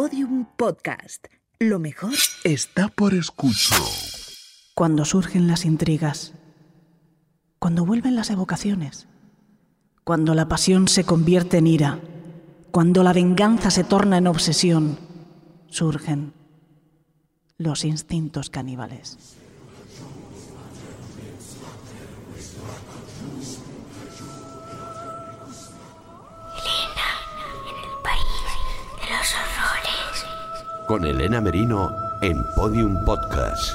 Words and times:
Podium 0.00 0.46
Podcast. 0.56 1.26
Lo 1.58 1.80
mejor 1.80 2.12
está 2.44 2.86
por 2.86 3.14
escuchar. 3.14 3.80
Cuando 4.76 5.04
surgen 5.04 5.48
las 5.48 5.64
intrigas, 5.64 6.34
cuando 7.58 7.84
vuelven 7.84 8.14
las 8.14 8.30
evocaciones, 8.30 9.08
cuando 10.04 10.36
la 10.36 10.46
pasión 10.46 10.86
se 10.86 11.02
convierte 11.02 11.56
en 11.58 11.66
ira, 11.66 11.98
cuando 12.70 13.02
la 13.02 13.12
venganza 13.12 13.72
se 13.72 13.82
torna 13.82 14.18
en 14.18 14.28
obsesión, 14.28 15.00
surgen 15.66 16.32
los 17.56 17.84
instintos 17.84 18.50
caníbales. 18.50 19.18
Con 30.88 31.04
Elena 31.04 31.42
Merino 31.42 31.94
en 32.22 32.42
Podium 32.56 33.04
Podcast. 33.04 33.74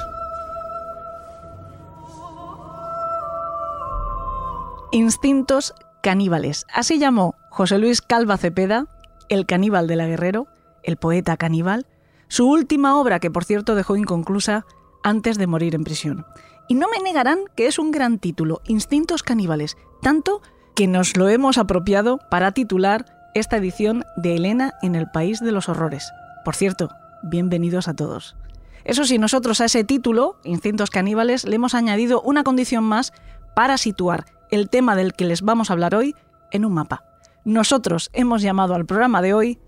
Instintos 4.90 5.74
caníbales. 6.02 6.66
Así 6.74 6.98
llamó 6.98 7.36
José 7.50 7.78
Luis 7.78 8.02
Calva 8.02 8.36
Cepeda, 8.36 8.88
el 9.28 9.46
caníbal 9.46 9.86
de 9.86 9.94
la 9.94 10.06
Guerrero, 10.06 10.48
el 10.82 10.96
poeta 10.96 11.36
caníbal, 11.36 11.86
su 12.26 12.50
última 12.50 12.98
obra 12.98 13.20
que 13.20 13.30
por 13.30 13.44
cierto 13.44 13.76
dejó 13.76 13.94
inconclusa 13.94 14.66
antes 15.04 15.38
de 15.38 15.46
morir 15.46 15.76
en 15.76 15.84
prisión. 15.84 16.26
Y 16.66 16.74
no 16.74 16.88
me 16.88 16.98
negarán 16.98 17.44
que 17.54 17.68
es 17.68 17.78
un 17.78 17.92
gran 17.92 18.18
título, 18.18 18.60
Instintos 18.66 19.22
caníbales, 19.22 19.76
tanto 20.02 20.42
que 20.74 20.88
nos 20.88 21.16
lo 21.16 21.28
hemos 21.28 21.58
apropiado 21.58 22.18
para 22.28 22.50
titular 22.50 23.30
esta 23.34 23.58
edición 23.58 24.02
de 24.16 24.34
Elena 24.34 24.74
en 24.82 24.96
el 24.96 25.08
País 25.08 25.38
de 25.38 25.52
los 25.52 25.68
Horrores. 25.68 26.10
Por 26.44 26.56
cierto, 26.56 26.90
bienvenidos 27.24 27.88
a 27.88 27.94
todos. 27.94 28.36
Eso 28.84 29.04
sí, 29.04 29.18
nosotros 29.18 29.60
a 29.60 29.64
ese 29.64 29.82
título, 29.82 30.36
Instintos 30.44 30.90
Caníbales, 30.90 31.44
le 31.44 31.56
hemos 31.56 31.74
añadido 31.74 32.20
una 32.20 32.44
condición 32.44 32.84
más 32.84 33.12
para 33.56 33.78
situar 33.78 34.26
el 34.50 34.68
tema 34.68 34.94
del 34.94 35.14
que 35.14 35.24
les 35.24 35.42
vamos 35.42 35.70
a 35.70 35.72
hablar 35.72 35.94
hoy 35.94 36.14
en 36.52 36.64
un 36.64 36.74
mapa. 36.74 37.04
Nosotros 37.44 38.10
hemos 38.12 38.42
llamado 38.42 38.74
al 38.74 38.84
programa 38.84 39.22
de 39.22 39.32
hoy 39.32 39.58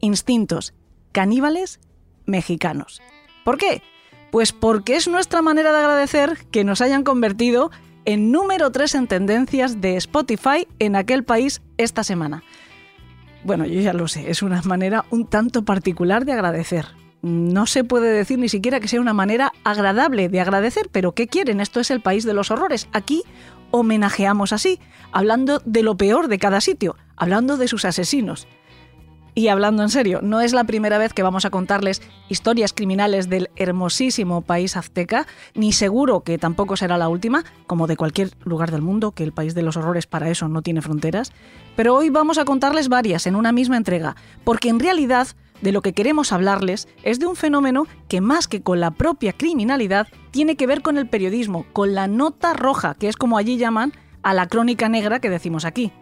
Instintos 0.00 0.74
Caníbales 1.12 1.80
Mexicanos. 2.26 3.00
¿Por 3.44 3.56
qué? 3.56 3.82
Pues 4.30 4.52
porque 4.52 4.96
es 4.96 5.08
nuestra 5.08 5.40
manera 5.40 5.72
de 5.72 5.78
agradecer 5.78 6.46
que 6.50 6.64
nos 6.64 6.80
hayan 6.82 7.02
convertido 7.02 7.70
en 8.04 8.30
número 8.30 8.70
3 8.70 8.94
en 8.94 9.06
tendencias 9.06 9.80
de 9.80 9.96
Spotify 9.96 10.68
en 10.78 10.96
aquel 10.96 11.24
país 11.24 11.62
esta 11.78 12.04
semana. 12.04 12.42
Bueno, 13.44 13.64
yo 13.64 13.80
ya 13.80 13.92
lo 13.92 14.06
sé, 14.08 14.30
es 14.30 14.42
una 14.42 14.60
manera 14.62 15.06
un 15.10 15.26
tanto 15.26 15.64
particular 15.64 16.24
de 16.24 16.32
agradecer. 16.32 16.86
No 17.22 17.66
se 17.66 17.82
puede 17.82 18.12
decir 18.12 18.38
ni 18.38 18.48
siquiera 18.48 18.80
que 18.80 18.88
sea 18.88 19.00
una 19.00 19.14
manera 19.14 19.52
agradable 19.64 20.28
de 20.28 20.40
agradecer, 20.40 20.88
pero 20.92 21.12
¿qué 21.12 21.26
quieren? 21.26 21.60
Esto 21.60 21.80
es 21.80 21.90
el 21.90 22.00
país 22.00 22.24
de 22.24 22.34
los 22.34 22.50
horrores. 22.50 22.88
Aquí 22.92 23.22
homenajeamos 23.70 24.52
así, 24.52 24.78
hablando 25.12 25.60
de 25.64 25.82
lo 25.82 25.96
peor 25.96 26.28
de 26.28 26.38
cada 26.38 26.60
sitio, 26.60 26.96
hablando 27.16 27.56
de 27.56 27.68
sus 27.68 27.84
asesinos. 27.84 28.46
Y 29.38 29.48
hablando 29.48 29.82
en 29.82 29.90
serio, 29.90 30.20
no 30.22 30.40
es 30.40 30.54
la 30.54 30.64
primera 30.64 30.96
vez 30.96 31.12
que 31.12 31.22
vamos 31.22 31.44
a 31.44 31.50
contarles 31.50 32.00
historias 32.30 32.72
criminales 32.72 33.28
del 33.28 33.50
hermosísimo 33.56 34.40
país 34.40 34.78
azteca, 34.78 35.26
ni 35.54 35.72
seguro 35.72 36.20
que 36.20 36.38
tampoco 36.38 36.74
será 36.78 36.96
la 36.96 37.10
última, 37.10 37.44
como 37.66 37.86
de 37.86 37.98
cualquier 37.98 38.30
lugar 38.44 38.70
del 38.70 38.80
mundo, 38.80 39.12
que 39.12 39.24
el 39.24 39.32
país 39.32 39.54
de 39.54 39.60
los 39.60 39.76
horrores 39.76 40.06
para 40.06 40.30
eso 40.30 40.48
no 40.48 40.62
tiene 40.62 40.80
fronteras. 40.80 41.32
Pero 41.76 41.94
hoy 41.94 42.08
vamos 42.08 42.38
a 42.38 42.46
contarles 42.46 42.88
varias 42.88 43.26
en 43.26 43.36
una 43.36 43.52
misma 43.52 43.76
entrega, 43.76 44.16
porque 44.42 44.70
en 44.70 44.80
realidad 44.80 45.28
de 45.60 45.72
lo 45.72 45.82
que 45.82 45.92
queremos 45.92 46.32
hablarles 46.32 46.88
es 47.02 47.18
de 47.18 47.26
un 47.26 47.36
fenómeno 47.36 47.86
que 48.08 48.20
más 48.20 48.48
que 48.48 48.62
con 48.62 48.80
la 48.80 48.90
propia 48.92 49.32
criminalidad 49.32 50.08
tiene 50.30 50.56
que 50.56 50.66
ver 50.66 50.82
con 50.82 50.98
el 50.98 51.08
periodismo, 51.08 51.66
con 51.72 51.94
la 51.94 52.06
nota 52.06 52.52
roja, 52.52 52.94
que 52.94 53.08
es 53.08 53.16
como 53.16 53.38
allí 53.38 53.56
llaman 53.56 53.92
a 54.22 54.34
la 54.34 54.48
crónica 54.48 54.88
negra 54.88 55.20
que 55.20 55.30
decimos 55.30 55.64
aquí. 55.64 55.92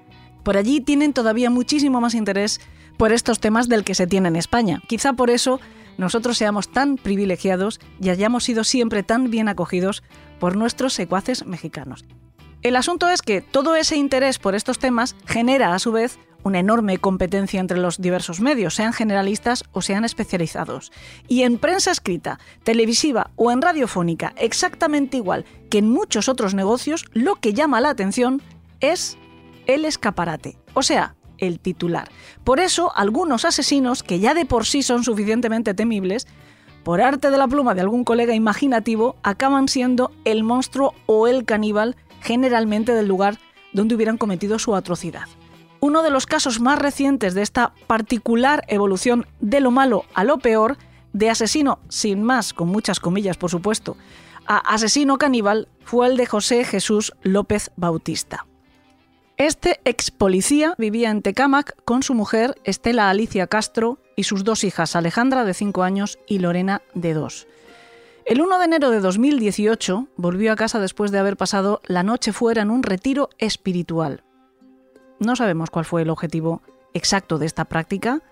Por 0.42 0.56
allí 0.56 0.80
tienen 0.80 1.12
todavía 1.12 1.50
muchísimo 1.50 2.00
más 2.00 2.14
interés 2.14 2.60
por 2.96 3.12
estos 3.12 3.40
temas 3.40 3.68
del 3.68 3.84
que 3.84 3.94
se 3.94 4.06
tiene 4.06 4.28
en 4.28 4.36
España. 4.36 4.82
Quizá 4.86 5.14
por 5.14 5.30
eso 5.30 5.60
nosotros 5.98 6.36
seamos 6.36 6.70
tan 6.70 6.96
privilegiados 6.96 7.80
y 8.00 8.10
hayamos 8.10 8.44
sido 8.44 8.64
siempre 8.64 9.02
tan 9.02 9.30
bien 9.30 9.48
acogidos 9.48 10.02
por 10.38 10.56
nuestros 10.56 10.92
secuaces 10.92 11.46
mexicanos. 11.46 12.04
El 12.64 12.76
asunto 12.76 13.10
es 13.10 13.20
que 13.20 13.42
todo 13.42 13.76
ese 13.76 13.96
interés 13.96 14.38
por 14.38 14.54
estos 14.54 14.78
temas 14.78 15.16
genera 15.26 15.74
a 15.74 15.78
su 15.78 15.92
vez 15.92 16.18
una 16.44 16.60
enorme 16.60 16.96
competencia 16.96 17.60
entre 17.60 17.76
los 17.76 18.00
diversos 18.00 18.40
medios, 18.40 18.74
sean 18.74 18.94
generalistas 18.94 19.64
o 19.72 19.82
sean 19.82 20.02
especializados. 20.06 20.90
Y 21.28 21.42
en 21.42 21.58
prensa 21.58 21.90
escrita, 21.90 22.40
televisiva 22.62 23.32
o 23.36 23.50
en 23.50 23.60
radiofónica, 23.60 24.32
exactamente 24.38 25.18
igual 25.18 25.44
que 25.68 25.76
en 25.76 25.90
muchos 25.90 26.30
otros 26.30 26.54
negocios, 26.54 27.04
lo 27.12 27.36
que 27.36 27.52
llama 27.52 27.82
la 27.82 27.90
atención 27.90 28.40
es 28.80 29.18
el 29.66 29.84
escaparate, 29.84 30.56
o 30.72 30.82
sea, 30.82 31.16
el 31.36 31.60
titular. 31.60 32.08
Por 32.44 32.60
eso, 32.60 32.96
algunos 32.96 33.44
asesinos, 33.44 34.02
que 34.02 34.20
ya 34.20 34.32
de 34.32 34.46
por 34.46 34.64
sí 34.64 34.82
son 34.82 35.04
suficientemente 35.04 35.74
temibles, 35.74 36.26
por 36.82 37.00
arte 37.00 37.30
de 37.30 37.38
la 37.38 37.48
pluma 37.48 37.74
de 37.74 37.80
algún 37.80 38.04
colega 38.04 38.34
imaginativo, 38.34 39.16
acaban 39.22 39.68
siendo 39.68 40.12
el 40.24 40.44
monstruo 40.44 40.94
o 41.06 41.26
el 41.26 41.44
caníbal 41.44 41.96
generalmente 42.24 42.94
del 42.94 43.06
lugar 43.06 43.38
donde 43.74 43.94
hubieran 43.94 44.16
cometido 44.16 44.58
su 44.58 44.74
atrocidad. 44.74 45.28
Uno 45.80 46.02
de 46.02 46.10
los 46.10 46.26
casos 46.26 46.58
más 46.60 46.78
recientes 46.78 47.34
de 47.34 47.42
esta 47.42 47.74
particular 47.86 48.64
evolución 48.68 49.26
de 49.40 49.60
lo 49.60 49.70
malo 49.70 50.06
a 50.14 50.24
lo 50.24 50.38
peor, 50.38 50.78
de 51.12 51.28
asesino 51.28 51.78
sin 51.90 52.22
más, 52.22 52.54
con 52.54 52.68
muchas 52.68 52.98
comillas 52.98 53.36
por 53.36 53.50
supuesto, 53.50 53.96
a 54.46 54.56
asesino 54.56 55.18
caníbal, 55.18 55.68
fue 55.84 56.06
el 56.06 56.16
de 56.16 56.24
José 56.24 56.64
Jesús 56.64 57.12
López 57.22 57.70
Bautista. 57.76 58.46
Este 59.36 59.80
ex 59.84 60.10
policía 60.10 60.74
vivía 60.78 61.10
en 61.10 61.20
Tecámac 61.20 61.76
con 61.84 62.02
su 62.02 62.14
mujer 62.14 62.54
Estela 62.64 63.10
Alicia 63.10 63.46
Castro 63.46 63.98
y 64.16 64.24
sus 64.24 64.44
dos 64.44 64.64
hijas, 64.64 64.96
Alejandra 64.96 65.44
de 65.44 65.52
5 65.52 65.82
años 65.82 66.18
y 66.26 66.38
Lorena 66.38 66.80
de 66.94 67.12
2. 67.12 67.46
El 68.26 68.40
1 68.40 68.58
de 68.58 68.64
enero 68.64 68.90
de 68.90 69.00
2018 69.00 70.08
volvió 70.16 70.50
a 70.50 70.56
casa 70.56 70.80
después 70.80 71.10
de 71.10 71.18
haber 71.18 71.36
pasado 71.36 71.82
la 71.84 72.02
noche 72.02 72.32
fuera 72.32 72.62
en 72.62 72.70
un 72.70 72.82
retiro 72.82 73.28
espiritual. 73.36 74.24
No 75.20 75.36
sabemos 75.36 75.68
cuál 75.68 75.84
fue 75.84 76.02
el 76.02 76.08
objetivo 76.08 76.62
exacto 76.94 77.36
de 77.36 77.44
esta 77.44 77.66
práctica, 77.66 78.22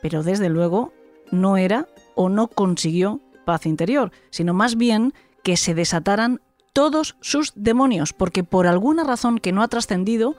pero 0.00 0.22
desde 0.22 0.48
luego 0.48 0.92
no 1.32 1.56
era 1.56 1.88
o 2.14 2.28
no 2.28 2.46
consiguió 2.46 3.20
paz 3.44 3.66
interior, 3.66 4.12
sino 4.30 4.54
más 4.54 4.76
bien 4.76 5.12
que 5.42 5.56
se 5.56 5.74
desataran 5.74 6.40
todos 6.72 7.16
sus 7.20 7.52
demonios, 7.56 8.12
porque 8.12 8.44
por 8.44 8.68
alguna 8.68 9.02
razón 9.02 9.38
que 9.38 9.50
no 9.50 9.62
ha 9.62 9.68
trascendido, 9.68 10.36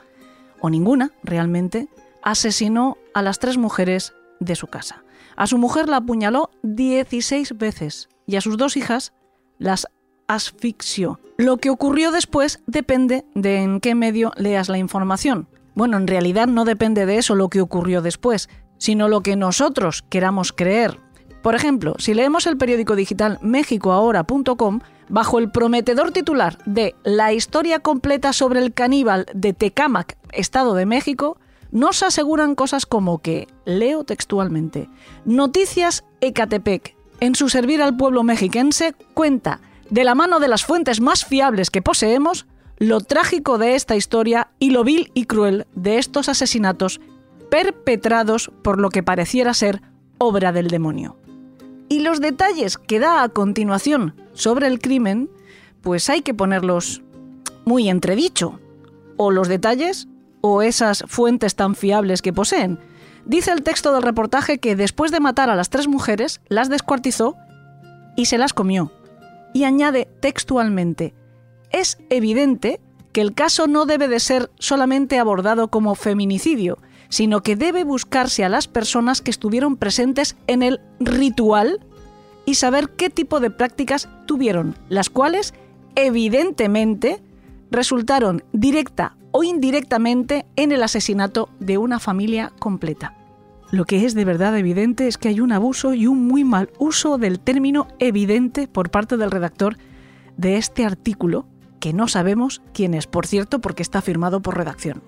o 0.61 0.69
ninguna 0.69 1.11
realmente, 1.23 1.89
asesinó 2.21 2.97
a 3.13 3.21
las 3.21 3.39
tres 3.39 3.57
mujeres 3.57 4.13
de 4.39 4.55
su 4.55 4.67
casa. 4.67 5.03
A 5.35 5.45
su 5.45 5.57
mujer 5.57 5.89
la 5.89 5.97
apuñaló 5.97 6.51
16 6.61 7.57
veces 7.57 8.07
y 8.25 8.35
a 8.35 8.41
sus 8.41 8.57
dos 8.57 8.77
hijas 8.77 9.13
las 9.57 9.87
asfixió. 10.27 11.19
Lo 11.37 11.57
que 11.57 11.69
ocurrió 11.69 12.11
después 12.11 12.61
depende 12.67 13.25
de 13.33 13.57
en 13.57 13.79
qué 13.79 13.95
medio 13.95 14.31
leas 14.37 14.69
la 14.69 14.77
información. 14.77 15.47
Bueno, 15.75 15.97
en 15.97 16.07
realidad 16.07 16.47
no 16.47 16.65
depende 16.65 17.05
de 17.05 17.17
eso 17.17 17.35
lo 17.35 17.49
que 17.49 17.61
ocurrió 17.61 18.01
después, 18.01 18.49
sino 18.77 19.07
lo 19.07 19.21
que 19.21 19.35
nosotros 19.35 20.03
queramos 20.09 20.53
creer. 20.53 20.99
Por 21.41 21.55
ejemplo, 21.55 21.95
si 21.97 22.13
leemos 22.13 22.47
el 22.47 22.57
periódico 22.57 22.95
digital 22.95 23.39
mexicoahora.com, 23.41 24.79
bajo 25.09 25.39
el 25.39 25.51
prometedor 25.51 26.11
titular 26.11 26.57
de 26.65 26.95
La 27.03 27.33
historia 27.33 27.79
completa 27.79 28.31
sobre 28.33 28.59
el 28.59 28.73
caníbal 28.73 29.25
de 29.33 29.53
Tecámac, 29.53 30.17
Estado 30.31 30.73
de 30.73 30.85
México, 30.85 31.37
nos 31.71 32.03
aseguran 32.03 32.55
cosas 32.55 32.85
como 32.85 33.21
que, 33.21 33.47
leo 33.65 34.03
textualmente, 34.03 34.89
Noticias 35.25 36.05
Ecatepec, 36.21 36.95
en 37.23 37.35
su 37.35 37.47
servir 37.47 37.81
al 37.81 37.95
pueblo 37.95 38.21
mexiquense, 38.23 38.93
cuenta, 39.13 39.61
de 39.89 40.03
la 40.03 40.13
mano 40.13 40.41
de 40.41 40.49
las 40.49 40.65
fuentes 40.65 40.99
más 40.99 41.23
fiables 41.23 41.71
que 41.71 41.81
poseemos, 41.81 42.47
lo 42.79 42.99
trágico 42.99 43.57
de 43.57 43.75
esta 43.75 43.95
historia 43.95 44.49
y 44.59 44.71
lo 44.71 44.83
vil 44.83 45.09
y 45.13 45.23
cruel 45.23 45.65
de 45.73 45.99
estos 45.99 46.27
asesinatos 46.27 46.99
perpetrados 47.49 48.51
por 48.61 48.77
lo 48.77 48.89
que 48.89 49.03
pareciera 49.03 49.53
ser 49.53 49.81
obra 50.17 50.51
del 50.51 50.67
demonio. 50.67 51.15
Y 51.87 52.01
los 52.01 52.19
detalles 52.19 52.77
que 52.77 52.99
da 52.99 53.23
a 53.23 53.29
continuación 53.29 54.15
sobre 54.33 54.67
el 54.67 54.79
crimen, 54.79 55.29
pues 55.81 56.09
hay 56.09 56.23
que 56.23 56.33
ponerlos 56.33 57.03
muy 57.63 57.87
entredicho. 57.87 58.59
O 59.15 59.31
los 59.31 59.47
detalles 59.47 60.09
o 60.41 60.61
esas 60.61 61.05
fuentes 61.07 61.55
tan 61.55 61.75
fiables 61.75 62.21
que 62.21 62.33
poseen. 62.33 62.79
Dice 63.25 63.51
el 63.51 63.63
texto 63.63 63.93
del 63.93 64.03
reportaje 64.03 64.57
que 64.57 64.75
después 64.75 65.11
de 65.11 65.19
matar 65.19 65.49
a 65.49 65.55
las 65.55 65.69
tres 65.69 65.87
mujeres, 65.87 66.41
las 66.49 66.69
descuartizó 66.69 67.37
y 68.15 68.25
se 68.25 68.37
las 68.37 68.53
comió. 68.53 68.91
Y 69.53 69.63
añade 69.63 70.09
textualmente, 70.19 71.13
es 71.71 71.97
evidente 72.09 72.79
que 73.13 73.21
el 73.21 73.33
caso 73.33 73.67
no 73.67 73.85
debe 73.85 74.07
de 74.07 74.19
ser 74.19 74.51
solamente 74.59 75.19
abordado 75.19 75.69
como 75.69 75.95
feminicidio, 75.95 76.79
sino 77.09 77.43
que 77.43 77.55
debe 77.55 77.83
buscarse 77.83 78.43
a 78.43 78.49
las 78.49 78.67
personas 78.67 79.21
que 79.21 79.31
estuvieron 79.31 79.77
presentes 79.77 80.35
en 80.47 80.63
el 80.63 80.81
ritual 80.99 81.79
y 82.45 82.55
saber 82.55 82.89
qué 82.89 83.09
tipo 83.09 83.39
de 83.39 83.51
prácticas 83.51 84.09
tuvieron, 84.25 84.75
las 84.89 85.09
cuales 85.09 85.53
evidentemente 85.95 87.21
resultaron 87.69 88.43
directa 88.51 89.15
o 89.33 89.43
indirectamente 89.43 90.45
en 90.55 90.71
el 90.71 90.81
asesinato 90.81 91.49
de 91.59 91.77
una 91.77 91.99
familia 91.99 92.53
completa. 92.59 93.17
Lo 93.71 93.85
que 93.85 94.05
es 94.05 94.13
de 94.13 94.23
verdad 94.23 94.57
evidente 94.57 95.07
es 95.07 95.17
que 95.17 95.29
hay 95.29 95.41
un 95.41 95.51
abuso 95.51 95.93
y 95.93 96.07
un 96.07 96.27
muy 96.27 96.43
mal 96.43 96.69
uso 96.77 97.17
del 97.17 97.39
término 97.39 97.87
evidente 97.99 98.67
por 98.67 98.91
parte 98.91 99.17
del 99.17 99.31
redactor 99.31 99.77
de 100.37 100.57
este 100.57 100.85
artículo, 100.85 101.47
que 101.79 101.91
no 101.91 102.07
sabemos 102.07 102.61
quién 102.73 102.93
es, 102.93 103.07
por 103.07 103.25
cierto, 103.25 103.59
porque 103.59 103.81
está 103.81 104.01
firmado 104.01 104.41
por 104.41 104.55
redacción. 104.55 105.01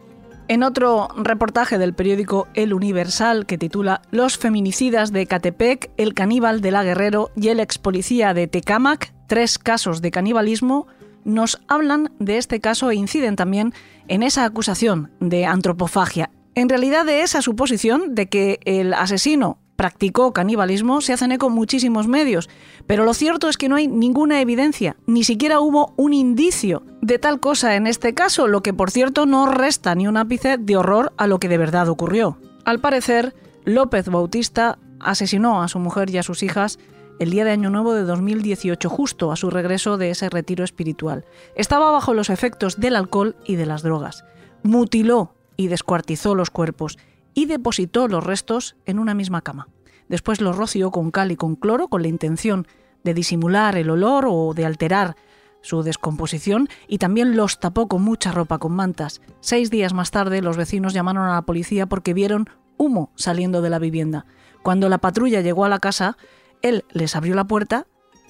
En 0.47 0.63
otro 0.63 1.09
reportaje 1.15 1.77
del 1.77 1.93
periódico 1.93 2.47
El 2.55 2.73
Universal 2.73 3.45
que 3.45 3.57
titula 3.57 4.01
Los 4.11 4.37
feminicidas 4.37 5.11
de 5.11 5.27
Catepec, 5.27 5.91
el 5.97 6.13
caníbal 6.13 6.61
de 6.61 6.71
la 6.71 6.83
Guerrero 6.83 7.31
y 7.35 7.49
el 7.49 7.59
ex 7.59 7.77
policía 7.77 8.33
de 8.33 8.47
Tecámac, 8.47 9.13
tres 9.27 9.59
casos 9.59 10.01
de 10.01 10.11
canibalismo, 10.11 10.87
nos 11.23 11.59
hablan 11.67 12.11
de 12.19 12.37
este 12.37 12.59
caso 12.59 12.91
e 12.91 12.95
inciden 12.95 13.35
también 13.35 13.73
en 14.07 14.23
esa 14.23 14.45
acusación 14.45 15.11
de 15.19 15.45
antropofagia. 15.45 16.31
En 16.55 16.69
realidad 16.69 17.05
de 17.05 17.21
esa 17.21 17.41
suposición 17.41 18.15
de 18.15 18.27
que 18.27 18.59
el 18.65 18.93
asesino 18.93 19.59
practicó 19.75 20.31
canibalismo 20.31 21.01
se 21.01 21.13
hacen 21.13 21.31
eco 21.31 21.49
muchísimos 21.49 22.07
medios, 22.07 22.49
pero 22.87 23.03
lo 23.03 23.13
cierto 23.13 23.49
es 23.49 23.57
que 23.57 23.69
no 23.69 23.75
hay 23.75 23.87
ninguna 23.87 24.39
evidencia, 24.41 24.95
ni 25.05 25.23
siquiera 25.23 25.59
hubo 25.59 25.93
un 25.97 26.13
indicio 26.13 26.83
de 27.01 27.19
tal 27.19 27.39
cosa 27.39 27.75
en 27.75 27.87
este 27.87 28.13
caso, 28.13 28.47
lo 28.47 28.63
que 28.63 28.73
por 28.73 28.91
cierto 28.91 29.25
no 29.25 29.51
resta 29.51 29.93
ni 29.95 30.07
un 30.07 30.17
ápice 30.17 30.57
de 30.57 30.77
horror 30.77 31.13
a 31.17 31.27
lo 31.27 31.39
que 31.39 31.49
de 31.49 31.57
verdad 31.57 31.89
ocurrió. 31.89 32.39
Al 32.63 32.79
parecer, 32.79 33.35
López 33.65 34.07
Bautista 34.09 34.79
asesinó 34.99 35.61
a 35.61 35.67
su 35.67 35.79
mujer 35.79 36.09
y 36.09 36.17
a 36.17 36.23
sus 36.23 36.41
hijas 36.41 36.79
el 37.19 37.29
día 37.29 37.45
de 37.45 37.51
Año 37.51 37.69
Nuevo 37.69 37.93
de 37.93 38.03
2018, 38.03 38.89
justo 38.89 39.31
a 39.31 39.35
su 39.35 39.49
regreso 39.49 39.97
de 39.97 40.09
ese 40.09 40.29
retiro 40.29 40.63
espiritual. 40.63 41.25
Estaba 41.55 41.91
bajo 41.91 42.13
los 42.13 42.29
efectos 42.29 42.79
del 42.79 42.95
alcohol 42.95 43.35
y 43.45 43.55
de 43.55 43.65
las 43.65 43.83
drogas. 43.83 44.25
Mutiló 44.63 45.35
y 45.57 45.67
descuartizó 45.67 46.35
los 46.35 46.49
cuerpos 46.49 46.97
y 47.33 47.45
depositó 47.45 48.07
los 48.07 48.23
restos 48.23 48.75
en 48.85 48.99
una 48.99 49.13
misma 49.13 49.41
cama. 49.41 49.69
Después 50.09 50.41
los 50.41 50.57
roció 50.57 50.91
con 50.91 51.11
cal 51.11 51.31
y 51.31 51.35
con 51.35 51.55
cloro 51.55 51.87
con 51.87 52.01
la 52.01 52.07
intención 52.07 52.67
de 53.03 53.13
disimular 53.13 53.77
el 53.77 53.89
olor 53.89 54.25
o 54.27 54.53
de 54.53 54.65
alterar 54.65 55.15
su 55.61 55.81
descomposición 55.83 56.69
y 56.87 56.99
también 56.99 57.35
los 57.35 57.59
tapó 57.59 57.87
con 57.87 58.03
mucha 58.03 58.31
ropa, 58.31 58.59
con 58.59 58.73
mantas. 58.73 59.21
Seis 59.39 59.71
días 59.71 59.93
más 59.93 60.11
tarde 60.11 60.41
los 60.41 60.57
vecinos 60.57 60.93
llamaron 60.93 61.23
a 61.23 61.33
la 61.33 61.41
policía 61.41 61.87
porque 61.87 62.13
vieron 62.13 62.49
humo 62.77 63.11
saliendo 63.15 63.61
de 63.61 63.69
la 63.69 63.79
vivienda. 63.79 64.25
Cuando 64.63 64.89
la 64.89 64.99
patrulla 64.99 65.41
llegó 65.41 65.65
a 65.65 65.69
la 65.69 65.79
casa, 65.79 66.17
él 66.65 66.83
les 66.91 67.15
abrió 67.15 67.35
la 67.35 67.45
puerta, 67.45 67.85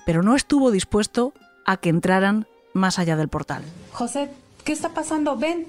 pero 0.05 0.21
no 0.21 0.35
estuvo 0.35 0.69
dispuesto 0.71 1.33
a 1.65 1.77
que 1.77 1.89
entraran 1.89 2.47
más 2.73 2.99
allá 2.99 3.15
del 3.15 3.29
portal. 3.29 3.63
José, 3.93 4.29
¿qué 4.63 4.73
está 4.73 4.89
pasando? 4.89 5.37
Ven. 5.37 5.67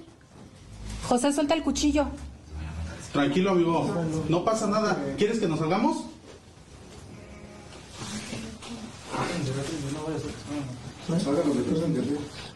José, 1.09 1.33
suelta 1.33 1.55
el 1.55 1.63
cuchillo. 1.63 2.07
Tranquilo, 3.13 3.53
amigo. 3.53 3.95
No 4.29 4.45
pasa 4.45 4.67
nada. 4.67 5.01
¿Quieres 5.17 5.39
que 5.39 5.47
nos 5.47 5.61
salgamos? 5.61 6.05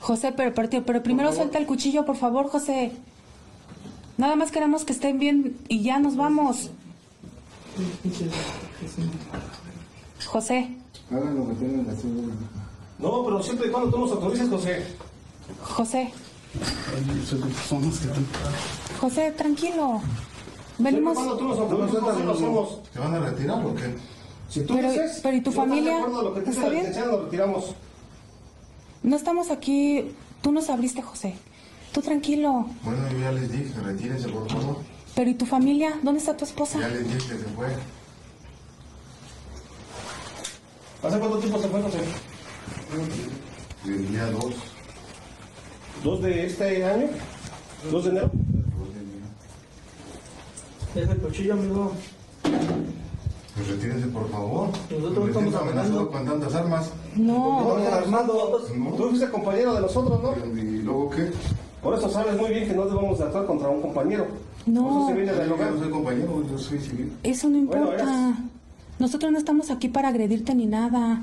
José, 0.01 0.33
pero, 0.33 0.53
pero, 0.53 0.85
pero 0.85 1.03
primero 1.03 1.33
suelta 1.33 1.59
el 1.59 1.67
cuchillo, 1.67 2.05
por 2.05 2.17
favor, 2.17 2.49
José. 2.49 2.93
Nada 4.19 4.35
más 4.35 4.51
queremos 4.51 4.85
que 4.85 4.93
estén 4.93 5.19
bien 5.19 5.57
y 5.69 5.83
ya 5.83 6.01
nos 6.01 6.17
vamos. 6.17 6.71
José. 10.31 10.77
Hagan 11.11 11.37
lo 11.37 11.49
que 11.49 11.55
tengan 11.55 11.85
que 11.85 11.91
hacer. 11.91 12.11
No, 13.01 13.25
pero 13.25 13.43
siempre 13.43 13.67
y 13.67 13.71
cuando 13.71 13.91
tú 13.91 13.99
nos 13.99 14.13
autorices, 14.13 14.49
José. 14.49 14.87
José. 15.63 16.13
Somos 17.69 17.99
que 17.99 18.09
José, 19.01 19.33
tranquilo. 19.33 20.01
Venimos. 20.79 21.15
Cuando 21.15 21.37
tú 21.37 21.49
nos 21.49 21.59
autorices, 21.59 22.01
nosotros 22.01 22.25
lo 22.25 22.33
hacemos. 22.33 22.83
¿Te 22.93 22.99
van 23.01 23.15
a 23.15 23.19
retirar 23.21 23.65
o 23.67 23.75
qué? 23.75 23.95
Si 24.49 24.61
tú 24.63 24.75
Pero- 24.75 24.91
dices, 24.91 25.21
pero 25.23 25.37
¿y 25.37 25.41
tu 25.41 25.51
familia? 25.53 26.05
¿Está 26.47 26.69
bien? 26.69 26.93
lo 27.09 27.25
retiramos. 27.25 27.75
No 29.03 29.17
estamos 29.17 29.51
aquí. 29.51 30.13
Tú 30.43 30.53
nos 30.53 30.71
abriste, 30.71 31.03
José. 31.03 31.35
Tú 31.93 32.01
tranquilo. 32.03 32.67
Bueno, 32.85 32.99
yo 33.11 33.19
ya 33.19 33.33
les 33.33 33.51
dije, 33.51 33.73
retírense 33.81 34.29
por 34.29 34.49
favor. 34.49 34.77
Pero 35.15 35.31
¿y 35.31 35.35
tu 35.35 35.45
familia? 35.47 35.99
¿Dónde 36.03 36.21
está 36.21 36.37
tu 36.37 36.45
esposa? 36.45 36.79
Ya 36.79 36.89
les 36.89 37.05
dije 37.05 37.19
que 37.19 37.39
se 37.39 37.45
fue. 37.57 37.67
¿Hace 41.03 41.19
cuánto 41.19 41.39
tiempo 41.39 41.59
se 41.59 41.69
fue, 41.69 41.83
José? 41.83 41.99
El 43.87 44.09
día 44.09 44.27
2. 44.31 44.45
¿Dos 46.05 46.23
de 46.23 46.47
este 46.47 46.85
año? 46.85 47.07
¿Dos 47.91 48.05
de 48.05 48.11
enero? 48.11 48.31
Deja 50.95 51.13
el 51.13 51.19
cuchillo, 51.19 51.53
amigo. 51.55 51.93
Pues 52.43 53.69
retírense 53.69 54.07
por 54.09 54.29
favor. 54.31 54.69
Nosotros 54.91 55.25
Me 55.25 55.31
estamos 55.31 55.55
amenazado 55.55 56.11
con 56.11 56.25
tantas 56.27 56.55
armas. 56.55 56.91
No. 57.17 57.61
No, 57.79 57.93
Armando, 57.93 58.61
tú 58.97 59.09
fuiste 59.09 59.31
compañero 59.31 59.75
de 59.75 59.81
nosotros, 59.83 60.21
¿no? 60.23 60.59
¿Y 60.61 60.79
luego 60.83 61.11
qué? 61.11 61.31
Por 61.83 61.95
eso 61.97 62.11
sabes 62.11 62.37
muy 62.37 62.51
bien 62.51 62.69
que 62.69 62.75
no 62.75 62.85
debemos 62.87 63.19
de 63.19 63.25
actuar 63.25 63.47
contra 63.47 63.69
un 63.69 63.81
compañero. 63.81 64.27
Por 64.27 64.75
No. 64.75 64.89
eso 64.91 65.09
se 65.09 65.15
viene 65.15 65.31
a 65.31 65.47
Yo 65.47 65.57
no 65.57 65.79
soy 65.79 65.91
compañero, 65.91 66.43
yo 66.51 66.59
soy 66.59 66.79
civil. 66.79 67.13
Eso 67.23 67.49
no 67.49 67.61
Bueno, 67.67 67.85
importa. 67.93 68.35
Nosotros 69.01 69.33
no 69.33 69.39
estamos 69.39 69.71
aquí 69.71 69.89
para 69.89 70.09
agredirte 70.09 70.55
ni 70.55 70.67
nada. 70.67 71.21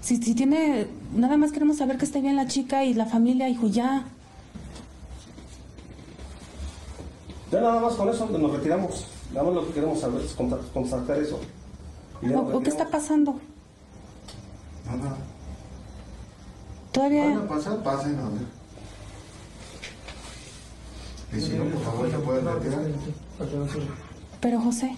Si, 0.00 0.16
si 0.16 0.34
tiene. 0.34 0.88
Nada 1.14 1.36
más 1.36 1.52
queremos 1.52 1.76
saber 1.76 1.98
que 1.98 2.06
esté 2.06 2.22
bien 2.22 2.36
la 2.36 2.46
chica 2.46 2.84
y 2.84 2.94
la 2.94 3.04
familia, 3.04 3.50
hijo, 3.50 3.66
ya. 3.66 4.06
Ya 7.52 7.60
nada 7.60 7.80
más 7.80 7.94
con 7.94 8.08
eso 8.08 8.26
nos 8.26 8.50
retiramos. 8.50 9.06
Nada 9.32 9.44
más 9.44 9.54
lo 9.54 9.66
que 9.66 9.74
queremos 9.74 10.00
saber 10.00 10.22
es 10.22 10.32
constatar 10.32 11.18
eso. 11.18 11.38
Y 12.22 12.32
¿O, 12.32 12.60
qué 12.62 12.70
está 12.70 12.88
pasando? 12.88 13.38
Nada. 14.86 15.16
Todavía. 16.92 17.26
Van 17.26 17.38
a 17.38 17.48
pasar, 17.48 17.82
pasen 17.82 18.18
a 18.18 18.28
ver. 18.30 18.42
Y 21.36 21.40
si 21.42 21.52
no, 21.58 21.64
por 21.64 21.82
favor, 21.82 22.10
se 22.10 22.18
pueden 22.18 22.46
retirar. 22.46 22.80
Pero 24.40 24.60
José. 24.62 24.96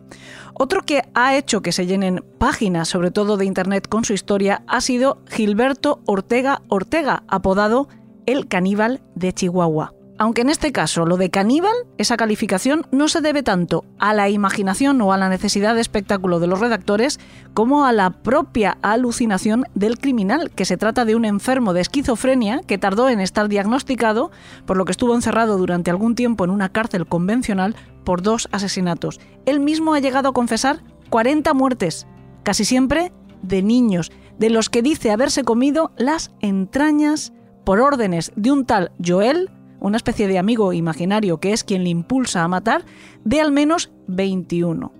Otro 0.53 0.83
que 0.83 1.03
ha 1.15 1.35
hecho 1.35 1.61
que 1.61 1.71
se 1.71 1.87
llenen 1.87 2.23
páginas, 2.37 2.87
sobre 2.87 3.09
todo 3.09 3.37
de 3.37 3.45
Internet, 3.45 3.87
con 3.87 4.05
su 4.05 4.13
historia, 4.13 4.63
ha 4.67 4.81
sido 4.81 5.19
Gilberto 5.27 6.01
Ortega 6.05 6.61
Ortega, 6.69 7.23
apodado 7.27 7.87
el 8.27 8.47
caníbal 8.47 9.01
de 9.15 9.33
Chihuahua. 9.33 9.93
Aunque 10.19 10.41
en 10.41 10.49
este 10.49 10.71
caso 10.71 11.05
lo 11.05 11.17
de 11.17 11.31
caníbal, 11.31 11.73
esa 11.97 12.17
calificación 12.17 12.85
no 12.91 13.07
se 13.07 13.21
debe 13.21 13.41
tanto 13.41 13.83
a 13.97 14.13
la 14.13 14.29
imaginación 14.29 15.01
o 15.01 15.11
a 15.11 15.17
la 15.17 15.27
necesidad 15.27 15.73
de 15.73 15.81
espectáculo 15.81 16.39
de 16.39 16.45
los 16.45 16.59
redactores 16.59 17.19
como 17.55 17.85
a 17.85 17.91
la 17.91 18.11
propia 18.11 18.77
alucinación 18.83 19.65
del 19.73 19.97
criminal, 19.97 20.51
que 20.51 20.65
se 20.65 20.77
trata 20.77 21.03
de 21.03 21.15
un 21.15 21.25
enfermo 21.25 21.73
de 21.73 21.81
esquizofrenia 21.81 22.61
que 22.61 22.77
tardó 22.77 23.09
en 23.09 23.19
estar 23.19 23.49
diagnosticado, 23.49 24.31
por 24.65 24.77
lo 24.77 24.85
que 24.85 24.91
estuvo 24.91 25.15
encerrado 25.15 25.57
durante 25.57 25.89
algún 25.89 26.13
tiempo 26.13 26.43
en 26.43 26.51
una 26.51 26.69
cárcel 26.69 27.07
convencional 27.07 27.75
por 28.03 28.21
dos 28.21 28.47
asesinatos. 28.51 29.19
Él 29.45 29.59
mismo 29.59 29.95
ha 29.95 29.99
llegado 29.99 30.29
a 30.29 30.33
confesar 30.33 30.83
40 31.09 31.53
muertes, 31.55 32.05
casi 32.43 32.65
siempre 32.65 33.11
de 33.41 33.63
niños, 33.63 34.11
de 34.37 34.51
los 34.51 34.69
que 34.69 34.83
dice 34.83 35.11
haberse 35.11 35.43
comido 35.43 35.91
las 35.97 36.31
entrañas 36.39 37.33
por 37.65 37.79
órdenes 37.79 38.31
de 38.35 38.51
un 38.51 38.65
tal 38.65 38.91
Joel, 39.03 39.49
una 39.83 39.97
especie 39.97 40.27
de 40.27 40.39
amigo 40.39 40.73
imaginario 40.73 41.39
que 41.39 41.53
es 41.53 41.63
quien 41.63 41.83
le 41.83 41.89
impulsa 41.89 42.43
a 42.43 42.47
matar, 42.47 42.85
de 43.25 43.41
al 43.41 43.51
menos 43.51 43.91
21. 44.07 44.91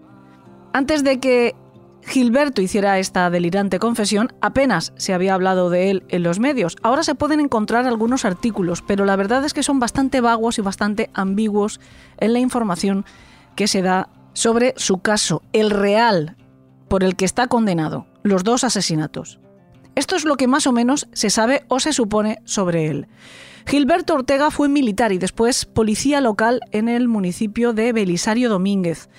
Antes 0.73 1.03
de 1.03 1.19
que 1.19 1.55
Gilberto 2.05 2.61
hiciera 2.61 2.99
esta 2.99 3.29
delirante 3.29 3.79
confesión, 3.79 4.33
apenas 4.41 4.91
se 4.97 5.13
había 5.13 5.35
hablado 5.35 5.69
de 5.69 5.89
él 5.89 6.03
en 6.09 6.23
los 6.23 6.39
medios. 6.39 6.75
Ahora 6.83 7.03
se 7.03 7.15
pueden 7.15 7.39
encontrar 7.39 7.87
algunos 7.87 8.25
artículos, 8.25 8.81
pero 8.81 9.05
la 9.05 9.15
verdad 9.15 9.45
es 9.45 9.53
que 9.53 9.63
son 9.63 9.79
bastante 9.79 10.19
vagos 10.19 10.57
y 10.57 10.61
bastante 10.61 11.09
ambiguos 11.13 11.79
en 12.17 12.33
la 12.33 12.39
información 12.39 13.05
que 13.55 13.67
se 13.67 13.81
da 13.81 14.09
sobre 14.33 14.73
su 14.75 14.97
caso, 14.97 15.43
el 15.53 15.69
real 15.69 16.35
por 16.89 17.05
el 17.05 17.15
que 17.15 17.25
está 17.25 17.47
condenado, 17.47 18.05
los 18.21 18.43
dos 18.43 18.65
asesinatos. 18.65 19.39
Esto 19.95 20.17
es 20.17 20.25
lo 20.25 20.35
que 20.35 20.47
más 20.47 20.67
o 20.67 20.73
menos 20.73 21.07
se 21.13 21.29
sabe 21.29 21.63
o 21.69 21.79
se 21.79 21.93
supone 21.93 22.39
sobre 22.43 22.87
él. 22.87 23.07
Gilberto 23.65 24.13
Ortega 24.13 24.51
fue 24.51 24.69
militar 24.69 25.11
y 25.11 25.17
después 25.17 25.65
policía 25.65 26.21
local 26.21 26.61
en 26.71 26.89
el 26.89 27.07
municipio 27.07 27.73
de 27.73 27.93
Belisario 27.93 28.49
Domínguez. 28.49 29.09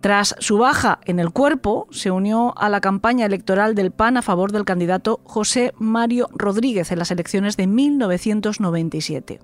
Tras 0.00 0.34
su 0.38 0.58
baja 0.58 1.00
en 1.04 1.18
el 1.18 1.30
cuerpo, 1.30 1.86
se 1.90 2.10
unió 2.10 2.56
a 2.58 2.68
la 2.68 2.80
campaña 2.80 3.26
electoral 3.26 3.74
del 3.74 3.92
PAN 3.92 4.16
a 4.16 4.22
favor 4.22 4.52
del 4.52 4.64
candidato 4.64 5.20
José 5.24 5.72
Mario 5.78 6.28
Rodríguez 6.32 6.92
en 6.92 6.98
las 6.98 7.10
elecciones 7.10 7.56
de 7.56 7.66
1997. 7.66 9.40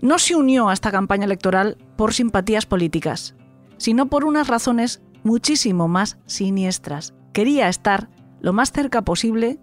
No 0.00 0.18
se 0.18 0.34
unió 0.34 0.68
a 0.68 0.72
esta 0.72 0.90
campaña 0.90 1.26
electoral 1.26 1.76
por 1.96 2.14
simpatías 2.14 2.66
políticas, 2.66 3.34
sino 3.76 4.06
por 4.06 4.24
unas 4.24 4.48
razones 4.48 5.02
muchísimo 5.24 5.88
más 5.88 6.18
siniestras. 6.26 7.14
Quería 7.32 7.68
estar 7.68 8.08
lo 8.40 8.52
más 8.52 8.72
cerca 8.72 9.02
posible 9.02 9.58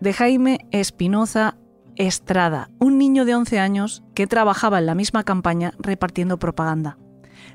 de 0.00 0.12
Jaime 0.12 0.66
Espinoza 0.70 1.56
Estrada, 1.98 2.70
un 2.78 2.96
niño 2.96 3.24
de 3.24 3.34
11 3.34 3.58
años 3.58 4.04
que 4.14 4.28
trabajaba 4.28 4.78
en 4.78 4.86
la 4.86 4.94
misma 4.94 5.24
campaña 5.24 5.72
repartiendo 5.80 6.38
propaganda. 6.38 6.96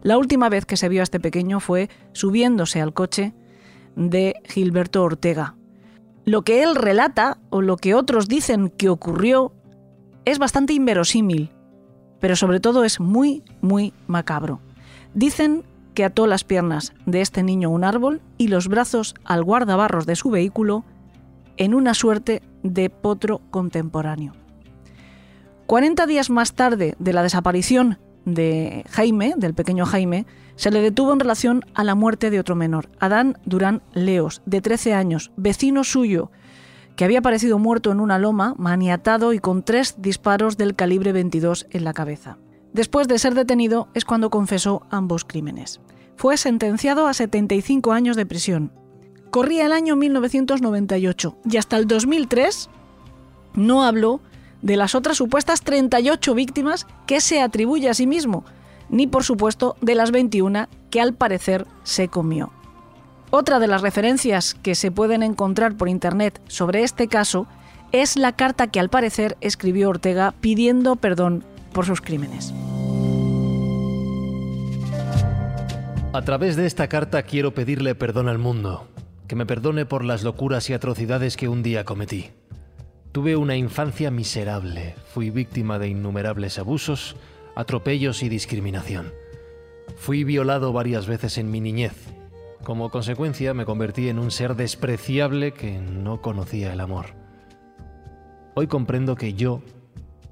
La 0.02 0.18
última 0.18 0.50
vez 0.50 0.66
que 0.66 0.76
se 0.76 0.90
vio 0.90 1.02
a 1.02 1.04
este 1.04 1.22
pequeño 1.22 1.62
fue 1.62 1.90
subiéndose 2.12 2.82
al 2.82 2.94
coche 2.94 3.34
de 3.96 4.36
Gilberto 4.44 5.02
Ortega. 5.02 5.56
Lo 6.26 6.42
que 6.42 6.62
él 6.62 6.76
relata, 6.76 7.38
o 7.52 7.62
lo 7.62 7.78
que 7.78 7.96
otros 7.96 8.28
dicen 8.28 8.70
que 8.70 8.90
ocurrió, 8.90 9.54
es 10.26 10.40
bastante 10.40 10.74
inverosímil, 10.74 11.54
pero 12.20 12.36
sobre 12.36 12.60
todo 12.60 12.84
es 12.84 13.00
muy, 13.00 13.44
muy 13.62 13.94
macabro. 14.08 14.60
Dicen 15.14 15.64
que 15.94 16.04
ató 16.04 16.28
las 16.28 16.44
piernas 16.44 16.94
de 17.06 17.22
este 17.22 17.44
niño 17.44 17.70
a 17.70 17.72
un 17.72 17.86
árbol 17.86 18.22
y 18.38 18.50
los 18.50 18.68
brazos 18.68 19.16
al 19.24 19.46
guardabarros 19.46 20.06
de 20.06 20.18
su 20.18 20.30
vehículo 20.32 20.84
en 21.58 21.74
una 21.74 21.94
suerte 21.94 22.42
de 22.64 22.90
potro 22.90 23.42
contemporáneo. 23.52 24.34
40 25.68 26.06
días 26.06 26.30
más 26.30 26.54
tarde 26.54 26.96
de 27.00 27.14
la 27.14 27.24
desaparición 27.24 28.00
de 28.26 28.86
Jaime, 28.90 29.34
del 29.38 29.54
pequeño 29.54 29.86
Jaime, 29.86 30.26
se 30.56 30.72
le 30.72 30.82
detuvo 30.82 31.14
en 31.14 31.20
relación 31.20 31.66
a 31.74 31.84
la 31.84 31.96
muerte 31.96 32.30
de 32.30 32.40
otro 32.40 32.56
menor, 32.56 32.90
Adán 33.00 33.38
Durán 33.46 33.82
Leos, 33.94 34.42
de 34.46 34.62
13 34.62 34.94
años, 34.94 35.32
vecino 35.36 35.84
suyo, 35.84 36.32
que 36.96 37.06
había 37.06 37.20
aparecido 37.20 37.58
muerto 37.58 37.92
en 37.92 38.00
una 38.00 38.20
loma, 38.20 38.54
maniatado 38.58 39.34
y 39.34 39.40
con 39.40 39.64
tres 39.64 39.96
disparos 39.98 40.58
del 40.58 40.76
calibre 40.76 41.12
22 41.12 41.68
en 41.72 41.84
la 41.84 41.94
cabeza. 41.94 42.38
Después 42.72 43.08
de 43.08 43.20
ser 43.20 43.34
detenido 43.34 43.88
es 43.94 44.06
cuando 44.06 44.30
confesó 44.30 44.86
ambos 44.90 45.26
crímenes. 45.26 45.80
Fue 46.16 46.38
sentenciado 46.38 47.08
a 47.08 47.14
75 47.14 47.92
años 47.92 48.16
de 48.16 48.26
prisión. 48.26 48.72
Corría 49.34 49.66
el 49.66 49.72
año 49.72 49.96
1998 49.96 51.38
y 51.50 51.58
hasta 51.58 51.78
el 51.78 51.88
2003 51.88 52.70
no 53.56 53.84
habló 53.84 54.22
de 54.62 54.78
las 54.78 54.94
otras 54.94 55.18
supuestas 55.18 55.62
38 55.62 56.36
víctimas 56.36 56.86
que 57.08 57.20
se 57.20 57.42
atribuye 57.42 57.90
a 57.90 57.96
sí 57.96 58.06
mismo, 58.06 58.46
ni 58.90 59.08
por 59.08 59.24
supuesto 59.24 59.76
de 59.82 59.96
las 59.96 60.12
21 60.12 60.68
que 60.92 61.02
al 61.02 61.16
parecer 61.16 61.66
se 61.82 62.10
comió. 62.10 62.52
Otra 63.32 63.58
de 63.58 63.66
las 63.66 63.82
referencias 63.82 64.54
que 64.54 64.76
se 64.76 64.92
pueden 64.92 65.24
encontrar 65.24 65.78
por 65.78 65.90
Internet 65.90 66.40
sobre 66.48 66.84
este 66.84 67.08
caso 67.08 67.48
es 67.92 68.18
la 68.18 68.34
carta 68.34 68.68
que 68.68 68.80
al 68.80 68.90
parecer 68.90 69.36
escribió 69.42 69.90
Ortega 69.90 70.36
pidiendo 70.42 70.96
perdón 70.96 71.44
por 71.74 71.88
sus 71.88 72.02
crímenes. 72.02 72.54
A 76.14 76.22
través 76.22 76.56
de 76.56 76.68
esta 76.68 76.88
carta 76.88 77.24
quiero 77.24 77.56
pedirle 77.56 77.96
perdón 77.96 78.28
al 78.28 78.38
mundo, 78.38 78.93
que 79.28 79.36
me 79.36 79.46
perdone 79.46 79.86
por 79.86 80.04
las 80.04 80.24
locuras 80.24 80.70
y 80.70 80.74
atrocidades 80.74 81.38
que 81.38 81.48
un 81.48 81.64
día 81.64 81.86
cometí. 81.86 82.32
Tuve 83.12 83.36
una 83.36 83.56
infancia 83.56 84.10
miserable, 84.10 84.96
fui 85.14 85.30
víctima 85.30 85.78
de 85.78 85.88
innumerables 85.88 86.58
abusos, 86.58 87.16
atropellos 87.56 88.24
y 88.24 88.30
discriminación. 88.30 89.14
Fui 89.98 90.24
violado 90.24 90.74
varias 90.74 91.06
veces 91.06 91.38
en 91.38 91.52
mi 91.52 91.62
niñez. 91.62 91.94
Como 92.64 92.90
consecuencia 92.90 93.54
me 93.54 93.66
convertí 93.66 94.10
en 94.10 94.20
un 94.20 94.32
ser 94.32 94.56
despreciable 94.56 95.54
que 95.54 95.78
no 95.78 96.22
conocía 96.22 96.74
el 96.74 96.80
amor. 96.80 97.08
Hoy 98.56 98.68
comprendo 98.68 99.16
que 99.16 99.34
yo 99.34 99.62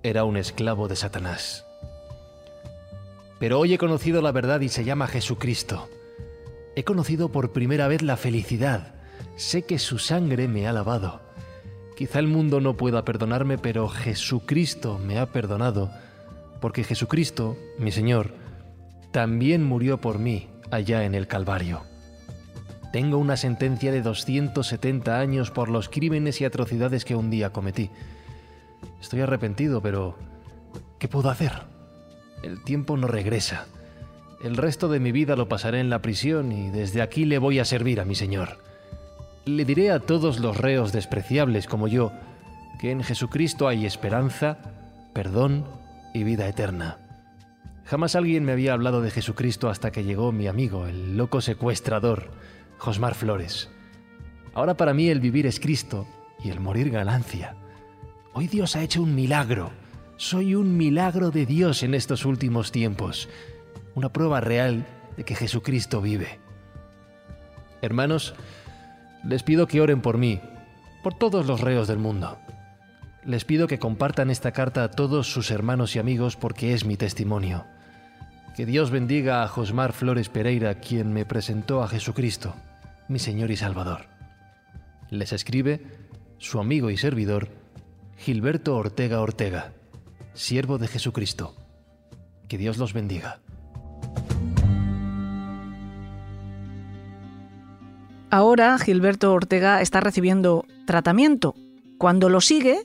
era 0.03 0.23
un 0.23 0.37
esclavo 0.37 0.87
de 0.87 0.95
Satanás. 0.95 1.65
Pero 3.39 3.59
hoy 3.59 3.73
he 3.73 3.77
conocido 3.77 4.21
la 4.21 4.31
verdad 4.31 4.61
y 4.61 4.69
se 4.69 4.83
llama 4.83 5.07
Jesucristo. 5.07 5.89
He 6.81 6.83
conocido 6.83 7.29
por 7.29 7.51
primera 7.51 7.87
vez 7.87 8.01
la 8.01 8.17
felicidad. 8.17 8.95
Sé 9.35 9.61
que 9.61 9.77
su 9.77 9.99
sangre 9.99 10.47
me 10.47 10.67
ha 10.67 10.73
lavado. 10.73 11.21
Quizá 11.95 12.17
el 12.17 12.25
mundo 12.25 12.59
no 12.59 12.75
pueda 12.75 13.05
perdonarme, 13.05 13.59
pero 13.59 13.87
Jesucristo 13.87 14.97
me 14.97 15.19
ha 15.19 15.27
perdonado, 15.27 15.91
porque 16.59 16.83
Jesucristo, 16.83 17.55
mi 17.77 17.91
Señor, 17.91 18.33
también 19.11 19.63
murió 19.63 20.01
por 20.01 20.17
mí 20.17 20.47
allá 20.71 21.03
en 21.03 21.13
el 21.13 21.27
Calvario. 21.27 21.83
Tengo 22.91 23.19
una 23.19 23.37
sentencia 23.37 23.91
de 23.91 24.01
270 24.01 25.19
años 25.19 25.51
por 25.51 25.69
los 25.69 25.87
crímenes 25.87 26.41
y 26.41 26.45
atrocidades 26.45 27.05
que 27.05 27.15
un 27.15 27.29
día 27.29 27.51
cometí. 27.51 27.91
Estoy 28.99 29.21
arrepentido, 29.21 29.83
pero 29.83 30.17
¿qué 30.97 31.07
puedo 31.07 31.29
hacer? 31.29 31.51
El 32.41 32.63
tiempo 32.63 32.97
no 32.97 33.05
regresa. 33.05 33.67
El 34.43 34.57
resto 34.57 34.89
de 34.89 34.99
mi 34.99 35.11
vida 35.11 35.35
lo 35.35 35.47
pasaré 35.47 35.79
en 35.79 35.89
la 35.89 36.01
prisión 36.01 36.51
y 36.51 36.69
desde 36.71 37.01
aquí 37.03 37.25
le 37.25 37.37
voy 37.37 37.59
a 37.59 37.65
servir 37.65 37.99
a 37.99 38.05
mi 38.05 38.15
Señor. 38.15 38.57
Le 39.45 39.65
diré 39.65 39.91
a 39.91 39.99
todos 39.99 40.39
los 40.39 40.57
reos 40.57 40.91
despreciables 40.91 41.67
como 41.67 41.87
yo 41.87 42.11
que 42.79 42.89
en 42.89 43.03
Jesucristo 43.03 43.67
hay 43.67 43.85
esperanza, 43.85 44.57
perdón 45.13 45.65
y 46.15 46.23
vida 46.23 46.47
eterna. 46.47 46.97
Jamás 47.85 48.15
alguien 48.15 48.43
me 48.43 48.53
había 48.53 48.73
hablado 48.73 49.01
de 49.01 49.11
Jesucristo 49.11 49.69
hasta 49.69 49.91
que 49.91 50.03
llegó 50.03 50.31
mi 50.31 50.47
amigo, 50.47 50.87
el 50.87 51.17
loco 51.17 51.41
secuestrador, 51.41 52.31
Josmar 52.79 53.13
Flores. 53.13 53.69
Ahora 54.55 54.75
para 54.75 54.95
mí 54.95 55.09
el 55.09 55.19
vivir 55.19 55.45
es 55.45 55.59
Cristo 55.59 56.07
y 56.43 56.49
el 56.49 56.59
morir 56.59 56.89
ganancia. 56.89 57.55
Hoy 58.33 58.47
Dios 58.47 58.75
ha 58.75 58.81
hecho 58.81 59.03
un 59.03 59.13
milagro. 59.13 59.69
Soy 60.17 60.55
un 60.55 60.77
milagro 60.77 61.29
de 61.29 61.45
Dios 61.45 61.83
en 61.83 61.93
estos 61.93 62.25
últimos 62.25 62.71
tiempos. 62.71 63.29
Una 63.95 64.09
prueba 64.09 64.41
real 64.41 64.85
de 65.17 65.25
que 65.25 65.35
Jesucristo 65.35 66.01
vive. 66.01 66.39
Hermanos, 67.81 68.35
les 69.23 69.43
pido 69.43 69.67
que 69.67 69.81
oren 69.81 70.01
por 70.01 70.17
mí, 70.17 70.39
por 71.03 71.13
todos 71.13 71.45
los 71.45 71.61
reos 71.61 71.87
del 71.87 71.97
mundo. 71.97 72.37
Les 73.25 73.45
pido 73.45 73.67
que 73.67 73.79
compartan 73.79 74.29
esta 74.29 74.51
carta 74.51 74.83
a 74.83 74.91
todos 74.91 75.31
sus 75.31 75.51
hermanos 75.51 75.95
y 75.95 75.99
amigos 75.99 76.35
porque 76.35 76.73
es 76.73 76.85
mi 76.85 76.97
testimonio. 76.97 77.65
Que 78.55 78.65
Dios 78.65 78.91
bendiga 78.91 79.43
a 79.43 79.47
Josmar 79.47 79.93
Flores 79.93 80.29
Pereira, 80.29 80.75
quien 80.75 81.13
me 81.13 81.25
presentó 81.25 81.83
a 81.83 81.87
Jesucristo, 81.87 82.55
mi 83.07 83.19
Señor 83.19 83.51
y 83.51 83.57
Salvador. 83.57 84.07
Les 85.09 85.33
escribe 85.33 85.85
su 86.37 86.59
amigo 86.59 86.89
y 86.89 86.97
servidor, 86.97 87.49
Gilberto 88.17 88.75
Ortega 88.75 89.21
Ortega, 89.21 89.73
siervo 90.33 90.77
de 90.77 90.87
Jesucristo. 90.87 91.55
Que 92.47 92.57
Dios 92.57 92.77
los 92.77 92.93
bendiga. 92.93 93.39
Ahora 98.33 98.77
Gilberto 98.79 99.33
Ortega 99.33 99.81
está 99.81 99.99
recibiendo 99.99 100.65
tratamiento. 100.85 101.53
Cuando 101.97 102.29
lo 102.29 102.39
sigue, 102.39 102.79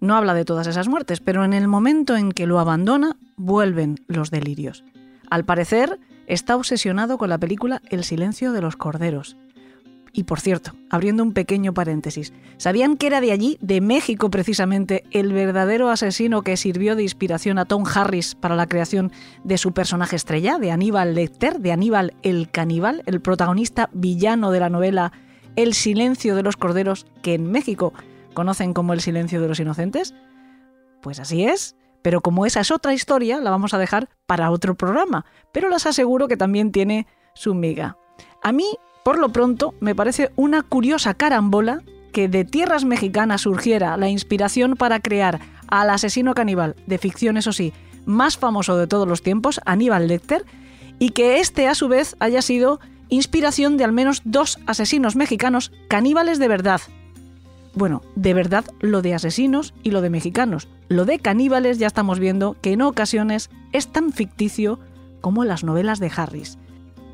no 0.00 0.14
habla 0.14 0.34
de 0.34 0.44
todas 0.44 0.68
esas 0.68 0.86
muertes, 0.86 1.18
pero 1.18 1.44
en 1.44 1.52
el 1.52 1.66
momento 1.66 2.16
en 2.16 2.30
que 2.30 2.46
lo 2.46 2.60
abandona, 2.60 3.16
vuelven 3.36 3.96
los 4.06 4.30
delirios. 4.30 4.84
Al 5.30 5.44
parecer, 5.44 5.98
está 6.28 6.54
obsesionado 6.54 7.18
con 7.18 7.28
la 7.28 7.38
película 7.38 7.82
El 7.90 8.04
silencio 8.04 8.52
de 8.52 8.60
los 8.60 8.76
corderos. 8.76 9.36
Y 10.12 10.24
por 10.24 10.40
cierto, 10.40 10.72
abriendo 10.90 11.22
un 11.22 11.32
pequeño 11.32 11.74
paréntesis, 11.74 12.32
¿sabían 12.56 12.96
que 12.96 13.06
era 13.06 13.20
de 13.20 13.32
allí, 13.32 13.58
de 13.60 13.80
México 13.80 14.30
precisamente, 14.30 15.04
el 15.10 15.32
verdadero 15.32 15.90
asesino 15.90 16.42
que 16.42 16.56
sirvió 16.56 16.96
de 16.96 17.02
inspiración 17.02 17.58
a 17.58 17.66
Tom 17.66 17.84
Harris 17.86 18.34
para 18.34 18.56
la 18.56 18.66
creación 18.66 19.12
de 19.44 19.58
su 19.58 19.72
personaje 19.72 20.16
estrella, 20.16 20.58
de 20.58 20.70
Aníbal 20.70 21.14
Lecter, 21.14 21.60
de 21.60 21.72
Aníbal 21.72 22.14
el 22.22 22.50
caníbal, 22.50 23.02
el 23.06 23.20
protagonista 23.20 23.90
villano 23.92 24.50
de 24.50 24.60
la 24.60 24.70
novela 24.70 25.12
El 25.56 25.74
silencio 25.74 26.34
de 26.34 26.42
los 26.42 26.56
corderos, 26.56 27.06
que 27.22 27.34
en 27.34 27.50
México 27.50 27.92
conocen 28.34 28.72
como 28.72 28.92
El 28.92 29.00
silencio 29.00 29.40
de 29.40 29.48
los 29.48 29.60
inocentes? 29.60 30.14
Pues 31.02 31.20
así 31.20 31.44
es, 31.44 31.76
Pero 32.00 32.20
como 32.20 32.46
esa 32.46 32.60
es 32.60 32.70
otra 32.70 32.94
historia, 32.94 33.40
la 33.40 33.50
vamos 33.50 33.74
a 33.74 33.78
dejar 33.78 34.08
para 34.26 34.50
otro 34.52 34.76
programa. 34.76 35.26
Pero 35.52 35.68
les 35.68 35.84
aseguro 35.84 36.28
que 36.28 36.36
también 36.36 36.70
tiene 36.70 37.08
su 37.34 37.54
miga. 37.54 37.96
A 38.42 38.52
mí, 38.52 38.64
por 39.08 39.18
lo 39.18 39.30
pronto, 39.30 39.72
me 39.80 39.94
parece 39.94 40.32
una 40.36 40.62
curiosa 40.62 41.14
carambola 41.14 41.80
que 42.12 42.28
de 42.28 42.44
tierras 42.44 42.84
mexicanas 42.84 43.40
surgiera 43.40 43.96
la 43.96 44.10
inspiración 44.10 44.74
para 44.76 45.00
crear 45.00 45.40
al 45.66 45.88
asesino 45.88 46.34
caníbal, 46.34 46.76
de 46.86 46.98
ficción 46.98 47.38
eso 47.38 47.54
sí, 47.54 47.72
más 48.04 48.36
famoso 48.36 48.76
de 48.76 48.86
todos 48.86 49.08
los 49.08 49.22
tiempos, 49.22 49.62
Aníbal 49.64 50.08
Lecter, 50.08 50.44
y 50.98 51.12
que 51.12 51.40
este 51.40 51.68
a 51.68 51.74
su 51.74 51.88
vez 51.88 52.16
haya 52.18 52.42
sido 52.42 52.80
inspiración 53.08 53.78
de 53.78 53.84
al 53.84 53.92
menos 53.92 54.20
dos 54.26 54.58
asesinos 54.66 55.16
mexicanos 55.16 55.72
caníbales 55.88 56.38
de 56.38 56.48
verdad. 56.48 56.82
Bueno, 57.72 58.02
de 58.14 58.34
verdad 58.34 58.66
lo 58.80 59.00
de 59.00 59.14
asesinos 59.14 59.72
y 59.82 59.90
lo 59.90 60.02
de 60.02 60.10
mexicanos. 60.10 60.68
Lo 60.88 61.06
de 61.06 61.18
caníbales 61.18 61.78
ya 61.78 61.86
estamos 61.86 62.18
viendo 62.18 62.58
que 62.60 62.72
en 62.72 62.82
ocasiones 62.82 63.48
es 63.72 63.88
tan 63.88 64.12
ficticio 64.12 64.78
como 65.22 65.44
las 65.44 65.64
novelas 65.64 65.98
de 65.98 66.12
Harris. 66.14 66.58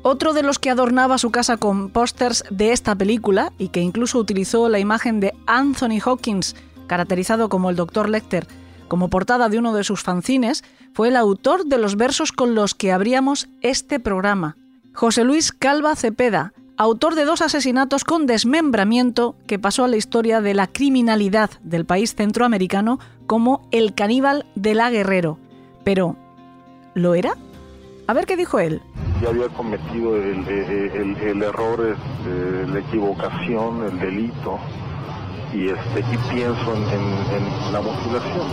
Otro 0.07 0.33
de 0.33 0.43
los 0.43 0.59
que 0.59 0.69
adornaba 0.69 1.17
su 1.17 1.31
casa 1.31 1.57
con 1.57 1.89
pósters 1.89 2.43
de 2.51 2.73
esta 2.73 2.93
película 2.93 3.51
y 3.57 3.69
que 3.69 3.81
incluso 3.81 4.19
utilizó 4.19 4.69
la 4.69 4.77
imagen 4.77 5.19
de 5.19 5.33
Anthony 5.47 5.99
Hawkins, 6.05 6.55
caracterizado 6.85 7.49
como 7.49 7.71
el 7.71 7.75
Dr. 7.75 8.07
Lecter, 8.07 8.45
como 8.87 9.09
portada 9.09 9.49
de 9.49 9.57
uno 9.57 9.73
de 9.73 9.83
sus 9.83 10.03
fanzines, 10.03 10.63
fue 10.93 11.07
el 11.07 11.15
autor 11.15 11.65
de 11.65 11.79
los 11.79 11.95
versos 11.95 12.31
con 12.31 12.53
los 12.53 12.75
que 12.75 12.91
abríamos 12.91 13.49
este 13.61 13.99
programa, 13.99 14.57
José 14.93 15.23
Luis 15.23 15.51
Calva 15.51 15.95
Cepeda, 15.95 16.53
autor 16.77 17.15
de 17.15 17.25
dos 17.25 17.41
asesinatos 17.41 18.03
con 18.03 18.27
desmembramiento 18.27 19.35
que 19.47 19.57
pasó 19.57 19.85
a 19.85 19.87
la 19.87 19.97
historia 19.97 20.39
de 20.39 20.53
la 20.53 20.67
criminalidad 20.67 21.49
del 21.63 21.85
país 21.85 22.13
centroamericano 22.13 22.99
como 23.25 23.67
el 23.71 23.95
caníbal 23.95 24.45
de 24.53 24.75
la 24.75 24.91
Guerrero. 24.91 25.39
Pero, 25.83 26.15
¿lo 26.93 27.15
era? 27.15 27.35
A 28.05 28.13
ver 28.13 28.27
qué 28.27 28.37
dijo 28.37 28.59
él. 28.59 28.83
Ya 29.21 29.29
había 29.29 29.47
cometido 29.49 30.17
el, 30.17 30.47
el, 30.47 31.17
el 31.17 31.43
error, 31.43 31.95
este, 31.95 32.67
la 32.67 32.79
equivocación, 32.79 33.83
el 33.85 33.99
delito, 33.99 34.59
y, 35.53 35.69
este, 35.69 35.99
y 36.01 36.33
pienso 36.33 36.75
en, 36.75 36.83
en, 36.83 37.73
la 37.73 37.81
mutilación, 37.81 38.47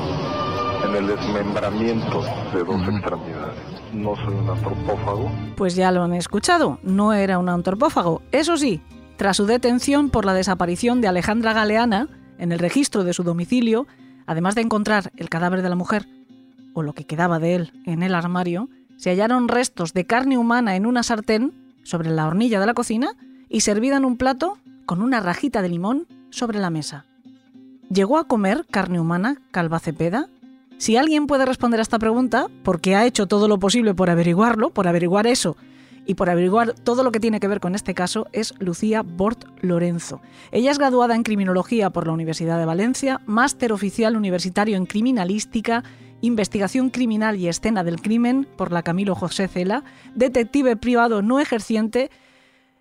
en 0.89 0.95
el 0.95 1.07
desmembramiento 1.09 2.23
de 2.55 2.65
dos 2.65 2.89
extremidades. 2.89 3.59
No 3.93 4.15
soy 4.17 4.35
un 4.35 4.51
antropófago. 4.51 5.31
Pues 5.57 5.75
ya 5.75 5.91
lo 5.91 6.05
han 6.05 6.15
escuchado, 6.15 6.79
no 6.83 7.13
era 7.13 7.39
un 7.39 7.49
antropófago. 7.49 8.23
Eso 8.31 8.57
sí, 8.57 8.81
tras 9.17 9.37
su 9.37 9.47
detención 9.47 10.11
por 10.11 10.25
la 10.25 10.33
desaparición 10.33 11.01
de 11.01 11.09
Alejandra 11.09 11.53
Galeana, 11.53 12.09
en 12.39 12.53
el 12.53 12.61
registro 12.61 13.05
de 13.05 13.13
su 13.13 13.25
domicilio, 13.25 13.87
además 14.27 14.55
de 14.55 14.63
encontrar 14.63 15.11
el 15.17 15.29
cadáver 15.29 15.63
de 15.63 15.69
la 15.69 15.77
mujer, 15.77 16.07
o 16.73 16.83
lo 16.83 16.93
que 16.93 17.05
quedaba 17.05 17.39
de 17.39 17.57
él, 17.57 17.73
en 17.85 18.03
el 18.03 18.15
armario, 18.15 18.69
se 19.03 19.11
hallaron 19.11 19.49
restos 19.49 19.95
de 19.95 20.07
carne 20.07 20.39
humana 20.39 20.77
en 20.77 20.87
una 20.87 21.03
sartén 21.03 21.53
sobre 21.83 22.11
la 22.11 22.29
hornilla 22.29 22.61
de 22.61 22.67
la 22.67 22.75
cocina 22.75 23.17
y 23.49 23.63
servida 23.63 23.97
en 23.97 24.05
un 24.05 24.17
plato 24.17 24.59
con 24.87 25.03
una 25.03 25.19
rajita 25.19 25.61
de 25.61 25.69
limón 25.69 26.07
sobre 26.31 26.61
la 26.61 26.71
mesa. 26.71 27.05
¿Llegó 27.93 28.17
a 28.17 28.29
comer 28.29 28.65
carne 28.71 29.01
humana 29.01 29.43
Calva 29.51 29.81
Cepeda? 29.81 30.29
Si 30.79 30.97
alguien 30.97 31.27
puede 31.27 31.47
responder 31.47 31.81
a 31.81 31.83
esta 31.83 31.99
pregunta, 31.99 32.47
porque 32.63 32.95
ha 32.95 33.05
hecho 33.05 33.27
todo 33.27 33.49
lo 33.49 33.59
posible 33.59 33.93
por 33.93 34.09
averiguarlo, 34.09 34.71
por 34.71 34.87
averiguar 34.87 35.27
eso 35.27 35.57
y 36.07 36.15
por 36.15 36.31
averiguar 36.31 36.73
todo 36.73 37.03
lo 37.03 37.11
que 37.11 37.19
tiene 37.19 37.41
que 37.41 37.49
ver 37.49 37.59
con 37.59 37.75
este 37.75 37.95
caso, 37.95 38.29
es 38.31 38.55
Lucía 38.61 39.03
Bort 39.03 39.47
Lorenzo. 39.63 40.21
Ella 40.53 40.71
es 40.71 40.79
graduada 40.79 41.17
en 41.17 41.25
Criminología 41.25 41.91
por 41.91 42.07
la 42.07 42.13
Universidad 42.13 42.57
de 42.57 42.67
Valencia, 42.67 43.21
máster 43.27 43.73
oficial 43.73 44.17
universitario 44.17 44.77
en 44.77 44.87
Criminalística 44.87 45.83
Investigación 46.23 46.91
Criminal 46.91 47.37
y 47.37 47.49
Escena 47.49 47.83
del 47.83 48.01
Crimen 48.01 48.47
por 48.57 48.71
la 48.71 48.85
Camilo 48.85 49.17
José 49.17 49.49
Cela, 49.49 49.83
detective 50.15 50.77
privado 50.77 51.21
no 51.21 51.41
ejerciente, 51.41 52.13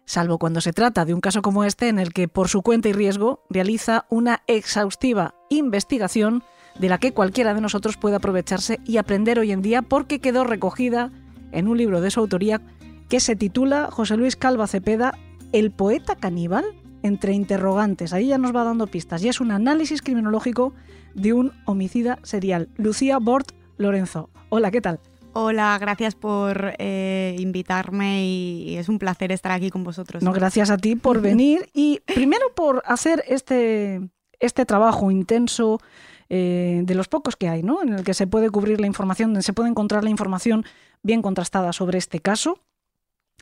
salvo 0.05 0.37
cuando 0.37 0.61
se 0.61 0.73
trata 0.73 1.05
de 1.05 1.15
un 1.15 1.21
caso 1.21 1.41
como 1.41 1.63
este 1.63 1.89
en 1.89 1.97
el 1.97 2.13
que 2.13 2.27
por 2.27 2.49
su 2.49 2.61
cuenta 2.61 2.89
y 2.89 2.93
riesgo 2.93 3.43
realiza 3.49 4.05
una 4.09 4.43
exhaustiva 4.45 5.33
investigación 5.49 6.43
de 6.79 6.89
la 6.89 6.99
que 6.99 7.13
cualquiera 7.13 7.55
de 7.55 7.61
nosotros 7.61 7.97
puede 7.97 8.15
aprovecharse 8.15 8.79
y 8.85 8.97
aprender 8.97 9.39
hoy 9.39 9.51
en 9.51 9.63
día 9.63 9.81
porque 9.81 10.19
quedó 10.19 10.43
recogida 10.43 11.11
en 11.51 11.67
un 11.67 11.79
libro 11.79 11.99
de 11.99 12.11
su 12.11 12.19
autoría 12.19 12.61
que 13.09 13.19
se 13.19 13.35
titula 13.35 13.89
José 13.91 14.17
Luis 14.17 14.35
Calva 14.35 14.67
Cepeda, 14.67 15.17
El 15.51 15.71
poeta 15.71 16.15
caníbal, 16.15 16.63
entre 17.01 17.33
interrogantes. 17.33 18.13
Ahí 18.13 18.27
ya 18.27 18.37
nos 18.37 18.55
va 18.55 18.63
dando 18.63 18.85
pistas 18.85 19.23
y 19.23 19.29
es 19.29 19.41
un 19.41 19.51
análisis 19.51 20.03
criminológico 20.03 20.73
de 21.13 21.33
un 21.33 21.51
homicida 21.65 22.19
serial. 22.23 22.69
Lucía 22.77 23.17
Bort 23.19 23.51
Lorenzo. 23.77 24.29
Hola, 24.49 24.71
¿qué 24.71 24.81
tal? 24.81 24.99
Hola, 25.33 25.77
gracias 25.79 26.15
por 26.15 26.73
eh, 26.77 27.37
invitarme 27.39 28.25
y 28.25 28.75
es 28.77 28.89
un 28.89 28.99
placer 28.99 29.31
estar 29.31 29.53
aquí 29.53 29.69
con 29.69 29.83
vosotros. 29.83 30.23
No, 30.23 30.33
gracias 30.33 30.69
a 30.69 30.77
ti 30.77 30.95
por 30.95 31.21
venir 31.21 31.69
y 31.73 32.01
primero 32.01 32.53
por 32.53 32.83
hacer 32.85 33.23
este, 33.27 34.01
este 34.39 34.65
trabajo 34.65 35.09
intenso 35.09 35.79
eh, 36.27 36.81
de 36.83 36.95
los 36.95 37.07
pocos 37.07 37.37
que 37.37 37.47
hay, 37.47 37.63
¿no? 37.63 37.81
En 37.81 37.93
el 37.93 38.03
que 38.03 38.13
se 38.13 38.27
puede 38.27 38.49
cubrir 38.49 38.81
la 38.81 38.87
información, 38.87 39.29
donde 39.29 39.43
se 39.43 39.53
puede 39.53 39.69
encontrar 39.69 40.03
la 40.03 40.09
información 40.09 40.65
bien 41.01 41.21
contrastada 41.21 41.71
sobre 41.71 41.97
este 41.97 42.19
caso. 42.19 42.59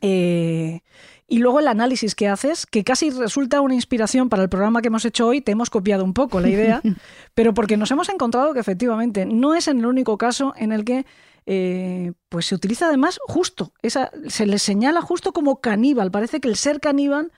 Eh, 0.02 0.80
y 1.30 1.38
luego 1.38 1.60
el 1.60 1.68
análisis 1.68 2.16
que 2.16 2.26
haces, 2.26 2.66
que 2.66 2.82
casi 2.82 3.10
resulta 3.10 3.60
una 3.60 3.76
inspiración 3.76 4.28
para 4.28 4.42
el 4.42 4.48
programa 4.48 4.82
que 4.82 4.88
hemos 4.88 5.04
hecho 5.04 5.28
hoy, 5.28 5.40
te 5.40 5.52
hemos 5.52 5.70
copiado 5.70 6.02
un 6.04 6.12
poco 6.12 6.40
la 6.40 6.48
idea, 6.48 6.82
pero 7.34 7.54
porque 7.54 7.76
nos 7.76 7.88
hemos 7.92 8.08
encontrado 8.08 8.52
que 8.52 8.58
efectivamente 8.58 9.24
no 9.24 9.54
es 9.54 9.68
en 9.68 9.78
el 9.78 9.86
único 9.86 10.18
caso 10.18 10.54
en 10.56 10.72
el 10.72 10.84
que 10.84 11.06
eh, 11.46 12.12
pues 12.28 12.46
se 12.46 12.56
utiliza 12.56 12.88
además 12.88 13.20
justo, 13.22 13.72
esa, 13.80 14.10
se 14.26 14.44
le 14.44 14.58
señala 14.58 15.02
justo 15.02 15.32
como 15.32 15.60
caníbal. 15.60 16.10
Parece 16.10 16.40
que 16.40 16.48
el 16.48 16.56
ser 16.56 16.80
caníbal 16.80 17.30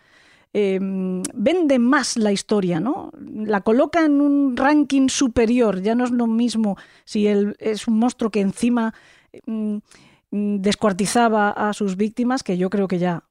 em, 0.55 1.23
vende 1.35 1.79
más 1.79 2.17
la 2.17 2.33
historia, 2.33 2.81
¿no? 2.81 3.13
La 3.21 3.61
coloca 3.61 4.07
en 4.07 4.23
un 4.23 4.57
ranking 4.57 5.11
superior. 5.11 5.83
Ya 5.83 5.95
no 5.95 6.05
es 6.05 6.11
lo 6.13 6.27
mismo 6.27 6.79
si 7.05 7.27
él 7.27 7.57
es 7.59 7.87
un 7.87 7.99
monstruo 7.99 8.31
que 8.31 8.41
encima 8.41 8.95
mm, 9.45 9.77
descuartizaba 10.31 11.51
a 11.51 11.75
sus 11.75 11.99
víctimas, 11.99 12.43
que 12.43 12.57
yo 12.57 12.71
creo 12.71 12.89
que 12.89 12.99
ya 12.99 13.25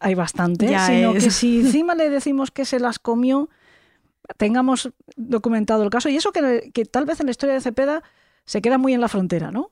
hay 0.00 0.14
bastante, 0.14 0.68
sino 0.86 1.14
que 1.14 1.30
si 1.30 1.60
encima 1.66 1.94
le 1.94 2.10
decimos 2.10 2.50
que 2.50 2.64
se 2.64 2.80
las 2.80 2.98
comió, 2.98 3.48
tengamos 4.36 4.90
documentado 5.16 5.82
el 5.82 5.90
caso. 5.90 6.08
Y 6.08 6.16
eso 6.16 6.32
que, 6.32 6.70
que 6.72 6.84
tal 6.84 7.04
vez 7.04 7.20
en 7.20 7.26
la 7.26 7.30
historia 7.30 7.54
de 7.54 7.60
Cepeda 7.60 8.02
se 8.44 8.62
queda 8.62 8.78
muy 8.78 8.94
en 8.94 9.00
la 9.00 9.08
frontera, 9.08 9.50
¿no? 9.50 9.70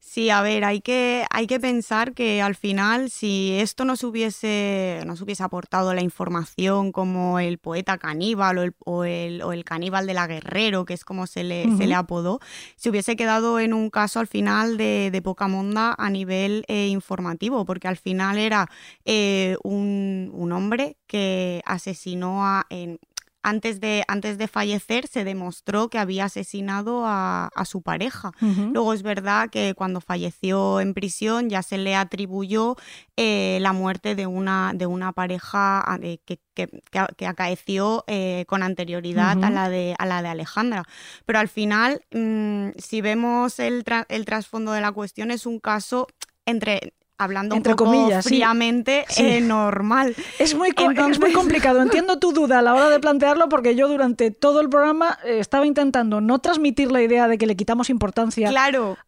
Sí, 0.00 0.30
a 0.30 0.40
ver, 0.40 0.64
hay 0.64 0.80
que, 0.80 1.26
hay 1.30 1.46
que 1.46 1.60
pensar 1.60 2.14
que 2.14 2.40
al 2.40 2.54
final, 2.54 3.10
si 3.10 3.58
esto 3.60 3.84
nos 3.84 4.02
hubiese, 4.02 5.02
nos 5.06 5.20
hubiese 5.20 5.42
aportado 5.42 5.92
la 5.92 6.00
información 6.02 6.92
como 6.92 7.38
el 7.38 7.58
poeta 7.58 7.98
caníbal 7.98 8.58
o 8.58 8.62
el, 8.62 8.74
o 8.84 9.04
el, 9.04 9.42
o 9.42 9.52
el 9.52 9.64
caníbal 9.64 10.06
de 10.06 10.14
la 10.14 10.26
guerrero, 10.26 10.86
que 10.86 10.94
es 10.94 11.04
como 11.04 11.26
se 11.26 11.44
le, 11.44 11.76
se 11.76 11.86
le 11.86 11.94
apodó, 11.94 12.40
se 12.74 12.88
hubiese 12.88 13.16
quedado 13.16 13.60
en 13.60 13.74
un 13.74 13.90
caso 13.90 14.18
al 14.18 14.26
final 14.26 14.78
de, 14.78 15.10
de 15.12 15.22
poca 15.22 15.46
monda 15.46 15.94
a 15.98 16.08
nivel 16.08 16.64
eh, 16.68 16.88
informativo, 16.88 17.66
porque 17.66 17.86
al 17.86 17.98
final 17.98 18.38
era 18.38 18.68
eh, 19.04 19.56
un, 19.62 20.30
un, 20.32 20.52
hombre 20.52 20.96
que 21.06 21.60
asesinó 21.66 22.46
a, 22.46 22.66
en, 22.70 22.98
antes 23.42 23.80
de, 23.80 24.04
antes 24.08 24.38
de 24.38 24.48
fallecer 24.48 25.06
se 25.06 25.24
demostró 25.24 25.88
que 25.88 25.98
había 25.98 26.24
asesinado 26.24 27.04
a, 27.06 27.50
su 27.64 27.82
pareja. 27.82 28.32
Luego 28.40 28.92
es 28.92 29.02
verdad 29.02 29.50
que 29.50 29.74
cuando 29.74 30.00
falleció 30.00 30.80
en 30.80 30.94
prisión 30.94 31.50
ya 31.50 31.62
se 31.62 31.78
le 31.78 31.94
atribuyó 31.94 32.76
eh, 33.16 33.58
la 33.60 33.72
muerte 33.72 34.14
de 34.14 34.26
una, 34.26 34.72
de 34.74 34.86
una 34.86 35.12
pareja 35.12 35.80
ah, 35.80 35.98
que, 35.98 36.38
que, 36.54 37.26
acaeció 37.26 38.04
eh, 38.06 38.44
con 38.46 38.62
anterioridad 38.62 39.42
a, 39.42 39.50
la 39.50 39.68
de, 39.68 39.94
a 39.98 40.06
la 40.06 40.22
de 40.22 40.28
Alejandra. 40.28 40.84
Pero 41.26 41.38
al 41.38 41.48
final, 41.48 42.02
mm, 42.12 42.70
si 42.78 43.00
vemos 43.00 43.58
el, 43.58 43.84
el 44.08 44.24
trasfondo 44.24 44.72
de 44.72 44.80
la 44.80 44.92
cuestión, 44.92 45.30
es 45.30 45.46
un 45.46 45.58
caso 45.60 46.06
entre 46.46 46.94
hablando 47.18 47.56
Entre 47.56 47.72
un 47.72 47.76
poco 47.76 47.90
comillas, 47.90 48.24
fríamente, 48.24 49.04
eh, 49.16 49.40
normal. 49.40 50.14
Es 50.38 50.54
muy, 50.54 50.68
es 50.68 51.20
muy 51.20 51.32
complicado. 51.32 51.82
Entiendo 51.88 52.18
tu 52.18 52.32
duda 52.32 52.60
a 52.60 52.62
la 52.62 52.74
hora 52.74 52.90
de 52.90 53.00
plantearlo 53.00 53.48
porque 53.48 53.74
yo 53.74 53.88
durante 53.88 54.30
todo 54.30 54.60
el 54.60 54.68
programa 54.68 55.18
eh, 55.24 55.38
estaba 55.40 55.66
intentando 55.66 56.20
no 56.20 56.38
transmitir 56.38 56.92
la 56.92 57.02
idea 57.02 57.26
de 57.26 57.38
que 57.38 57.46
le 57.46 57.56
quitamos 57.56 57.90
importancia 57.90 58.50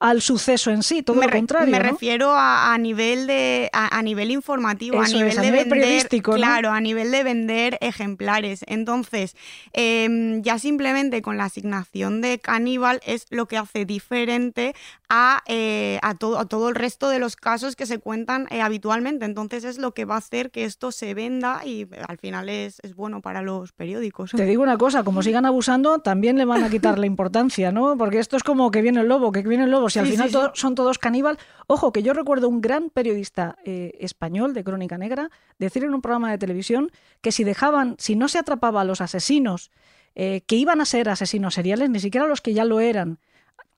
al 0.00 0.22
suceso 0.22 0.70
en 0.70 0.82
sí, 0.82 1.02
todo 1.02 1.20
lo 1.20 1.30
contrario. 1.30 1.70
Me 1.70 1.78
refiero 1.78 2.32
a, 2.34 2.76
nivel 2.78 3.26
de 3.28 3.70
a, 3.72 4.02
nivel 4.02 4.32
informativo, 4.32 5.00
a 5.00 5.06
nivel 5.06 5.36
de 5.36 5.50
vender, 5.50 5.68
periodístico, 5.68 6.32
claro, 6.32 6.70
a 6.70 6.80
nivel 6.80 7.12
de 7.12 7.22
vender 7.22 7.78
ejemplares. 7.80 8.64
Entonces, 8.66 9.36
em, 9.72 10.42
ya 10.42 10.58
simplemente 10.58 11.22
con 11.22 11.36
la 11.36 11.44
asignación 11.44 12.20
de 12.20 12.40
caníbal 12.40 13.00
es 13.06 13.26
lo 13.30 13.46
que 13.46 13.56
hace 13.56 13.84
diferente 13.84 14.74
a, 15.08 15.42
eh, 15.46 15.98
a, 16.02 16.14
todo, 16.14 16.38
a 16.38 16.46
todo 16.46 16.68
el 16.68 16.74
resto 16.74 17.08
de 17.08 17.18
los 17.18 17.36
casos 17.36 17.76
que 17.76 17.86
se 17.86 17.99
cuentan 18.00 18.46
eh, 18.50 18.60
habitualmente. 18.62 19.24
Entonces 19.24 19.64
es 19.64 19.78
lo 19.78 19.92
que 19.92 20.04
va 20.04 20.14
a 20.16 20.18
hacer 20.18 20.50
que 20.50 20.64
esto 20.64 20.92
se 20.92 21.14
venda 21.14 21.62
y 21.64 21.82
eh, 21.82 21.88
al 22.06 22.18
final 22.18 22.48
es, 22.48 22.78
es 22.82 22.94
bueno 22.94 23.20
para 23.20 23.42
los 23.42 23.72
periódicos. 23.72 24.32
Te 24.32 24.44
digo 24.44 24.62
una 24.62 24.78
cosa, 24.78 25.04
como 25.04 25.22
sigan 25.22 25.46
abusando, 25.46 26.00
también 26.00 26.36
le 26.38 26.44
van 26.44 26.64
a 26.64 26.70
quitar 26.70 26.98
la 26.98 27.06
importancia, 27.06 27.72
¿no? 27.72 27.96
Porque 27.96 28.18
esto 28.18 28.36
es 28.36 28.42
como 28.42 28.70
que 28.70 28.82
viene 28.82 29.00
el 29.00 29.08
lobo, 29.08 29.32
que 29.32 29.42
viene 29.42 29.64
el 29.64 29.70
lobo. 29.70 29.90
Si 29.90 29.98
al 29.98 30.06
Sí, 30.06 30.12
final 30.12 30.30
sí, 30.30 30.38
son 30.54 30.74
todos 30.74 30.98
caníbal. 30.98 31.38
Ojo, 31.66 31.92
que 31.92 32.02
yo 32.02 32.12
recuerdo 32.12 32.48
un 32.48 32.60
gran 32.60 32.90
periodista 32.90 33.56
eh, 33.64 33.92
español 34.00 34.54
de 34.54 34.64
Crónica 34.64 34.98
Negra 34.98 35.30
decir 35.58 35.84
en 35.84 35.94
un 35.94 36.02
programa 36.02 36.30
de 36.30 36.38
televisión 36.38 36.90
que 37.20 37.32
si 37.32 37.44
dejaban, 37.44 37.96
si 37.98 38.16
no 38.16 38.28
se 38.28 38.38
atrapaba 38.38 38.80
a 38.80 38.84
los 38.84 39.00
asesinos 39.00 39.70
eh, 40.14 40.42
que 40.46 40.56
iban 40.56 40.80
a 40.80 40.84
ser 40.84 41.08
asesinos 41.08 41.54
seriales, 41.54 41.90
ni 41.90 42.00
siquiera 42.00 42.26
los 42.26 42.40
que 42.40 42.52
ya 42.52 42.64
lo 42.64 42.80
eran, 42.80 43.18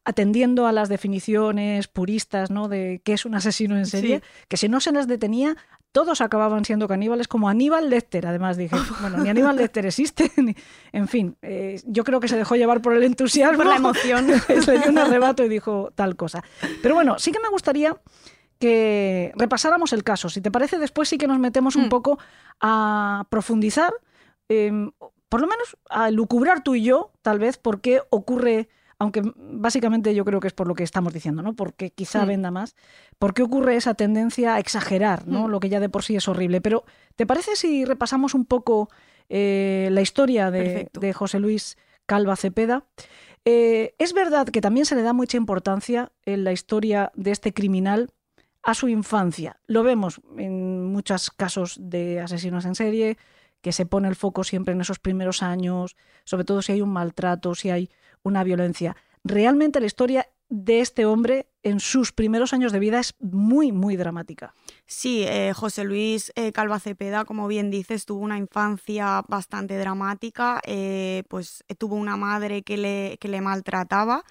atendiendo 0.05 0.67
a 0.67 0.73
las 0.73 0.89
definiciones 0.89 1.87
puristas 1.89 2.51
¿no? 2.51 2.69
de 2.69 3.01
qué 3.05 3.13
es 3.13 3.25
un 3.25 3.35
asesino 3.35 3.77
en 3.77 3.87
serie, 3.87 4.17
Sí. 4.19 4.45
que 4.49 4.57
si 4.57 4.69
no 4.69 4.81
se 4.81 4.91
les 4.93 5.07
detenía, 5.07 5.57
todos 5.93 6.21
acababan 6.23 6.65
siendo 6.65 6.89
caníbales, 6.89 7.29
como 7.29 7.49
Aníbal 7.49 7.91
Lecter. 7.91 8.27
Además 8.27 8.57
dije, 8.57 8.75
bueno, 9.01 9.19
ni 9.19 9.29
Aníbal 9.29 9.57
Lecter 9.57 9.87
existe, 9.87 10.31
ni- 10.43 10.57
en 10.93 11.07
fin, 11.07 11.37
eh, 11.43 11.81
yo 11.85 12.03
creo 12.03 12.19
que 12.19 12.29
se 12.29 12.37
dejó 12.37 12.57
llevar 12.57 12.81
por 12.83 12.95
el 12.95 13.03
entusiasmo, 13.05 13.59
Por 13.59 13.67
la 13.67 13.77
emoción. 13.77 14.27
le 14.67 14.79
dio 14.79 14.89
un 14.91 14.99
arrebato 14.99 15.45
y 15.45 15.49
dijo 15.49 15.91
tal 15.95 16.17
cosa. 16.17 16.43
Pero 16.83 16.95
bueno, 16.95 17.19
sí 17.19 17.31
que 17.31 17.41
me 17.41 17.49
gustaría 17.51 17.97
que 18.59 19.33
repasáramos 19.37 19.93
el 19.93 20.05
caso. 20.05 20.29
Si 20.29 20.41
te 20.41 20.51
parece, 20.51 20.79
después 20.79 21.09
sí 21.09 21.19
que 21.19 21.27
nos 21.27 21.39
metemos 21.39 21.77
un 21.77 21.87
Mm. 21.87 21.89
poco 21.89 22.19
a 22.61 23.27
profundizar, 23.31 23.93
eh, 24.49 24.71
por 25.29 25.41
lo 25.41 25.47
menos 25.47 25.77
a 25.91 26.11
lucubrar 26.11 26.63
tú 26.63 26.75
y 26.75 26.83
yo, 26.85 27.13
tal 27.23 27.39
vez, 27.39 27.57
por 27.59 27.81
qué 27.81 28.01
ocurre, 28.11 28.69
aunque 29.03 29.21
básicamente 29.35 30.15
yo 30.15 30.25
creo 30.25 30.39
que 30.39 30.47
es 30.47 30.53
por 30.53 30.69
lo 30.69 30.77
que 30.77 30.85
estamos 30.85 31.13
diciendo, 31.13 31.43
¿no? 31.43 31.55
Porque 31.55 31.91
quizá 31.91 32.25
Mm. 32.25 32.29
venda 32.29 32.51
más, 32.53 32.77
por 33.19 33.35
qué 33.35 33.43
ocurre 33.43 33.75
esa 33.75 33.95
tendencia 33.95 34.55
a 34.55 34.61
exagerar, 34.61 35.27
¿no? 35.27 35.49
Mm. 35.49 35.51
Lo 35.51 35.59
que 35.59 35.69
ya 35.69 35.81
de 35.81 35.89
por 35.89 36.05
sí 36.05 36.15
es 36.15 36.29
horrible. 36.29 36.61
Pero, 36.61 36.85
¿te 37.17 37.27
parece 37.27 37.57
si 37.57 37.85
repasamos 37.85 38.33
un 38.33 38.45
poco 38.45 38.89
eh, 39.29 39.89
la 39.91 40.03
historia 40.03 40.53
de 40.53 41.13
José 41.13 41.41
Luis 41.41 41.77
Calva 42.07 42.37
Cepeda? 42.37 42.85
Eh, 43.45 43.97
es 43.99 44.13
verdad 44.13 44.47
que 44.47 44.61
también 44.61 44.87
se 44.87 44.95
le 44.95 45.03
da 45.03 45.13
mucha 45.13 45.37
importancia 45.37 46.13
en 46.25 46.45
la 46.45 46.53
historia 46.53 47.11
de 47.17 47.33
este 47.33 47.53
criminal 47.53 48.11
a 48.63 48.75
su 48.75 48.87
infancia. 48.87 49.59
Lo 49.67 49.83
vemos 49.83 50.21
en 50.39 50.85
muchos 50.93 51.31
casos 51.31 51.77
de 51.81 52.21
asesinos 52.21 52.67
en 52.67 52.77
serie, 52.77 53.19
que 53.63 53.73
se 53.73 53.85
pone 53.85 54.07
el 54.07 54.15
foco 54.15 54.45
siempre 54.45 54.75
en 54.75 54.81
esos 54.81 55.01
primeros 55.01 55.43
años, 55.43 55.97
sobre 56.25 56.45
todo 56.45 56.63
si 56.63 56.71
hay 56.71 56.83
un 56.83 56.91
maltrato, 56.93 57.57
si 57.57 57.71
hay 57.71 57.91
una 58.23 58.45
violencia. 58.45 58.97
Realmente 59.25 59.81
la 59.81 59.87
historia 59.87 60.29
de 60.49 60.81
este 60.81 61.07
hombre 61.07 61.47
en 61.63 61.81
sus 61.81 62.13
primeros 62.13 62.53
años 62.53 62.73
de 62.73 62.79
vida 62.79 62.99
es 62.99 63.15
muy, 63.21 63.73
muy 63.73 63.97
dramática. 63.97 64.55
Sí, 64.87 65.25
eh, 65.27 65.53
José 65.55 65.85
Luis 65.85 66.33
eh, 66.35 66.53
Calva 66.53 66.81
Cepeda, 66.81 67.25
como 67.25 67.47
bien 67.49 67.71
dices, 67.71 68.05
tuvo 68.05 68.21
una 68.21 68.39
infancia 68.39 69.23
bastante 69.29 69.79
dramática, 69.79 70.61
eh, 70.67 71.23
pues 71.29 71.65
eh, 71.69 71.75
tuvo 71.75 71.95
una 71.97 72.17
madre 72.17 72.63
que 72.63 72.77
le, 72.77 73.17
que 73.21 73.29
le 73.29 73.41
maltrataba, 73.41 74.25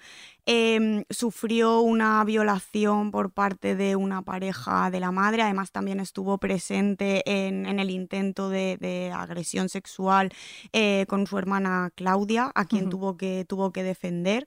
em, 0.44 1.04
sufrió 1.10 1.80
una 1.80 2.22
violación 2.24 3.10
por 3.10 3.32
parte 3.32 3.76
de 3.76 3.96
una 3.96 4.22
pareja 4.22 4.90
de 4.90 5.00
la 5.00 5.10
madre, 5.10 5.42
además 5.42 5.72
también 5.72 6.00
estuvo 6.00 6.38
presente 6.38 7.22
en, 7.24 7.66
en 7.66 7.78
el 7.80 7.90
intento 7.90 8.50
de, 8.50 8.76
de 8.78 9.10
agresión 9.12 9.68
sexual 9.68 10.32
con 11.08 11.26
su 11.26 11.38
hermana 11.38 11.90
Claudia, 11.94 12.50
a 12.54 12.64
quien 12.64 12.88
tuvo, 12.88 13.16
que, 13.16 13.44
tuvo 13.48 13.72
que 13.72 13.82
defender. 13.82 14.46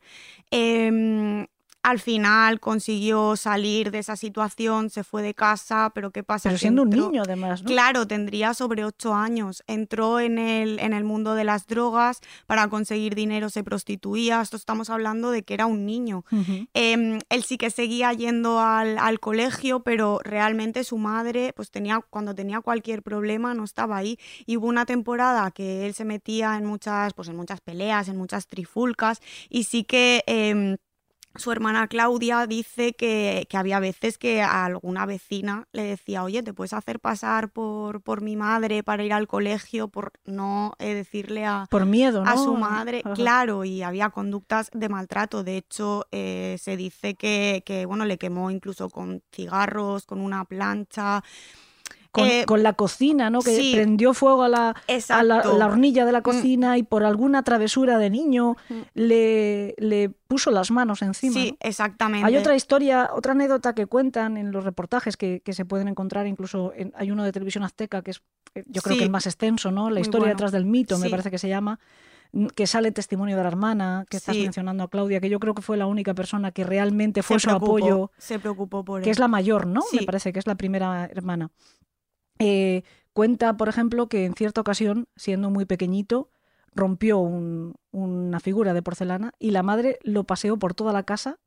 Al 1.86 2.00
final 2.00 2.60
consiguió 2.60 3.36
salir 3.36 3.92
de 3.92 4.00
esa 4.00 4.16
situación, 4.16 4.90
se 4.90 5.04
fue 5.04 5.22
de 5.22 5.36
casa, 5.36 5.92
pero 5.94 6.10
¿qué 6.10 6.24
pasa? 6.24 6.50
Pero 6.50 6.58
siendo 6.58 6.82
un 6.82 6.90
niño, 6.90 7.22
además, 7.22 7.62
¿no? 7.62 7.68
Claro, 7.68 8.08
tendría 8.08 8.56
sobre 8.56 8.84
ocho 8.84 9.14
años. 9.14 9.64
Entró 9.68 10.20
en 10.20 10.40
el, 10.40 10.80
en 10.80 10.94
el 10.94 11.04
mundo 11.04 11.36
de 11.36 11.44
las 11.44 11.68
drogas, 11.68 12.22
para 12.48 12.68
conseguir 12.70 13.14
dinero 13.14 13.52
se 13.52 13.64
prostituía. 13.64 14.42
Esto 14.42 14.58
estamos 14.58 14.90
hablando 14.90 15.30
de 15.30 15.44
que 15.44 15.54
era 15.54 15.68
un 15.68 15.86
niño. 15.86 16.26
Em, 16.74 17.20
él 17.30 17.44
sí 17.44 17.60
que 17.60 17.70
seguía 17.70 18.12
yendo 18.14 18.60
al, 18.60 18.98
al 18.98 19.20
colegio, 19.20 19.82
pero 19.82 20.20
realmente 20.24 20.84
su 20.86 20.98
madre, 20.98 21.54
pues 21.56 21.70
tenía, 21.70 22.00
cuando 22.10 22.34
tenía 22.34 22.62
cualquier 22.62 23.04
problema, 23.04 23.54
no 23.54 23.64
estaba 23.64 23.98
ahí. 23.98 24.18
Y 24.48 24.58
hubo 24.58 24.66
una 24.66 24.88
temporada 24.88 25.52
que 25.52 25.86
él 25.86 25.94
se 25.94 26.04
metía 26.04 26.58
en 26.58 26.66
muchas, 26.66 27.14
pues 27.14 27.28
en 27.28 27.36
muchas 27.36 27.62
peleas, 27.62 28.08
en 28.08 28.18
muchas 28.18 28.48
trifulcas, 28.48 29.22
y 29.52 29.66
sí 29.66 29.84
que 29.84 30.24
em, 30.26 30.78
su 31.38 31.52
hermana 31.52 31.88
Claudia 31.88 32.48
dice 32.48 32.94
que, 32.94 33.46
que 33.50 33.58
había 33.58 33.80
veces 33.80 34.18
que 34.18 34.42
a 34.42 34.66
alguna 34.66 35.06
vecina 35.06 35.68
le 35.72 35.84
decía, 35.84 36.24
oye, 36.24 36.44
¿te 36.44 36.54
puedes 36.54 36.74
hacer 36.74 37.00
pasar 37.00 37.50
por, 37.50 38.02
por 38.02 38.22
mi 38.22 38.36
madre 38.36 38.84
para 38.84 39.04
ir 39.04 39.14
al 39.14 39.28
colegio? 39.28 39.88
Por 39.88 40.14
no 40.26 40.74
eh, 40.80 40.94
decirle 40.94 41.46
a, 41.46 41.68
Por 41.70 41.86
miedo, 41.86 42.24
¿no? 42.24 42.32
a 42.32 42.38
su 42.38 42.56
madre, 42.56 43.02
Ajá. 43.04 43.14
claro, 43.14 43.64
y 43.66 43.82
había 43.82 44.10
conductas 44.10 44.70
de 44.74 44.90
maltrato. 44.90 45.44
De 45.44 45.58
hecho, 45.58 46.06
eh, 46.12 46.58
se 46.60 46.78
dice 46.78 47.16
que, 47.16 47.64
que, 47.66 47.86
bueno, 47.86 48.06
le 48.06 48.18
quemó 48.18 48.52
incluso 48.52 48.90
con 48.90 49.22
cigarros, 49.32 50.06
con 50.06 50.22
una 50.22 50.46
plancha. 50.46 51.24
Con, 52.16 52.28
Eh, 52.28 52.46
con 52.46 52.64
la 52.64 52.74
cocina, 52.74 53.30
¿no? 53.30 53.42
Que 53.42 53.56
sí. 53.56 53.72
prendió 53.76 54.14
fuego 54.14 54.44
a 54.44 54.50
la, 54.50 54.70
a 54.70 54.74
la, 54.74 54.74
Exacto. 54.88 55.58
la 55.58 55.66
hornilla 55.68 56.06
de 56.06 56.12
la 56.12 56.20
Mm. 56.20 56.24
cocina 56.24 56.78
y 56.78 56.84
por 56.84 57.04
alguna 57.04 57.44
travesura 57.44 57.98
de 58.00 58.10
niño 58.10 58.56
Mm. 58.70 58.74
le, 58.94 59.76
le 59.78 60.10
puso 60.28 60.50
las 60.52 60.72
manos 60.72 61.02
encima. 61.02 61.34
sí, 61.34 61.52
¿no? 61.52 61.58
exactamente. 61.60 62.26
Hay 62.26 62.38
otra 62.38 62.56
historia, 62.56 63.10
otra 63.14 63.34
anécdota 63.34 63.74
que 63.76 63.86
cuentan 63.86 64.38
en 64.38 64.52
los 64.52 64.64
reportajes 64.64 65.18
que, 65.18 65.42
que 65.44 65.54
se 65.54 65.66
pueden 65.66 65.88
encontrar, 65.88 66.26
incluso 66.28 66.74
en- 66.76 66.92
hay 66.96 67.12
uno 67.12 67.24
de 67.24 67.32
Televisión 67.32 67.64
Azteca 67.64 68.02
que 68.02 68.12
es, 68.12 68.22
eh, 68.56 68.64
yo 68.68 68.82
creo 68.82 68.94
Sí. 68.94 69.00
que 69.00 69.06
el 69.06 69.12
más 69.12 69.26
extenso, 69.28 69.72
¿no? 69.72 69.90
La 69.90 70.00
historia 70.00 70.20
bueno. 70.28 70.34
detrás 70.34 70.52
del 70.52 70.66
mito, 70.66 70.98
me 70.98 71.10
parece 71.10 71.30
que 71.30 71.38
se 71.38 71.48
llama, 71.50 71.80
que 72.56 72.68
sale 72.68 72.92
testimonio 72.92 73.38
de 73.38 73.44
la 73.44 73.48
hermana, 73.48 74.06
que 74.10 74.18
estás 74.18 74.36
Sí. 74.36 74.42
mencionando 74.44 74.84
a 74.84 74.90
Claudia, 74.90 75.22
que 75.22 75.30
yo 75.30 75.40
creo 75.40 75.54
que 75.54 75.62
fue 75.62 75.78
la 75.78 75.86
única 75.86 76.14
persona 76.14 76.52
que 76.52 76.64
realmente 76.66 77.22
Se 77.22 77.28
fue 77.28 77.40
su 77.40 77.48
preocupó, 77.48 77.78
apoyo, 77.78 78.12
Se 78.18 78.40
preocupó 78.40 78.84
por 78.84 79.02
que 79.02 79.10
él. 79.10 79.12
es 79.12 79.20
la 79.20 79.28
mayor, 79.30 79.68
¿no? 79.68 79.82
Me 79.94 80.04
parece 80.06 80.34
que 80.34 80.40
es 80.40 80.48
la 80.48 80.56
primera 80.56 81.06
hermana. 81.06 81.52
Eh, 82.40 82.84
cuenta, 83.14 83.56
por 83.58 83.70
ejemplo, 83.70 84.08
que 84.08 84.26
en 84.26 84.34
cierta 84.34 84.62
ocasión, 84.62 85.08
siendo 85.16 85.50
muy 85.50 85.66
pequeñito, 85.66 86.30
rompió 86.74 87.20
un- 87.20 87.76
una 87.92 88.40
figura 88.40 88.74
de 88.74 88.82
porcelana 88.82 89.34
y 89.40 89.52
la 89.52 89.64
madre 89.64 90.00
lo 90.04 90.26
paseó 90.26 90.58
por 90.58 90.74
toda 90.74 90.92
la 90.94 91.04
casa 91.04 91.40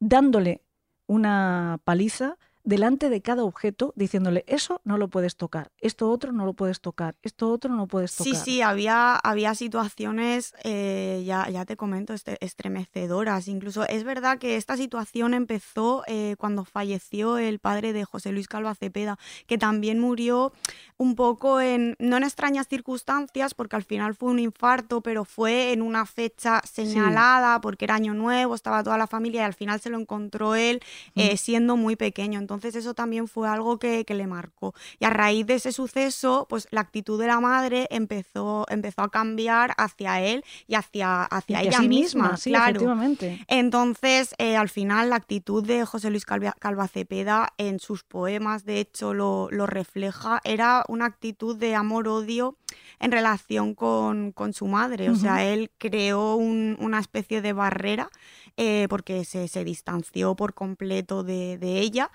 dándole 0.00 0.62
una 1.06 1.80
paliza 1.84 2.36
delante 2.64 3.10
de 3.10 3.20
cada 3.22 3.42
objeto, 3.44 3.92
diciéndole, 3.96 4.44
eso 4.46 4.80
no 4.84 4.96
lo 4.96 5.08
puedes 5.08 5.36
tocar, 5.36 5.72
esto 5.80 6.08
otro 6.10 6.30
no 6.32 6.44
lo 6.46 6.52
puedes 6.52 6.80
tocar, 6.80 7.16
esto 7.22 7.50
otro 7.50 7.74
no 7.74 7.86
puedes 7.88 8.14
tocar. 8.14 8.34
Sí, 8.34 8.38
sí, 8.44 8.62
había, 8.62 9.16
había 9.16 9.54
situaciones, 9.54 10.54
eh, 10.62 11.22
ya, 11.26 11.48
ya 11.48 11.64
te 11.64 11.76
comento, 11.76 12.14
este- 12.14 12.38
estremecedoras. 12.44 13.48
Incluso 13.48 13.86
es 13.88 14.04
verdad 14.04 14.38
que 14.38 14.56
esta 14.56 14.76
situación 14.76 15.34
empezó 15.34 16.04
eh, 16.06 16.36
cuando 16.38 16.64
falleció 16.64 17.36
el 17.38 17.58
padre 17.58 17.92
de 17.92 18.04
José 18.04 18.30
Luis 18.30 18.46
Calva 18.46 18.74
Cepeda, 18.74 19.18
que 19.46 19.58
también 19.58 19.98
murió 19.98 20.52
un 20.96 21.16
poco 21.16 21.60
en, 21.60 21.96
no 21.98 22.16
en 22.16 22.22
extrañas 22.22 22.68
circunstancias, 22.68 23.54
porque 23.54 23.74
al 23.74 23.82
final 23.84 24.14
fue 24.14 24.30
un 24.30 24.38
infarto, 24.38 25.00
pero 25.00 25.24
fue 25.24 25.72
en 25.72 25.82
una 25.82 26.06
fecha 26.06 26.60
señalada, 26.64 27.60
porque 27.60 27.86
era 27.86 27.96
año 27.96 28.14
nuevo, 28.14 28.54
estaba 28.54 28.84
toda 28.84 28.98
la 28.98 29.08
familia 29.08 29.42
y 29.42 29.44
al 29.44 29.54
final 29.54 29.80
se 29.80 29.90
lo 29.90 29.98
encontró 29.98 30.54
él 30.54 30.80
eh, 31.16 31.36
siendo 31.36 31.76
muy 31.76 31.96
pequeño. 31.96 32.38
Entonces 32.38 32.51
eso 32.62 32.94
también 32.94 33.28
fue 33.28 33.48
algo 33.48 33.78
que, 33.78 34.04
que 34.04 34.14
le 34.14 34.26
marcó. 34.26 34.74
Y 34.98 35.04
a 35.04 35.10
raíz 35.10 35.46
de 35.46 35.54
ese 35.54 35.72
suceso, 35.72 36.46
pues 36.48 36.66
la 36.70 36.80
actitud 36.80 37.20
de 37.20 37.26
la 37.26 37.40
madre 37.40 37.86
empezó, 37.90 38.66
empezó 38.68 39.02
a 39.02 39.10
cambiar 39.10 39.74
hacia 39.78 40.20
él 40.20 40.44
y 40.66 40.74
hacia, 40.74 41.24
hacia 41.24 41.62
Y 41.62 41.68
ella 41.68 41.78
así 41.78 41.88
misma, 41.88 42.36
sí, 42.36 42.50
claro. 42.50 42.70
efectivamente. 42.70 43.44
Entonces, 43.48 44.34
eh, 44.38 44.56
al 44.56 44.68
final, 44.68 45.10
la 45.10 45.16
actitud 45.16 45.64
de 45.66 45.84
José 45.84 46.10
Luis 46.10 46.24
Calva, 46.24 46.54
Calva 46.58 46.88
Cepeda 46.88 47.52
en 47.58 47.78
sus 47.78 48.02
poemas, 48.04 48.64
de 48.64 48.80
hecho, 48.80 49.14
lo, 49.14 49.48
lo 49.50 49.66
refleja, 49.66 50.40
era 50.44 50.84
una 50.88 51.06
actitud 51.06 51.56
de 51.56 51.74
amor-odio 51.74 52.56
en 53.00 53.12
relación 53.12 53.74
con, 53.74 54.32
con 54.32 54.52
su 54.52 54.66
madre. 54.66 55.10
O 55.10 55.14
sea, 55.16 55.34
Ujú. 55.34 55.42
él 55.42 55.70
creó 55.78 56.36
un- 56.36 56.76
una 56.80 56.98
especie 57.00 57.40
de 57.42 57.52
barrera 57.52 58.10
eh, 58.56 58.86
porque 58.90 59.24
se, 59.24 59.48
se 59.48 59.64
distanció 59.64 60.34
por 60.36 60.54
completo 60.54 61.22
de, 61.24 61.56
de 61.58 61.78
ella. 61.80 62.10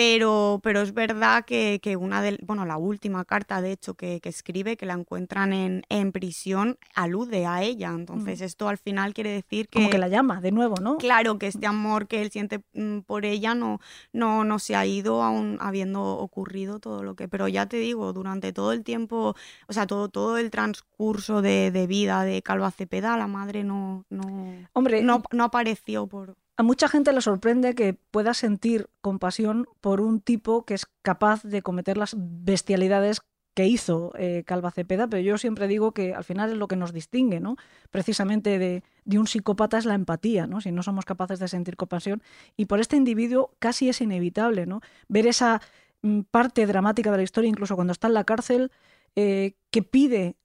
Pero, 0.00 0.60
pero 0.62 0.80
es 0.80 0.94
verdad 0.94 1.44
que, 1.44 1.78
que 1.82 1.94
una 1.94 2.22
de, 2.22 2.38
bueno, 2.40 2.64
la 2.64 2.78
última 2.78 3.26
carta, 3.26 3.60
de 3.60 3.72
hecho, 3.72 3.92
que, 3.92 4.18
que 4.22 4.30
escribe, 4.30 4.78
que 4.78 4.86
la 4.86 4.94
encuentran 4.94 5.52
en, 5.52 5.82
en 5.90 6.10
prisión, 6.10 6.78
alude 6.94 7.44
a 7.44 7.62
ella. 7.62 7.90
Entonces, 7.90 8.40
esto 8.40 8.70
al 8.70 8.78
final 8.78 9.12
quiere 9.12 9.30
decir 9.30 9.68
que, 9.68 9.78
Como 9.78 9.90
que 9.90 9.98
la 9.98 10.08
llama 10.08 10.40
de 10.40 10.52
nuevo, 10.52 10.76
¿no? 10.80 10.96
Claro, 10.96 11.38
que 11.38 11.48
este 11.48 11.66
amor 11.66 12.08
que 12.08 12.22
él 12.22 12.30
siente 12.30 12.62
mm, 12.72 13.00
por 13.00 13.26
ella 13.26 13.54
no, 13.54 13.78
no, 14.14 14.42
no 14.42 14.58
se 14.58 14.74
ha 14.74 14.86
ido 14.86 15.22
aún 15.22 15.58
habiendo 15.60 16.02
ocurrido 16.02 16.78
todo 16.78 17.02
lo 17.02 17.14
que. 17.14 17.28
Pero 17.28 17.46
ya 17.48 17.66
te 17.66 17.76
digo, 17.76 18.14
durante 18.14 18.54
todo 18.54 18.72
el 18.72 18.84
tiempo, 18.84 19.36
o 19.68 19.72
sea, 19.74 19.86
todo, 19.86 20.08
todo 20.08 20.38
el 20.38 20.50
transcurso 20.50 21.42
de, 21.42 21.70
de 21.70 21.86
vida 21.86 22.24
de 22.24 22.40
Calva 22.40 22.70
Cepeda, 22.70 23.18
la 23.18 23.26
madre 23.26 23.64
no, 23.64 24.06
no, 24.08 24.54
Hombre, 24.72 25.02
no, 25.02 25.22
no 25.30 25.44
apareció 25.44 26.06
por. 26.06 26.38
A 26.60 26.62
mucha 26.62 26.88
gente 26.88 27.14
le 27.14 27.22
sorprende 27.22 27.74
que 27.74 27.94
pueda 27.94 28.34
sentir 28.34 28.90
compasión 29.00 29.66
por 29.80 30.02
un 30.02 30.20
tipo 30.20 30.66
que 30.66 30.74
es 30.74 30.84
capaz 31.00 31.42
de 31.42 31.62
cometer 31.62 31.96
las 31.96 32.14
bestialidades 32.18 33.22
que 33.54 33.66
hizo 33.66 34.12
eh, 34.18 34.44
Calva 34.46 34.70
Cepeda, 34.70 35.08
pero 35.08 35.22
yo 35.22 35.38
siempre 35.38 35.68
digo 35.68 35.92
que 35.92 36.12
al 36.12 36.22
final 36.22 36.50
es 36.50 36.58
lo 36.58 36.68
que 36.68 36.76
nos 36.76 36.92
distingue, 36.92 37.40
¿no? 37.40 37.56
Precisamente 37.90 38.58
de, 38.58 38.82
de, 39.06 39.18
un 39.18 39.26
psicópata 39.26 39.78
es 39.78 39.86
la 39.86 39.94
empatía, 39.94 40.46
¿no? 40.46 40.60
Si 40.60 40.70
no 40.70 40.82
somos 40.82 41.06
capaces 41.06 41.38
de 41.38 41.48
sentir 41.48 41.76
compasión. 41.76 42.22
Y 42.58 42.66
por 42.66 42.78
este 42.78 42.96
individuo 42.96 43.54
casi 43.58 43.88
es 43.88 44.02
inevitable, 44.02 44.66
¿no? 44.66 44.82
Ver 45.08 45.26
esa 45.26 45.62
mm, 46.02 46.20
parte 46.30 46.66
dramática 46.66 47.10
de 47.10 47.16
la 47.16 47.22
historia, 47.22 47.48
incluso 47.48 47.74
cuando 47.74 47.92
está 47.92 48.06
en 48.08 48.14
la 48.14 48.24
cárcel, 48.24 48.70
eh, 49.16 49.54
que 49.70 49.82
pide, 49.82 50.36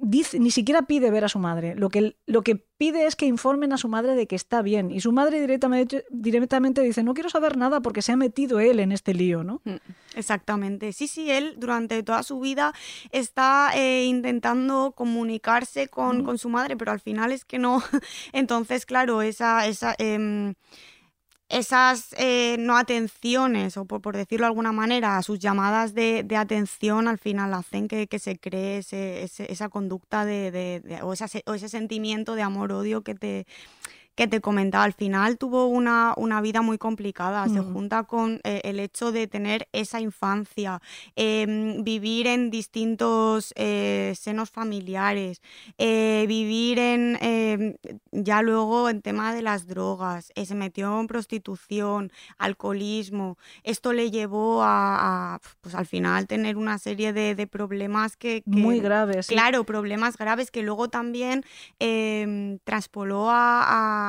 dice, 0.00 0.38
ni 0.40 0.50
siquiera 0.50 0.82
pide 0.82 1.10
ver 1.10 1.24
a 1.24 1.28
su 1.28 1.38
madre, 1.38 1.76
lo 1.76 1.90
que, 1.90 2.16
lo 2.26 2.42
que 2.42 2.56
pide 2.56 3.06
es 3.06 3.14
que 3.14 3.26
informen 3.26 3.72
a 3.72 3.78
su 3.78 3.88
madre 3.88 4.16
de 4.16 4.26
que 4.26 4.34
está 4.34 4.62
bien. 4.62 4.90
Y 4.90 5.00
su 5.00 5.12
madre 5.12 5.40
directamente, 5.40 6.04
directamente 6.10 6.80
dice, 6.80 7.04
no 7.04 7.14
quiero 7.14 7.30
saber 7.30 7.56
nada 7.56 7.80
porque 7.80 8.02
se 8.02 8.12
ha 8.12 8.16
metido 8.16 8.58
él 8.58 8.80
en 8.80 8.90
este 8.90 9.14
lío, 9.14 9.44
¿no? 9.44 9.62
Mm, 9.64 9.76
exactamente. 10.16 10.92
Sí, 10.92 11.06
sí, 11.06 11.30
él 11.30 11.54
durante 11.56 12.02
toda 12.02 12.24
su 12.24 12.40
vida 12.40 12.74
está 13.10 13.70
eh, 13.76 14.04
intentando 14.04 14.92
comunicarse 14.96 15.88
con, 15.88 16.22
mm. 16.22 16.24
con, 16.24 16.38
su 16.38 16.48
madre, 16.48 16.76
pero 16.76 16.90
al 16.90 17.00
final 17.00 17.30
es 17.30 17.44
que 17.44 17.58
no. 17.58 17.82
Entonces, 18.32 18.86
claro, 18.86 19.22
esa... 19.22 19.66
esa 19.66 19.94
eh, 19.98 20.54
esas 21.48 22.14
eh, 22.18 22.56
no 22.58 22.76
atenciones, 22.76 23.76
o 23.76 23.84
por, 23.84 24.16
decirlo 24.16 24.44
de 24.44 24.48
alguna 24.48 24.72
manera, 24.72 25.22
sus 25.22 25.38
llamadas 25.38 25.94
de, 25.94 26.26
atención 26.36 27.06
al 27.06 27.18
final 27.18 27.54
hacen 27.54 27.88
que, 27.88 28.08
se 28.18 28.38
cree 28.38 28.78
esa 28.78 29.68
conducta 29.68 30.24
de, 30.24 31.00
o, 31.02 31.08
o, 31.10 31.54
ese 31.54 31.68
sentimiento 31.68 32.34
de 32.34 32.42
amor-odio 32.42 33.02
que 33.02 33.14
te, 33.14 33.46
que 34.14 34.28
te 34.28 34.40
comentaba, 34.40 34.84
al 34.84 34.92
final 34.92 35.38
tuvo 35.38 35.66
una, 35.66 36.14
una 36.16 36.40
vida 36.40 36.62
muy 36.62 36.78
complicada, 36.78 37.48
se 37.48 37.60
junta 37.60 38.04
con 38.04 38.40
eh, 38.44 38.60
el 38.64 38.78
hecho 38.80 39.12
de 39.12 39.26
tener 39.26 39.68
esa 39.72 40.00
infancia, 40.00 40.80
em, 41.16 41.82
vivir 41.82 42.26
en 42.26 42.50
distintos 42.50 43.52
eh, 43.56 44.14
senos 44.16 44.50
familiares, 44.50 45.42
eh, 45.78 46.24
vivir 46.28 46.78
en, 46.78 47.18
em, 47.20 47.74
ya 48.12 48.42
luego 48.42 48.88
en 48.88 49.02
tema 49.02 49.34
de 49.34 49.42
las 49.42 49.66
drogas, 49.66 50.32
se 50.34 50.54
metió 50.54 51.00
en 51.00 51.06
prostitución, 51.06 52.12
alcoholismo, 52.38 53.38
esto 53.62 53.92
le 53.92 54.10
llevó 54.10 54.62
a, 54.62 55.40
pues 55.60 55.74
al 55.74 55.86
final 55.86 56.26
tener 56.26 56.56
una 56.56 56.78
serie 56.78 57.12
de, 57.12 57.44
problemas 57.46 58.16
que, 58.16 58.42
Muy 58.46 58.80
graves. 58.80 59.26
Claro, 59.26 59.64
problemas 59.64 60.16
graves 60.16 60.50
que 60.50 60.62
luego 60.62 60.88
también 60.88 61.44
em, 61.78 62.58
traspoló 62.64 63.30
a 63.30 63.64
a, 63.66 64.03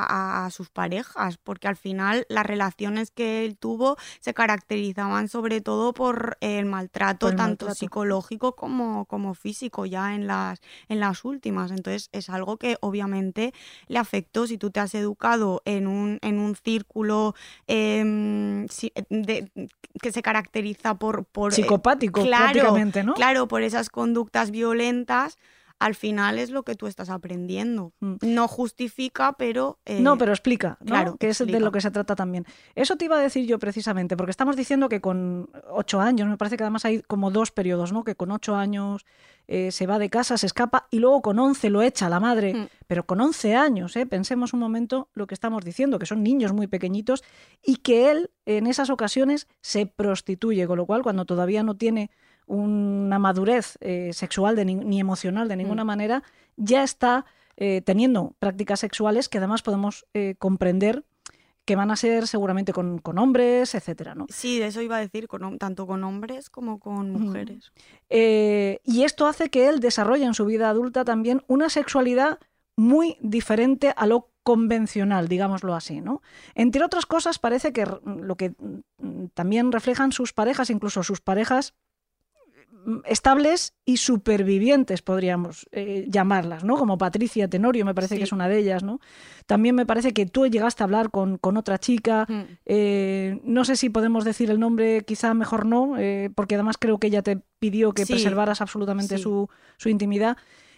sus 0.51 0.69
parejas, 0.69 1.37
porque 1.37 1.67
al 1.67 1.75
final 1.75 2.25
las 2.29 2.45
relaciones 2.45 3.11
que 3.11 3.45
él 3.45 3.57
tuvo 3.57 3.97
se 4.19 4.33
caracterizaban 4.33 5.27
sobre 5.27 5.61
todo 5.61 5.93
por 5.93 6.37
el 6.41 6.65
maltrato, 6.65 7.35
tanto 7.35 7.73
psicológico 7.73 8.55
como, 8.55 9.05
como 9.05 9.33
físico, 9.33 9.85
ya 9.85 10.15
en 10.15 10.27
las, 10.27 10.61
en 10.87 10.99
las 10.99 11.25
últimas. 11.25 11.71
Entonces 11.71 12.09
es 12.11 12.29
algo 12.29 12.57
que 12.57 12.77
obviamente 12.81 13.53
le 13.87 13.99
afectó 13.99 14.47
si 14.47 14.57
tú 14.57 14.71
te 14.71 14.79
has 14.79 14.95
educado 14.95 15.61
en 15.65 15.87
un, 15.87 16.19
en 16.21 16.39
un 16.39 16.55
círculo 16.55 17.35
em, 17.67 18.67
que 18.67 20.11
se 20.11 20.21
caracteriza 20.21 20.95
por... 20.95 21.25
por 21.25 21.51
eh, 21.53 21.55
Psicopático, 21.55 22.23
prácticamente, 22.23 23.03
¿no? 23.03 23.13
Claro, 23.13 23.47
por 23.47 23.63
esas 23.63 23.89
conductas 23.89 24.51
violentas 24.51 25.37
al 25.79 25.95
final 25.95 26.39
es 26.39 26.49
lo 26.49 26.63
que 26.63 26.75
tú 26.75 26.87
estás 26.87 27.09
aprendiendo. 27.09 27.93
Mm. 27.99 28.15
No 28.21 28.47
justifica, 28.47 29.33
pero... 29.33 29.79
Eh, 29.85 29.99
no, 29.99 30.17
pero 30.17 30.31
explica, 30.31 30.77
Claro, 30.85 31.17
que 31.17 31.29
es 31.29 31.39
de 31.39 31.59
lo 31.59 31.71
que 31.71 31.81
se 31.81 31.91
trata 31.91 32.15
también. 32.15 32.45
Eso 32.75 32.95
te 32.95 33.05
iba 33.05 33.17
a 33.17 33.21
decir 33.21 33.45
yo 33.45 33.59
precisamente, 33.59 34.15
porque 34.15 34.31
estamos 34.31 34.55
diciendo 34.55 34.89
que 34.89 35.01
con 35.01 35.49
ocho 35.69 35.99
años, 35.99 36.27
me 36.27 36.37
parece 36.37 36.57
que 36.57 36.63
además 36.63 36.85
hay 36.85 37.01
como 37.01 37.31
dos 37.31 37.51
periodos, 37.51 37.91
¿no? 37.91 38.03
Que 38.03 38.15
con 38.15 38.31
ocho 38.31 38.55
años 38.55 39.05
eh, 39.47 39.71
se 39.71 39.85
va 39.85 39.99
de 39.99 40.09
casa, 40.09 40.37
se 40.37 40.47
escapa 40.47 40.87
y 40.89 40.99
luego 40.99 41.21
con 41.21 41.37
once 41.37 41.69
lo 41.69 41.81
echa 41.81 42.09
la 42.09 42.19
madre, 42.19 42.53
mm. 42.53 42.67
pero 42.87 43.05
con 43.05 43.21
once 43.21 43.55
años, 43.55 43.95
¿eh? 43.95 44.05
pensemos 44.05 44.53
un 44.53 44.59
momento 44.59 45.09
lo 45.13 45.27
que 45.27 45.35
estamos 45.35 45.63
diciendo, 45.63 45.99
que 45.99 46.05
son 46.05 46.23
niños 46.23 46.53
muy 46.53 46.67
pequeñitos 46.67 47.23
y 47.63 47.77
que 47.77 48.09
él 48.09 48.31
en 48.45 48.65
esas 48.65 48.89
ocasiones 48.89 49.47
se 49.61 49.85
prostituye, 49.85 50.65
con 50.67 50.77
lo 50.77 50.85
cual 50.85 51.03
cuando 51.03 51.25
todavía 51.25 51.63
no 51.63 51.75
tiene 51.75 52.09
una 52.47 53.19
madurez 53.19 53.77
eh, 53.81 54.11
sexual 54.13 54.55
ni, 54.65 54.99
emocional 54.99 55.47
de 55.47 55.55
ninguna 55.55 55.83
mm. 55.83 55.87
manera, 55.87 56.23
ya 56.55 56.83
está 56.83 57.25
eh, 57.57 57.81
teniendo 57.81 58.35
prácticas 58.39 58.79
sexuales 58.79 59.29
que 59.29 59.37
además 59.37 59.61
podemos 59.61 60.05
eh, 60.13 60.35
comprender 60.37 61.03
que 61.65 61.75
van 61.75 61.89
a 61.89 61.95
ser 61.95 62.27
seguramente 62.27 62.73
con, 62.73 63.01
hombres, 63.17 63.73
etcétera, 63.73 64.13
¿no? 64.13 64.27
Sí, 64.29 64.59
de 64.59 64.67
eso 64.67 64.81
iba 64.81 64.97
a 64.97 64.99
decir, 64.99 65.27
con, 65.27 65.57
tanto 65.57 65.87
con 65.87 66.03
hombres 66.03 66.51
como 66.51 66.79
con 66.79 67.11
mujeres. 67.11 67.71
y 68.07 69.03
esto 69.03 69.25
hace 69.25 69.49
que 69.49 69.67
él 69.67 69.79
desarrolle 69.79 70.25
en 70.25 70.35
su 70.35 70.45
vida 70.45 70.69
adulta 70.69 71.03
también 71.03 71.41
una 71.47 71.69
sexualidad 71.69 72.39
muy 72.75 73.17
diferente 73.21 73.93
a 73.95 74.05
lo 74.05 74.29
convencional, 74.45 75.27
digámoslo 75.27 75.73
así, 75.73 76.01
¿no? 76.01 76.21
Entre 76.53 76.83
otras 76.83 77.07
cosas, 77.07 77.39
parece 77.39 77.73
que 77.73 77.87
lo 78.05 78.35
que 78.35 78.51
mm, 78.51 79.27
también 79.33 79.71
reflejan 79.71 80.11
sus 80.11 80.33
parejas, 80.33 80.69
incluso 80.69 81.01
sus 81.01 81.19
parejas 81.19 81.73
estables 83.05 83.73
y 83.85 83.97
supervivientes, 83.97 85.01
podríamos 85.01 85.67
eh, 85.71 86.05
llamarlas, 86.07 86.63
¿no? 86.63 86.77
Como 86.77 86.97
Patricia 86.97 87.47
Tenorio, 87.47 87.85
me 87.85 87.93
parece 87.93 88.17
que 88.17 88.23
es 88.23 88.31
una 88.31 88.47
de 88.47 88.59
ellas, 88.59 88.83
¿no? 88.83 88.99
También 89.45 89.75
me 89.75 89.85
parece 89.85 90.13
que 90.13 90.25
tú 90.25 90.47
llegaste 90.47 90.83
a 90.83 90.85
hablar 90.85 91.11
con, 91.11 91.39
otra 91.41 91.77
chica, 91.77 92.25
mm. 92.27 92.43
eh, 92.65 93.39
no 93.43 93.65
sé 93.65 93.75
si 93.75 93.89
podemos 93.89 94.25
decir 94.25 94.49
el 94.51 94.59
nombre, 94.59 95.03
quizá 95.05 95.33
mejor 95.33 95.65
no, 95.65 95.97
eh, 95.97 96.29
porque 96.35 96.55
además 96.55 96.77
creo 96.79 96.97
que 96.97 97.07
ella 97.07 97.21
te 97.21 97.39
pidió 97.59 97.93
que 97.93 98.05
preservaras 98.05 98.61
absolutamente 98.61 99.17
su, 99.17 99.49
su, 99.77 99.89
intimidad. 99.89 100.37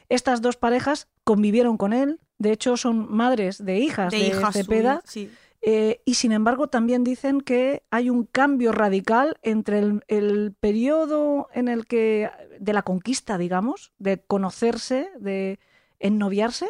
Estas 0.09 0.41
dos 0.41 0.55
parejas 0.57 1.07
convivieron 1.23 1.77
con 1.77 1.93
él, 1.93 2.19
de 2.37 2.51
hecho 2.51 2.77
son 2.77 3.11
madres 3.11 3.63
de 3.63 3.79
hijas 3.79 4.11
de, 4.11 4.33
de 4.33 4.51
Cepeda. 4.51 5.01
Sí 5.05 5.29
eh, 5.61 6.01
y 6.05 6.13
sin 6.15 6.31
embargo, 6.31 6.67
también 6.67 7.03
dicen 7.03 7.41
que 7.41 7.83
hay 7.89 8.09
un 8.09 8.25
cambio 8.25 8.71
radical 8.71 9.37
entre 9.41 9.79
el, 9.79 10.55
periodo 10.59 11.49
en 11.53 11.67
el 11.67 11.85
que 11.85 12.29
de 12.59 12.73
la 12.73 12.83
conquista, 12.83 13.37
digamos, 13.37 13.91
de 13.97 14.23
conocerse, 14.23 15.09
de 15.19 15.59
ennoviarse, 15.99 16.69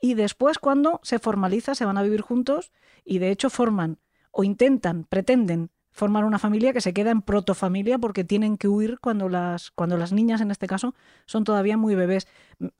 y 0.00 0.14
después 0.14 0.58
cuando 0.58 1.00
se 1.02 1.18
formaliza, 1.18 1.74
se 1.74 1.84
van 1.84 1.98
a 1.98 2.02
vivir 2.02 2.22
juntos 2.22 2.72
y 3.04 3.18
de 3.18 3.30
hecho 3.30 3.50
forman 3.50 3.98
o 4.32 4.44
intentan, 4.44 5.04
pretenden 5.04 5.70
formar 5.92 6.24
una 6.24 6.38
familia 6.38 6.72
que 6.72 6.80
se 6.80 6.94
queda 6.94 7.10
en 7.10 7.22
protofamilia 7.22 7.98
porque 7.98 8.24
tienen 8.24 8.56
que 8.56 8.66
huir 8.66 8.98
cuando 8.98 9.28
las, 9.28 9.70
cuando 9.70 9.96
las 9.98 10.12
niñas, 10.12 10.40
en 10.40 10.50
este 10.50 10.66
caso, 10.66 10.94
son 11.26 11.44
todavía 11.44 11.76
muy 11.76 11.94
bebés. 11.94 12.26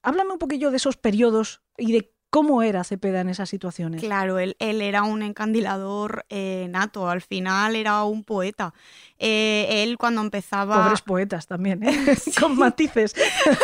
Háblame 0.02 0.32
un 0.32 0.38
poquillo 0.38 0.70
de 0.70 0.78
esos 0.78 0.96
periodos 0.96 1.62
y 1.76 1.92
de 1.92 2.12
¿Cómo 2.32 2.62
era 2.62 2.82
Cepeda 2.82 3.20
en 3.20 3.28
esas 3.28 3.50
situaciones? 3.50 4.00
Claro, 4.00 4.38
él, 4.38 4.56
él 4.58 4.80
era 4.80 5.02
un 5.02 5.20
encandilador 5.22 6.24
eh, 6.30 6.66
nato, 6.70 7.10
al 7.10 7.20
final 7.20 7.76
era 7.76 8.04
un 8.04 8.24
poeta. 8.24 8.72
Eh, 9.18 9.84
él 9.84 9.98
cuando 9.98 10.22
empezaba... 10.22 10.82
Pobres 10.82 11.02
poetas 11.02 11.46
también, 11.46 11.82
¿eh? 11.82 11.94
con 12.40 12.56
matices. 12.56 13.14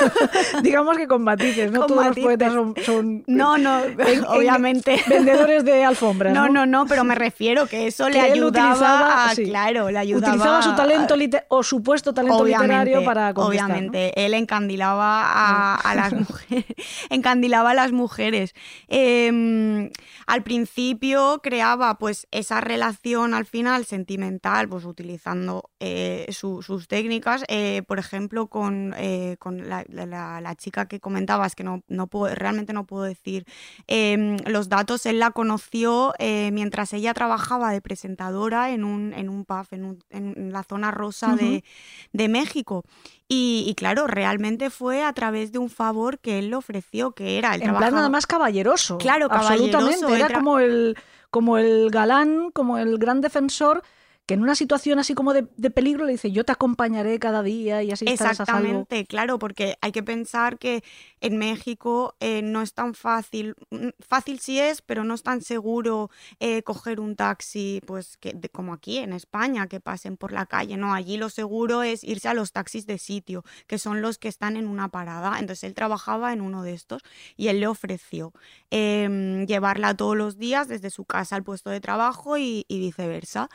Digamos 0.63 0.99
que 0.99 1.09
con 1.09 1.23
matices, 1.23 1.73
no 1.73 1.87
todos 1.87 2.09
los 2.09 2.19
poetas 2.19 2.53
son, 2.85 3.25
No, 3.27 3.57
no, 3.57 3.81
obviamente. 4.29 5.03
vendedores 5.09 5.65
de 5.65 5.85
alfombras. 5.85 6.35
No, 6.35 6.51
no, 6.51 6.67
no, 6.67 6.85
pero 6.85 7.05
me 7.05 7.15
refiero 7.15 7.67
que 7.67 7.87
eso 7.87 8.11
le 8.11 8.21
ayudaba 8.21 9.31
a, 9.31 9.35
Claro, 9.35 9.91
le 9.91 9.99
ayudaba... 9.99 10.35
Utilizaba 10.35 10.63
su 10.63 10.77
talento 10.77 11.15
o 11.49 11.63
supuesto 11.63 12.13
talento 12.13 12.45
literario 12.45 13.03
para 13.03 13.33
conquistar. 13.33 13.71
Obviamente, 13.71 14.27
él 14.27 14.35
encandilaba 14.35 15.23
a, 15.23 15.75
a 15.77 15.95
las 15.95 16.13
mujeres. 16.13 16.67
encandilaba 17.09 17.71
a 17.71 17.75
las 17.75 17.93
mujeres. 17.93 18.55
Em, 18.89 19.91
al 20.27 20.43
principio 20.43 21.41
creaba 21.43 21.99
pues 21.99 22.27
esa 22.31 22.61
relación 22.61 23.35
al 23.35 23.47
final 23.47 23.85
sentimental, 23.85 24.69
pues 24.69 24.85
utilizando 24.85 25.71
eh, 25.81 26.27
sus 26.31 26.89
técnicas, 26.89 27.45
eh, 27.49 27.83
por 27.87 27.99
ejemplo, 27.99 28.49
con, 28.49 28.95
eh, 28.97 29.37
la, 29.45 30.55
chica 30.57 30.89
que 30.89 31.01
comentabas, 31.01 31.55
que 31.55 31.65
no, 31.65 31.83
no 31.89 32.07
puedo, 32.07 32.35
realmente 32.35 32.73
no 32.73 32.87
puedo 32.87 33.05
decir 33.05 33.45
em, 33.87 34.37
los 34.47 34.69
datos, 34.69 35.07
él 35.07 35.19
la 35.19 35.31
conoció 35.31 36.13
mientras 36.19 36.93
ella 36.93 37.15
trabajaba 37.15 37.71
de 37.73 37.81
presentadora 37.81 38.71
en 38.71 38.85
un, 38.85 39.13
en 39.15 39.29
un 39.29 39.45
pub, 39.45 39.67
en, 39.71 40.53
la 40.53 40.63
zona 40.63 40.91
rosa 40.91 41.37
de, 41.37 41.65
de 42.13 42.29
México. 42.29 42.85
Y, 43.31 43.75
claro, 43.77 44.07
realmente 44.07 44.71
fue 44.71 45.05
a 45.05 45.13
través 45.13 45.53
de 45.53 45.59
un 45.59 45.69
favor 45.69 46.19
que 46.19 46.39
él 46.39 46.49
le 46.49 46.57
ofreció, 46.57 47.13
que 47.13 47.37
era 47.37 47.55
el 47.55 47.63
En 47.63 47.77
plan 47.77 47.93
nada 47.95 48.09
más 48.09 48.27
caballeroso. 48.27 48.97
Claro, 48.97 49.29
caballeroso. 49.29 49.77
Absolutamente. 49.77 50.17
Era 50.17 50.33
como 50.33 50.59
el, 50.59 50.97
como 51.31 51.59
el 51.59 51.91
galán, 51.91 52.51
como 52.53 52.79
el 52.79 52.97
gran 52.97 53.21
defensor 53.21 53.83
que 54.29 54.35
en 54.35 54.43
una 54.43 54.55
situación 54.55 54.99
así 54.99 55.15
como 55.15 55.33
de, 55.33 55.43
peligro 55.71 56.05
le 56.05 56.13
dice, 56.13 56.31
yo 56.31 56.45
te 56.45 56.53
acompañaré 56.53 57.19
cada 57.19 57.43
día 57.43 57.83
y 57.83 57.93
así 57.93 58.05
estarás 58.07 58.39
a 58.43 58.45
salvo. 58.45 58.59
Exactamente, 58.59 59.07
claro, 59.07 59.39
porque 59.39 59.79
hay 59.81 59.91
que 59.91 60.03
pensar 60.03 60.59
que 60.59 60.85
en 61.23 61.39
México 61.39 62.15
eh, 62.21 62.43
no 62.43 62.61
es 62.61 62.75
tan 62.75 62.93
fácil, 62.93 63.55
mm, 63.71 63.89
fácil 64.07 64.39
sí 64.39 64.61
es, 64.61 64.83
pero 64.83 65.03
no 65.03 65.15
es 65.15 65.23
tan 65.23 65.41
seguro 65.41 66.11
eh, 66.41 66.63
coger 66.63 67.01
un 67.01 67.17
taxi, 67.17 67.81
pues 67.87 68.19
que, 68.19 68.39
como 68.53 68.75
aquí 68.75 68.99
en 68.99 69.15
España, 69.15 69.67
que 69.67 69.81
pasen 69.81 70.19
por 70.19 70.33
la 70.33 70.45
calle, 70.45 70.77
no, 70.77 70.93
allí 70.93 71.17
lo 71.17 71.31
seguro 71.31 71.83
es 71.83 72.05
irse 72.05 72.29
a 72.29 72.35
los 72.35 72.53
taxis 72.53 72.87
de 72.87 72.99
sitio, 72.99 73.45
que 73.67 73.79
son 73.79 74.03
los 74.03 74.19
que 74.19 74.29
están 74.29 74.59
en 74.59 74.69
una 74.69 74.91
parada. 74.91 75.39
Entonces 75.39 75.65
él 75.65 75.75
trabajaba 75.75 76.35
en 76.35 76.43
uno 76.43 76.63
de 76.63 76.75
estos 76.75 77.03
y 77.39 77.49
él 77.49 77.61
le 77.61 77.67
ofreció 77.67 78.35
em, 78.71 79.47
llevarla 79.47 79.97
todos 79.97 80.19
los 80.19 80.37
días 80.37 80.69
desde 80.69 80.91
su 80.91 81.07
casa 81.07 81.35
al 81.35 81.45
puesto 81.45 81.71
de 81.71 81.81
trabajo 81.81 82.37
y, 82.37 82.67
viceversa. 82.69 83.49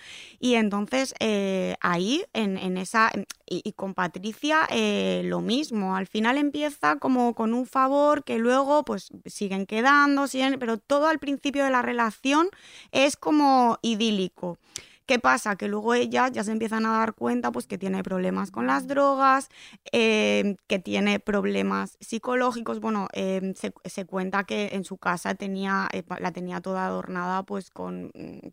Entonces 0.63 1.13
eh, 1.19 1.75
ahí, 1.81 2.23
en, 2.33 2.77
esa, 2.77 3.11
y, 3.45 3.73
con 3.73 3.93
Patricia 3.93 4.61
eh, 4.69 5.21
lo 5.25 5.41
mismo, 5.41 5.95
al 5.95 6.07
final 6.07 6.37
empieza 6.37 6.97
como 6.97 7.35
con 7.35 7.53
un 7.53 7.65
favor 7.65 8.23
que 8.23 8.37
luego 8.37 8.83
pues 8.83 9.09
siguen 9.25 9.65
quedando, 9.65 10.27
siguen, 10.27 10.57
pero 10.59 10.77
todo 10.77 11.07
al 11.07 11.19
principio 11.19 11.63
de 11.65 11.69
la 11.69 11.81
relación 11.81 12.47
es 12.91 13.17
como 13.17 13.77
idílico. 13.81 14.57
¿Qué 15.05 15.19
pasa? 15.19 15.57
Que 15.57 15.67
luego 15.67 15.93
ellas 15.95 16.31
ya 16.31 16.45
se 16.45 16.53
empiezan 16.53 16.85
a 16.85 16.93
dar 16.93 17.13
cuenta 17.13 17.51
pues, 17.51 17.67
que 17.67 17.77
tiene 17.77 18.03
problemas 18.03 18.51
con 18.51 18.67
las 18.67 18.87
drogas, 18.87 19.49
eh, 19.91 20.55
que 20.67 20.79
tiene 20.79 21.19
problemas 21.19 21.97
psicológicos. 21.99 22.79
Bueno, 22.79 23.09
se, 23.13 23.73
se, 23.83 24.05
cuenta 24.05 24.45
que 24.45 24.69
en 24.71 24.85
su 24.85 24.97
casa 24.97 25.35
tenía, 25.35 25.89
la 26.19 26.31
tenía 26.31 26.61
toda 26.61 26.85
adornada 26.85 27.43
pues 27.43 27.69
con 27.69 28.11
mm, 28.15 28.47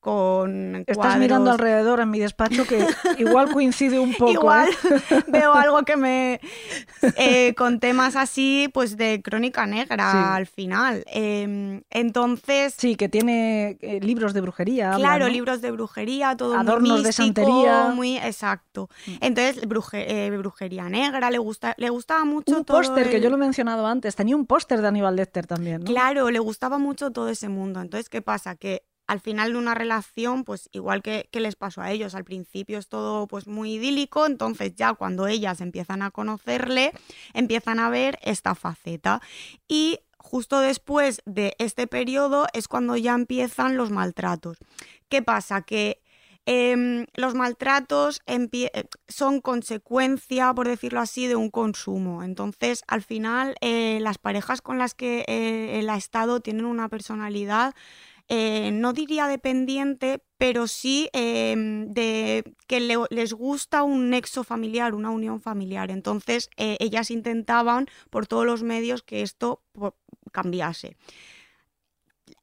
con 0.00 0.84
Estás 0.86 1.18
mirando 1.18 1.50
alrededor 1.50 2.00
en 2.00 2.10
mi 2.10 2.18
despacho 2.18 2.64
que 2.66 2.86
igual 3.18 3.50
coincide 3.52 3.98
un 3.98 4.14
poco. 4.14 4.30
igual 4.30 4.68
¿eh? 4.68 5.22
veo 5.28 5.54
algo 5.54 5.82
que 5.82 5.96
me... 5.96 6.40
Eh, 7.16 7.54
con 7.54 7.80
temas 7.80 8.16
así, 8.16 8.70
pues 8.72 8.96
de 8.96 9.20
crónica 9.22 9.66
negra 9.66 10.34
al 10.34 10.46
final. 10.46 11.04
Em, 11.06 11.82
entonces... 11.90 12.74
Sí, 12.76 12.96
que 12.96 13.08
tiene 13.08 13.78
eh, 13.80 14.00
libros 14.00 14.34
de 14.34 14.40
brujería. 14.40 14.92
Claro, 14.96 15.28
libros 15.28 15.60
de 15.60 15.70
brujería, 15.70 16.36
todo 16.36 16.54
Adornos 16.54 16.90
muy 16.90 17.02
de 17.02 17.12
santería. 17.12 17.88
Muy 17.94 18.16
exacto. 18.18 18.88
Mm. 19.06 19.12
Entonces, 19.20 19.66
brujería 19.66 20.88
negra, 20.88 21.30
le, 21.30 21.38
gusta, 21.38 21.74
le 21.76 21.90
gustaba 21.90 22.24
mucho 22.24 22.56
Un 22.56 22.64
póster, 22.64 23.10
que 23.10 23.20
yo 23.20 23.30
lo 23.30 23.36
he 23.36 23.40
mencionado 23.40 23.86
antes, 23.86 24.14
tenía 24.14 24.36
un 24.36 24.46
póster 24.46 24.80
de 24.80 24.88
Aníbal 24.88 25.16
Lecter 25.16 25.46
también. 25.46 25.82
Claro, 25.82 26.30
le 26.30 26.38
gustaba 26.38 26.78
mucho 26.78 27.10
todo 27.10 27.28
ese 27.28 27.48
mundo. 27.48 27.80
Entonces, 27.80 28.08
¿qué 28.08 28.22
pasa? 28.22 28.56
Que 28.56 28.82
al 29.08 29.20
final 29.20 29.52
de 29.52 29.58
una 29.58 29.74
relación, 29.74 30.44
pues 30.44 30.68
igual 30.70 31.02
que, 31.02 31.28
les 31.32 31.56
pasó 31.56 31.80
a 31.80 31.90
ellos, 31.90 32.14
al 32.14 32.24
principio 32.24 32.78
es 32.78 32.88
todo 32.88 33.26
pues 33.26 33.46
muy 33.46 33.74
idílico, 33.74 34.26
entonces 34.26 34.74
ya 34.76 34.92
cuando 34.92 35.26
ellas 35.26 35.62
empiezan 35.62 36.02
a 36.02 36.10
conocerle, 36.10 36.92
empiezan 37.32 37.80
a 37.80 37.88
ver 37.88 38.18
esta 38.22 38.54
faceta. 38.54 39.22
Y 39.66 40.00
justo 40.18 40.60
después 40.60 41.22
de 41.24 41.56
este 41.58 41.86
periodo 41.86 42.46
es 42.52 42.68
cuando 42.68 42.96
ya 42.96 43.14
empiezan 43.14 43.78
los 43.78 43.90
maltratos. 43.90 44.58
¿Qué 45.08 45.22
pasa? 45.22 45.62
Que 45.62 46.02
em, 46.44 47.06
los 47.14 47.34
maltratos 47.34 48.20
eh, 48.26 48.88
son 49.08 49.40
consecuencia, 49.40 50.52
por 50.52 50.68
decirlo 50.68 51.00
así, 51.00 51.26
de 51.28 51.36
un 51.36 51.48
consumo. 51.48 52.22
Entonces, 52.22 52.84
al 52.88 53.02
final, 53.02 53.54
eh, 53.62 54.00
las 54.02 54.18
parejas 54.18 54.60
con 54.60 54.76
las 54.76 54.92
que 54.92 55.24
eh, 55.28 55.78
él 55.78 55.88
ha 55.88 55.96
estado 55.96 56.40
tienen 56.40 56.66
una 56.66 56.90
personalidad 56.90 57.74
eh, 58.28 58.70
no 58.72 58.92
diría 58.92 59.26
dependiente, 59.26 60.22
pero 60.36 60.66
sí 60.66 61.08
em, 61.12 61.86
de 61.88 62.44
que 62.66 62.80
les 63.10 63.32
gusta 63.32 63.82
un 63.82 64.10
nexo 64.10 64.44
familiar, 64.44 64.94
una 64.94 65.10
unión 65.10 65.40
familiar. 65.40 65.90
Entonces, 65.90 66.50
eh, 66.56 66.76
ellas 66.78 67.10
intentaban 67.10 67.86
por 68.10 68.26
todos 68.26 68.44
los 68.44 68.62
medios 68.62 69.02
que 69.02 69.22
esto 69.22 69.62
cambiase. 70.30 70.96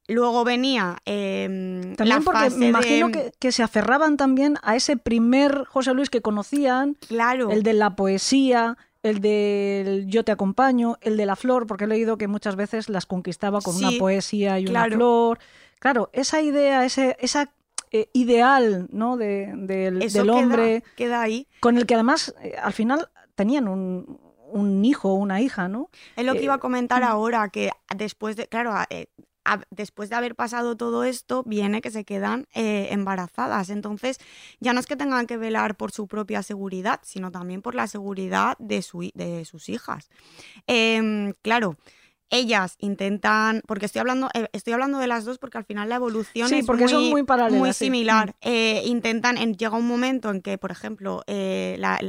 Luego 0.07 0.43
venía 0.43 0.97
em, 1.05 1.95
también 1.95 2.23
porque 2.23 2.49
me 2.51 2.67
imagino 2.67 3.09
que, 3.11 3.51
se 3.51 3.63
aferraban 3.63 4.17
también 4.17 4.57
a 4.61 4.75
ese 4.75 4.97
primer 4.97 5.65
José 5.65 5.93
Luis 5.93 6.09
que 6.09 6.21
conocían, 6.21 6.95
claro. 7.07 7.49
el 7.49 7.63
de 7.63 7.73
la 7.73 7.95
poesía, 7.95 8.77
el 9.01 9.19
del 9.19 10.05
yo 10.07 10.23
te 10.23 10.31
acompaño, 10.31 10.97
el 11.01 11.17
de 11.17 11.25
la 11.25 11.35
flor, 11.35 11.65
porque 11.67 11.85
he 11.85 11.87
leído 11.87 12.17
que 12.17 12.27
muchas 12.27 12.55
veces 12.55 12.89
las 12.89 13.05
conquistaba 13.05 13.61
con 13.61 13.75
una 13.75 13.91
poesía 13.99 14.59
y 14.59 14.67
una 14.67 14.85
flor. 14.85 15.39
Claro, 15.85 16.09
esa 16.13 16.41
idea, 16.41 16.83
ese, 16.83 17.15
esa 17.19 17.53
eh, 17.91 18.09
ideal 18.11 18.87
¿no? 18.91 19.17
De, 19.17 19.53
del, 19.55 20.29
hombre. 20.31 20.83
Queda, 20.95 21.21
ahí. 21.21 21.47
Con 21.59 21.77
el 21.77 21.85
que 21.85 21.93
además 21.93 22.33
eh, 22.41 22.55
al 22.59 22.73
final 22.73 23.07
tenían 23.35 23.67
un, 23.67 24.19
un 24.51 24.83
hijo 24.83 25.11
o 25.11 25.13
una 25.13 25.41
hija, 25.41 25.67
¿no? 25.67 25.91
Es 26.15 26.25
lo 26.25 26.33
que 26.33 26.41
iba 26.41 26.55
a 26.55 26.57
eh, 26.57 26.59
comentar 26.59 27.03
mm. 27.03 27.05
ahora, 27.05 27.49
que 27.49 27.69
después 27.95 28.35
de, 28.35 28.47
claro, 28.47 28.73
después 29.69 30.09
de 30.09 30.15
haber 30.15 30.33
pasado 30.33 30.75
todo 30.75 31.03
esto, 31.03 31.43
viene 31.45 31.81
que 31.81 31.91
se 31.91 32.03
quedan 32.03 32.47
embarazadas. 32.55 33.69
Entonces, 33.69 34.17
ya 34.59 34.73
no 34.73 34.79
es 34.79 34.87
que 34.87 34.95
tengan 34.95 35.27
que 35.27 35.37
velar 35.37 35.75
por 35.75 35.91
su 35.91 36.07
propia 36.07 36.41
seguridad, 36.41 36.99
sino 37.03 37.29
también 37.29 37.61
por 37.61 37.75
la 37.75 37.85
seguridad 37.85 38.57
de, 38.57 38.81
su, 38.81 39.11
de 39.13 39.45
sus 39.45 39.69
hijas. 39.69 40.09
Em, 40.65 41.33
claro 41.43 41.77
ellas 42.29 42.75
intentan, 42.79 43.61
porque 43.67 43.85
estoy 43.85 43.99
hablando, 43.99 44.29
eh, 44.33 44.47
estoy 44.53 44.73
hablando 44.73 44.99
de 44.99 45.07
las 45.07 45.25
dos 45.25 45.37
porque 45.37 45.57
al 45.57 45.65
final 45.65 45.89
la 45.89 45.95
evolución 45.95 46.51
es 46.53 46.65
porque 46.65 46.87
muy, 46.87 47.23
muy, 47.23 47.51
muy 47.51 47.73
similar. 47.73 48.29
Mm. 48.29 48.33
Eh, 48.41 48.83
intentan, 48.85 49.37
llega 49.53 49.77
un 49.77 49.87
momento 49.87 50.31
en 50.31 50.41
que, 50.41 50.57
por 50.57 50.71
ejemplo, 50.71 51.23
eh, 51.27 51.75
la, 51.79 51.99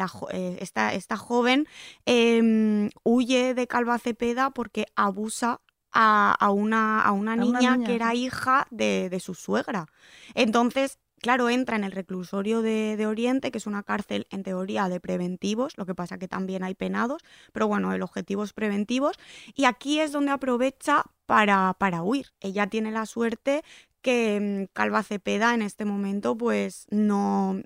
esta, 0.58 0.94
esta, 0.94 1.16
joven 1.16 1.66
em, 2.04 2.90
huye 3.04 3.54
de 3.54 3.66
Calva 3.66 3.98
Cepeda 3.98 4.50
porque 4.50 4.86
abusa 4.96 5.60
a, 5.92 6.50
una, 6.50 7.00
a 7.00 7.12
una, 7.12 7.36
niña, 7.36 7.78
que 7.84 7.94
era 7.94 8.14
hija 8.14 8.66
de, 8.70 9.08
de 9.08 9.20
su 9.20 9.34
suegra. 9.34 9.86
Entonces, 10.34 10.98
claro, 11.26 11.48
entra 11.48 11.74
en 11.74 11.82
el 11.82 11.90
reclusorio 11.90 12.62
de, 12.62 13.04
Oriente, 13.04 13.50
que 13.50 13.58
es 13.58 13.66
una 13.66 13.82
cárcel 13.82 14.28
en 14.30 14.44
teoría 14.44 14.88
de 14.88 15.00
preventivos, 15.00 15.76
lo 15.76 15.84
que 15.84 15.92
pasa 15.92 16.18
que 16.18 16.28
también 16.28 16.62
hay 16.62 16.76
penados, 16.76 17.20
pero 17.52 17.66
bueno, 17.66 17.92
el 17.92 18.02
objetivo 18.02 18.44
es 18.44 18.52
preventivos, 18.52 19.16
y 19.52 19.64
aquí 19.64 19.98
es 19.98 20.12
donde 20.12 20.30
aprovecha 20.30 21.02
para, 21.26 21.74
para 21.80 22.04
huir. 22.04 22.28
Ella 22.38 22.68
tiene 22.68 22.92
la 22.92 23.06
suerte 23.06 23.64
que 24.02 24.68
mm, 24.70 24.72
Calva 24.72 25.02
Cepeda 25.02 25.52
en 25.52 25.62
este 25.62 25.84
momento 25.84 26.36
pues 26.36 26.86
no 26.90 27.60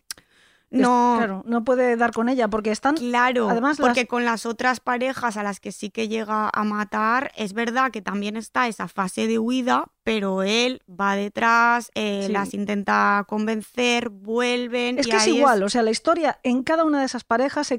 no, 0.70 1.14
claro, 1.18 1.42
no 1.46 1.64
puede 1.64 1.96
dar 1.96 2.12
con 2.12 2.28
ella 2.28 2.48
porque 2.48 2.70
están. 2.70 2.96
Claro, 2.96 3.48
además 3.50 3.76
porque 3.78 4.06
con 4.06 4.24
las 4.24 4.46
otras 4.46 4.78
parejas 4.78 5.36
a 5.36 5.42
las 5.42 5.58
que 5.58 5.72
sí 5.72 5.90
que 5.90 6.08
llega 6.08 6.48
a 6.52 6.64
matar, 6.64 7.32
es 7.36 7.52
verdad 7.52 7.90
que 7.90 8.02
también 8.02 8.36
está 8.36 8.68
esa 8.68 8.86
fase 8.86 9.26
de 9.26 9.38
huida, 9.40 9.86
pero 10.04 10.42
él 10.42 10.82
va 10.88 11.16
detrás, 11.16 11.90
eh, 11.94 12.28
las 12.30 12.54
intenta 12.54 13.24
convencer, 13.26 14.10
vuelven. 14.10 14.98
Es 14.98 15.08
que 15.08 15.16
es 15.16 15.26
igual, 15.26 15.62
o 15.64 15.68
sea, 15.68 15.82
la 15.82 15.90
historia 15.90 16.38
en 16.44 16.62
cada 16.62 16.84
una 16.84 17.00
de 17.00 17.06
esas 17.06 17.24
parejas, 17.24 17.74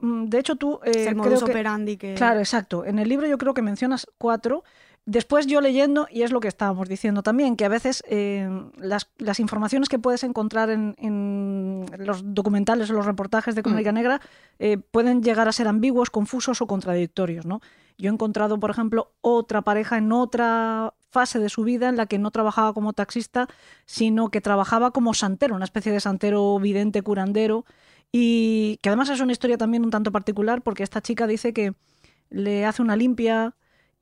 mm, 0.00 0.24
de 0.24 0.38
hecho 0.38 0.56
tú. 0.56 0.80
Eh, 0.84 1.06
el 1.08 1.16
modus 1.16 1.42
operandi 1.42 1.98
que. 1.98 2.14
Claro, 2.14 2.40
exacto. 2.40 2.86
En 2.86 2.98
el 2.98 3.08
libro 3.08 3.26
yo 3.26 3.36
creo 3.36 3.52
que 3.52 3.62
mencionas 3.62 4.06
cuatro. 4.16 4.64
Después 5.06 5.46
yo 5.46 5.60
leyendo, 5.60 6.06
y 6.10 6.22
es 6.22 6.32
lo 6.32 6.40
que 6.40 6.48
estábamos 6.48 6.88
diciendo 6.88 7.22
también, 7.22 7.56
que 7.56 7.66
a 7.66 7.68
veces 7.68 8.02
eh, 8.08 8.48
las, 8.78 9.10
las, 9.18 9.38
informaciones 9.38 9.90
que 9.90 9.98
puedes 9.98 10.24
encontrar 10.24 10.70
en, 10.70 10.94
en, 10.96 11.84
los 11.98 12.34
documentales 12.34 12.88
o 12.88 12.94
los 12.94 13.04
reportajes 13.04 13.54
de 13.54 13.60
mm. 13.60 13.64
Crónica 13.64 13.92
Negra 13.92 14.20
eh, 14.58 14.78
pueden 14.78 15.22
llegar 15.22 15.46
a 15.46 15.52
ser 15.52 15.68
ambiguos, 15.68 16.08
confusos 16.08 16.62
o 16.62 16.66
contradictorios. 16.66 17.44
¿no? 17.44 17.60
Yo 17.98 18.08
he 18.08 18.12
encontrado, 18.12 18.58
por 18.58 18.70
ejemplo, 18.70 19.12
otra 19.20 19.60
pareja 19.60 19.98
en 19.98 20.10
otra 20.10 20.94
fase 21.10 21.38
de 21.38 21.50
su 21.50 21.64
vida 21.64 21.90
en 21.90 21.96
la 21.96 22.06
que 22.06 22.18
no 22.18 22.30
trabajaba 22.30 22.72
como 22.72 22.94
taxista, 22.94 23.46
sino 23.84 24.30
que 24.30 24.40
trabajaba 24.40 24.90
como 24.90 25.12
santero, 25.12 25.54
una 25.54 25.66
especie 25.66 25.92
de 25.92 26.00
santero 26.00 26.58
vidente, 26.58 27.02
curandero, 27.02 27.66
y 28.10 28.78
que 28.80 28.88
además 28.88 29.10
es 29.10 29.20
una 29.20 29.32
historia 29.32 29.58
también 29.58 29.84
un 29.84 29.90
tanto 29.90 30.12
particular 30.12 30.62
porque 30.62 30.82
esta 30.82 31.02
chica 31.02 31.26
dice 31.26 31.52
que 31.52 31.74
le 32.30 32.64
hace 32.64 32.80
una 32.80 32.96
limpia 32.96 33.54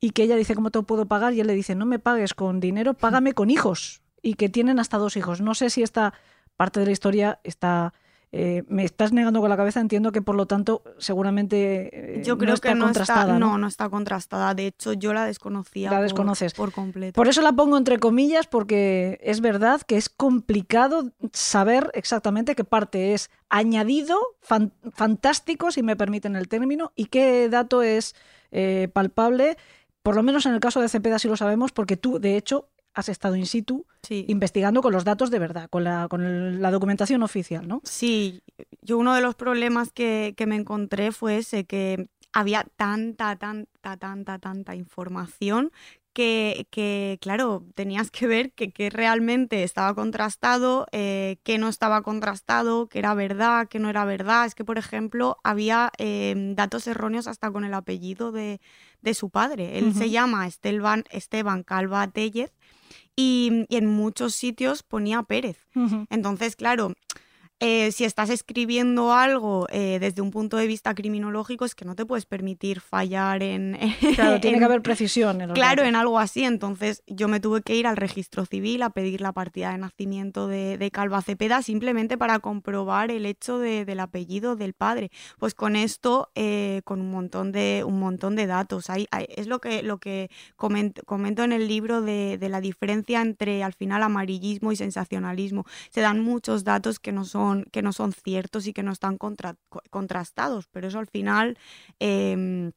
y 0.05 0.11
que 0.11 0.25
ella 0.25 0.35
dice, 0.35 0.57
¿cómo 0.57 0.73
te 0.73 0.83
puedo 0.83 1.07
pagar? 1.07 1.33
Y 1.33 1.41
él 1.41 1.47
le 1.47 1.55
dice, 1.55 1.77
no 1.77 1.87
me 1.87 2.01
pagues 2.01 2.35
con 2.35 2.59
dinero, 2.59 2.93
págame 2.93 3.35
con 3.35 3.51
hijos. 3.51 4.03
Y 4.21 4.35
que 4.35 4.49
tienen 4.49 4.81
hasta 4.81 4.99
dos 4.99 5.17
hijos. 5.17 5.41
No 5.41 5.55
sé 5.55 5.71
si 5.71 5.85
esta 5.85 6.13
parte 6.57 6.81
de 6.81 6.87
la 6.87 6.93
historia 6.93 7.41
está... 7.45 7.95
Eh, 8.35 8.65
me 8.67 8.83
estás 8.83 9.13
negando 9.13 9.41
con 9.41 9.51
la 9.51 9.59
cabeza, 9.59 9.79
entiendo 9.79 10.11
que 10.11 10.23
por 10.23 10.35
lo 10.35 10.47
tanto 10.47 10.83
seguramente 10.97 12.17
eh, 12.17 12.23
yo 12.25 12.39
creo 12.39 12.49
no 12.49 12.55
está 12.55 12.69
que 12.71 12.75
no 12.75 12.85
contrastada. 12.87 13.21
Está, 13.21 13.39
¿no? 13.39 13.59
¿no? 13.59 13.67
está 13.67 13.91
contrastada. 13.91 14.55
De 14.55 14.69
hecho, 14.69 14.95
yo 14.95 15.13
la 15.13 15.27
desconocía. 15.27 15.91
La 15.91 16.01
desconoces. 16.01 16.55
Por, 16.55 16.73
completo. 16.73 17.15
Por 17.15 17.29
eso 17.29 17.43
la 17.43 17.53
pongo 17.53 17.77
entre 17.77 17.99
comillas, 17.99 18.47
porque 18.47 19.21
es 19.23 19.43
verdad 19.43 19.83
que 19.83 19.99
es 19.99 20.09
complicado 20.09 21.13
saber 21.35 21.91
exactamente 21.93 22.55
qué 22.55 22.65
parte 22.65 23.13
es 23.13 23.31
añadido, 23.51 24.19
fantástico, 24.41 25.71
si 25.71 25.83
me 25.83 25.95
permiten 25.95 26.35
el 26.35 26.49
término, 26.49 26.91
y 26.97 27.05
qué 27.05 27.51
dato 27.51 27.83
es 27.83 28.15
eh, 28.51 28.89
palpable 28.93 29.57
por 30.03 30.17
lo 30.17 30.23
menos 30.23 30.47
en 30.47 30.55
el 30.55 30.61
caso 30.61 30.81
de 30.81 30.89
Cepeda 30.89 31.19
sí 31.19 31.29
lo 31.29 31.37
sabemos, 31.37 31.73
porque 31.73 31.97
tú, 31.97 32.19
de 32.19 32.37
hecho, 32.37 32.69
has 32.95 33.09
estado 33.09 33.37
in 33.37 33.47
situ 33.47 33.87
Sí. 34.03 34.25
investigando 34.29 34.83
con 34.83 34.93
los 34.93 35.05
datos 35.05 35.31
de 35.31 35.39
verdad, 35.39 35.71
con 35.71 35.83
la, 35.85 36.09
con 36.09 36.23
el- 36.25 36.61
la 36.61 36.71
documentación 36.71 37.23
oficial, 37.23 37.67
¿no? 37.67 37.81
Sí, 37.85 38.43
yo 38.83 38.99
uno 38.99 39.15
de 39.15 39.23
los 39.23 39.35
problemas 39.35 39.93
que, 39.93 40.35
que 40.37 40.47
me 40.47 40.57
encontré 40.57 41.11
fue 41.13 41.39
ese, 41.39 41.65
que 41.65 42.09
había 42.35 42.67
tanta, 42.77 43.37
tanta, 43.37 43.97
tanta, 43.97 44.39
tanta 44.39 44.75
información 44.75 45.71
que, 46.15 46.67
que, 46.71 47.17
claro, 47.23 47.65
tenías 47.75 48.11
que 48.11 48.27
ver 48.27 48.53
que, 48.53 48.71
que 48.71 48.91
realmente 48.91 49.63
estaba 49.63 49.95
contrastado, 49.95 50.87
eh, 50.93 51.37
que 51.43 51.57
no 51.57 51.69
estaba 51.69 52.03
contrastado, 52.03 52.87
que 52.89 52.99
era 52.99 53.15
verdad, 53.15 53.67
que 53.69 53.79
no 53.79 53.89
era 53.89 54.05
verdad. 54.05 54.45
Es 54.45 54.55
que, 54.55 54.65
por 54.65 54.77
ejemplo, 54.77 55.39
había 55.43 55.91
eh, 55.97 56.35
datos 56.55 56.87
erróneos 56.87 57.27
hasta 57.27 57.51
con 57.51 57.65
el 57.65 57.73
apellido 57.73 58.31
de, 58.33 58.61
de 59.03 59.15
su 59.15 59.31
padre. 59.31 59.79
Él 59.79 59.95
se 59.95 60.11
llama 60.11 60.47
Esteban, 60.47 61.05
Esteban 61.11 61.63
Calva 61.63 62.09
Tellez 62.09 62.53
y, 63.17 63.67
y 63.69 63.77
en 63.77 63.87
muchos 63.87 64.35
sitios 64.35 64.83
ponía 64.83 65.23
Pérez. 65.23 65.59
Entonces, 66.09 66.57
claro, 66.57 66.95
eh, 67.63 67.93
si 67.93 68.05
estás 68.05 68.29
escribiendo 68.31 69.13
algo 69.13 69.67
eh, 69.71 69.99
desde 70.01 70.21
un 70.21 70.31
punto 70.31 70.57
de 70.57 70.67
vista 70.67 70.95
criminológico, 70.95 71.65
es 71.65 71.75
que 71.75 71.85
no 71.85 71.95
te 71.95 72.05
puedes 72.05 72.27
permitir 72.27 72.81
fallar 72.81 73.43
en... 73.43 73.79
Claro, 74.17 74.41
tiene 74.41 74.57
en- 74.57 74.61
que 74.61 74.65
haber 74.65 74.83
precisión 74.83 75.41
en 75.41 75.51
Claro, 75.53 75.77
datos. 75.83 75.89
en 75.89 75.97
algo 75.97 76.19
así. 76.19 76.45
Entonces 76.45 77.03
yo 77.07 77.29
me 77.29 77.41
tuve 77.41 77.63
que 77.63 77.77
ir 77.77 77.87
al 77.87 77.97
registro 77.97 78.45
civil 78.47 78.83
a 78.83 78.91
pedir 78.91 79.21
la 79.21 79.33
partida 79.33 79.71
de 79.73 79.79
nacimiento 79.79 80.49
de, 80.49 80.77
de 80.77 80.91
Calva 80.91 81.23
Cepeda 81.23 81.63
simplemente 81.63 82.19
para 82.19 82.39
comprobar 82.41 83.11
el 83.11 83.27
hecho 83.27 83.59
de- 83.59 83.85
del 83.85 84.01
apellido 84.01 84.57
del 84.57 84.75
padre. 84.75 85.11
Pues 85.39 85.55
con 85.55 85.77
esto, 85.77 86.31
eh, 86.35 86.83
con 86.85 87.01
un 87.01 87.11
montón 87.11 87.53
de, 87.53 87.85
un 87.87 88.01
montón 88.01 88.35
de 88.35 88.47
datos. 88.47 88.91
Hay- 88.91 89.07
hay- 89.13 89.27
es 89.29 89.47
lo 89.47 89.61
que, 89.61 89.83
lo 89.83 89.99
que 89.99 90.31
coment- 90.57 91.05
comento 91.05 91.45
en 91.45 91.53
el 91.53 91.69
libro 91.69 92.03
de, 92.03 92.39
de 92.39 92.49
la 92.49 92.61
diferencia 92.61 93.21
entre 93.23 93.63
al 93.63 93.73
final 93.73 94.03
amarillismo 94.03 94.73
y 94.73 94.77
sensacionalismo. 94.77 95.65
Se 95.91 96.01
dan 96.01 96.21
muchos 96.21 96.65
datos 96.65 96.99
que 96.99 97.13
no 97.13 97.25
son, 97.25 97.52
que 97.73 97.83
no 97.83 97.93
son 97.93 98.13
ciertos 98.13 98.67
y 98.67 98.73
que 98.73 98.83
no 98.83 98.93
están 98.93 99.19
contra- 99.19 99.57
co- 99.69 99.83
contrastados, 99.91 100.67
pero 100.69 100.89
eso 100.89 100.99
al 100.99 101.07
final... 101.07 101.57
em, 101.99 102.73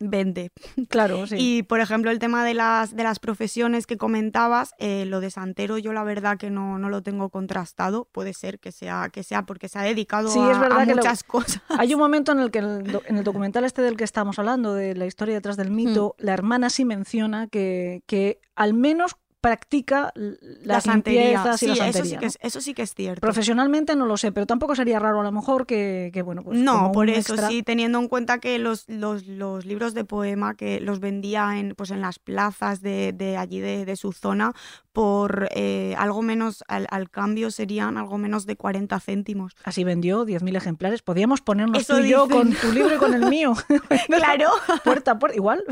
vende. 0.00 0.52
Claro, 0.88 1.26
sí. 1.26 1.34
Y 1.38 1.62
por 1.64 1.80
ejemplo, 1.80 2.12
el 2.12 2.20
tema 2.20 2.44
de 2.44 2.54
las, 2.54 2.94
de 2.94 3.02
las 3.02 3.18
profesiones 3.18 3.84
que 3.84 3.96
comentabas, 3.96 4.70
eh, 4.78 5.04
lo 5.06 5.18
de 5.20 5.30
santero, 5.32 5.76
yo 5.76 5.92
la 5.92 6.04
verdad 6.04 6.38
que 6.38 6.50
no, 6.50 6.78
no 6.78 6.88
lo 6.88 7.02
tengo 7.02 7.30
contrastado. 7.30 8.04
Puede 8.12 8.32
ser 8.32 8.60
que 8.60 8.70
sea, 8.70 9.08
que 9.12 9.24
sea 9.24 9.42
porque 9.42 9.68
se 9.68 9.78
ha 9.80 9.82
dedicado 9.82 10.28
Sí, 10.30 10.38
a, 10.38 10.52
es 10.52 10.60
verdad 10.60 10.80
a 10.82 10.84
que 10.86 10.90
lo- 10.94 10.96
muchas 10.98 11.24
cosas. 11.24 11.62
Hay 11.70 11.92
un 11.94 11.98
momento 12.00 12.30
en 12.30 12.38
el 12.38 12.52
que 12.52 12.60
el 12.60 13.00
en 13.06 13.16
el 13.18 13.24
documental 13.24 13.64
este 13.64 13.82
del 13.82 13.96
que 13.96 14.04
estamos 14.04 14.38
hablando, 14.38 14.72
de 14.74 14.94
la 14.94 15.04
historia 15.06 15.34
detrás 15.34 15.56
del 15.56 15.72
mito, 15.72 16.14
la 16.18 16.32
hermana 16.32 16.70
sí 16.70 16.84
menciona 16.84 17.48
que, 17.48 18.02
que 18.06 18.40
al 18.54 18.74
menos 18.74 19.16
practica 19.40 20.12
La 20.14 20.74
las 20.74 20.84
santería. 20.84 21.56
Sí, 21.56 21.66
y 21.66 21.68
la 21.68 21.74
eso 21.88 21.98
santería. 21.98 22.02
sí, 22.04 22.10
que 22.16 22.20
¿no? 22.20 22.26
es, 22.26 22.38
eso 22.40 22.60
sí 22.60 22.74
que 22.74 22.82
es 22.82 22.94
cierto. 22.94 23.20
Profesionalmente 23.20 23.94
no 23.96 24.06
lo 24.06 24.16
sé, 24.16 24.32
pero 24.32 24.46
tampoco 24.46 24.74
sería 24.74 24.98
raro 24.98 25.20
a 25.20 25.22
lo 25.22 25.32
mejor 25.32 25.66
que, 25.66 26.10
que, 26.12 26.22
bueno, 26.22 26.42
pues 26.42 26.58
no, 26.58 26.90
por 26.92 27.08
eso 27.08 27.34
extra- 27.34 27.48
sí, 27.48 27.62
teniendo 27.62 27.98
en 27.98 28.08
cuenta 28.08 28.38
que 28.38 28.58
los, 28.58 28.84
los, 28.88 29.26
los 29.26 29.64
libros 29.64 29.94
de 29.94 30.04
poema 30.04 30.54
que 30.54 30.80
los 30.80 31.00
vendía 31.00 31.58
en, 31.58 31.74
pues 31.76 31.90
en 31.90 32.00
las 32.00 32.18
plazas 32.18 32.80
de, 32.80 33.12
de 33.12 33.36
allí 33.36 33.60
de, 33.60 33.84
de 33.84 33.96
su 33.96 34.12
zona 34.12 34.52
por 34.92 35.48
eh, 35.54 35.94
algo 35.96 36.22
menos, 36.22 36.64
al, 36.66 36.88
al 36.90 37.08
cambio 37.08 37.52
serían 37.52 37.96
algo 37.98 38.18
menos 38.18 38.46
de 38.46 38.56
40 38.56 38.98
céntimos. 38.98 39.54
Así 39.62 39.84
vendió 39.84 40.26
10.000 40.26 40.56
ejemplares. 40.56 41.02
Podíamos 41.02 41.40
ponernos 41.40 41.82
Eso 41.82 41.98
tú 41.98 42.04
y 42.04 42.08
yo 42.08 42.26
dicen. 42.26 42.38
con 42.42 42.52
tu 42.54 42.72
libro 42.72 42.96
y 42.96 42.98
con 42.98 43.14
el 43.14 43.26
mío. 43.30 43.54
Claro. 44.08 44.48
puerta 44.84 45.12
a 45.12 45.18
puerta, 45.20 45.36
igual. 45.36 45.62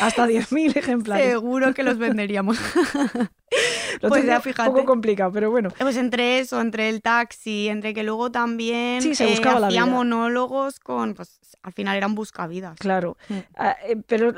Hasta 0.00 0.26
10.000 0.26 0.76
ejemplares. 0.76 1.26
Seguro 1.32 1.74
que 1.74 1.82
los 1.82 1.98
Lo 4.00 4.08
pues 4.10 4.24
un 4.24 4.64
poco 4.66 4.84
complicado, 4.84 5.32
pero 5.32 5.50
bueno. 5.50 5.70
Pues 5.78 5.96
entre 5.96 6.38
eso, 6.38 6.60
entre 6.60 6.88
el 6.88 7.02
taxi, 7.02 7.68
entre 7.68 7.94
que 7.94 8.02
luego 8.02 8.30
también 8.30 9.02
Sí, 9.02 9.14
se 9.14 9.24
eh, 9.26 9.30
buscaba 9.30 9.58
la 9.60 9.66
hacía 9.68 9.84
vida. 9.84 9.92
monólogos 9.94 10.78
con, 10.78 11.14
pues 11.14 11.40
al 11.62 11.72
final 11.72 11.96
eran 11.96 12.14
buscavidas. 12.14 12.78
Claro. 12.78 13.16
Mm. 13.28 13.34
Ah, 13.56 13.76
eh, 13.86 13.96
pero 14.06 14.32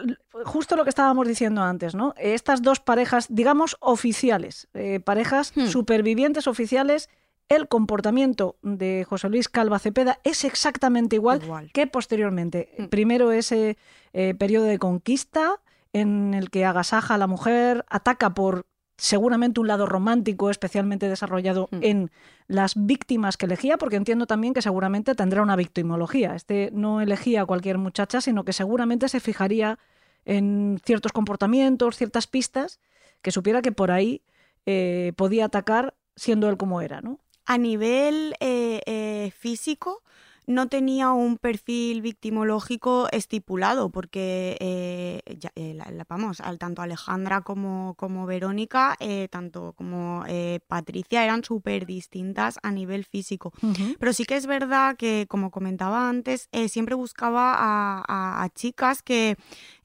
justo 0.45 0.77
lo 0.77 0.85
que 0.85 0.91
estábamos 0.91 1.27
diciendo 1.29 1.63
antes, 1.63 1.95
¿no? 1.95 2.15
Estas 2.17 2.63
dos 2.63 2.81
parejas, 2.81 3.27
digamos, 3.29 3.77
oficiales, 3.81 4.69
eh, 4.75 5.01
parejas 5.01 5.53
Hmm. 5.55 5.67
supervivientes 5.67 6.47
oficiales, 6.47 7.09
el 7.49 7.67
comportamiento 7.67 8.57
de 8.63 9.05
José 9.09 9.29
Luis 9.29 9.49
Calva 9.49 9.79
Cepeda 9.81 10.21
es 10.23 10.45
exactamente 10.45 11.17
igual, 11.17 11.43
Igual. 11.43 11.71
que 11.73 11.87
posteriormente. 11.89 12.73
Hmm. 12.79 12.85
Primero 12.87 13.33
ese 13.33 13.77
eh, 14.13 14.35
periodo 14.39 14.65
de 14.67 14.79
conquista 14.79 15.61
en 15.93 16.35
el 16.35 16.51
que 16.51 16.65
agasaja 16.65 17.15
a 17.15 17.19
la 17.19 17.27
mujer, 17.27 17.85
ataca 17.89 18.35
por 18.35 18.67
seguramente 18.97 19.61
un 19.61 19.67
lado 19.67 19.87
romántico 19.87 20.51
especialmente 20.51 21.09
desarrollado 21.09 21.69
Hmm. 21.73 21.79
en 21.83 22.11
las 22.49 22.75
víctimas 22.77 23.37
que 23.39 23.47
elegía, 23.47 23.79
porque 23.79 23.97
entiendo 23.97 24.27
también 24.27 24.53
que 24.53 24.61
seguramente 24.61 25.15
tendrá 25.15 25.41
una 25.41 25.57
victimología. 25.57 26.35
Este 26.35 26.71
no 26.73 27.01
elegía 27.01 27.43
a 27.43 27.47
cualquier 27.47 27.79
muchacha, 27.79 28.21
sino 28.21 28.45
que 28.45 28.53
seguramente 28.53 29.09
se 29.09 29.21
fijaría 29.21 29.79
en 30.27 30.79
ciertos 30.85 31.13
comportamientos, 31.13 31.97
ciertas 31.97 32.27
pistas, 32.27 32.79
que 33.23 33.31
supiera 33.31 33.63
que 33.63 33.73
por 33.73 33.91
ahí 33.91 34.23
eh, 34.67 35.13
podía 35.17 35.47
atacar 35.47 35.95
siendo 36.15 36.51
él 36.51 36.59
como 36.59 36.83
era, 36.83 37.01
¿no? 37.01 37.21
A 37.47 37.57
nivel 37.57 38.35
eh, 38.41 38.81
eh, 38.85 39.33
físico, 39.39 40.03
no 40.51 40.69
tenía 40.69 41.11
un 41.11 41.37
perfil 41.39 42.03
victimológico 42.03 43.09
estipulado, 43.13 43.91
porque 43.91 44.57
eh, 44.61 45.23
ya- 45.39 45.53
eh, 45.55 45.75
la- 45.75 45.91
la- 45.91 46.07
vamos, 46.09 46.41
al, 46.41 46.59
tanto 46.59 46.83
Alejandra 46.83 47.41
como, 47.43 47.95
como 47.95 48.27
Verónica, 48.27 48.97
eh, 49.01 49.29
tanto 49.31 49.73
como 49.75 50.25
Patricia, 50.67 51.25
eran 51.25 51.45
súper 51.45 51.87
distintas 51.87 52.59
a 52.63 52.71
nivel 52.71 53.05
físico. 53.05 53.53
Pero 53.99 54.13
sí 54.13 54.25
que 54.25 54.37
es 54.37 54.47
verdad 54.47 54.97
que, 54.97 55.27
como 55.29 55.51
comentaba 55.51 56.09
antes, 56.09 56.49
siempre 56.69 56.95
buscaba 56.95 57.55
a, 57.55 58.05
a- 58.09 58.43
a 58.43 58.49
chicas 58.51 59.03
que 59.03 59.37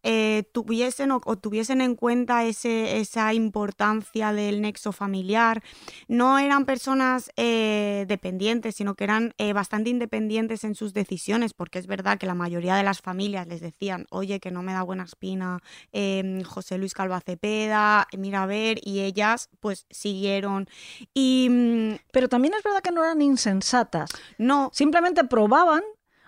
eh, 0.06 0.44
tuviesen 0.54 1.12
o, 1.12 1.20
o 1.26 1.36
tuviesen 1.36 1.82
en 1.82 1.96
cuenta 1.96 2.46
ese, 2.46 3.00
esa 3.00 3.34
importancia 3.34 4.32
del 4.32 4.62
nexo 4.62 4.92
familiar. 4.92 5.64
No 6.08 6.38
eran 6.38 6.66
personas 6.66 7.32
eh, 7.36 8.06
dependientes, 8.08 8.76
sino 8.76 8.94
que 8.94 9.04
eran 9.04 9.34
eh, 9.40 9.52
bastante 9.54 9.90
independientes 9.90 10.64
en 10.64 10.76
sus 10.76 10.94
decisiones, 10.94 11.54
porque 11.56 11.80
es 11.80 11.88
verdad 11.88 12.20
que 12.20 12.28
la 12.28 12.36
mayoría 12.36 12.76
de 12.76 12.84
las 12.84 13.02
familias 13.02 13.48
les 13.48 13.62
decían, 13.62 14.06
oye, 14.12 14.40
que 14.40 14.52
no 14.52 14.62
me 14.62 14.74
da 14.74 14.84
buena 14.84 15.04
espina 15.04 15.60
eh, 15.92 16.44
José 16.46 16.78
Luis 16.78 16.94
Calva 16.94 17.20
Cepeda, 17.20 18.08
mira 18.18 18.44
a 18.44 18.46
ver, 18.46 18.80
y 18.84 19.00
ellas 19.00 19.50
pues 19.60 19.88
siguieron. 19.90 20.68
Y 21.14 21.48
mm, 21.50 21.96
Pero 22.12 22.30
también 22.30 22.54
es 22.54 22.64
verdad 22.64 22.82
que 22.82 22.92
no 22.92 23.04
eran 23.04 23.22
insensatas. 23.22 24.12
no, 24.38 24.70
Simplemente 24.74 25.24
probaban 25.24 25.82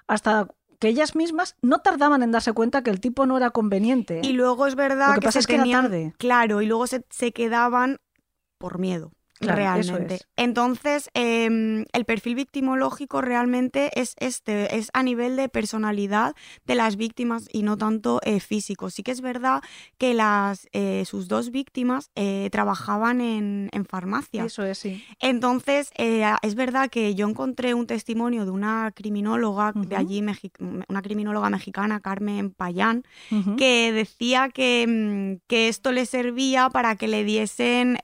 hasta 0.07 0.47
que 0.79 0.87
ellas 0.89 1.15
mismas 1.15 1.55
no 1.61 1.79
tardaban 1.79 2.23
en 2.23 2.31
darse 2.31 2.53
cuenta 2.53 2.83
que 2.83 2.89
el 2.91 2.99
tipo 2.99 3.25
no 3.25 3.37
era 3.37 3.49
conveniente. 3.51 4.19
¿eh? 4.19 4.21
Y 4.23 4.33
luego 4.33 4.67
es 4.67 4.75
verdad 4.75 5.09
Lo 5.09 5.13
que 5.15 5.19
que, 5.21 5.25
pasa 5.25 5.33
se 5.33 5.39
es 5.39 5.47
que 5.47 5.55
era 5.55 5.63
tarde. 5.81 6.13
claro, 6.17 6.61
y 6.61 6.65
luego 6.67 6.87
se, 6.87 7.03
se 7.09 7.31
quedaban 7.31 7.97
por 8.57 8.79
miedo. 8.79 9.11
Claro, 9.39 9.61
eso 9.79 9.91
realmente. 9.91 10.15
es. 10.15 10.27
Entonces, 10.35 11.09
em, 11.13 11.85
el 11.93 12.05
perfil 12.05 12.35
victimológico 12.35 13.21
realmente 13.21 13.91
es 13.99 14.15
este, 14.19 14.75
es 14.77 14.89
a 14.93 15.03
nivel 15.03 15.35
de 15.35 15.47
personalidad 15.49 16.35
de 16.65 16.75
las 16.75 16.95
víctimas 16.95 17.47
y 17.51 17.63
no 17.63 17.77
tanto 17.77 18.19
eh, 18.23 18.39
físico. 18.39 18.89
Sí 18.89 19.03
que 19.03 19.11
es 19.11 19.21
verdad 19.21 19.61
que 19.97 20.13
las, 20.13 20.67
eh, 20.71 21.03
sus 21.05 21.27
dos 21.27 21.51
víctimas 21.51 22.09
eh, 22.15 22.49
trabajaban 22.51 23.21
en, 23.21 23.69
en 23.73 23.85
farmacia. 23.85 24.45
Eso 24.45 24.63
es, 24.63 24.77
sí. 24.79 25.03
Entonces, 25.19 25.91
eh, 25.97 26.23
es 26.41 26.55
verdad 26.55 26.89
que 26.89 27.13
yo 27.15 27.27
encontré 27.27 27.73
un 27.73 27.85
testimonio 27.87 28.45
de 28.45 28.51
una 28.51 28.91
criminóloga 28.95 29.71
de 29.75 29.95
allí, 29.95 30.21
Mexi- 30.21 30.51
una 30.87 31.01
criminóloga 31.01 31.49
mexicana, 31.49 31.99
Carmen 31.99 32.51
Payán, 32.51 33.03
que 33.57 33.91
decía 33.91 34.49
que, 34.49 34.85
mm, 34.87 35.45
que 35.47 35.67
esto 35.67 35.91
le 35.91 36.05
servía 36.05 36.69
para 36.69 36.95
que 36.95 37.07
le 37.07 37.23
diesen 37.23 37.97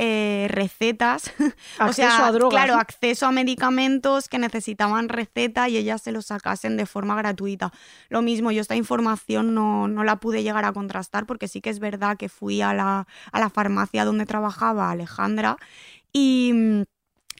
recetas. 0.47 1.22
o 1.79 1.83
Acceso 1.83 2.09
sea, 2.09 2.27
a 2.27 2.31
drogas, 2.31 2.51
claro, 2.51 2.79
acceso 2.79 3.25
a 3.25 3.31
medicamentos 3.31 4.27
que 4.29 4.39
necesitaban 4.39 5.09
receta 5.09 5.69
y 5.69 5.77
ellas 5.77 6.01
se 6.01 6.11
los 6.11 6.27
sacasen 6.27 6.77
de 6.77 6.85
forma 6.85 7.15
gratuita. 7.15 7.71
Lo 8.09 8.21
mismo, 8.21 8.51
yo 8.51 8.61
esta 8.61 8.75
información 8.75 9.53
no, 9.53 9.87
no 9.87 10.03
la 10.03 10.17
pude 10.17 10.43
llegar 10.43 10.65
a 10.65 10.73
contrastar 10.73 11.25
porque 11.25 11.47
sí 11.47 11.61
que 11.61 11.69
es 11.69 11.79
verdad 11.79 12.17
que 12.17 12.29
fui 12.29 12.61
a 12.61 12.73
la, 12.73 13.07
a 13.31 13.39
la 13.39 13.49
farmacia 13.49 14.05
donde 14.05 14.25
trabajaba 14.25 14.91
Alejandra 14.91 15.57
y... 16.11 16.53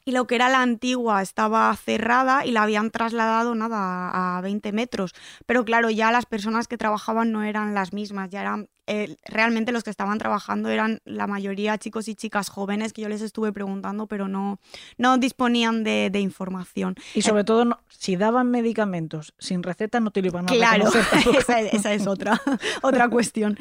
y 0.06 0.12
lo 0.12 0.28
que 0.28 0.36
era 0.36 0.50
la 0.50 0.62
antigua 0.62 1.22
estaba 1.22 1.74
cerrada 1.78 2.46
y 2.46 2.52
la 2.52 2.64
habían 2.64 2.92
trasladado 2.92 3.56
nada 3.56 4.38
a 4.38 4.42
20 4.42 4.74
metros. 4.74 5.14
Pero 5.46 5.64
claro, 5.64 5.90
ya 5.90 6.12
las 6.12 6.26
personas 6.26 6.68
que 6.68 6.78
trabajaban 6.78 7.32
no 7.32 7.44
eran 7.44 7.74
las 7.74 7.94
mismas, 7.94 8.30
ya 8.30 8.42
eran 8.42 8.68
eh, 8.86 9.16
realmente 9.26 9.72
los 9.72 9.84
que 9.84 9.90
estaban 9.90 10.18
trabajando 10.18 10.70
eran 10.70 11.00
la 11.06 11.26
mayoría 11.26 11.78
chicos 11.78 12.10
y 12.10 12.16
chicas 12.16 12.50
jóvenes 12.50 12.92
que 12.92 13.02
yo 13.02 13.08
les 13.08 13.22
estuve 13.22 13.54
preguntando, 13.54 14.08
pero 14.08 14.28
no, 14.28 14.60
no 14.98 15.18
disponían 15.18 15.84
de, 15.84 16.12
información. 16.20 16.96
Y 17.14 17.22
sobre 17.22 17.44
todo, 17.44 17.80
si 17.90 18.16
daban 18.16 18.50
medicamentos 18.52 19.34
sin 19.40 19.64
receta, 19.64 20.00
no 20.00 20.12
te 20.12 20.22
lo 20.22 20.28
iban 20.28 20.46
a 20.46 20.48
Claro, 20.48 20.90
esa, 21.38 21.62
esa, 21.62 21.94
es 21.94 22.08
otra, 22.08 22.42
otra 22.82 23.10
cuestión. 23.10 23.58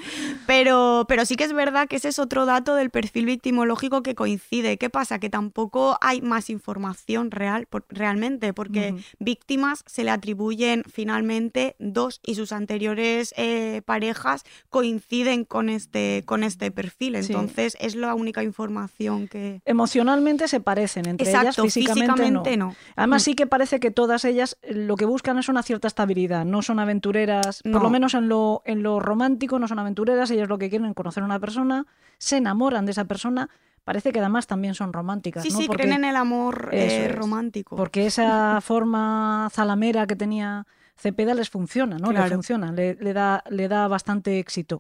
Pero, 0.47 1.07
pero 1.09 1.25
sí 1.25 1.37
que 1.37 1.45
es 1.45 1.53
verdad 1.53 1.89
que 1.89 1.97
ese 1.97 2.09
es 2.09 2.19
otro 2.19 2.45
dato 2.45 2.75
del 2.75 2.91
perfil 2.91 3.27
victimológico 3.27 4.03
que 4.03 4.15
coincide. 4.15 4.77
¿Qué 4.77 4.91
pasa? 4.91 5.19
Que 5.19 5.31
tampoco 5.31 5.99
hay 6.01 6.21
más 6.21 6.51
información 6.51 7.31
real, 7.31 7.69
realmente, 7.89 8.53
porque 8.53 8.97
víctimas 9.19 9.85
se 9.87 10.05
le 10.05 10.11
atribuyen 10.11 10.85
finalmente 10.93 11.77
dos 11.79 12.21
y 12.25 12.35
sus 12.35 12.53
anteriores 12.53 13.35
eh, 13.37 13.83
parejas 13.85 14.45
coinciden 14.69 15.12
con 15.47 15.69
este, 15.69 16.23
con 16.25 16.43
este 16.43 16.71
perfil. 16.71 17.17
Entonces 17.17 17.77
es 17.81 17.95
la 17.95 18.15
única 18.15 18.43
información 18.43 19.29
que... 19.29 19.61
Emocionalmente 19.65 20.49
se 20.49 20.61
parecen 20.61 21.07
entre 21.07 21.29
ellas, 21.29 21.57
físicamente, 21.57 22.57
no. 22.57 22.75
Además 22.97 23.23
mm. 23.23 23.25
sí 23.25 23.35
que 23.35 23.47
parece 23.47 23.79
que 23.79 23.91
todas 23.91 24.25
ellas 24.25 24.57
eh, 24.63 24.75
lo 24.75 24.97
que 24.97 25.05
buscan 25.05 25.39
es 25.39 25.49
una 25.49 25.63
cierta 25.63 25.87
estabilidad, 25.87 26.45
no 26.45 26.63
son 26.63 26.79
aventureras, 26.79 27.63
por 27.63 27.83
lo 27.83 27.91
menos 27.91 28.15
en 28.15 28.29
lo, 28.29 28.63
en 28.65 28.83
lo 28.83 29.01
romántico 29.01 29.59
no 29.59 29.69
son 29.69 29.79
aventureras, 29.79 30.31
ellas 30.31 30.49
lo 30.49 30.59
que 30.59 30.71
quieren 30.71 30.89
es 30.89 30.95
conocer 30.95 31.23
a 31.23 31.27
una 31.27 31.39
persona, 31.39 31.87
se 32.19 32.39
enamoran 32.39 32.87
de 32.87 32.93
esa 32.93 33.05
persona, 33.05 33.51
parece 33.85 34.13
que 34.13 34.21
además 34.21 34.47
también 34.47 34.75
son 34.75 34.93
románticas. 34.93 35.43
Sí, 35.43 35.51
sí, 35.51 35.69
creen 35.69 35.93
en 35.93 36.05
el 36.05 36.17
amor 36.17 36.71
eh, 36.73 37.09
romántico. 37.09 37.77
Porque 37.77 38.07
esa 38.07 38.61
forma 38.63 39.49
zalamera 39.53 40.07
que 40.07 40.17
tenía 40.17 40.67
Cepeda 40.97 41.35
les 41.35 41.51
funciona, 41.51 41.99
¿no? 41.99 42.13
Le 42.13 42.29
funciona, 42.29 42.73
le, 42.73 42.95
da, 43.13 43.43
le 43.51 43.69
da 43.69 43.89
bastante 43.89 44.39
éxito. 44.39 44.79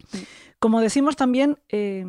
Como 0.59 0.81
decimos 0.81 1.17
también, 1.17 1.59
eh, 1.69 2.07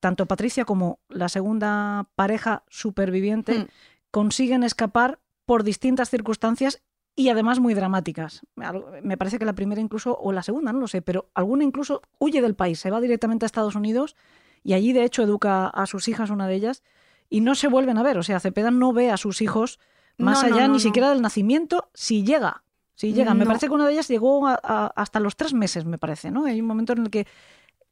tanto 0.00 0.26
Patricia 0.26 0.64
como 0.64 1.00
la 1.08 1.28
segunda 1.28 2.08
pareja 2.14 2.64
superviviente 2.68 3.58
mm. 3.58 3.66
consiguen 4.10 4.62
escapar 4.62 5.18
por 5.44 5.64
distintas 5.64 6.10
circunstancias 6.10 6.82
y 7.16 7.30
además 7.30 7.58
muy 7.58 7.74
dramáticas. 7.74 8.42
Me 9.02 9.16
parece 9.16 9.40
que 9.40 9.44
la 9.44 9.54
primera 9.54 9.80
incluso, 9.80 10.16
o 10.16 10.30
la 10.30 10.42
segunda, 10.42 10.72
no 10.72 10.78
lo 10.78 10.86
sé, 10.86 11.02
pero 11.02 11.30
alguna 11.34 11.64
incluso 11.64 12.02
huye 12.18 12.40
del 12.40 12.54
país, 12.54 12.78
se 12.78 12.90
va 12.90 13.00
directamente 13.00 13.44
a 13.44 13.46
Estados 13.46 13.74
Unidos 13.74 14.14
y 14.62 14.74
allí 14.74 14.92
de 14.92 15.02
hecho 15.04 15.22
educa 15.22 15.66
a 15.66 15.86
sus 15.86 16.06
hijas, 16.06 16.30
una 16.30 16.46
de 16.46 16.54
ellas, 16.54 16.84
y 17.28 17.40
no 17.40 17.56
se 17.56 17.66
vuelven 17.66 17.98
a 17.98 18.04
ver. 18.04 18.18
O 18.18 18.22
sea, 18.22 18.38
Cepeda 18.38 18.70
no 18.70 18.92
ve 18.92 19.10
a 19.10 19.16
sus 19.16 19.42
hijos 19.42 19.80
más 20.16 20.44
allá 20.44 20.68
ni 20.68 20.80
siquiera 20.80 21.10
del 21.10 21.22
nacimiento 21.22 21.90
si 21.94 22.24
llega. 22.24 22.62
Si 22.98 23.12
llega. 23.12 23.32
Me 23.32 23.46
parece 23.46 23.68
que 23.68 23.72
una 23.72 23.86
de 23.86 23.92
ellas 23.92 24.08
llegó 24.08 24.48
hasta 24.48 25.20
los 25.20 25.36
tres 25.36 25.54
meses, 25.54 25.84
me 25.84 25.98
parece, 25.98 26.32
¿no? 26.32 26.46
Hay 26.46 26.60
un 26.60 26.66
momento 26.66 26.94
en 26.94 27.02
el 27.02 27.10
que 27.10 27.28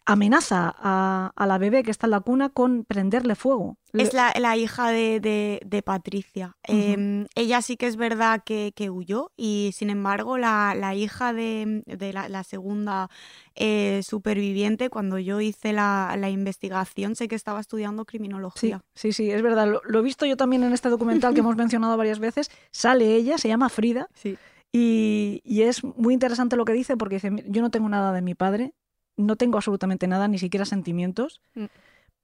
amenaza 0.04 0.74
a, 0.76 1.46
la 1.46 1.58
bebé 1.58 1.84
que 1.84 1.92
está 1.92 2.08
en 2.08 2.12
la 2.12 2.20
cuna 2.20 2.48
con 2.48 2.84
prenderle 2.84 3.36
fuego. 3.36 3.76
Es 3.92 4.12
la, 4.14 4.56
hija 4.56 4.90
de, 4.90 5.82
Patricia. 5.84 6.56
Em, 6.64 7.26
ella 7.36 7.62
sí 7.62 7.76
que 7.76 7.86
es 7.86 7.96
verdad 7.96 8.42
que, 8.44 8.72
huyó 8.90 9.30
y 9.36 9.70
sin 9.74 9.90
embargo 9.90 10.38
la, 10.38 10.94
hija 10.96 11.32
de, 11.32 11.82
la, 12.12 12.42
segunda 12.42 13.08
eh, 13.54 14.00
superviviente, 14.02 14.90
cuando 14.90 15.20
yo 15.20 15.40
hice 15.40 15.72
la, 15.72 16.28
investigación, 16.30 17.14
sé 17.14 17.28
que 17.28 17.36
estaba 17.36 17.60
estudiando 17.60 18.04
criminología. 18.04 18.82
Sí, 18.94 19.12
sí, 19.12 19.30
es 19.30 19.40
verdad. 19.40 19.68
Lo, 19.68 19.98
he 20.00 20.02
visto 20.02 20.26
yo 20.26 20.36
también 20.36 20.64
en 20.64 20.72
este 20.72 20.88
documental 20.88 21.32
que 21.32 21.40
hemos 21.40 21.56
mencionado 21.56 21.96
varias 21.96 22.18
veces. 22.18 22.50
Sale 22.72 23.14
ella, 23.14 23.38
se 23.38 23.46
llama 23.46 23.68
Frida. 23.68 24.08
Sí. 24.14 24.36
Y, 24.72 25.40
y, 25.44 25.62
es 25.62 25.82
muy 25.84 26.12
interesante 26.12 26.56
lo 26.56 26.64
que 26.64 26.72
dice 26.72 26.96
porque 26.96 27.16
dice, 27.16 27.30
yo 27.46 27.62
no 27.62 27.70
tengo 27.70 27.88
nada 27.88 28.12
de 28.12 28.20
mi 28.20 28.34
padre, 28.34 28.74
no 29.16 29.36
tengo 29.36 29.56
absolutamente 29.56 30.06
nada, 30.06 30.28
ni 30.28 30.38
siquiera 30.38 30.64
sentimientos, 30.64 31.40
mm. 31.54 31.64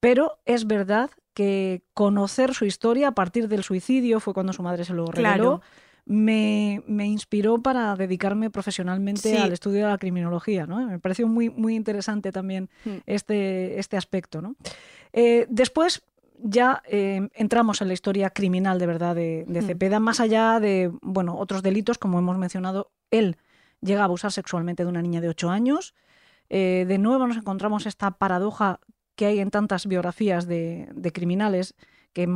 pero 0.01 0.38
es 0.45 0.66
verdad 0.66 1.11
que 1.34 1.82
conocer 1.95 2.55
su 2.55 2.64
historia 2.64 3.09
a 3.09 3.12
partir 3.12 3.49
del 3.49 3.62
suicidio, 3.62 4.20
fue 4.20 4.34
cuando 4.34 4.53
su 4.53 4.62
madre 4.62 4.84
se 4.84 4.93
lo 4.93 5.07
reveló, 5.07 5.62
me, 6.05 6.82
inspiró 7.07 7.62
para 7.62 7.95
dedicarme 7.97 8.51
profesionalmente 8.51 9.38
al 9.38 9.53
estudio 9.53 9.84
de 9.84 9.90
la 9.90 9.99
criminología. 9.99 10.66
¿no? 10.66 10.86
Me 10.86 10.99
pareció 10.99 11.26
muy, 11.26 11.49
muy 11.49 11.74
interesante 11.74 12.32
también 12.32 12.68
mm. 12.84 12.97
este, 13.07 13.78
este 13.78 13.97
aspecto. 13.97 14.43
¿no? 14.43 14.57
Eh, 15.12 15.47
después 15.49 16.03
ya 16.43 16.82
eh, 16.86 17.28
entramos 17.34 17.80
en 17.80 17.88
la 17.88 17.95
historia 17.95 18.30
criminal 18.30 18.78
de 18.78 18.86
verdad 18.86 19.14
de, 19.14 19.45
de 19.47 19.62
mm. 19.62 19.66
Cepeda, 19.66 20.01
más 20.01 20.20
allá 20.20 20.61
de 20.61 20.90
bueno, 21.03 21.38
otros 21.38 21.62
delitos, 21.62 21.99
como 21.99 22.18
hemos 22.18 22.38
mencionado, 22.38 22.93
él 23.11 23.36
llega 23.80 24.03
a 24.03 24.05
abusar 24.05 24.32
sexualmente 24.32 24.84
de 24.84 24.88
una 24.88 25.03
niña 25.03 25.20
de 25.20 25.28
8 25.28 25.51
años, 25.51 25.95
eh, 26.55 26.84
de 26.86 26.99
nuevo 26.99 27.26
nos 27.26 27.38
encontramos 27.38 27.86
esta 27.86 28.11
paradoja 28.11 28.78
que 29.16 29.24
hay 29.24 29.38
en 29.38 29.51
tantas 29.51 29.86
biografías 29.86 30.47
de, 30.47 31.11
criminales 31.14 31.74
que 32.12 32.28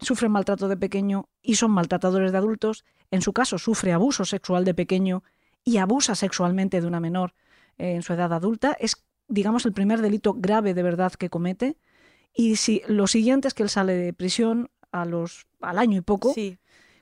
sufren 0.00 0.32
maltrato 0.32 0.66
de 0.66 0.76
pequeño 0.76 1.28
y 1.40 1.54
son 1.54 1.70
maltratadores 1.70 2.32
de 2.32 2.38
adultos. 2.38 2.84
En 3.12 3.22
su 3.22 3.32
caso, 3.32 3.58
sufre 3.58 3.92
abuso 3.92 4.24
sexual 4.24 4.64
de 4.64 4.74
pequeño 4.74 5.22
y 5.62 5.76
abusa 5.76 6.16
sexualmente 6.16 6.80
de 6.80 6.86
una 6.88 6.98
menor 6.98 7.34
eh, 7.78 7.94
en 7.94 8.02
su 8.02 8.12
edad 8.12 8.32
adulta. 8.32 8.76
Es, 8.80 9.06
digamos, 9.28 9.66
el 9.66 9.72
primer 9.72 10.02
delito 10.02 10.34
grave 10.34 10.74
de 10.74 10.82
verdad 10.82 11.12
que 11.12 11.30
comete. 11.30 11.76
Y 12.34 12.56
si, 12.56 12.82
lo 12.88 13.06
siguiente 13.06 13.48
es 13.48 13.54
que 13.54 13.62
él 13.62 13.70
sale 13.70 13.94
de 13.94 14.12
prisión 14.12 14.70
a 14.90 15.04
los, 15.04 15.46
al 15.60 15.78
año 15.78 15.98
y 15.98 16.00
poco, 16.00 16.34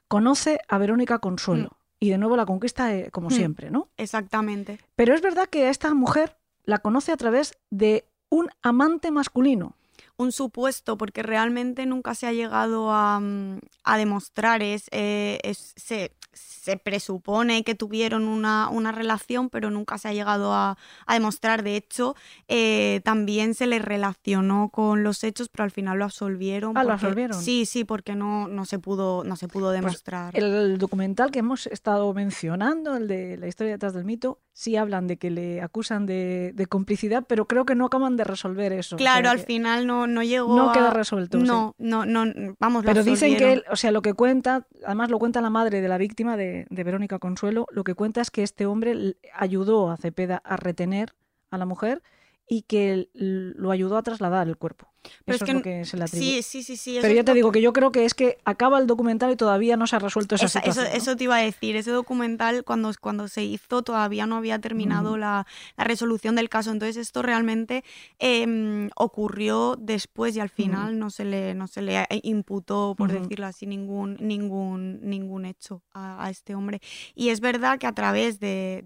conoce 0.09 0.61
a 0.69 0.79
Verónica 0.79 1.19
Consuelo. 1.19 1.69
Mm. 1.69 1.83
Y 2.01 2.11
de 2.11 2.19
nuevo 2.19 2.37
la 2.37 2.47
conquista 2.47 2.95
eh, 2.95 3.11
como 3.13 3.29
mm. 3.29 3.33
siempre, 3.33 3.71
¿no? 3.71 3.89
Exactamente. 3.97 4.79
Pero 4.97 5.15
es 5.15 5.23
verdad 5.23 5.49
que 5.49 5.69
esta 5.69 5.95
mujer 5.95 6.37
la 6.65 6.79
conoce 6.79 7.13
a 7.13 7.17
través 7.17 7.59
de 7.71 8.05
un 8.29 8.49
amante 8.63 9.11
masculino. 9.11 9.77
Un 10.17 10.33
supuesto, 10.33 10.99
porque 10.99 11.23
realmente 11.23 11.87
nunca 11.87 12.15
se 12.15 12.27
ha 12.27 12.33
llegado 12.33 12.91
a, 12.91 13.21
mm, 13.21 13.61
demostrar. 13.97 14.63
Es, 14.63 14.87
eh, 14.91 15.41
se, 15.55 16.13
se 16.33 16.77
presupone 16.77 17.65
que 17.65 17.75
tuvieron 17.75 18.29
una, 18.29 18.69
una, 18.69 18.93
relación, 18.93 19.51
pero 19.51 19.71
nunca 19.71 19.99
se 19.99 20.09
ha 20.09 20.13
llegado 20.13 20.53
a, 20.53 20.77
demostrar. 21.09 21.63
De 21.63 21.77
hecho, 21.77 22.15
eh, 22.49 23.01
también 23.05 23.55
se 23.55 23.67
le 23.67 23.79
relacionó 23.79 24.71
con 24.71 25.03
los 25.03 25.25
hechos, 25.25 25.49
pero 25.49 25.65
al 25.65 25.71
final 25.71 25.99
lo 25.99 26.05
absolvieron. 26.05 26.77
Ah, 26.77 26.85
lo 26.85 26.93
absolvieron. 26.93 27.41
Sí, 27.41 27.67
sí, 27.67 27.85
porque 27.85 28.15
no, 28.15 28.49
no, 28.49 28.65
se, 28.65 28.79
pudo, 28.79 29.25
no 29.25 29.37
se 29.37 29.49
pudo 29.49 29.71
pues 29.71 29.81
demostrar. 29.81 30.37
el 30.37 30.79
documental 30.79 31.31
que 31.31 31.41
hemos 31.41 31.67
estado 31.67 32.13
mencionando, 32.15 32.97
el 32.97 33.09
de 33.09 33.37
la 33.37 33.49
historia 33.49 33.73
detrás 33.73 33.95
del 33.95 34.05
mito, 34.05 34.39
sí 34.53 34.77
hablan 34.77 35.07
de 35.07 35.17
que 35.17 35.31
le 35.31 35.63
acusan 35.63 36.07
de, 36.07 36.67
complicidad, 36.69 37.25
pero 37.27 37.47
creo 37.47 37.65
que 37.65 37.75
no 37.75 37.87
acaban 37.87 38.17
de 38.17 38.25
resolver 38.25 38.73
eso. 38.73 38.97
Claro, 38.97 39.31
al 39.31 39.41
final 39.41 39.87
no, 39.87 40.07
no 40.07 40.23
llegó. 40.23 40.57
No 40.57 40.73
queda 40.73 40.91
resuelto. 40.91 41.39
No, 41.39 41.75
no, 41.79 42.05
no, 42.05 42.55
vamos. 42.59 42.85
Pero 42.85 43.03
dicen 43.03 43.37
que 43.37 43.53
él, 43.55 43.65
o 43.71 43.77
sea, 43.77 43.91
lo 43.91 44.03
que 44.03 44.15
cuenta, 44.15 44.67
además 44.87 45.11
lo 45.11 45.19
cuenta 45.19 45.41
la 45.41 45.51
madre 45.51 45.81
de 45.81 45.89
la 45.89 45.99
víctima 45.99 46.37
de 46.37 46.53
de, 46.69 46.85
Verónica 46.85 47.19
Consuelo, 47.19 47.67
lo 47.71 47.85
que 47.85 47.95
cuenta 47.95 48.21
es 48.21 48.31
que 48.31 48.43
este 48.43 48.67
hombre 48.67 49.17
ayudó 49.35 49.91
a 49.91 49.97
Cepeda 49.97 50.43
a 50.45 50.57
retener 50.57 51.15
a 51.51 51.59
la 51.59 51.67
mujer 51.67 52.03
y 52.49 52.63
que 52.63 53.09
lo 53.15 53.71
ayudó 53.71 53.97
a 53.97 54.03
trasladar 54.03 54.49
el 54.49 54.57
cuerpo. 54.57 54.92
Pero 55.25 55.37
Eso 55.37 55.45
es, 55.45 55.55
lo 55.55 55.63
que 55.63 55.85
se 55.85 55.97
le 55.97 56.05
atribuye. 56.05 56.43
Sí, 56.43 56.63
sí, 56.63 56.77
sí. 56.77 56.99
Pero 57.01 57.15
ya 57.15 57.25
te 57.25 57.35
digo 57.35 57.53
que 57.53 57.61
yo 57.61 57.73
creo 57.73 57.93
que 57.93 58.05
es 58.05 58.15
que 58.15 58.39
acaba 58.45 58.79
el 58.79 58.87
documental 58.87 59.33
y 59.33 59.37
todavía 59.37 59.77
no 59.77 59.87
se 59.87 59.97
ha 59.97 59.99
resuelto 59.99 60.35
esa, 60.35 60.49
situación. 60.49 60.87
Eso, 60.93 61.17
te 61.17 61.25
iba 61.25 61.37
a 61.37 61.41
decir. 61.41 61.77
Ese 61.77 61.91
documental, 61.91 62.65
cuando, 62.65 62.91
cuando 63.01 63.29
se 63.29 63.45
hizo, 63.45 63.83
todavía 63.83 64.27
no 64.27 64.37
había 64.37 64.59
terminado 64.59 65.17
la, 65.17 65.47
resolución 65.77 66.35
del 66.35 66.49
caso. 66.49 66.71
Entonces, 66.71 66.97
esto 66.97 67.23
realmente 67.23 67.85
em, 68.19 68.91
ocurrió 68.97 69.77
después 69.79 70.37
y 70.37 70.41
al 70.41 70.49
final 70.49 70.99
no, 70.99 71.11
se 71.11 71.25
le, 71.25 71.55
no 71.55 71.67
se 71.67 71.83
le 71.83 72.07
imputó, 72.23 72.95
por 72.97 73.13
decirlo 73.13 73.47
así, 73.47 73.67
ningún, 73.67 74.17
ningún, 74.21 75.01
ningún 75.03 75.45
hecho 75.45 75.83
a, 75.93 76.29
este 76.31 76.55
hombre. 76.55 76.81
Y 77.15 77.31
es 77.31 77.41
verdad 77.41 77.79
que 77.79 77.87
a 77.87 77.93
través 77.93 78.41
de, 78.41 78.85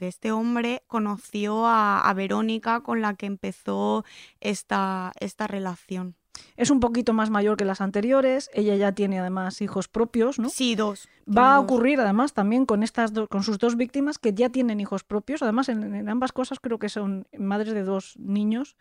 este 0.00 0.32
hombre 0.32 0.82
conoció 0.86 1.66
a, 1.66 2.12
Verónica 2.14 2.80
con 2.80 3.00
la 3.00 3.14
que 3.14 3.26
empezó 3.26 4.04
esta, 4.40 5.12
esta 5.18 5.48
relación. 5.54 6.16
Es 6.56 6.70
un 6.70 6.80
poquito 6.80 7.12
más 7.12 7.30
mayor 7.30 7.56
que 7.56 7.64
las 7.64 7.80
anteriores, 7.80 8.50
ella 8.54 8.74
ya 8.76 8.92
tiene 8.92 9.20
además 9.20 9.60
hijos 9.60 9.88
propios, 9.88 10.38
¿no? 10.38 10.48
Sí, 10.48 10.74
dos. 10.74 11.08
Va 11.26 11.54
a 11.54 11.60
ocurrir 11.60 12.00
además 12.00 12.32
también 12.32 12.66
con 12.66 12.82
estas 12.82 13.12
con 13.30 13.42
sus 13.42 13.58
dos 13.58 13.76
víctimas 13.76 14.18
que 14.18 14.34
ya 14.34 14.50
tienen 14.50 14.80
hijos 14.80 15.04
propios, 15.04 15.42
además 15.42 15.68
en, 15.68 16.08
ambas 16.08 16.32
cosas 16.32 16.58
creo 16.60 16.78
que 16.78 16.88
son 16.88 17.26
madres 17.38 17.72
de 17.72 17.82
dos 17.82 18.16
niños, 18.18 18.76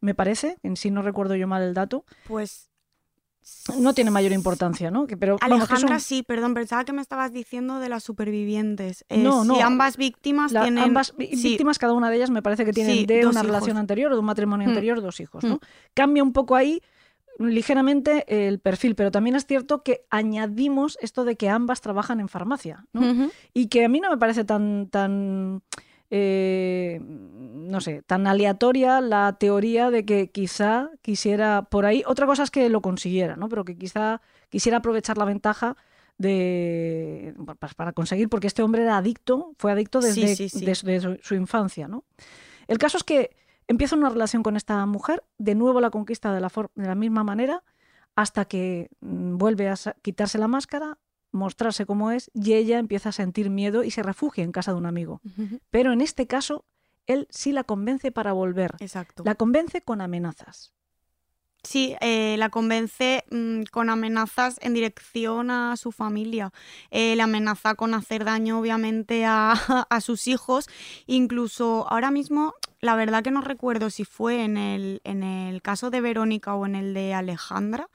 me 0.00 0.14
parece, 0.14 0.58
en 0.62 0.76
sí 0.76 0.90
no 0.90 1.02
recuerdo 1.02 1.34
yo 1.34 1.48
mal 1.48 1.62
el 1.62 1.74
dato. 1.74 2.04
Pues 2.26 2.70
no 3.78 3.94
tiene 3.94 4.10
mayor 4.10 4.32
importancia, 4.32 4.90
¿no? 4.90 5.06
pero, 5.18 5.36
Alejandra, 5.40 5.98
sí, 5.98 6.22
perdón, 6.22 6.54
pensaba 6.54 6.84
que 6.84 6.92
me 6.92 7.02
estabas 7.02 7.32
diciendo 7.32 7.78
de 7.78 7.88
las 7.88 8.02
supervivientes. 8.02 9.04
Eh, 9.08 9.18
no, 9.18 9.44
no. 9.44 9.54
Si 9.54 9.60
ambas 9.60 9.96
víctimas 9.96 10.52
tienen... 10.52 10.78
Ambas 10.78 11.14
víctimas, 11.16 11.78
cada 11.78 11.92
una 11.92 12.10
de 12.10 12.16
ellas 12.16 12.30
me 12.30 12.42
parece 12.42 12.64
que 12.64 12.72
tienen 12.72 13.06
de 13.06 13.26
una 13.26 13.42
relación 13.42 13.76
anterior 13.76 14.12
o 14.12 14.14
de 14.14 14.20
un 14.20 14.26
matrimonio 14.26 14.66
mm, 14.66 14.70
anterior 14.70 15.00
dos 15.00 15.20
hijos, 15.20 15.44
¿no? 15.44 15.56
Mm. 15.56 15.60
Cambia 15.94 16.22
un 16.22 16.32
poco 16.32 16.56
ahí 16.56 16.82
ligeramente 17.38 18.46
el 18.46 18.60
perfil, 18.60 18.94
pero 18.94 19.10
también 19.10 19.36
es 19.36 19.46
cierto 19.46 19.82
que 19.82 20.04
añadimos 20.10 20.98
esto 21.00 21.24
de 21.24 21.36
que 21.36 21.48
ambas 21.48 21.80
trabajan 21.80 22.20
en 22.20 22.28
farmacia, 22.28 22.86
¿no? 22.92 23.30
Y 23.52 23.68
que 23.68 23.84
a 23.84 23.88
mí 23.88 24.00
no 24.00 24.10
me 24.10 24.18
parece 24.18 24.44
tan, 24.44 24.88
tan 24.88 25.62
eh, 26.10 27.00
no 27.02 27.80
sé, 27.80 28.02
tan 28.02 28.26
aleatoria 28.26 29.00
la 29.00 29.36
teoría 29.38 29.90
de 29.90 30.04
que 30.04 30.30
quizá 30.30 30.90
quisiera 31.02 31.62
por 31.62 31.86
ahí, 31.86 32.02
otra 32.06 32.26
cosa 32.26 32.42
es 32.42 32.50
que 32.50 32.68
lo 32.68 32.82
consiguiera, 32.82 33.36
¿no? 33.36 33.48
Pero 33.48 33.64
que 33.64 33.76
quizá 33.76 34.20
quisiera 34.48 34.78
aprovechar 34.78 35.18
la 35.18 35.24
ventaja 35.24 35.76
de 36.18 37.34
para, 37.76 37.92
conseguir, 37.92 38.28
porque 38.28 38.46
este 38.46 38.62
hombre 38.62 38.82
era 38.82 38.96
adicto, 38.96 39.54
fue 39.58 39.72
adicto 39.72 40.00
desde, 40.00 40.28
Sí, 40.28 40.48
sí, 40.48 40.58
sí. 40.58 40.64
desde 40.64 41.00
su, 41.00 41.18
su 41.22 41.34
infancia, 41.34 41.88
¿no? 41.88 42.04
El 42.68 42.78
caso 42.78 42.96
es 42.96 43.04
que 43.04 43.36
empieza 43.66 43.96
una 43.96 44.10
relación 44.10 44.42
con 44.42 44.56
esta 44.56 44.84
mujer, 44.86 45.22
de 45.38 45.54
nuevo 45.54 45.80
la 45.80 45.90
conquista 45.90 46.32
de 46.32 46.40
la, 46.40 46.50
de 46.74 46.86
la 46.86 46.94
misma 46.94 47.24
manera, 47.24 47.62
hasta 48.16 48.44
que 48.44 48.90
mm, 49.00 49.36
vuelve 49.36 49.68
a 49.68 49.74
quitarse 50.02 50.38
la 50.38 50.48
máscara, 50.48 50.98
mostrarse 51.34 51.84
como 51.84 52.10
es, 52.10 52.30
y 52.32 52.54
ella 52.54 52.78
empieza 52.78 53.10
a 53.10 53.12
sentir 53.12 53.50
miedo 53.50 53.84
y 53.84 53.90
se 53.90 54.02
refugia 54.02 54.44
en 54.44 54.52
casa 54.52 54.72
de 54.72 54.78
un 54.78 54.86
amigo. 54.86 55.20
Pero 55.70 55.92
en 55.92 56.00
este 56.00 56.26
caso, 56.26 56.64
él 57.06 57.26
sí 57.30 57.52
la 57.52 57.64
convence 57.64 58.12
para 58.12 58.32
volver. 58.32 58.74
Exacto. 58.80 59.22
La 59.26 59.34
convence 59.34 59.82
con 59.82 60.00
amenazas. 60.00 60.72
Sí, 61.64 61.96
eh, 62.00 62.36
la 62.38 62.50
convence 62.50 63.24
mm, 63.30 63.62
con 63.72 63.88
amenazas 63.88 64.58
en 64.60 64.74
dirección 64.74 65.50
a 65.50 65.76
su 65.76 65.92
familia. 65.92 66.52
Eh, 66.90 67.16
la 67.16 67.24
amenaza 67.24 67.74
con 67.74 67.94
hacer 67.94 68.24
daño, 68.24 68.60
obviamente, 68.60 69.24
a, 69.24 69.52
a 69.90 70.00
sus 70.00 70.28
hijos. 70.28 70.68
Incluso 71.06 71.86
ahora 71.88 72.10
mismo, 72.10 72.54
la 72.80 72.94
verdad 72.96 73.22
que 73.22 73.30
no 73.30 73.40
recuerdo 73.40 73.88
si 73.90 74.04
fue 74.04 74.44
en 74.44 74.58
el, 74.58 75.00
en 75.04 75.22
el 75.22 75.62
caso 75.62 75.90
de 75.90 76.02
Verónica 76.02 76.54
o 76.54 76.66
en 76.66 76.74
el 76.74 76.92
de 76.92 77.14
Alejandra. 77.14 77.88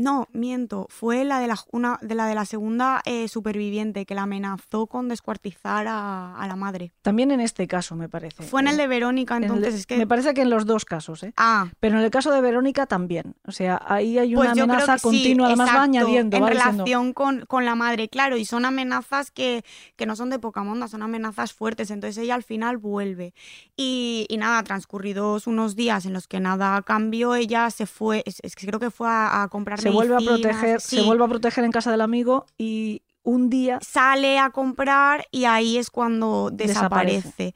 No, 0.00 0.28
miento, 0.32 0.86
fue 0.88 1.24
la 1.24 1.40
de 1.40 1.46
la, 1.46 1.58
una, 1.72 1.98
de 2.00 2.14
la, 2.14 2.26
de 2.26 2.34
la 2.34 2.44
segunda 2.46 3.02
eh, 3.04 3.28
superviviente 3.28 4.06
que 4.06 4.14
la 4.14 4.22
amenazó 4.22 4.86
con 4.86 5.08
descuartizar 5.08 5.86
a, 5.86 6.34
a 6.36 6.46
la 6.46 6.56
madre. 6.56 6.92
También 7.02 7.30
en 7.30 7.40
este 7.40 7.68
caso, 7.68 7.96
me 7.96 8.08
parece. 8.08 8.42
Fue 8.42 8.60
en 8.62 8.68
el 8.68 8.76
de 8.78 8.86
Verónica, 8.86 9.36
En 9.36 9.44
el 9.44 9.48
de- 9.50 9.54
entonces 9.56 9.80
es 9.80 9.86
que... 9.86 9.98
Me 9.98 10.06
parece 10.06 10.32
que 10.32 10.40
en 10.42 10.48
los 10.50 10.64
dos 10.64 10.84
casos, 10.86 11.22
¿eh? 11.22 11.34
Ah, 11.36 11.68
Pero 11.80 11.98
en 11.98 12.04
el 12.04 12.10
caso 12.10 12.32
de 12.32 12.40
Verónica 12.40 12.86
también. 12.86 13.34
O 13.46 13.52
sea, 13.52 13.80
ahí 13.86 14.18
hay 14.18 14.34
una 14.34 14.44
Pues 14.46 14.52
creo 14.52 14.64
amenaza 14.64 14.92
que 14.94 14.98
sí, 14.98 15.02
continua, 15.02 15.46
además 15.48 15.68
va 15.68 15.72
exacto, 15.72 15.84
añadiendo, 15.98 16.36
en 16.38 16.42
va 16.42 16.48
diciendo, 16.50 16.72
relación 16.84 17.12
con, 17.12 17.44
con 17.46 17.64
la 17.66 17.74
madre, 17.74 18.08
claro, 18.08 18.36
y 18.38 18.44
son 18.46 18.64
amenazas 18.64 19.30
que, 19.30 19.64
que 19.96 20.06
no 20.06 20.16
son 20.16 20.30
de 20.30 20.38
poca 20.38 20.62
monda, 20.62 20.88
son 20.88 21.02
amenazas 21.02 21.52
fuertes, 21.52 21.90
entonces 21.90 22.16
ella 22.22 22.34
al 22.36 22.42
final 22.42 22.78
vuelve. 22.78 23.34
Y, 23.76 24.26
y 24.30 24.36
nada, 24.38 24.62
transcurridos 24.62 25.46
unos 25.46 25.76
días 25.76 26.06
en 26.06 26.12
los 26.14 26.26
que 26.26 26.40
nada 26.40 26.80
cambió, 26.82 27.34
ella 27.34 27.70
se 27.70 27.86
fue, 27.86 28.22
es, 28.24 28.38
es 28.42 28.56
que 28.56 28.66
creo 28.66 28.80
que 28.80 28.90
fue 28.90 29.08
a, 29.08 29.42
a 29.42 29.48
comprar 29.48 29.78
se 29.90 29.94
vuelve 29.94 30.14
a 30.14 30.18
proteger, 30.18 30.80
sí. 30.80 30.96
se 30.96 31.02
vuelve 31.02 31.24
a 31.24 31.28
proteger 31.28 31.64
en 31.64 31.72
casa 31.72 31.90
del 31.90 32.00
amigo 32.00 32.46
y 32.56 33.02
un 33.22 33.50
día 33.50 33.78
Sale 33.82 34.38
a 34.38 34.50
comprar 34.50 35.26
y 35.30 35.44
ahí 35.44 35.76
es 35.76 35.90
cuando 35.90 36.50
desaparece. 36.52 37.54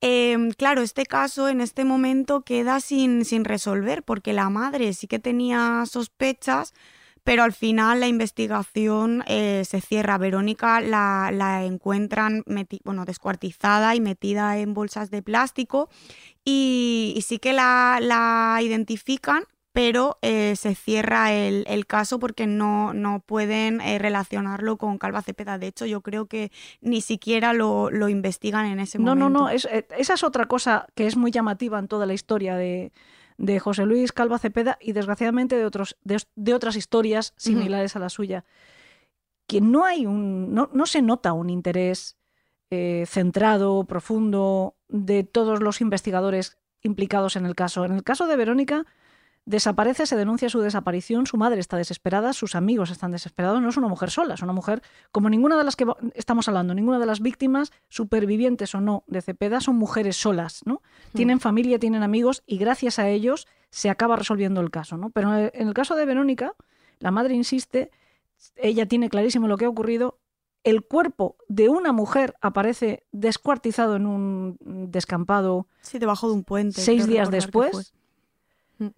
Em, 0.00 0.50
claro, 0.50 0.82
este 0.82 1.06
caso 1.06 1.48
en 1.48 1.60
este 1.60 1.84
momento 1.84 2.42
queda 2.42 2.80
sin, 2.80 3.24
sin 3.24 3.44
resolver 3.44 4.02
porque 4.02 4.32
la 4.32 4.50
madre 4.50 4.92
sí 4.92 5.06
que 5.06 5.18
tenía 5.18 5.84
sospechas, 5.86 6.74
pero 7.22 7.42
al 7.42 7.52
final 7.52 8.00
la 8.00 8.08
investigación 8.08 9.22
eh, 9.26 9.62
se 9.64 9.80
cierra. 9.80 10.18
Verónica 10.18 10.80
la, 10.80 11.30
la 11.32 11.64
encuentran 11.64 12.42
bueno, 12.84 13.04
descuartizada 13.04 13.94
y 13.94 14.00
metida 14.00 14.58
en 14.58 14.74
bolsas 14.74 15.10
de 15.10 15.22
plástico 15.22 15.88
y, 16.44 17.14
y 17.16 17.22
sí 17.22 17.38
que 17.38 17.52
la, 17.52 17.98
la 18.00 18.58
identifican. 18.62 19.44
Pero 19.76 20.16
eh, 20.22 20.56
se 20.56 20.74
cierra 20.74 21.34
el, 21.34 21.64
el 21.68 21.84
caso 21.86 22.18
porque 22.18 22.46
no, 22.46 22.94
no 22.94 23.20
pueden 23.20 23.82
eh, 23.82 23.98
relacionarlo 23.98 24.78
con 24.78 24.96
Calva 24.96 25.20
Cepeda. 25.20 25.58
De 25.58 25.66
hecho, 25.66 25.84
yo 25.84 26.00
creo 26.00 26.24
que 26.24 26.50
ni 26.80 27.02
siquiera 27.02 27.52
lo, 27.52 27.90
lo 27.90 28.08
investigan 28.08 28.64
en 28.64 28.80
ese 28.80 28.98
No, 28.98 29.14
momento. 29.14 29.28
no, 29.28 29.38
no, 29.44 29.48
es- 29.50 29.66
eh, 29.70 29.86
esa 29.98 30.14
es 30.14 30.24
otra 30.24 30.46
cosa 30.46 30.86
que 30.94 31.06
es 31.06 31.18
muy 31.18 31.30
llamativa 31.30 31.78
en 31.78 31.88
toda 31.88 32.06
la 32.06 32.14
historia 32.14 32.56
de, 32.56 32.90
de 33.36 33.60
José 33.60 33.84
Luis 33.84 34.12
Calva 34.12 34.38
Cepeda 34.38 34.78
y 34.80 34.92
desgraciadamente 34.92 35.56
de, 35.58 35.66
otros, 35.66 35.98
de, 36.04 36.22
de 36.36 36.54
otras 36.54 36.74
historias 36.76 37.34
similares 37.36 37.96
a 37.96 37.98
la 37.98 38.08
suya. 38.08 38.46
Que 39.46 39.60
no 39.60 39.84
hay 39.84 40.06
un. 40.06 40.54
no, 40.54 40.70
no 40.72 40.86
se 40.86 41.02
nota 41.02 41.34
un 41.34 41.50
interés 41.50 42.16
eh, 42.70 43.04
centrado, 43.06 43.84
profundo, 43.84 44.74
de 44.88 45.22
todos 45.22 45.62
los 45.62 45.82
investigadores 45.82 46.56
implicados 46.82 47.36
en 47.36 47.44
el 47.44 47.54
caso. 47.54 47.84
En 47.84 47.92
el 47.92 48.02
caso 48.02 48.26
de 48.26 48.36
Verónica, 48.36 48.86
desaparece, 49.46 50.06
se 50.06 50.16
denuncia 50.16 50.48
su 50.50 50.60
desaparición, 50.60 51.24
su 51.26 51.36
madre 51.36 51.60
está 51.60 51.76
desesperada, 51.76 52.32
sus 52.32 52.54
amigos 52.56 52.90
están 52.90 53.12
desesperados, 53.12 53.62
no 53.62 53.68
es 53.68 53.76
una 53.76 53.86
mujer 53.88 54.10
sola, 54.10 54.34
es 54.34 54.42
una 54.42 54.52
mujer 54.52 54.82
como 55.12 55.30
ninguna 55.30 55.56
de 55.56 55.62
las 55.64 55.76
que 55.76 55.86
estamos 56.14 56.48
hablando, 56.48 56.74
ninguna 56.74 56.98
de 56.98 57.06
las 57.06 57.20
víctimas, 57.20 57.70
supervivientes 57.88 58.74
o 58.74 58.80
no 58.80 59.04
de 59.06 59.22
Cepeda, 59.22 59.60
son 59.60 59.76
mujeres 59.76 60.16
solas, 60.16 60.62
¿no? 60.66 60.82
Tienen 61.14 61.38
familia, 61.40 61.78
tienen 61.78 62.02
amigos 62.02 62.42
y 62.44 62.58
gracias 62.58 62.98
a 62.98 63.08
ellos 63.08 63.46
se 63.70 63.88
acaba 63.88 64.16
resolviendo 64.16 64.60
el 64.60 64.70
caso, 64.70 64.96
¿no? 64.96 65.10
Pero 65.10 65.32
en 65.36 65.50
el- 65.68 65.74
caso 65.74 65.94
de 65.94 66.06
Verónica, 66.06 66.54
la 66.98 67.12
madre 67.12 67.34
insiste, 67.34 67.90
ella 68.56 68.86
tiene 68.86 69.08
clarísimo 69.08 69.46
lo 69.46 69.56
que 69.56 69.64
ha 69.66 69.68
ocurrido, 69.68 70.18
el 70.64 70.82
cuerpo 70.84 71.36
de 71.46 71.68
una 71.68 71.92
mujer 71.92 72.34
aparece 72.40 73.04
descuartizado 73.12 73.94
en 73.94 74.06
un 74.06 74.56
descampado 74.90 75.68
Sí, 75.82 76.00
debajo 76.00 76.26
de 76.28 76.34
un 76.34 76.42
puente. 76.42 76.80
seis 76.80 77.06
días 77.06 77.30
después 77.30 77.70
fue. 78.78 78.86
Mm. 78.88 78.90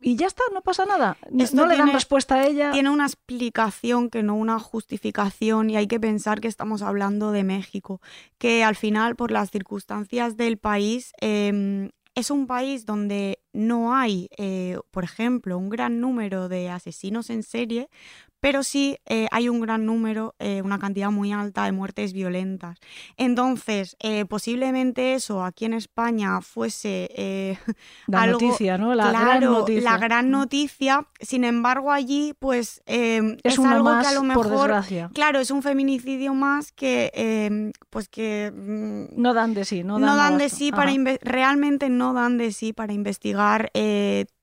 Y 0.00 0.16
ya 0.16 0.26
está, 0.26 0.42
no 0.54 0.60
pasa 0.62 0.84
nada. 0.86 1.16
No- 1.30 1.44
Esto 1.44 1.56
no 1.56 1.66
le 1.66 1.76
dan 1.76 1.92
respuesta 1.92 2.36
a 2.36 2.46
ella. 2.46 2.70
Tiene 2.72 2.90
una 2.90 3.04
explicación 3.06 4.10
que 4.10 4.22
no 4.22 4.34
una 4.36 4.58
justificación 4.58 5.70
y 5.70 5.76
hay 5.76 5.86
que 5.86 6.00
pensar 6.00 6.40
que 6.40 6.48
estamos 6.48 6.82
hablando 6.82 7.32
de 7.32 7.44
México, 7.44 8.00
que 8.38 8.64
al 8.64 8.76
final 8.76 9.16
por 9.16 9.30
las 9.30 9.50
circunstancias 9.50 10.36
del 10.36 10.58
país 10.58 11.12
em, 11.20 11.90
es 12.14 12.30
un 12.32 12.46
país 12.48 12.84
donde 12.84 13.38
no 13.52 13.94
hay, 13.94 14.28
eh, 14.38 14.78
por 14.90 15.04
ejemplo, 15.04 15.56
un 15.56 15.68
gran 15.68 16.00
número 16.00 16.48
de 16.48 16.68
asesinos 16.68 17.30
en 17.30 17.42
serie, 17.44 17.88
pero 18.40 18.62
sí 18.62 18.96
eh, 19.06 19.26
hay 19.30 19.48
un 19.48 19.60
gran 19.60 19.84
número, 19.86 20.34
eh, 20.38 20.62
una 20.62 20.78
cantidad 20.78 21.10
muy 21.10 21.32
alta 21.32 21.64
de 21.64 21.72
muertes 21.72 22.12
violentas. 22.12 22.78
Entonces, 23.16 23.96
eh, 24.00 24.24
posiblemente 24.26 25.14
eso 25.14 25.44
aquí 25.44 25.64
en 25.64 25.74
España 25.74 26.40
fuese 26.40 27.10
La 28.06 28.22
algo- 28.22 28.40
noticia, 28.40 28.78
¿no? 28.78 28.94
La 28.94 29.10
gran 29.10 29.40
noticia. 29.44 29.82
la 29.82 29.98
gran 29.98 30.30
noticia. 30.30 31.06
Sin 31.20 31.44
embargo, 31.44 31.90
allí, 31.92 32.34
pues 32.38 32.82
eh, 32.86 33.36
Es 33.42 33.58
algo 33.58 33.84
más, 33.84 34.06
que 34.06 34.14
a 34.16 34.20
lo 34.20 34.34
por 34.34 34.46
mejor, 34.48 34.68
desgracia. 34.68 35.10
claro, 35.12 35.40
es 35.40 35.50
un 35.50 35.62
feminicidio 35.62 36.34
más 36.34 36.72
que, 36.72 37.10
eh, 37.14 37.72
pues 37.90 38.08
que 38.08 38.52
mm, 38.54 39.20
No 39.20 39.34
dan 39.34 39.54
de 39.54 39.64
sí, 39.64 39.82
no 39.84 39.98
no, 39.98 40.16
dan, 40.16 40.38
de 40.38 40.48
sí 40.48 40.70
para 40.70 40.92
realmente 41.22 41.88
no 41.88 42.12
dan 42.12 42.38
de 42.38 42.52
sí 42.52 42.72
para 42.72 42.92
investigar 42.92 43.70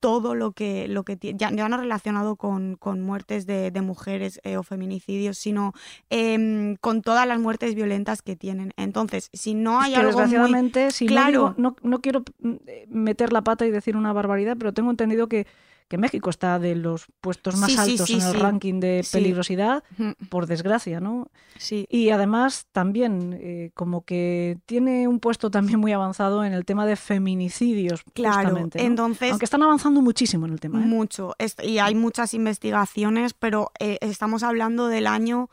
todo 0.00 0.34
lo 0.34 0.52
que 0.52 0.86
lo 0.88 1.04
que 1.04 1.16
ya, 1.34 1.50
ya 1.50 1.68
no 1.68 1.76
relacionado 1.76 2.36
con, 2.36 2.76
con 2.76 3.00
muertes 3.02 3.46
de, 3.46 3.70
de 3.70 3.80
mujeres 3.86 4.40
eh, 4.44 4.56
o 4.56 4.62
feminicidios 4.62 5.38
sino 5.38 5.72
em, 6.10 6.76
con 6.76 7.02
todas 7.02 7.26
las 7.26 7.38
muertes 7.40 7.74
violentas 7.74 8.20
que 8.22 8.36
tienen 8.36 8.72
entonces 8.76 9.30
si 9.32 9.54
no 9.54 9.80
hay 9.80 9.92
Es 9.92 9.98
que 10.00 10.06
algo 10.06 10.12
muy 10.12 10.20
desgraciadamente, 10.28 10.90
si 10.90 11.06
no, 11.06 11.08
claro. 11.12 11.30
digo- 11.30 11.54
no, 11.56 11.76
no 11.82 12.00
quiero 12.00 12.22
mm, 12.40 12.52
eh, 12.66 12.86
meter 12.88 13.32
la 13.32 13.42
pata 13.42 13.64
y 13.66 13.70
decir 13.70 13.96
una 13.96 14.12
barbaridad, 14.12 14.56
pero 14.58 14.72
tengo 14.72 14.90
entendido 14.90 15.28
que, 15.28 15.46
que 15.88 15.98
México 15.98 16.30
está 16.30 16.58
de 16.58 16.74
los 16.74 17.06
puestos 17.20 17.56
más 17.56 17.70
Sí, 17.70 17.78
altos 17.78 18.06
sí, 18.06 18.14
en 18.14 18.22
el 18.22 18.34
ranking 18.34 18.80
de 18.80 19.04
peligrosidad, 19.12 19.84
por 20.28 20.46
desgracia, 20.46 21.00
¿no? 21.00 21.28
sí 21.58 21.86
Y 21.88 22.10
además 22.10 22.66
también 22.72 23.38
eh, 23.40 23.70
como 23.74 24.04
que 24.04 24.58
tiene 24.66 25.06
un 25.08 25.20
puesto 25.20 25.50
también 25.50 25.78
muy 25.78 25.92
avanzado 25.92 26.44
en 26.44 26.52
el 26.52 26.64
tema 26.64 26.86
de 26.86 26.96
feminicidios, 26.96 28.02
Claro, 28.14 28.48
justamente, 28.48 28.78
¿no? 28.78 28.84
entonces 28.84 29.30
Aunque 29.30 29.44
están 29.44 29.62
avanzando 29.62 30.02
muchísimo 30.02 30.46
en 30.46 30.52
el 30.52 30.60
tema, 30.60 30.82
¿eh? 30.82 30.86
Mucho. 30.86 31.34
Y 31.62 31.78
hay 31.78 31.94
muchas 31.94 32.34
investigaciones, 32.34 33.34
pero 33.34 33.70
eh, 33.78 33.98
estamos 34.00 34.42
hablando 34.42 34.88
del 34.88 35.06
año. 35.06 35.48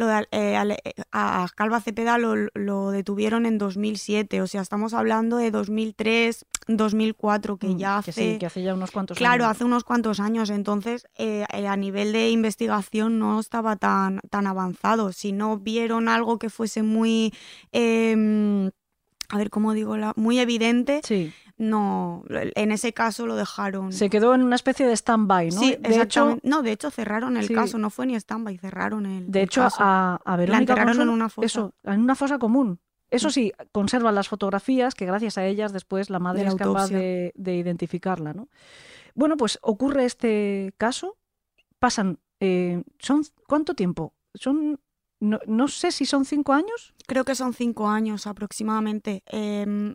Lo 0.00 0.06
de, 0.06 0.26
eh, 0.30 0.76
eh, 0.84 0.92
a 1.12 1.46
Calva 1.54 1.78
Cepeda 1.82 2.16
lo, 2.16 2.34
lo 2.54 2.90
detuvieron 2.90 3.44
en 3.44 3.58
2007, 3.58 4.40
o 4.40 4.46
sea, 4.46 4.62
estamos 4.62 4.94
hablando 4.94 5.36
de 5.36 5.50
2003, 5.50 6.46
2004, 6.68 7.58
que 7.58 7.66
Mm, 7.66 7.76
ya 7.76 7.98
hace. 7.98 8.12
sí, 8.12 8.38
que 8.38 8.46
hace 8.46 8.62
ya 8.62 8.72
unos 8.72 8.92
cuantos 8.92 9.18
Claro, 9.18 9.44
años. 9.44 9.56
hace 9.56 9.64
unos 9.64 9.84
cuantos 9.84 10.18
años. 10.18 10.48
Entonces, 10.48 11.06
eh, 11.18 11.44
eh, 11.52 11.66
a 11.68 11.76
nivel 11.76 12.12
de 12.14 12.30
investigación 12.30 13.18
no 13.18 13.38
estaba 13.38 13.76
tan, 13.76 14.20
tan 14.30 14.46
avanzado. 14.46 15.12
Si 15.12 15.32
no 15.32 15.58
vieron 15.58 16.08
algo 16.08 16.38
que 16.38 16.48
fuese 16.48 16.82
muy. 16.82 17.34
em, 17.72 18.70
a 19.28 19.36
ver, 19.36 19.50
¿cómo 19.50 19.74
digo? 19.74 19.98
La, 19.98 20.14
muy 20.16 20.38
evidente, 20.40 21.02
Sí, 21.04 21.30
no. 21.60 22.24
En 22.30 22.72
ese 22.72 22.92
caso 22.92 23.26
lo 23.26 23.36
dejaron. 23.36 23.92
se 23.92 24.08
quedó 24.08 24.34
en 24.34 24.42
una 24.42 24.56
especie 24.56 24.86
de 24.86 24.94
stand-by, 24.96 25.50
¿no? 25.50 25.60
Sí, 25.60 25.76
de 25.78 26.00
hecho, 26.00 26.38
no, 26.42 26.62
de 26.62 26.72
hecho 26.72 26.90
cerraron 26.90 27.36
el 27.36 27.46
Sí. 27.46 27.54
caso, 27.54 27.76
no 27.78 27.90
fue 27.90 28.06
ni 28.06 28.14
stand-by, 28.16 28.56
cerraron 28.58 29.04
el 29.06 29.30
De 29.30 29.40
el 29.40 29.44
hecho, 29.44 29.60
caso. 29.60 29.76
a, 29.80 30.20
a 30.24 30.36
Verónica 30.36 30.58
enterraron 30.60 30.88
en 30.88 30.96
Consuelo, 30.96 31.12
una 31.12 31.28
fosa. 31.28 31.46
Eso, 31.46 31.74
en 31.84 32.00
una 32.00 32.14
fosa 32.14 32.38
común. 32.38 32.80
Eso 33.10 33.28
sí, 33.30 33.52
conservan 33.72 34.14
las 34.14 34.28
fotografías 34.28 34.94
que 34.94 35.04
gracias 35.04 35.36
a 35.36 35.44
ellas 35.44 35.72
después 35.72 36.10
la 36.10 36.18
madre 36.20 36.40
De 36.40 36.44
la 36.46 36.50
es 36.52 36.56
capaz 36.56 36.88
de, 36.88 37.32
de 37.34 37.56
identificarla. 37.56 38.32
¿no? 38.32 38.48
Bueno, 39.14 39.36
pues 39.36 39.58
ocurre 39.62 40.04
este 40.04 40.72
caso, 40.78 41.18
pasan, 41.78 42.18
eh, 42.40 42.82
son 43.00 43.22
¿cuánto 43.48 43.74
tiempo? 43.74 44.14
Son, 44.34 44.78
no, 45.18 45.40
no 45.46 45.66
sé 45.68 45.90
si 45.92 46.06
son 46.06 46.24
cinco 46.24 46.52
años. 46.52 46.94
Creo 47.06 47.24
que 47.24 47.34
son 47.34 47.52
cinco 47.52 47.88
años 47.88 48.26
aproximadamente. 48.28 49.24
Em, 49.26 49.94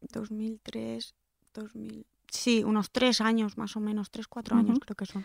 2003, 0.00 1.14
2000... 1.54 2.06
Sí, 2.28 2.64
unos 2.64 2.90
tres 2.90 3.20
años 3.20 3.56
más 3.56 3.76
o 3.76 3.80
menos, 3.80 4.10
tres, 4.10 4.26
cuatro 4.28 4.56
años 4.56 4.78
creo 4.80 4.96
que 4.96 5.06
son. 5.06 5.24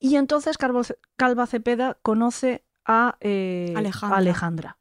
Y 0.00 0.16
entonces 0.16 0.56
Calvo- 0.58 0.82
Calva 1.16 1.46
Cepeda 1.46 1.98
conoce 2.02 2.64
a 2.86 3.16
eh, 3.20 3.74
Alejandra. 3.76 4.78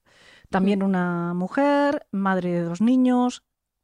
También 0.49 0.81
una 0.81 1.33
mujer, 1.33 2.07
madre 2.11 2.51
de 2.51 2.61
dos 2.61 2.79
niños, 2.81 3.43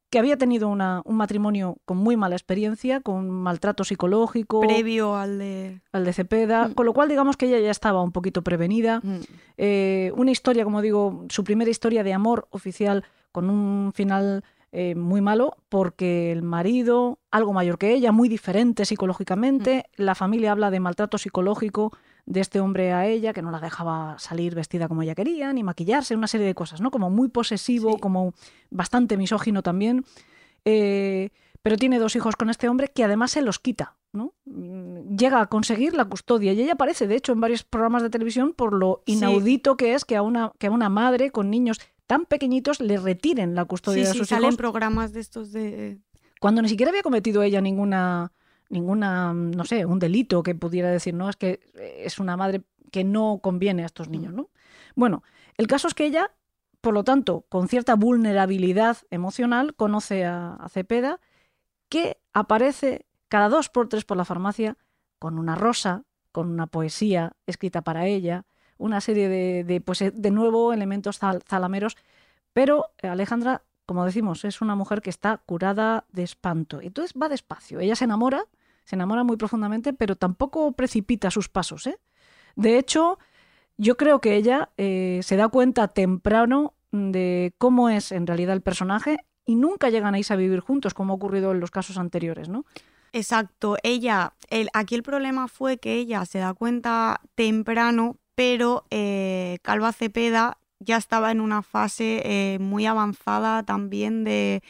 que 0.10 0.20
había 0.20 0.38
tenido 0.38 0.70
una- 0.70 1.01
un 1.06 1.18
matrimonio 1.18 1.78
con 1.86 1.97
muy 1.97 2.16
mala 2.16 2.36
experiencia, 2.36 3.01
con 3.01 3.30
maltrato 3.30 3.84
psicológico, 3.84 4.62
Previo 4.62 5.16
al 5.18 5.39
de... 5.39 5.82
al 5.91 6.06
de 6.06 6.14
Cepeda, 6.14 6.74
con 6.74 6.86
lo 6.86 6.93
cual 6.93 7.10
digamos 7.10 7.36
que 7.36 7.47
ella 7.47 7.60
ya 7.60 7.72
estaba 7.72 8.01
un 8.01 8.12
poquito 8.14 8.43
prevenida. 8.43 9.01
Mm. 9.04 9.20
Eh, 9.58 10.14
una 10.16 10.32
historia, 10.32 10.64
como 10.64 10.82
digo, 10.82 11.26
su 11.30 11.43
primera 11.43 11.70
historia 11.70 12.04
de 12.04 12.14
amor 12.14 12.47
oficial 12.51 13.04
con 13.32 13.49
un 13.49 13.91
final 13.93 14.43
eh, 14.76 14.95
muy 14.95 15.21
malo 15.21 15.55
porque 15.69 16.32
el 16.32 16.41
marido, 16.41 17.19
algo 17.30 17.53
mayor 17.53 17.78
que 17.78 17.93
ella, 17.93 18.11
muy 18.11 18.28
diferente 18.28 18.86
psicológicamente, 18.86 19.86
la 19.95 20.15
familia 20.15 20.51
habla 20.51 20.71
de 20.71 20.80
maltrato 20.80 21.17
psicológico 21.19 21.95
de 22.26 22.39
este 22.39 22.59
hombre 22.59 22.91
a 22.91 23.05
ella, 23.05 23.34
que 23.34 23.41
no 23.43 23.51
la 23.51 23.59
dejaba 23.59 24.15
salir 24.17 24.55
vestida 24.55 24.88
como 24.88 25.03
ella 25.03 25.13
quería, 25.13 25.53
ni 25.53 25.61
maquillarse, 25.61 26.15
una 26.15 26.28
serie 26.28 26.47
de 26.47 26.55
cosas, 26.55 26.82
¿no? 26.82 26.89
Como 26.89 27.09
muy 27.11 27.28
posesivo, 27.28 27.93
Sí. 27.93 27.99
como 27.99 28.34
bastante 28.71 29.15
misógino 29.15 29.61
también. 29.61 30.05
Eh, 30.65 31.30
pero 31.61 31.78
tiene 31.78 31.99
dos 31.99 32.15
hijos 32.15 32.36
con 32.36 32.49
este 32.49 32.67
hombre 32.67 32.89
que 32.89 33.03
además 33.03 33.32
se 33.32 33.41
los 33.41 33.59
quita, 33.59 33.95
¿no? 34.11 34.34
Mm, 34.45 35.15
Llega 35.15 35.39
a 35.41 35.45
conseguir 35.47 35.93
la 35.93 36.05
custodia 36.05 36.51
y 36.53 36.61
ella 36.61 36.74
aparece, 36.74 37.07
de 37.07 37.15
hecho, 37.15 37.32
en 37.32 37.41
varios 37.41 37.63
programas 37.63 38.01
de 38.03 38.09
televisión 38.09 38.53
por 38.53 38.74
lo 38.74 39.01
Sí. 39.05 39.13
inaudito 39.13 39.78
que 39.78 39.93
es 39.93 40.03
que 40.05 40.15
a 40.15 40.21
una, 40.21 40.51
que 40.57 40.67
a 40.67 40.71
una 40.71 40.89
madre 40.89 41.32
con 41.32 41.49
niños 41.49 41.80
tan 42.08 42.26
pequeñitos 42.26 42.80
le 42.80 42.97
retiren 42.97 43.56
la 43.56 43.66
custodia 43.66 44.04
Sí, 44.04 44.08
de 44.08 44.12
sí, 44.14 44.18
sus 44.20 44.28
salen 44.30 44.45
hijos 44.45 44.58
programas 44.58 45.14
de 45.14 45.20
estos 45.20 45.51
de... 45.51 45.99
cuando 46.39 46.62
ni 46.62 46.70
siquiera 46.70 46.89
había 46.89 47.04
cometido 47.04 47.43
ella 47.43 47.62
ninguna, 47.62 48.32
ninguna, 48.70 49.34
no 49.34 49.66
sé, 49.66 49.86
un 49.86 49.99
delito 49.99 50.43
que 50.43 50.56
pudiera 50.56 50.89
decir, 50.89 51.14
no, 51.14 51.30
es 51.30 51.36
que 51.36 51.60
eh, 51.76 52.04
es 52.06 52.20
una 52.20 52.38
madre 52.38 52.64
que 52.91 53.04
no 53.04 53.39
conviene 53.41 53.84
a 53.84 53.88
estos 53.88 54.10
niños, 54.10 54.34
¿no? 54.34 54.49
Bueno, 54.95 55.24
el 55.58 55.68
caso 55.68 55.88
es 55.88 55.93
que 55.93 56.06
ella, 56.06 56.32
por 56.82 56.93
lo 56.93 57.04
tanto, 57.04 57.45
con 57.49 57.68
cierta 57.68 57.95
vulnerabilidad 57.95 58.97
emocional, 59.10 59.74
conoce 59.76 60.26
a, 60.26 60.56
a 60.56 60.70
Cepeda, 60.70 61.20
que 61.89 62.18
aparece 62.34 63.06
cada 63.30 63.49
dos 63.49 63.70
por 63.70 63.89
tres 63.89 64.06
por 64.06 64.18
la 64.18 64.26
farmacia 64.26 64.78
con 65.18 65.39
una 65.39 65.56
rosa, 65.56 66.04
con 66.32 66.49
una 66.49 66.68
poesía 66.68 67.34
escrita 67.47 67.82
para 67.82 68.06
ella, 68.08 68.45
una 68.84 69.01
serie 69.01 69.29
de, 69.29 69.63
de, 69.63 69.81
pues, 69.81 70.01
eh, 70.01 70.11
de 70.11 70.31
nuevo 70.31 70.73
elementos 70.73 71.21
zal- 71.21 71.41
zalameros, 71.47 71.95
pero 72.53 72.91
eh, 73.01 73.07
Alejandra 73.07 73.63
como 73.86 74.05
decimos, 74.05 74.45
es 74.45 74.61
una 74.61 74.75
mujer 74.75 75.01
que 75.01 75.09
está 75.09 75.38
curada 75.45 76.05
de 76.11 76.23
espanto. 76.23 76.79
Entonces 76.81 77.13
va 77.21 77.27
despacio. 77.27 77.79
Ella 77.79 77.95
se 77.95 78.05
enamora, 78.05 78.45
se 78.86 78.95
enamora 78.95 79.23
muy 79.23 79.36
profundamente, 79.36 79.93
pero 79.93 80.15
tampoco 80.15 80.71
precipita 80.71 81.29
sus 81.29 81.49
pasos. 81.49 81.88
¿eh? 81.88 81.97
De 82.55 82.77
hecho, 82.77 83.19
yo 83.77 83.97
creo 83.97 84.21
que 84.21 84.36
ella 84.36 84.69
eh, 84.77 85.19
se 85.23 85.36
da 85.36 85.49
cuenta 85.49 85.89
temprano 85.89 86.73
de 86.91 87.53
cómo 87.57 87.89
es 87.89 88.11
en 88.11 88.25
realidad 88.25 88.53
el 88.53 88.61
personaje 88.61 89.17
y 89.45 89.55
nunca 89.55 89.89
llegan 89.89 90.15
a 90.15 90.19
irse 90.19 90.34
a 90.34 90.38
vivir 90.38 90.61
juntos, 90.61 90.93
como 90.93 91.11
ha 91.13 91.15
ocurrido 91.17 91.51
en 91.51 91.59
los 91.59 91.71
casos 91.71 91.97
anteriores, 91.97 92.47
¿no? 92.47 92.63
Exacto, 93.11 93.75
ella, 93.84 94.34
el, 94.49 94.69
aquí 94.73 94.95
el 94.95 95.03
problema 95.03 95.47
fue 95.47 95.77
que 95.77 95.95
ella 95.95 96.25
se 96.25 96.39
da 96.39 96.53
cuenta 96.53 97.19
temprano, 97.36 98.17
pero 98.36 98.86
eh, 98.89 99.59
Calva 99.61 99.93
Cepeda 99.93 100.57
ya 100.79 100.97
estaba 100.97 101.31
en 101.31 101.41
una 101.41 101.61
fase 101.61 102.21
eh, 102.25 102.59
muy 102.59 102.86
avanzada 102.86 103.63
también 103.63 104.23
de, 104.23 104.61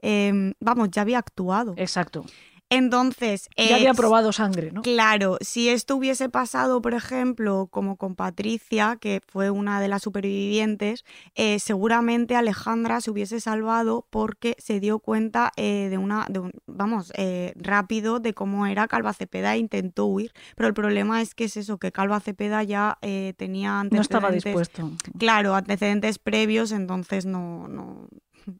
em, 0.00 0.54
vamos, 0.60 0.90
ya 0.90 1.02
había 1.02 1.18
actuado. 1.18 1.74
Exacto. 1.76 2.24
Entonces, 2.72 3.48
Ya 3.56 3.76
había 3.76 3.94
probado 3.94 4.32
sangre, 4.32 4.72
¿no? 4.72 4.82
Claro, 4.82 5.36
si 5.40 5.68
esto 5.68 5.96
hubiese 5.96 6.28
pasado, 6.28 6.80
por 6.80 6.94
ejemplo, 6.94 7.68
como 7.70 7.96
con 7.96 8.14
Patricia, 8.14 8.96
que 9.00 9.20
fue 9.26 9.50
una 9.50 9.80
de 9.80 9.88
las 9.88 10.02
supervivientes, 10.02 11.04
eh, 11.34 11.58
seguramente 11.58 12.34
Alejandra 12.36 13.00
se 13.00 13.10
hubiese 13.10 13.40
salvado 13.40 14.06
porque 14.10 14.56
se 14.58 14.80
dio 14.80 14.98
cuenta 14.98 15.52
eh, 15.56 15.88
de 15.90 15.98
una, 15.98 16.26
de 16.28 16.38
un- 16.40 16.52
vamos, 16.66 17.12
eh, 17.16 17.52
rápido 17.56 18.20
de 18.20 18.32
cómo 18.34 18.66
era 18.66 18.88
Calva 18.88 19.12
Cepeda 19.12 19.54
e 19.54 19.58
intentó 19.58 20.06
huir. 20.06 20.32
Pero 20.56 20.68
el 20.68 20.74
problema 20.74 21.20
es 21.20 21.34
que 21.34 21.44
es 21.44 21.56
eso, 21.56 21.78
que 21.78 21.92
Calva 21.92 22.20
Cepeda 22.20 22.62
ya 22.62 22.98
tenía 23.36 23.84
No 23.90 24.00
estaba 24.00 24.28
antecedentes- 24.30 24.44
dispuesto. 24.44 24.90
Claro, 25.18 25.54
antecedentes 25.54 26.18
previos, 26.18 26.72
entonces 26.72 27.26
no, 27.26 27.68
no, 27.68 28.08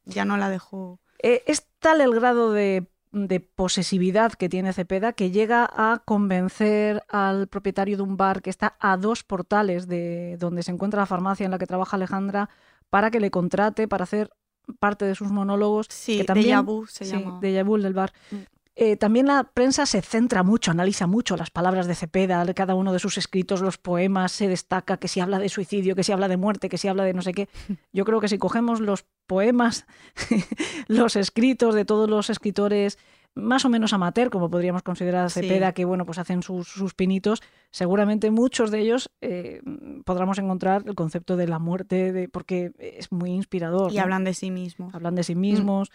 ya 0.05 0.25
no 0.25 0.37
la 0.37 0.49
dejó. 0.51 1.01
Es 1.19 1.67
tal 1.79 2.01
el 2.01 2.13
grado 2.15 2.53
de, 2.53 2.87
de 3.13 3.41
posesividad 3.41 4.33
que 4.33 4.49
tiene 4.49 4.73
Cepeda 4.73 5.13
que 5.13 5.31
llega 5.31 5.69
a 5.71 6.03
convencer 6.05 7.05
al 7.09 7.47
propietario 7.47 7.97
de 7.97 8.03
un 8.03 8.17
bar 8.17 8.41
que 8.43 8.51
está 8.51 8.77
a 8.81 8.97
dos 8.97 9.23
portales 9.23 9.87
de 9.87 10.37
donde 10.39 10.63
se 10.63 10.73
encuentra 10.73 11.01
la 11.03 11.07
farmacia 11.07 11.45
en 11.45 11.51
la 11.51 11.59
que 11.59 11.67
trabaja 11.67 11.97
Alejandra 11.97 12.49
para 12.89 13.11
que 13.11 13.21
le 13.21 13.31
contrate 13.31 13.87
para 13.87 14.05
hacer 14.05 14.31
parte 14.79 15.05
de 15.05 15.15
sus 15.15 15.31
monólogos. 15.31 15.87
Sí, 15.91 16.19
que 16.19 16.25
también, 16.25 16.59
déjà 16.59 16.63
vu 16.63 16.87
se 16.87 17.05
sí, 17.05 17.13
llama. 17.13 17.41
déjà 17.41 17.65
vu 17.65 17.79
del 17.79 17.93
bar. 17.93 18.13
Mm. 18.31 18.37
Eh, 18.75 18.97
también 18.97 19.27
la 19.27 19.45
prensa 19.45 19.85
se 19.85 20.01
centra 20.01 20.43
mucho, 20.43 20.71
analiza 20.71 21.07
mucho 21.07 21.37
las 21.37 21.51
palabras 21.51 21.87
de 21.87 21.95
Cepeda, 21.95 22.45
cada 22.55 22.75
uno 22.75 22.93
de 22.93 22.99
sus 22.99 23.19
escritos, 23.19 23.61
los 23.61 23.77
poemas, 23.77 24.33
se 24.33 24.49
destaca 24.49 24.97
que 24.97 25.09
si 25.09 25.21
habla 25.21 25.39
de 25.39 25.51
suicidio, 25.51 25.95
que 25.95 26.05
si 26.05 26.13
habla 26.13 26.29
de 26.29 26.39
muerte, 26.39 26.71
que 26.71 26.79
si 26.79 26.89
habla 26.89 27.05
de 27.05 27.13
no 27.13 27.21
sé 27.21 27.35
qué. 27.35 27.49
Yo 27.93 28.05
creo 28.05 28.21
que 28.21 28.29
si 28.29 28.39
cogemos 28.39 28.81
los 28.81 29.05
poemas, 29.27 29.87
los 30.89 31.17
escritos 31.17 31.75
de 31.75 31.85
todos 31.85 32.09
los 32.09 32.31
escritores 32.31 32.99
más 33.35 33.65
o 33.65 33.71
menos 33.71 33.93
amateur, 33.93 34.31
como 34.31 34.51
podríamos 34.51 34.83
considerar 34.83 35.25
a 35.25 35.29
Sí. 35.31 35.41
Cepeda, 35.41 35.73
que 35.73 35.85
bueno, 35.87 36.05
pues 36.05 36.19
hacen 36.19 36.43
sus, 36.43 36.69
sus 36.69 36.93
pinitos, 36.95 37.43
seguramente 37.71 38.31
muchos 38.31 38.71
de 38.71 38.81
ellos 38.81 39.11
eh, 39.23 39.63
podremos 40.05 40.39
encontrar 40.39 40.85
el 40.87 40.95
concepto 40.95 41.37
de 41.37 41.49
la 41.49 41.59
muerte, 41.59 42.13
de, 42.13 42.29
porque 42.29 42.73
es 42.79 43.11
muy 43.11 43.31
inspirador. 43.31 43.91
Y 43.91 43.97
¿no? 43.97 44.03
hablan 44.03 44.25
de 44.25 44.35
sí 44.35 44.51
mismos. 44.51 44.95
hablan 44.95 45.15
de 45.15 45.23
sí 45.23 45.35
mismos 45.35 45.91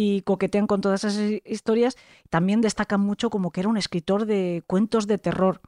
y 0.00 0.22
coquetean 0.22 0.68
con 0.68 0.80
todas 0.80 1.02
esas 1.02 1.20
hi- 1.20 1.42
historias. 1.44 1.96
También 2.30 2.60
destacan 2.60 3.00
mucho 3.00 3.30
como 3.30 3.50
que 3.50 3.58
era 3.60 3.68
un 3.68 3.76
escritor 3.76 4.26
de 4.26 4.62
cuentos 4.68 5.08
de 5.08 5.18
terror. 5.18 5.60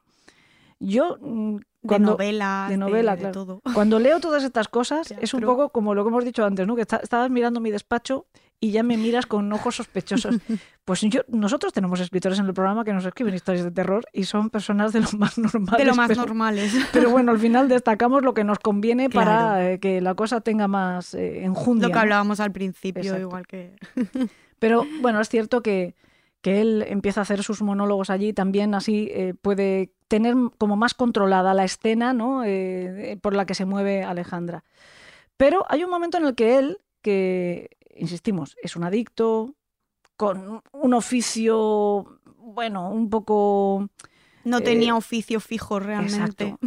Yo 0.79 1.19
mm, 1.21 1.57
cuando 1.85 2.17
de 2.17 2.33
novela, 2.77 3.17
de 3.17 3.23
claro. 3.23 3.33
todo. 3.33 3.61
cuando 3.75 3.99
leo 3.99 4.21
todas 4.21 4.45
estas 4.45 4.69
cosas 4.69 5.11
es 5.21 5.35
un 5.35 5.41
poco 5.43 5.71
como 5.71 5.95
lo 5.97 6.05
que 6.05 6.09
hemos 6.11 6.25
dicho 6.25 6.45
antes, 6.45 6.65
¿no? 6.65 6.77
Que 6.77 6.83
está- 6.83 6.99
estabas 7.03 7.29
mirando 7.29 7.59
mi 7.61 7.73
despacho 7.73 8.27
y 8.61 8.73
ya 8.73 8.83
me 8.83 8.97
miras 8.97 9.27
con 9.27 9.53
ojos 9.53 9.77
sospechosos. 9.77 10.37
Pues 10.83 11.03
yo, 11.03 11.21
nosotros 11.29 11.73
tenemos 11.73 12.01
escritores 12.01 12.41
en 12.41 12.47
el 12.47 12.55
programa 12.55 12.83
que 12.83 12.93
nos 12.93 13.05
escriben 13.05 13.33
historias 13.33 13.65
de 13.65 13.71
terror 13.71 14.05
y 14.13 14.25
son 14.25 14.51
personas 14.51 14.93
de 14.93 14.99
lo 15.01 15.09
más 15.19 15.39
normales. 15.39 15.79
De 15.79 15.85
lo 15.85 15.95
más 15.95 16.09
pero- 16.09 16.23
normales. 16.23 16.75
Pero 16.93 17.11
bueno, 17.11 17.31
al 17.31 17.39
final 17.39 17.69
destacamos 17.69 18.25
lo 18.25 18.35
que 18.35 18.43
nos 18.43 18.59
conviene 18.59 19.09
para 19.09 19.71
eh, 19.71 19.79
que 19.79 20.01
la 20.01 20.15
cosa 20.15 20.41
tenga 20.41 20.67
más 20.67 21.15
eh, 21.15 21.45
enjundia. 21.45 21.87
Lo 21.87 21.93
que 21.93 21.97
¿no? 21.97 22.01
hablábamos 22.01 22.41
al 22.41 22.51
principio, 22.51 23.03
Exacto. 23.03 23.21
igual 23.21 23.47
que... 23.47 23.77
Pero 24.59 24.85
bueno, 25.01 25.21
es 25.21 25.29
cierto 25.29 25.63
que, 25.63 25.95
que 26.41 26.61
él 26.61 26.85
empieza 26.89 27.21
a 27.21 27.23
hacer 27.23 27.45
sus 27.45 27.63
monólogos 27.63 28.11
allí, 28.11 28.33
también 28.33 28.75
así 28.75 29.11
eh, 29.13 29.35
puede 29.41 29.93
tener 30.09 30.35
como 30.59 30.75
más 30.75 30.95
controlada 30.95 31.55
la 31.55 31.65
escena 31.65 32.13
¿no? 32.15 32.43
Eh, 32.45 33.17
por 33.23 33.37
la 33.37 33.47
que 33.47 33.55
se 33.55 33.65
mueve 33.65 34.03
Alejandra. 34.03 34.65
Pero 35.37 35.65
hay 35.69 35.85
un 35.85 35.91
momento 35.91 36.19
en 36.19 36.25
el 36.27 36.35
que 36.35 36.59
él, 36.59 36.79
que, 37.01 37.77
insistimos, 38.01 38.57
es 38.63 38.77
un 38.77 38.85
adicto, 38.85 39.55
con 40.17 40.63
un 40.73 40.95
oficio, 40.95 42.21
bueno, 42.37 42.91
un 42.91 43.09
poco... 43.09 43.89
No 44.45 44.59
Eh, 44.59 44.63
tenía 44.63 44.97
oficio 44.97 45.39
fijo 45.41 45.79
realmente. 45.81 46.45
Exacto. 46.45 46.59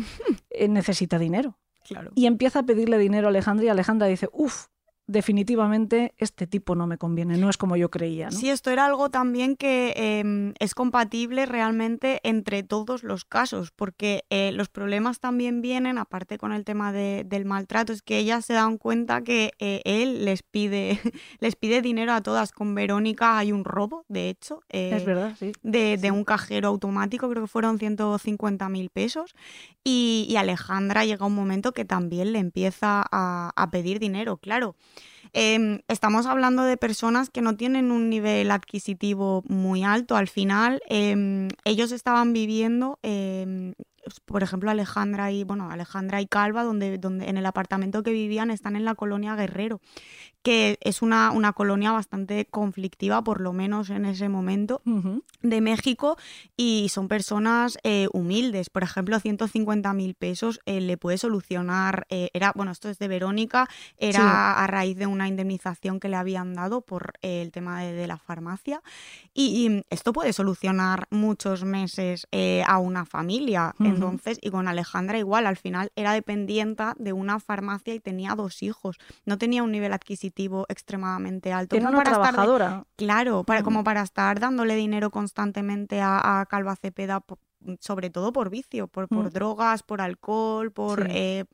eh, 0.50 0.68
necesita 0.68 1.18
dinero. 1.18 1.58
Claro. 1.84 2.12
Y 2.16 2.28
empieza 2.28 2.60
a 2.60 2.64
pedirle 2.64 2.98
dinero 2.98 3.28
a 3.28 3.30
Alejandra 3.30 3.66
y 3.66 3.70
Alejandra 3.70 4.08
dice, 4.08 4.30
uff, 4.32 4.68
definitivamente 5.08 6.14
este 6.18 6.48
tipo 6.48 6.76
no 6.76 6.88
me 6.88 6.98
conviene, 6.98 7.38
no 7.38 7.50
es 7.50 7.58
como 7.58 7.76
yo 7.76 7.90
creía. 7.90 8.26
¿no? 8.26 8.32
Sí, 8.32 8.50
esto 8.50 8.72
era 8.72 8.86
algo 8.86 9.10
también 9.10 9.56
que 9.56 9.94
eh, 9.96 10.54
es 10.60 10.74
compatible 10.76 11.46
realmente 11.46 12.20
entre 12.24 12.64
todos 12.64 13.04
los 13.04 13.26
casos, 13.26 13.72
porque 13.72 14.24
eh, 14.30 14.52
los 14.54 14.70
problemas 14.70 15.20
también 15.20 15.62
vienen, 15.62 15.98
aparte 15.98 16.38
con 16.38 16.52
el 16.54 16.64
tema 16.64 16.92
de- 16.94 17.24
del 17.26 17.46
maltrato, 17.46 17.94
es 17.94 18.02
que 18.02 18.18
ellas 18.18 18.46
se 18.46 18.54
dan 18.54 18.78
cuenta 18.78 19.22
que 19.24 19.52
eh, 19.60 19.82
él 19.86 20.26
les 20.26 20.44
pide, 20.44 21.00
les 21.40 21.56
pide 21.56 21.82
dinero 21.82 22.14
a 22.14 22.22
todas. 22.22 22.52
Con 22.52 22.76
Verónica 22.76 23.38
hay 23.38 23.52
un 23.52 23.66
robo, 23.66 24.06
de 24.08 24.30
hecho. 24.30 24.62
eh, 24.70 24.92
Es 24.96 25.06
verdad, 25.06 25.36
sí. 25.40 25.52
de, 25.64 25.98
de 25.98 26.12
un 26.12 26.24
cajero 26.24 26.68
automático, 26.70 27.30
creo 27.30 27.44
que 27.44 27.48
fueron 27.48 27.78
150 27.80 28.70
mil 28.70 28.90
pesos. 28.90 29.36
Y, 29.84 30.26
y 30.30 30.38
Alejandra 30.38 31.06
llega 31.06 31.26
un 31.26 31.36
momento 31.36 31.74
que 31.74 31.86
también 31.86 32.32
le 32.34 32.40
empieza 32.40 33.04
a, 33.12 33.52
a 33.56 33.70
pedir 33.72 34.00
dinero, 34.00 34.38
claro. 34.38 34.76
Em, 35.34 35.82
estamos 35.88 36.28
hablando 36.28 36.64
de 36.64 36.78
personas 36.78 37.32
que 37.32 37.42
no 37.42 37.56
tienen 37.58 37.92
un 37.92 38.10
nivel 38.10 38.52
adquisitivo 38.52 39.44
muy 39.48 39.84
alto. 39.84 40.16
Al 40.16 40.28
final, 40.28 40.82
em, 40.88 41.48
ellos 41.66 41.92
estaban 41.92 42.34
viviendo 42.34 43.00
em, 43.02 43.74
por 44.26 44.44
ejemplo, 44.44 44.70
Alejandra 44.70 45.32
y, 45.32 45.44
bueno, 45.44 45.70
Alejandra 45.72 46.22
y 46.22 46.28
Calva, 46.28 46.64
donde, 46.64 46.98
donde 46.98 47.30
en 47.30 47.38
el 47.38 47.46
apartamento 47.46 48.04
que 48.04 48.12
vivían 48.12 48.52
están 48.52 48.76
en 48.76 48.86
la 48.86 48.96
colonia 48.96 49.36
Guerrero, 49.36 49.80
que 50.44 50.78
es 50.82 51.02
una, 51.02 51.32
una 51.32 51.54
colonia 51.54 51.94
bastante 51.94 52.46
conflictiva, 52.46 53.24
por 53.24 53.40
lo 53.40 53.54
menos 53.54 53.90
en 53.90 54.06
ese 54.06 54.28
momento, 54.28 54.82
de 55.42 55.62
México, 55.62 56.18
y 56.58 56.90
son 56.90 57.08
personas 57.08 57.78
eh, 57.84 58.08
humildes. 58.12 58.70
Por 58.70 58.84
ejemplo, 58.84 59.20
150 59.20 59.94
mil 59.94 60.16
pesos 60.16 60.60
eh, 60.66 60.82
le 60.82 60.98
puede 60.98 61.18
solucionar, 61.18 62.06
eh, 62.10 62.30
era, 62.34 62.52
bueno, 62.56 62.74
esto 62.74 62.90
es 62.90 63.00
de 63.00 63.08
Verónica, 63.08 63.70
era 63.98 64.62
a 64.62 64.68
raíz 64.68 64.98
de 64.98 65.08
una 65.08 65.30
indemnización 65.30 66.02
que 66.02 66.10
le 66.10 66.18
habían 66.18 66.54
dado 66.54 66.82
por 66.82 67.14
el 67.22 67.52
tema 67.52 67.82
de, 67.82 68.04
la 68.06 68.18
farmacia, 68.18 68.82
y, 69.34 69.84
esto 69.90 70.12
puede 70.12 70.34
solucionar 70.34 71.08
muchos 71.10 71.64
meses 71.64 72.28
a 72.68 72.78
una 72.80 73.06
familia. 73.06 73.74
Entonces, 73.80 74.40
y 74.42 74.50
con 74.50 74.68
Alejandra 74.68 75.18
igual, 75.18 75.48
al 75.48 75.56
final 75.56 75.92
era 75.96 76.12
dependiente 76.12 76.84
de 76.98 77.14
una 77.14 77.40
farmacia 77.40 77.94
y 77.94 78.00
tenía 78.00 78.36
dos 78.36 78.62
hijos, 78.62 78.98
no 79.26 79.38
tenía 79.38 79.64
un 79.64 79.72
nivel 79.72 79.94
adquisitivo 79.94 80.33
extremadamente 80.70 81.52
alto. 81.52 81.76
Una 81.76 82.04
trabajadora. 82.04 82.86
claro, 82.96 83.44
para, 83.44 83.64
como 83.64 83.84
para 83.84 84.02
estar 84.02 84.40
dándole 84.40 84.76
dinero 84.76 85.12
constantemente 85.12 86.02
a, 86.02 86.46
Calva 86.50 86.76
Cepeda, 86.76 87.24
sobre 87.80 88.10
todo 88.10 88.34
por 88.34 88.50
vicio, 88.50 88.88
por, 88.88 89.08
por 89.08 89.32
drogas, 89.32 89.84
por 89.84 90.02
alcohol, 90.02 90.72
por... 90.72 91.08
Eh, 91.10 91.46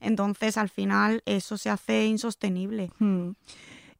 entonces, 0.00 0.56
al 0.56 0.68
final, 0.68 1.22
eso 1.26 1.56
se 1.56 1.70
hace 1.70 2.06
insostenible. 2.06 2.90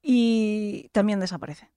Y 0.02 0.88
también 0.92 1.20
desaparece. 1.20 1.70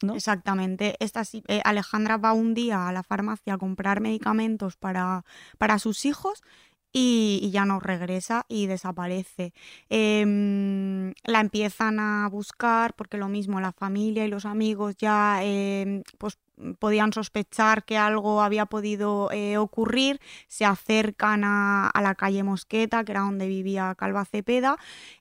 ¿No? 0.00 0.14
Exactamente. 0.14 0.94
Esta, 1.00 1.22
eh, 1.48 1.60
Alejandra 1.64 2.18
va 2.18 2.32
un 2.32 2.54
día 2.54 2.86
a 2.86 2.92
la 2.92 3.02
farmacia 3.02 3.54
a 3.54 3.58
comprar 3.58 4.00
medicamentos 4.00 4.76
para, 4.76 5.24
para 5.58 5.80
sus 5.80 6.04
hijos 6.04 6.44
y, 6.92 7.50
ya 7.52 7.64
no 7.64 7.80
regresa 7.80 8.44
y 8.48 8.66
desaparece. 8.66 9.52
Em, 9.88 11.12
la 11.24 11.40
empiezan 11.40 12.00
a 12.00 12.28
buscar 12.30 12.94
porque 12.94 13.18
lo 13.18 13.28
mismo 13.28 13.60
la 13.60 13.72
familia 13.72 14.24
y 14.24 14.28
los 14.28 14.44
amigos 14.46 14.96
ya 14.96 15.42
em, 15.42 16.02
pues, 16.18 16.38
podían 16.78 17.12
sospechar 17.12 17.84
que 17.84 17.96
algo 17.96 18.42
había 18.42 18.66
podido 18.66 19.30
eh, 19.32 19.58
ocurrir, 19.58 20.20
se 20.48 20.64
acercan 20.64 21.42
a, 21.44 21.92
la 22.00 22.14
calle 22.14 22.42
Mosqueta, 22.42 23.04
que 23.04 23.12
era 23.12 23.20
donde 23.20 23.46
vivía 23.46 23.94
Calva 23.96 24.24
Cepeda, 24.24 24.76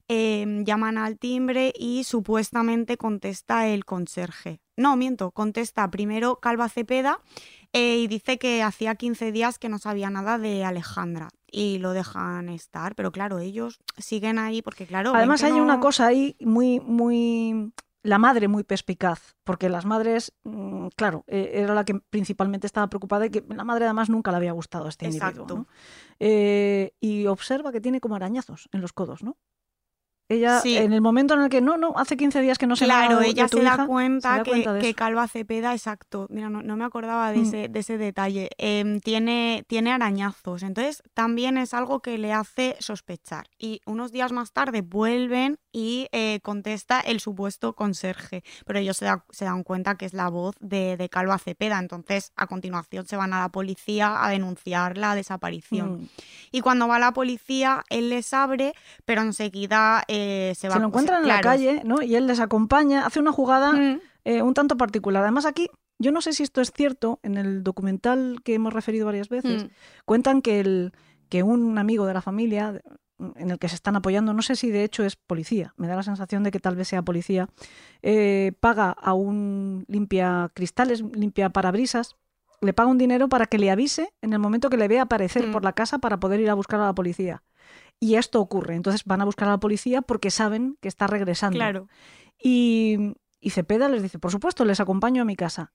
em, 0.07 0.63
llaman 0.65 0.97
al 0.97 1.17
timbre 1.19 1.73
y 1.77 2.03
supuestamente 2.03 2.97
contesta 2.97 3.67
el 3.67 3.85
conserje. 3.85 4.61
No, 4.75 4.95
miento, 4.95 5.31
contesta 5.31 5.89
primero 5.89 6.37
Calva 6.37 6.69
Cepeda 6.69 7.19
eh, 7.77 7.97
y 7.99 8.07
dice 8.07 8.37
que 8.37 8.63
hacía 8.63 8.95
15 8.95 9.31
días 9.31 9.59
que 9.59 9.69
no 9.69 9.77
sabía 9.77 10.09
nada 10.09 10.37
de 10.37 10.63
Alejandra 10.63 11.29
y 11.51 11.77
lo 11.79 11.93
dejan 11.93 12.49
estar, 12.49 12.95
pero 12.95 13.11
claro, 13.11 13.39
ellos 13.39 13.79
siguen 13.97 14.39
ahí 14.39 14.61
porque 14.61 14.85
claro... 14.85 15.13
Además 15.15 15.43
hay 15.43 15.53
una 15.53 15.79
cosa 15.79 16.07
ahí 16.07 16.35
muy, 16.39 16.79
muy... 16.79 17.73
La 18.03 18.19
madre 18.19 18.47
muy 18.47 18.63
perspicaz, 18.63 19.35
porque 19.43 19.67
las 19.69 19.85
madres, 19.85 20.31
mm, 20.43 20.87
claro, 20.95 21.25
eh, 21.27 21.51
era 21.55 21.73
la 21.73 21.83
que 21.83 21.95
principalmente 22.09 22.65
estaba 22.65 22.87
preocupada 22.87 23.25
y 23.25 23.29
que 23.29 23.43
la 23.49 23.65
madre 23.65 23.85
además 23.85 24.09
nunca 24.09 24.31
le 24.31 24.37
había 24.37 24.53
gustado 24.53 24.87
este 24.87 25.05
individuo. 25.05 25.67
Eh, 26.19 26.93
y 27.01 27.25
observa 27.25 27.71
que 27.71 27.81
tiene 27.81 27.99
como 27.99 28.15
arañazos 28.15 28.69
en 28.71 28.81
los 28.81 28.93
codos, 28.93 29.23
¿no? 29.23 29.37
Ella, 30.29 30.61
en 30.65 30.91
el 30.91 30.99
momento 30.99 31.35
en 31.35 31.41
el 31.43 31.49
que 31.49 31.61
no, 31.61 31.77
no, 31.77 31.93
hace 31.95 32.17
15 32.17 32.41
días 32.41 32.57
que 32.57 32.67
no 32.67 32.75
se 32.75 32.83
Claro, 32.83 33.21
ella 33.21 33.47
se, 33.47 33.61
da 33.61 33.85
cuenta 33.85 34.43
que, 34.43 34.93
Calva 34.93 35.25
Cepeda, 35.29 35.71
exacto, 35.71 36.27
mira, 36.29 36.49
no, 36.49 36.75
me 36.75 36.83
acordaba 36.83 37.31
de, 37.31 37.37
mm. 37.37 37.43
ese, 37.43 37.67
de 37.69 37.79
ese 37.79 37.97
detalle, 37.97 38.49
em, 38.57 38.99
tiene, 38.99 39.63
tiene 39.67 39.93
arañazos, 39.93 40.63
entonces 40.63 41.01
también 41.13 41.57
es 41.57 41.73
algo 41.73 42.01
que 42.01 42.17
le 42.17 42.33
hace 42.33 42.75
sospechar. 42.79 43.47
Y 43.57 43.79
unos 43.85 44.11
días 44.11 44.33
más 44.33 44.51
tarde 44.51 44.81
vuelven 44.81 45.59
y 45.71 46.07
eh, 46.11 46.41
contesta 46.43 46.99
el 46.99 47.21
supuesto 47.21 47.73
conserje, 47.73 48.43
pero 48.65 48.79
ellos 48.79 48.97
se, 48.97 49.45
dan 49.45 49.63
cuenta 49.63 49.95
que 49.95 50.05
es 50.05 50.13
la 50.13 50.27
voz 50.27 50.55
de, 50.59 51.07
Calva 51.09 51.37
Cepeda, 51.37 51.79
entonces 51.79 52.33
a 52.35 52.47
continuación 52.47 53.07
se 53.07 53.15
van 53.15 53.31
a 53.31 53.39
la 53.39 53.49
policía 53.49 54.25
a 54.25 54.29
denunciar 54.29 54.97
la 54.97 55.15
desaparición. 55.15 56.01
Mm. 56.01 56.09
Y 56.51 56.59
cuando 56.59 56.89
va 56.89 56.99
la 56.99 57.13
policía, 57.13 57.85
él 57.89 58.09
les 58.09 58.33
abre, 58.33 58.73
pero 59.05 59.21
enseguida... 59.21 60.03
Eh, 60.09 60.16
se, 60.55 60.67
lo 60.67 60.87
encuentran 60.87 61.21
en 61.21 61.27
la 61.27 61.41
calle, 61.41 61.81
¿no? 61.83 62.01
Y 62.01 62.15
él 62.15 62.27
les 62.27 62.39
acompaña, 62.39 63.05
hace 63.05 63.19
una 63.19 63.31
jugada 63.31 63.73
mm. 63.73 63.99
eh, 64.25 64.41
un 64.41 64.53
tanto 64.53 64.77
particular. 64.77 65.23
Además, 65.23 65.45
aquí, 65.45 65.69
yo 65.99 66.11
no 66.11 66.21
sé 66.21 66.33
si 66.33 66.43
esto 66.43 66.61
es 66.61 66.71
cierto, 66.71 67.19
en 67.23 67.35
el 67.37 67.63
documental 67.63 68.39
que 68.43 68.53
hemos 68.53 68.73
referido 68.73 69.05
varias 69.05 69.29
veces, 69.29 69.65
mm. 69.65 69.67
cuentan 70.05 70.41
que, 70.41 70.59
el, 70.59 70.93
que 71.29 71.43
un 71.43 71.77
amigo 71.77 72.05
de 72.05 72.13
la 72.13 72.21
familia 72.21 72.81
en 73.35 73.51
el 73.51 73.59
que 73.59 73.69
se 73.69 73.75
están 73.75 73.95
apoyando, 73.95 74.33
no 74.33 74.41
sé 74.41 74.55
si 74.55 74.69
de 74.69 74.83
hecho 74.83 75.03
es 75.03 75.15
policía, 75.15 75.73
me 75.77 75.87
da 75.87 75.95
la 75.95 76.03
sensación 76.03 76.43
de 76.43 76.51
que 76.51 76.59
tal 76.59 76.75
vez 76.75 76.87
sea 76.87 77.01
policía, 77.01 77.49
eh, 78.03 78.51
paga 78.59 78.91
a 78.91 79.13
un 79.13 79.85
limpia 79.87 80.51
cristales, 80.53 81.01
limpia 81.01 81.49
parabrisas, 81.49 82.15
le 82.61 82.73
paga 82.73 82.89
un 82.89 82.97
dinero 82.97 83.27
para 83.29 83.45
que 83.45 83.57
le 83.57 83.71
avise 83.71 84.13
en 84.21 84.33
el 84.33 84.39
momento 84.39 84.69
que 84.69 84.77
le 84.77 84.87
vea 84.87 85.03
aparecer 85.03 85.47
mm. 85.47 85.51
por 85.51 85.63
la 85.63 85.73
casa 85.73 85.99
para 85.99 86.19
poder 86.19 86.39
ir 86.39 86.49
a 86.49 86.53
buscar 86.53 86.79
a 86.79 86.85
la 86.85 86.93
policía. 86.93 87.43
Y 87.99 88.15
esto 88.15 88.39
ocurre. 88.39 88.75
Entonces 88.75 89.03
van 89.05 89.21
a 89.21 89.25
buscar 89.25 89.47
a 89.47 89.51
la 89.51 89.59
policía 89.59 90.01
porque 90.01 90.31
saben 90.31 90.77
que 90.81 90.87
está 90.87 91.07
regresando. 91.07 91.57
Claro. 91.57 91.87
Y, 92.41 93.15
y 93.39 93.49
Cepeda 93.51 93.89
les 93.89 94.03
dice, 94.03 94.19
por 94.19 94.31
supuesto, 94.31 94.65
les 94.65 94.79
acompaño 94.79 95.21
a 95.21 95.25
mi 95.25 95.35
casa. 95.35 95.73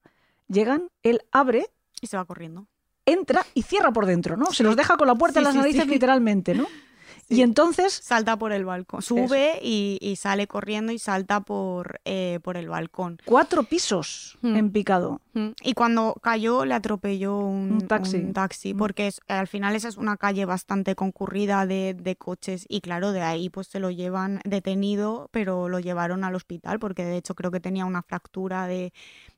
Llegan, 0.48 0.90
él 1.02 1.22
abre. 1.32 1.66
Y 2.00 2.06
se 2.06 2.16
va 2.16 2.24
corriendo. 2.24 2.68
Entra 3.04 3.44
y 3.54 3.62
cierra 3.62 3.92
por 3.92 4.06
dentro, 4.06 4.36
¿no? 4.36 4.52
Se 4.52 4.62
los 4.62 4.76
deja 4.76 4.96
con 4.96 5.08
la 5.08 5.14
puerta 5.14 5.40
en 5.40 5.44
las 5.44 5.54
narices 5.54 5.86
literalmente, 5.86 6.54
¿no? 6.54 6.66
Y 7.32 7.42
entonces... 7.42 7.92
Salta 7.92 8.36
por 8.36 8.52
el 8.52 8.64
balcón. 8.64 9.02
Sube 9.02 9.58
y, 9.62 10.16
sale 10.16 10.46
corriendo 10.46 10.92
y 10.92 10.98
salta 10.98 11.40
por, 11.40 12.00
eh, 12.04 12.38
por 12.42 12.56
el 12.56 12.68
balcón. 12.68 13.18
Cuatro 13.24 13.62
pisos 13.64 14.38
hmm. 14.42 14.56
en 14.56 14.70
picado. 14.70 15.20
Hmm. 15.32 15.50
Y 15.62 15.74
cuando 15.74 16.14
cayó 16.22 16.64
le 16.64 16.74
atropelló 16.74 17.38
un, 17.38 17.86
taxi. 17.88 18.74
Hmm. 18.74 18.76
porque 18.76 19.10
al 19.28 19.48
final 19.48 19.74
esa 19.74 19.88
es 19.88 19.96
una 19.96 20.16
calle 20.16 20.44
bastante 20.44 20.94
concurrida 20.94 21.66
de, 21.66 21.94
de, 21.94 22.16
coches 22.16 22.66
y 22.68 22.80
claro, 22.80 23.12
de 23.12 23.22
ahí 23.22 23.48
pues 23.48 23.66
se 23.66 23.80
lo 23.80 23.90
llevan 23.90 24.40
detenido, 24.44 25.28
pero 25.32 25.68
lo 25.68 25.80
llevaron 25.80 26.24
al 26.24 26.34
hospital 26.34 26.78
porque 26.78 27.04
de 27.04 27.16
hecho 27.16 27.34
creo 27.34 27.50
que 27.50 27.60
tenía 27.60 27.86
una 27.86 28.02
fractura 28.02 28.66
de, 28.66 28.92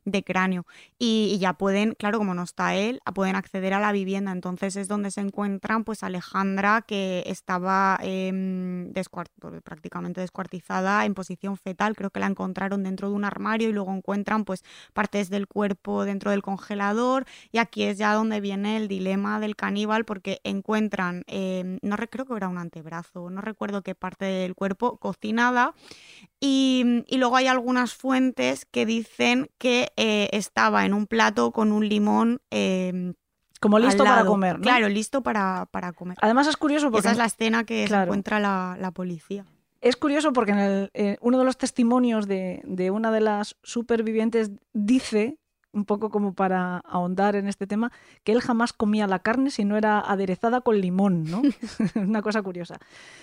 de 0.04 0.22
cráneo. 0.22 0.66
Y, 0.98 1.38
ya 1.38 1.54
pueden, 1.54 1.94
claro, 1.94 2.18
como 2.18 2.34
no 2.34 2.42
está 2.42 2.74
él, 2.74 3.00
pueden 3.14 3.36
acceder 3.36 3.74
a 3.74 3.80
la 3.80 3.92
vivienda. 3.92 4.32
Entonces 4.32 4.76
es 4.76 4.88
donde 4.88 5.10
se 5.10 5.20
encuentran 5.20 5.84
pues 5.84 6.02
Alejandra, 6.02 6.82
que 6.82 7.22
estaba 7.26 7.98
em, 8.02 8.92
prácticamente 9.64 10.20
descuartizada 10.20 11.04
en 11.04 11.14
posición 11.14 11.56
fetal. 11.56 11.96
Creo 11.96 12.10
que 12.10 12.20
la 12.20 12.26
encontraron 12.26 12.82
dentro 12.82 13.08
de 13.08 13.14
un 13.14 13.24
armario 13.24 13.68
y 13.68 13.72
luego 13.72 13.94
encuentran 13.94 14.44
pues 14.44 14.64
partes 14.92 15.30
del 15.30 15.46
cuerpo 15.46 16.04
dentro 16.04 16.30
del 16.30 16.42
congelador. 16.42 17.26
Y 17.52 17.58
aquí 17.58 17.84
es 17.84 17.98
ya 17.98 18.14
donde 18.14 18.40
viene 18.40 18.76
el 18.76 18.88
dilema 18.88 19.40
del 19.40 19.56
caníbal 19.56 20.04
porque 20.04 20.40
encuentran, 20.44 21.24
em, 21.26 21.78
no 21.82 21.96
creo 21.96 22.26
que 22.26 22.34
era 22.34 22.48
un 22.48 22.58
antebrazo, 22.58 23.30
no 23.30 23.40
recuerdo 23.40 23.82
qué 23.82 23.94
parte 23.94 24.24
del 24.24 24.54
cuerpo 24.54 24.98
cocinada. 24.98 25.74
Y 26.40 27.04
luego 27.10 27.36
hay 27.36 27.46
algunas 27.46 27.94
fuentes 27.94 28.66
que 28.66 28.84
dicen 28.84 29.50
que 29.56 29.92
eh, 29.96 30.28
estaba 30.32 30.84
en 30.86 30.94
un 30.94 31.06
plato 31.06 31.52
con 31.52 31.72
un 31.72 31.88
limón. 31.88 32.40
Em, 32.50 33.14
como 33.60 33.78
listo 33.78 34.04
para 34.04 34.24
comer, 34.24 34.60
Claro, 34.60 34.88
listo 34.88 35.22
para, 35.22 35.66
comer. 35.94 36.18
Además 36.20 36.46
es 36.46 36.56
curioso 36.56 36.90
porque... 36.90 37.06
Esa 37.06 37.12
es 37.12 37.18
la 37.18 37.24
escena 37.24 37.64
que 37.64 37.84
encuentra 37.84 38.38
la, 38.38 38.90
policía. 38.92 39.46
Es 39.80 39.96
curioso 39.96 40.32
porque 40.32 40.52
en 40.52 40.90
eh, 40.94 41.16
uno 41.20 41.38
de 41.38 41.44
los 41.44 41.56
testimonios 41.56 42.26
de, 42.26 42.62
de, 42.64 42.90
una 42.90 43.10
de 43.10 43.20
las 43.20 43.56
supervivientes 43.62 44.50
dice, 44.72 45.38
un 45.74 45.84
poco 45.84 46.08
como 46.10 46.34
para 46.34 46.78
ahondar 46.78 47.36
en 47.36 47.48
este 47.48 47.66
tema, 47.66 47.92
que 48.22 48.32
él 48.32 48.40
jamás 48.40 48.72
comía 48.72 49.06
la 49.06 49.18
carne 49.18 49.50
si 49.50 49.64
no 49.64 49.76
era 49.76 50.00
aderezada 50.00 50.60
con 50.60 50.80
limón, 50.80 51.24
¿no? 51.24 51.42
una 51.96 52.22
cosa 52.22 52.42
curiosa. 52.42 52.78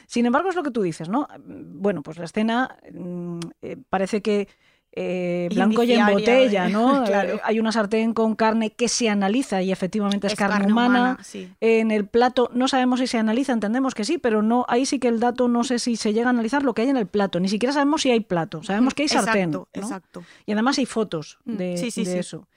Sin 0.05 0.25
embargo, 0.25 0.49
es 0.49 0.55
lo 0.55 0.63
que 0.63 0.71
tú 0.71 0.81
dices, 0.81 1.09
¿no? 1.09 1.27
Bueno, 1.45 2.03
pues 2.03 2.17
la 2.17 2.25
escena 2.25 2.77
mm, 2.91 3.39
eh, 3.61 3.77
parece 3.89 4.21
que 4.21 4.47
eh, 4.93 5.47
blanco 5.53 5.83
y 5.83 5.93
en 5.93 6.05
botella, 6.05 6.67
¿no? 6.67 7.05
Eh, 7.11 7.39
hay 7.43 7.59
una 7.59 7.71
sartén 7.71 8.13
con 8.13 8.35
carne 8.35 8.71
que 8.71 8.87
se 8.87 9.09
analiza 9.09 9.61
y 9.61 9.71
efectivamente 9.71 10.27
es, 10.27 10.35
carne, 10.35 10.71
humana. 10.71 11.17
En 11.59 11.91
el 11.91 12.05
plato 12.07 12.49
no 12.53 12.67
sabemos 12.67 12.99
si 12.99 13.07
se 13.07 13.17
analiza, 13.17 13.53
entendemos 13.53 13.93
que 13.95 14.05
sí, 14.05 14.17
pero 14.17 14.41
no 14.41 14.65
ahí 14.67 14.85
sí 14.85 14.99
que 14.99 15.07
el 15.07 15.19
dato 15.19 15.47
no 15.47 15.63
sé 15.63 15.79
si 15.79 15.95
se 15.95 16.13
llega 16.13 16.27
a 16.27 16.29
analizar 16.31 16.63
lo 16.63 16.73
que 16.73 16.83
hay 16.83 16.89
en 16.89 16.97
el 16.97 17.07
plato. 17.07 17.39
Ni 17.39 17.49
siquiera 17.49 17.73
sabemos 17.73 18.01
si 18.01 18.11
hay 18.11 18.21
plato. 18.21 18.63
Sabemos 18.63 18.93
que 18.93 19.03
hay 19.03 19.09
sartén. 19.09 19.53
Exacto, 19.73 20.23
Y 20.45 20.53
además 20.53 20.77
hay 20.77 20.85
fotos 20.85 21.39
mm, 21.45 21.55
de, 21.55 21.73
eso. 22.19 22.47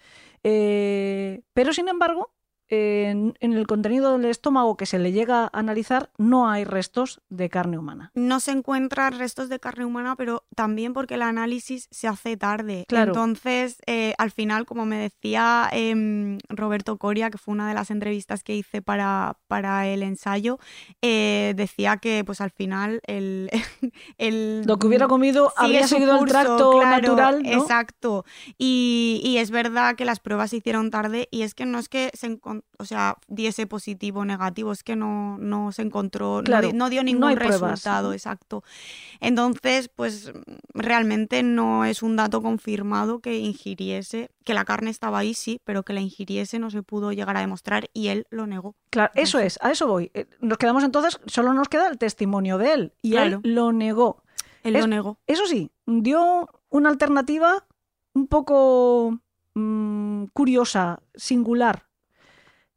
Eh, 0.43 1.43
pero 1.53 1.73
sin 1.73 1.89
embargo, 1.89 2.31
en, 2.69 3.35
en 3.41 3.53
el 3.53 3.67
contenido 3.67 4.17
del 4.17 4.25
estómago 4.31 4.77
que 4.77 4.87
se 4.87 4.99
le 4.99 5.13
llega 5.13 5.45
a 5.45 5.51
analizar 5.53 6.11
no 6.19 6.49
hay 6.49 6.65
restos 6.65 7.21
de 7.29 7.49
carne 7.51 7.79
humana. 7.79 8.11
No 8.15 8.41
se 8.41 8.53
encuentran 8.53 9.19
restos 9.19 9.49
de 9.49 9.61
carne 9.61 9.85
humana, 9.85 10.17
pero 10.17 10.45
también 10.57 10.93
porque 10.95 11.15
el 11.15 11.23
análisis 11.23 11.89
se 11.91 12.09
hace 12.09 12.37
tarde. 12.37 12.85
Claro. 12.89 13.13
Entonces, 13.13 13.77
eh, 13.87 14.15
al 14.19 14.31
final, 14.31 14.65
como 14.67 14.87
me 14.87 14.97
decía 14.97 15.69
em, 15.73 16.39
Roberto 16.49 16.97
Coria, 16.97 17.31
que 17.31 17.39
fue 17.39 17.53
una 17.53 17.69
de 17.69 17.75
las 17.75 17.91
entrevistas 17.91 18.43
que 18.43 18.55
hice 18.57 18.81
para, 18.83 19.39
para 19.47 19.87
el 19.87 20.03
ensayo, 20.03 20.59
eh, 21.03 21.53
decía 21.57 21.99
que 21.99 22.25
pues 22.25 22.41
al 22.41 22.51
final 22.51 23.01
el, 23.07 23.51
el- 24.19 24.63
Lo 24.67 24.79
que 24.79 24.87
hubiera 24.87 25.07
comido 25.09 25.53
habría 25.57 25.87
seguido 25.87 26.19
el 26.19 26.27
tracto 26.29 26.81
claro, 26.81 27.03
natural, 27.09 27.43
¿no? 27.43 27.51
Exacto. 27.51 28.25
Y, 28.59 29.21
y 29.25 29.39
es 29.39 29.51
verdad 29.51 29.97
que 29.97 30.05
las 30.05 30.21
pruebas 30.21 30.51
se 30.51 30.57
hicieron 30.59 30.91
tarde 30.91 31.29
y 31.31 31.43
es 31.43 31.55
que 31.55 31.67
no 31.67 31.79
es 31.79 31.89
que 31.89 32.11
se 32.15 32.29
encon- 32.31 32.54
o 32.79 32.85
sea, 32.85 33.17
diese 33.29 33.67
positivo 33.67 34.21
o 34.21 34.25
negativo, 34.25 34.73
es 34.73 34.83
que 34.83 34.97
no, 34.97 35.39
no 35.39 35.73
se 35.73 35.83
encontró, 35.83 36.39
no 36.39 36.43
Claro, 36.43 36.69
di- 36.69 36.73
no, 36.73 36.91
dio 36.91 37.03
ningún 37.05 37.37
resultado, 37.37 38.13
exacto. 38.13 38.63
Entonces, 39.21 39.89
pues 39.89 40.33
realmente 40.73 41.43
no 41.43 41.85
es 41.85 42.03
un 42.03 42.17
dato 42.17 42.43
confirmado 42.43 43.21
que 43.21 43.39
ingiriese, 43.39 44.31
que 44.45 44.55
la 44.55 44.65
carne 44.65 44.91
estaba 44.91 45.19
ahí, 45.19 45.35
sí, 45.35 45.61
pero 45.65 45.83
que 45.83 45.93
la 45.93 46.01
ingiriese 46.01 46.59
no 46.59 46.71
se 46.71 46.83
pudo 46.83 47.13
llegar 47.13 47.37
a 47.37 47.41
demostrar 47.41 47.89
y 47.93 48.09
él 48.09 48.27
lo 48.31 48.47
negó. 48.47 48.75
Claro, 48.91 49.13
eso 49.15 49.39
es, 49.39 49.59
a 49.63 49.71
eso 49.71 49.87
voy. 49.87 50.11
Eh, 50.15 50.27
Nos 50.41 50.59
quedamos 50.59 50.85
entonces, 50.85 51.19
solo 51.27 51.53
nos 51.55 51.69
queda 51.69 51.89
el 51.89 51.99
testimonio 51.99 52.59
de 52.59 52.73
él. 52.73 52.93
Y 53.03 53.13
Claro. 53.13 53.41
él 53.43 53.55
lo 53.55 53.73
negó. 53.73 54.23
Él 54.63 54.77
Es- 54.77 54.83
lo 54.83 54.89
negó. 54.89 55.19
Eso 55.27 55.47
sí, 55.47 55.71
dio 55.87 56.49
una 56.71 56.89
alternativa 56.89 57.67
un 58.15 58.27
poco 58.27 59.19
mm, 59.55 60.25
curiosa, 60.33 61.01
singular. 61.15 61.87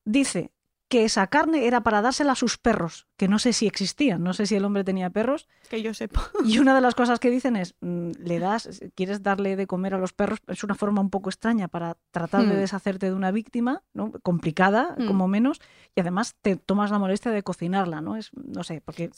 Dice 0.09 0.51
que 0.89 1.03
esa 1.03 1.27
carne 1.27 1.67
era 1.67 1.81
para 1.83 2.01
dársela 2.01 2.31
a 2.31 2.35
sus 2.35 2.57
perros, 2.57 3.07
que 3.17 3.27
no 3.27 3.39
sé 3.39 3.51
si 3.51 3.67
existían, 3.67 4.23
no 4.23 4.33
sé 4.33 4.45
si 4.45 4.55
el 4.55 4.63
hombre 4.63 4.85
tenía 4.85 5.09
perros. 5.09 5.49
Que 5.69 5.81
yo 5.81 5.93
sepa. 5.93 6.31
Y 6.45 6.59
una 6.59 6.73
de 6.73 6.79
las 6.79 6.95
cosas 6.95 7.19
que 7.19 7.29
dicen 7.29 7.57
es, 7.57 7.75
mm, 7.81 8.11
le 8.23 8.39
das, 8.39 8.79
quieres 8.95 9.21
darle 9.21 9.57
de 9.57 9.67
comer 9.67 9.95
a 9.95 9.97
los 9.97 10.13
perros, 10.13 10.39
es 10.47 10.63
una 10.63 10.75
forma 10.75 11.01
un 11.01 11.09
poco 11.09 11.29
extraña 11.29 11.67
para 11.67 11.97
tratar 12.11 12.45
de 12.47 12.55
Hmm. 12.55 12.59
deshacerte 12.59 13.07
de 13.07 13.13
una 13.13 13.31
víctima, 13.31 13.83
¿no? 13.93 14.13
complicada, 14.23 14.95
Hmm. 14.97 15.07
como 15.07 15.27
menos, 15.27 15.59
y 15.93 15.99
además 15.99 16.35
te 16.41 16.55
tomas 16.55 16.89
la 16.89 16.99
molestia 16.99 17.31
de 17.31 17.43
cocinarla, 17.43 17.99
¿no? 17.99 18.15
Es, 18.15 18.31
no 18.33 18.63
sé, 18.63 18.79
porque 18.79 19.09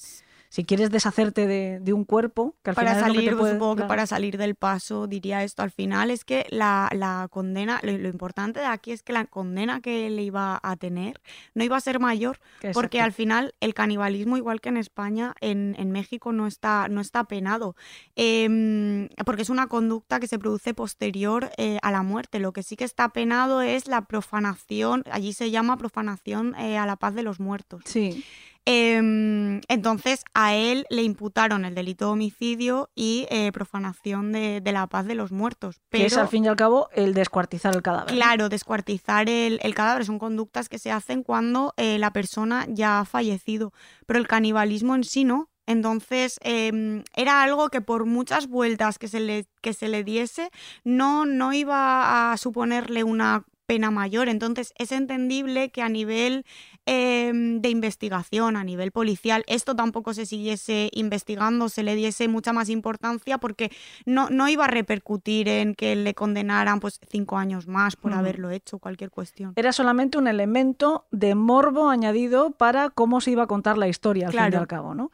si 0.50 0.66
quieres 0.66 0.89
deshacerte 0.89 1.45
de, 1.47 1.80
de 1.80 1.93
un 1.93 2.04
cuerpo, 2.06 2.56
que 2.64 2.72
al 2.72 2.76
para 2.76 2.95
final 2.95 3.04
es 3.04 3.08
lo 3.08 3.14
que 3.14 3.18
salir, 3.20 3.30
te 3.30 3.36
puede- 3.38 3.54
supongo 3.54 3.76
que 3.76 3.80
claro. 3.82 3.88
para 3.88 4.08
salir 4.08 4.38
del 4.38 4.56
paso 4.56 5.08
diría 5.08 5.43
esto 5.43 5.62
al 5.62 5.72
final, 5.72 6.10
es 6.12 6.26
que 6.26 6.45
la, 6.50 6.89
la 6.93 7.28
condena, 7.32 7.80
lo, 7.84 7.97
lo 7.97 8.10
importante 8.10 8.60
de 8.60 8.66
aquí 8.66 8.91
es 8.91 9.04
que 9.04 9.14
la 9.14 9.26
condena 9.26 9.80
que 9.82 10.08
él 10.08 10.20
iba 10.20 10.60
a 10.62 10.76
tener 10.76 11.22
no 11.54 11.64
iba 11.64 11.78
a 11.78 11.82
ser 11.82 12.00
mayor, 12.00 12.39
porque 12.74 12.97
Exacto. 12.97 13.04
al 13.04 13.14
final 13.14 13.54
el 13.60 13.74
canibalismo, 13.74 14.38
igual 14.38 14.60
que 14.60 14.70
en 14.70 14.78
España, 14.78 15.36
en, 15.39 15.76
en 15.78 15.91
México 15.91 16.32
no 16.34 16.47
está, 16.47 16.88
no 16.89 17.00
está 17.00 17.24
penado, 17.26 17.76
Em, 18.16 19.08
porque 19.26 19.43
es 19.43 19.50
una 19.50 19.68
conducta 19.68 20.20
que 20.20 20.28
se 20.28 20.39
produce 20.39 20.74
posterior 20.74 21.52
eh, 21.58 21.78
a 21.82 21.91
la 21.91 22.04
muerte. 22.04 22.39
Lo 22.39 22.52
que 22.54 22.64
sí 22.64 22.76
que 22.76 22.84
está 22.84 23.10
penado 23.10 23.62
es 23.62 23.88
la 23.88 24.02
profanación, 24.06 25.04
allí 25.12 25.34
se 25.34 25.52
llama 25.52 25.78
profanación 25.78 26.54
eh, 26.56 26.78
a 26.78 26.86
la 26.86 26.95
paz 26.97 27.16
de 27.16 27.24
los 27.24 27.39
muertos. 27.39 27.82
Sí. 27.86 28.24
Em, 28.72 29.61
entonces 29.67 30.24
a 30.36 30.53
él 30.53 30.86
le 30.91 31.01
imputaron 31.01 31.65
el 31.65 31.74
delito 31.74 32.05
de 32.05 32.11
homicidio 32.11 32.91
y 32.93 33.26
eh, 33.32 33.51
profanación 33.51 34.32
de, 34.32 34.61
de 34.61 34.72
la 34.72 34.86
paz 34.86 35.07
de 35.07 35.15
los 35.15 35.32
muertos. 35.32 35.82
Pero, 35.89 36.03
que 36.03 36.05
es 36.05 36.17
al 36.17 36.28
fin 36.28 36.45
y 36.45 36.49
al 36.49 36.55
cabo 36.55 36.88
el 36.93 37.15
descuartizar 37.15 37.74
el 37.74 37.82
cadáver. 37.82 38.13
claro, 38.13 38.47
descuartizar 38.47 39.28
el, 39.28 39.59
el 39.63 39.74
cadáver 39.74 40.05
son 40.05 40.20
conductas 40.20 40.70
que 40.70 40.78
se 40.78 40.91
hacen 40.91 41.24
cuando 41.24 41.74
eh, 41.78 41.97
la 41.97 42.13
persona 42.13 42.67
ya 42.70 42.99
ha 42.99 43.05
fallecido, 43.05 43.74
pero 44.05 44.20
el 44.20 44.28
canibalismo 44.28 44.93
en 44.93 45.03
sí 45.03 45.24
no. 45.24 45.49
Entonces 45.65 46.39
em, 46.43 47.03
era 47.15 47.41
algo 47.41 47.70
que 47.70 47.82
por 47.82 48.05
muchas 48.05 48.47
vueltas 48.47 48.99
que 48.99 49.07
se 49.07 49.20
le, 49.20 49.47
que 49.61 49.74
se 49.74 49.88
le 49.88 50.03
diese 50.03 50.51
no, 50.84 51.26
no 51.26 51.53
iba 51.53 52.32
a 52.32 52.38
suponerle 52.38 53.03
una 53.03 53.45
pena 53.70 53.91
mayor. 53.91 54.30
Entonces 54.30 54.74
es 54.80 54.91
entendible 54.91 55.70
que 55.70 55.84
a 55.84 55.89
nivel 55.89 56.43
em, 56.91 57.61
de 57.61 57.69
investigación, 57.69 58.57
a 58.57 58.63
nivel 58.63 58.91
policial, 58.91 59.43
esto 59.45 59.75
tampoco 59.75 60.15
se 60.15 60.25
siguiese 60.25 60.89
investigando, 60.93 61.69
se 61.69 61.83
le 61.83 61.93
diese 61.93 62.27
mucha 62.27 62.51
más 62.51 62.67
importancia 62.67 63.37
porque 63.37 63.71
no, 64.07 64.31
no 64.31 64.49
iba 64.49 64.65
a 64.65 64.67
repercutir 64.67 65.47
en 65.47 65.75
que 65.75 65.95
le 65.95 66.15
condenaran 66.15 66.79
pues 66.79 66.99
cinco 67.07 67.37
años 67.37 67.67
más 67.67 67.95
por 67.95 68.11
Ujú. 68.11 68.19
haberlo 68.19 68.49
hecho, 68.49 68.79
cualquier 68.79 69.11
cuestión. 69.11 69.53
Era 69.55 69.71
solamente 69.71 70.17
un 70.17 70.27
elemento 70.27 71.05
de 71.11 71.35
morbo 71.35 71.89
añadido 71.89 72.51
para 72.51 72.89
cómo 72.89 73.21
se 73.21 73.31
iba 73.31 73.43
a 73.43 73.47
contar 73.47 73.77
la 73.77 73.87
historia 73.87 74.27
al 74.27 74.33
fin 74.33 74.51
y 74.51 74.55
al 74.55 74.67
cabo, 74.67 74.95
¿no? 74.95 75.11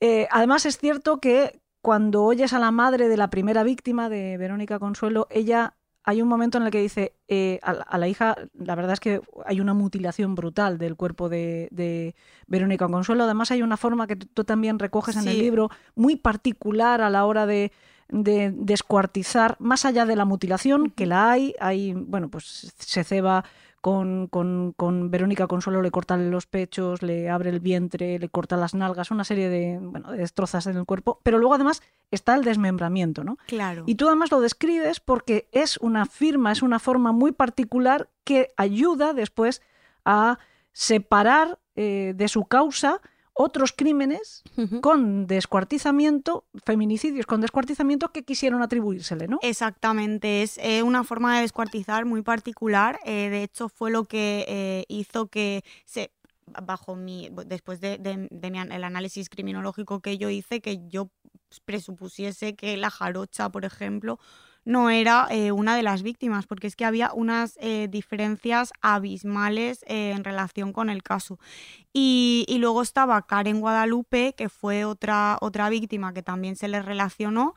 Eh, 0.00 0.26
además 0.32 0.66
es 0.66 0.76
cierto 0.76 1.20
que 1.20 1.60
cuando 1.80 2.24
oyes 2.24 2.52
a 2.52 2.58
la 2.58 2.72
madre 2.72 3.06
de 3.06 3.16
la 3.16 3.30
primera 3.30 3.62
víctima 3.62 4.08
de 4.08 4.36
Verónica 4.38 4.80
Consuelo, 4.80 5.28
ella 5.30 5.76
hay 6.04 6.20
un 6.20 6.28
momento 6.28 6.58
en 6.58 6.64
el 6.64 6.70
que 6.70 6.80
dice 6.80 7.14
eh, 7.28 7.60
a, 7.62 7.72
la, 7.72 7.82
a 7.82 7.98
la 7.98 8.08
hija, 8.08 8.36
la 8.54 8.74
verdad 8.74 8.94
es 8.94 9.00
que 9.00 9.20
hay 9.46 9.60
una 9.60 9.74
mutilación 9.74 10.34
brutal 10.34 10.78
del 10.78 10.96
cuerpo 10.96 11.28
de, 11.28 11.68
de 11.70 12.14
Verónica 12.46 12.88
Consuelo. 12.88 13.24
Además 13.24 13.50
hay 13.50 13.62
una 13.62 13.76
forma 13.76 14.06
que 14.06 14.16
tú, 14.16 14.44
también 14.44 14.78
recoges 14.78 15.16
en 15.16 15.28
el 15.28 15.38
libro 15.38 15.70
muy 15.94 16.16
particular 16.16 17.00
a 17.00 17.10
la 17.10 17.24
hora 17.24 17.46
de 17.46 17.72
de 18.12 18.52
descuartizar, 18.54 19.56
más 19.58 19.86
allá 19.86 20.04
de 20.04 20.16
la 20.16 20.26
mutilación, 20.26 20.90
que 20.90 21.06
la 21.06 21.30
hay, 21.30 21.54
hay, 21.58 21.94
bueno, 21.94 22.28
pues 22.28 22.74
se 22.78 23.04
ceba 23.04 23.42
con, 23.82 24.28
con, 24.28 24.72
con 24.76 25.10
Verónica 25.10 25.48
Consuelo, 25.48 25.82
le 25.82 25.90
cortan 25.90 26.30
los 26.30 26.46
pechos, 26.46 27.02
le 27.02 27.28
abre 27.28 27.50
el 27.50 27.58
vientre, 27.58 28.16
le 28.20 28.28
corta 28.28 28.56
las 28.56 28.74
nalgas, 28.74 29.10
una 29.10 29.24
serie 29.24 29.48
de, 29.48 29.78
bueno, 29.82 30.12
de 30.12 30.18
destrozas 30.18 30.68
en 30.68 30.76
el 30.76 30.86
cuerpo, 30.86 31.20
pero 31.24 31.38
luego 31.38 31.54
además 31.54 31.82
está 32.12 32.36
el 32.36 32.44
desmembramiento, 32.44 33.24
¿no? 33.24 33.38
Claro. 33.48 33.82
Y 33.86 33.96
tú 33.96 34.06
además 34.06 34.30
lo 34.30 34.40
describes 34.40 35.00
porque 35.00 35.48
es 35.50 35.78
una 35.78 36.06
firma, 36.06 36.52
es 36.52 36.62
una 36.62 36.78
forma 36.78 37.10
muy 37.10 37.32
particular 37.32 38.08
que 38.22 38.50
ayuda 38.56 39.14
después 39.14 39.62
a 40.04 40.38
separar 40.72 41.58
eh, 41.74 42.14
de 42.16 42.28
su 42.28 42.44
causa 42.44 43.00
otros 43.34 43.72
crímenes 43.72 44.42
con 44.82 45.26
descuartizamiento, 45.26 46.44
feminicidios 46.64 47.26
con 47.26 47.40
descuartizamiento 47.40 48.12
que 48.12 48.24
quisieron 48.24 48.62
atribuírsele, 48.62 49.26
¿no? 49.28 49.38
Exactamente, 49.42 50.42
es 50.42 50.58
eh, 50.58 50.82
una 50.82 51.02
forma 51.04 51.36
de 51.36 51.42
descuartizar 51.42 52.04
muy 52.04 52.22
particular. 52.22 52.98
eh, 53.04 53.28
de 53.30 53.42
hecho, 53.42 53.68
fue 53.68 53.90
lo 53.90 54.04
que 54.04 54.44
eh, 54.48 54.84
hizo 54.88 55.26
que 55.28 55.64
se 55.84 56.10
bajo 56.62 56.96
mi 56.96 57.30
después 57.46 57.80
de, 57.80 57.96
de- 57.98 58.28
de 58.30 58.50
mi 58.50 58.58
el 58.58 58.84
análisis 58.84 59.30
criminológico 59.30 60.00
que 60.00 60.18
yo 60.18 60.28
hice 60.28 60.60
que 60.60 60.86
yo 60.88 61.08
presupusiese 61.64 62.54
que 62.56 62.76
la 62.76 62.90
jarocha 62.90 63.48
por 63.50 63.64
ejemplo 63.64 64.18
no 64.64 64.90
era 64.90 65.26
eh, 65.30 65.52
una 65.52 65.76
de 65.76 65.82
las 65.82 66.02
víctimas 66.02 66.46
porque 66.46 66.66
es 66.66 66.76
que 66.76 66.84
había 66.84 67.12
unas 67.12 67.58
eh, 67.60 67.88
diferencias 67.90 68.72
abismales 68.80 69.84
eh, 69.88 70.10
en 70.10 70.24
relación 70.24 70.72
con 70.72 70.90
el 70.90 71.02
caso 71.02 71.38
y, 71.92 72.44
y 72.48 72.58
luego 72.58 72.82
estaba 72.82 73.22
Karen 73.22 73.60
Guadalupe 73.60 74.34
que 74.36 74.48
fue 74.48 74.84
otra 74.84 75.38
otra 75.40 75.68
víctima 75.68 76.14
que 76.14 76.22
también 76.22 76.56
se 76.56 76.68
le 76.68 76.80
relacionó 76.82 77.54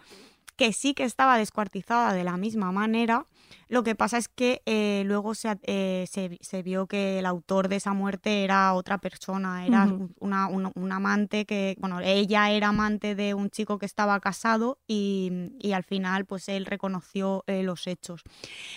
que 0.56 0.74
sí 0.74 0.93
que 0.93 1.03
estaba 1.03 1.38
descuartizada 1.38 2.14
de 2.14 2.24
la 2.24 2.38
misma 2.38 2.72
manera. 2.72 3.26
Lo 3.68 3.84
que 3.84 3.95
pasa 3.95 4.18
es 4.20 4.28
que 4.28 4.62
eh, 4.68 5.03
luego 5.06 5.34
se, 5.34 5.58
eh, 5.64 6.06
se, 6.10 6.38
se 6.41 6.62
vio 6.62 6.86
que 6.86 7.18
el 7.20 7.26
autor 7.26 7.68
de 7.68 7.78
esa 7.78 7.93
muerte 7.93 8.43
era 8.43 8.74
otra 8.76 8.99
persona, 8.99 9.66
era 9.66 9.86
una, 10.20 10.47
una- 10.47 10.72
un 10.76 10.91
amante 10.91 11.45
que, 11.45 11.76
bueno, 11.80 11.99
ella 12.01 12.51
era 12.51 12.68
amante 12.70 13.16
de 13.16 13.34
un 13.34 13.49
chico 13.49 13.80
que 13.80 13.88
estaba 13.88 14.20
casado 14.20 14.78
y, 14.88 15.49
y 15.60 15.72
al 15.72 15.84
final 15.84 16.26
pues 16.26 16.47
él 16.47 16.66
reconoció 16.68 17.43
eh, 17.47 17.64
los 17.64 17.88
hechos. 17.88 18.22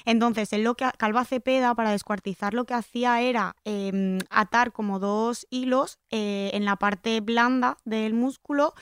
Entonces, 0.06 0.52
él 0.54 0.62
lo 0.64 0.74
que, 0.74 0.88
Calva 0.96 1.24
Cepeda 1.24 1.74
para 1.74 1.90
descuartizar 1.90 2.54
lo 2.54 2.64
que 2.64 2.74
hacía 2.74 3.20
era 3.20 3.56
em, 3.64 4.18
atar 4.30 4.72
como 4.72 4.98
dos 4.98 5.46
hilos 5.50 5.98
en 6.10 6.64
la 6.64 6.76
parte 6.76 7.20
blanda 7.20 7.76
del 7.84 8.14
músculo 8.14 8.72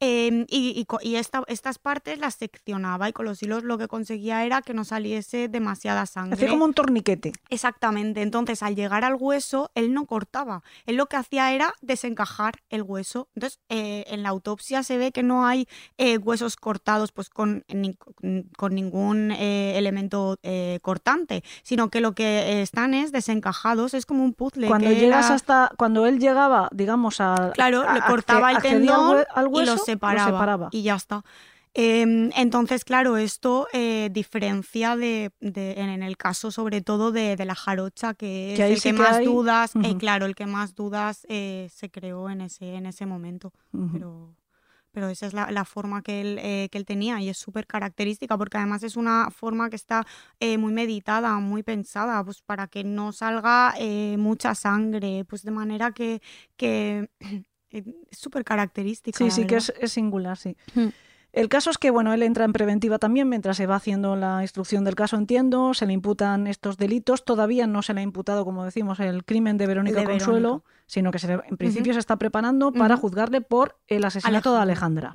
em, 0.00 0.46
y, 0.48 0.72
y 0.78 0.84
co- 0.86 0.98
y 1.02 1.16
esta- 1.16 1.44
estas 1.46 1.78
partes 1.78 2.18
las 2.18 2.34
seccionaba 2.34 3.08
y 3.08 3.12
con 3.12 3.24
los 3.26 3.42
hilos 3.42 3.62
lo 3.64 3.78
que 3.78 3.88
conseguía 3.88 4.44
era 4.44 4.60
que 4.62 4.74
no 4.74 4.84
saliese 4.84 5.48
demasiada 5.48 6.04
sangre. 6.06 6.34
Hacía 6.34 6.48
como 6.50 6.64
un 6.64 6.74
torniquete. 6.74 7.32
Exactamente. 7.48 8.20
Entonces, 8.22 8.62
al 8.62 8.74
llegar 8.76 9.04
al 9.04 9.14
hueso, 9.18 9.70
él 9.74 9.94
no 9.94 10.06
cortaba. 10.06 10.62
Él 10.86 10.96
lo 10.96 11.06
que 11.06 11.16
hacía 11.16 11.52
era 11.52 11.72
desencajar 11.80 12.54
el 12.68 12.82
hueso. 12.82 13.28
Entonces, 13.34 13.60
eh, 13.68 14.04
en 14.08 14.22
la 14.22 14.30
autopsia 14.30 14.82
se 14.82 14.98
ve 14.98 15.12
que 15.12 15.22
no 15.22 15.46
hay 15.46 15.66
eh, 15.98 16.18
huesos 16.18 16.56
cortados 16.56 17.12
pues 17.12 17.30
con, 17.30 17.64
ni- 17.68 17.96
con 18.56 18.74
ningún 18.74 19.30
eh, 19.30 19.78
elemento 19.78 20.38
eh, 20.42 20.78
cortante, 20.82 21.42
sino 21.62 21.88
que 21.88 22.00
lo 22.00 22.14
que 22.14 22.62
están 22.62 22.94
es 22.94 23.12
desencajados. 23.12 23.94
Es 23.94 24.06
como 24.06 24.24
un 24.24 24.34
puzzle. 24.34 24.66
Cuando 24.68 24.88
que 24.88 24.96
llegas 24.96 25.30
hasta, 25.30 25.70
cuando 25.78 26.06
él 26.06 26.18
llegaba, 26.18 26.68
digamos, 26.72 27.20
a 27.20 27.52
Claro, 27.54 27.88
a- 27.88 27.94
le 27.94 28.00
cortaba 28.02 28.50
el 28.50 28.56
accedía 28.56 28.76
al 28.76 29.00
tendón 29.00 29.18
hue- 29.18 29.26
al 29.34 29.44
y 29.46 29.48
hueso, 29.48 29.83
separaba, 29.84 30.30
separaba. 30.30 30.68
y 30.72 30.82
ya 30.82 30.96
está. 30.96 31.24
Em, 31.76 32.30
entonces, 32.36 32.84
claro, 32.84 33.16
esto 33.16 33.66
eh, 33.72 34.08
diferencia 34.12 34.96
de, 34.96 35.32
en 35.40 36.02
el 36.04 36.16
caso 36.16 36.52
sobre 36.52 36.82
todo 36.82 37.10
de, 37.10 37.36
la 37.44 37.56
jarocha, 37.56 38.14
que 38.14 38.54
es 38.54 38.60
el 38.60 38.80
que, 38.80 38.92
más 38.92 39.24
dudas, 39.24 39.72
eh, 39.82 39.96
claro, 39.98 40.26
el 40.26 40.36
que 40.36 40.46
más 40.46 40.76
dudas 40.76 41.26
eh, 41.28 41.68
se 41.72 41.90
creó 41.90 42.30
en 42.30 42.42
ese, 42.42 42.76
en 42.76 42.86
ese 42.86 43.06
momento. 43.06 43.52
Pero 43.92 44.36
pero 44.92 45.08
esa 45.08 45.26
es 45.26 45.32
la, 45.32 45.64
forma 45.64 46.02
que 46.02 46.20
él, 46.20 46.70
que 46.70 46.78
él 46.78 46.84
tenía 46.86 47.20
y 47.20 47.28
es 47.28 47.36
súper 47.36 47.66
característica 47.66 48.38
porque 48.38 48.58
además 48.58 48.84
es 48.84 48.94
una 48.94 49.28
forma 49.32 49.68
que 49.68 49.74
está 49.74 50.06
muy 50.40 50.72
meditada, 50.72 51.40
muy 51.40 51.64
pensada, 51.64 52.22
pues 52.22 52.40
para 52.42 52.68
que 52.68 52.84
no 52.84 53.10
salga 53.10 53.74
mucha 54.16 54.54
sangre, 54.54 55.24
pues 55.24 55.42
de 55.42 55.50
manera 55.50 55.90
que, 55.90 56.22
que 56.56 57.10
es 57.78 58.18
súper 58.18 58.44
característica. 58.44 59.18
Sí, 59.18 59.30
sí, 59.30 59.46
que 59.46 59.56
es, 59.56 59.72
es, 59.80 59.92
singular, 59.92 60.36
sí. 60.36 60.56
Mm. 60.74 60.88
El 61.34 61.48
caso 61.48 61.70
es 61.70 61.78
que, 61.78 61.90
bueno, 61.90 62.12
él 62.14 62.22
entra 62.22 62.44
en 62.44 62.52
preventiva 62.52 63.00
también 63.00 63.28
mientras 63.28 63.56
se 63.56 63.66
va 63.66 63.74
haciendo 63.74 64.14
la 64.14 64.42
instrucción 64.42 64.84
del 64.84 64.94
caso, 64.94 65.16
entiendo, 65.16 65.74
se 65.74 65.84
le 65.84 65.92
imputan 65.92 66.46
estos 66.46 66.76
delitos, 66.76 67.24
todavía 67.24 67.66
no 67.66 67.82
se 67.82 67.92
le 67.92 68.00
ha 68.00 68.02
imputado, 68.04 68.44
como 68.44 68.64
decimos, 68.64 69.00
el 69.00 69.24
crimen 69.24 69.58
de 69.58 69.66
Verónica 69.66 70.04
Consuelo, 70.04 70.64
sino 70.86 71.10
que 71.10 71.18
se 71.18 71.32
en 71.32 71.56
principio 71.56 71.92
se 71.92 71.98
está 71.98 72.18
preparando 72.18 72.72
para 72.72 72.96
juzgarle 72.96 73.40
por 73.40 73.80
el 73.88 74.04
asesinato 74.04 74.54
de 74.54 74.60
Alejandra. 74.60 75.12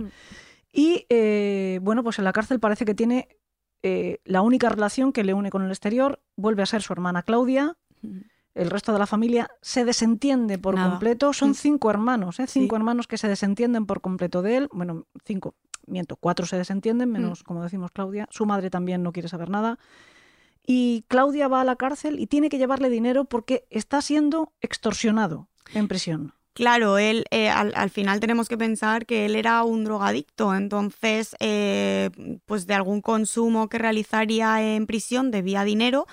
Y, 0.74 1.05
eh, 1.07 1.80
bueno, 1.82 2.03
pues 2.03 2.20
en 2.20 2.26
la 2.26 2.34
cárcel 2.34 2.60
parece 2.60 2.84
que 2.84 2.93
tiene 2.93 3.30
eh, 3.82 4.20
la 4.26 4.41
única 4.41 4.68
relación 4.68 5.14
que 5.14 5.24
le 5.24 5.34
une 5.34 5.49
con 5.49 5.64
el 5.64 5.70
exterior, 5.70 6.22
vuelve 6.36 6.64
a 6.64 6.66
ser 6.66 6.82
su 6.82 6.91
hermana 6.91 7.24
Claudia. 7.24 7.78
El 8.60 8.70
resto 8.70 8.91
de 8.91 8.99
la 8.99 9.07
familia 9.07 9.49
se 9.62 9.86
desentiende 9.86 10.57
por 10.57 10.76
completo. 10.76 11.32
Son 11.32 11.55
cinco 11.55 11.89
hermanos, 11.89 12.41
¿eh? 12.41 12.45
cinco 12.45 12.76
hermanos 12.76 13.07
que 13.07 13.18
se 13.18 13.30
desentienden 13.30 13.86
por 13.86 14.01
completo 14.01 14.41
de 14.41 14.57
él. 14.57 14.70
Bueno, 14.74 15.05
cinco, 15.24 15.55
miento, 15.88 16.18
cuatro 16.18 16.45
se 16.45 16.57
desentienden, 16.57 17.10
menos, 17.10 17.39
mm. 17.39 17.43
como 17.45 17.64
decimos, 17.64 17.91
Claudia. 17.91 18.28
Su 18.32 18.45
madre 18.45 18.70
también 18.70 19.01
no 19.01 19.14
quiere 19.14 19.30
saber 19.30 19.49
nada. 19.49 19.80
Y 20.68 21.05
Claudia 21.07 21.47
va 21.47 21.62
a 21.62 21.64
la 21.64 21.78
cárcel 21.78 22.20
y 22.20 22.28
tiene 22.28 22.49
que 22.49 22.57
llevarle 22.57 22.89
dinero 22.89 23.24
porque 23.24 23.66
está 23.70 24.01
siendo 24.01 24.51
extorsionado 24.60 25.47
en 25.74 25.88
prisión. 25.88 26.34
Claro, 26.60 26.97
él 26.97 27.24
eh, 27.32 27.49
al, 27.49 27.89
final 27.89 28.20
tenemos 28.20 28.49
que 28.49 28.57
pensar 28.57 29.05
que 29.05 29.26
él 29.26 29.38
era 29.38 29.64
un 29.64 29.86
drogadicto, 29.86 30.53
entonces 30.53 31.34
eh, 31.39 32.10
pues 32.45 32.68
de 32.68 32.74
algún 32.74 32.99
consumo 32.99 33.70
que 33.70 33.78
realizaría 33.78 34.76
en 34.76 34.86
prisión 34.86 35.32
debía 35.32 35.64
dinero 35.64 36.05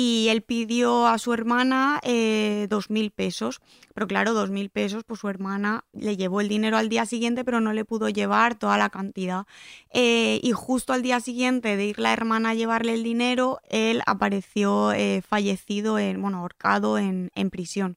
y 0.00 0.28
él 0.28 0.42
pidió 0.42 1.08
a 1.08 1.18
su 1.18 1.32
hermana 1.32 1.98
eh, 2.04 2.68
dos 2.70 2.88
mil 2.88 3.10
pesos. 3.10 3.60
Pero 3.94 4.06
claro, 4.06 4.32
dos 4.32 4.48
mil 4.48 4.70
pesos, 4.70 5.02
pues 5.02 5.18
su 5.18 5.28
hermana 5.28 5.86
le 5.92 6.16
llevó 6.16 6.40
el 6.40 6.46
dinero 6.46 6.76
al 6.76 6.88
día 6.88 7.04
siguiente, 7.04 7.44
pero 7.44 7.60
no 7.60 7.72
le 7.72 7.84
pudo 7.84 8.08
llevar 8.08 8.56
toda 8.56 8.78
la 8.78 8.90
cantidad. 8.90 9.44
Eh, 9.92 10.38
y 10.40 10.52
justo 10.52 10.92
al 10.92 11.02
día 11.02 11.18
siguiente 11.18 11.76
de 11.76 11.86
ir 11.86 11.98
la 11.98 12.12
hermana 12.12 12.50
a 12.50 12.54
llevarle 12.54 12.94
el 12.94 13.02
dinero, 13.02 13.58
él 13.70 14.00
apareció 14.06 14.92
eh, 14.92 15.20
fallecido, 15.20 15.98
en, 15.98 16.22
bueno, 16.22 16.38
ahorcado 16.38 16.96
en, 16.96 17.32
prisión. 17.50 17.96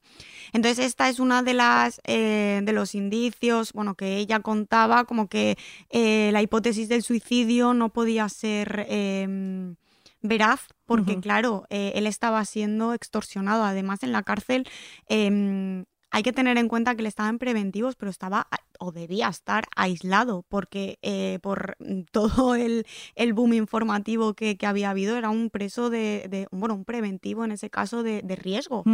Entonces, 0.52 0.84
esta 0.84 1.08
es 1.08 1.20
una 1.20 1.44
de 1.44 1.54
las 1.54 2.00
de 2.04 2.72
los 2.72 2.96
indicios, 2.96 3.72
bueno, 3.74 3.94
que 3.94 4.16
ella 4.16 4.40
contaba, 4.40 5.04
como 5.04 5.28
que 5.28 5.56
la 5.92 6.42
hipótesis 6.42 6.88
del 6.88 7.04
suicidio 7.04 7.74
no 7.74 7.90
podía 7.90 8.28
ser 8.28 8.86
em, 8.88 9.76
veraz 10.22 10.68
porque 10.86 11.20
claro, 11.20 11.64
eh, 11.70 11.92
él 11.94 12.06
estaba 12.06 12.44
siendo 12.44 12.92
extorsionado. 12.92 13.64
Además, 13.64 14.02
en 14.02 14.12
la 14.12 14.22
cárcel 14.22 14.68
em, 15.08 15.84
hay 16.10 16.22
que 16.22 16.32
tener 16.32 16.58
en 16.58 16.68
cuenta 16.68 16.94
que 16.94 17.00
él 17.00 17.06
estaba 17.06 17.30
en 17.30 17.38
preventivos, 17.38 17.96
pero 17.96 18.10
estaba 18.10 18.46
o 18.78 18.92
debía 18.92 19.28
estar 19.28 19.64
aislado, 19.74 20.44
porque 20.48 20.98
eh, 21.00 21.38
por 21.40 21.76
todo 22.12 22.54
el, 22.54 22.84
boom 23.32 23.54
informativo 23.54 24.34
que, 24.34 24.58
había 24.66 24.90
habido, 24.90 25.16
era 25.16 25.30
un 25.30 25.48
preso 25.48 25.88
de, 25.88 26.46
bueno, 26.50 26.74
un 26.74 26.84
preventivo 26.84 27.44
en 27.44 27.52
ese 27.52 27.70
caso 27.70 28.02
de, 28.02 28.20
riesgo. 28.36 28.84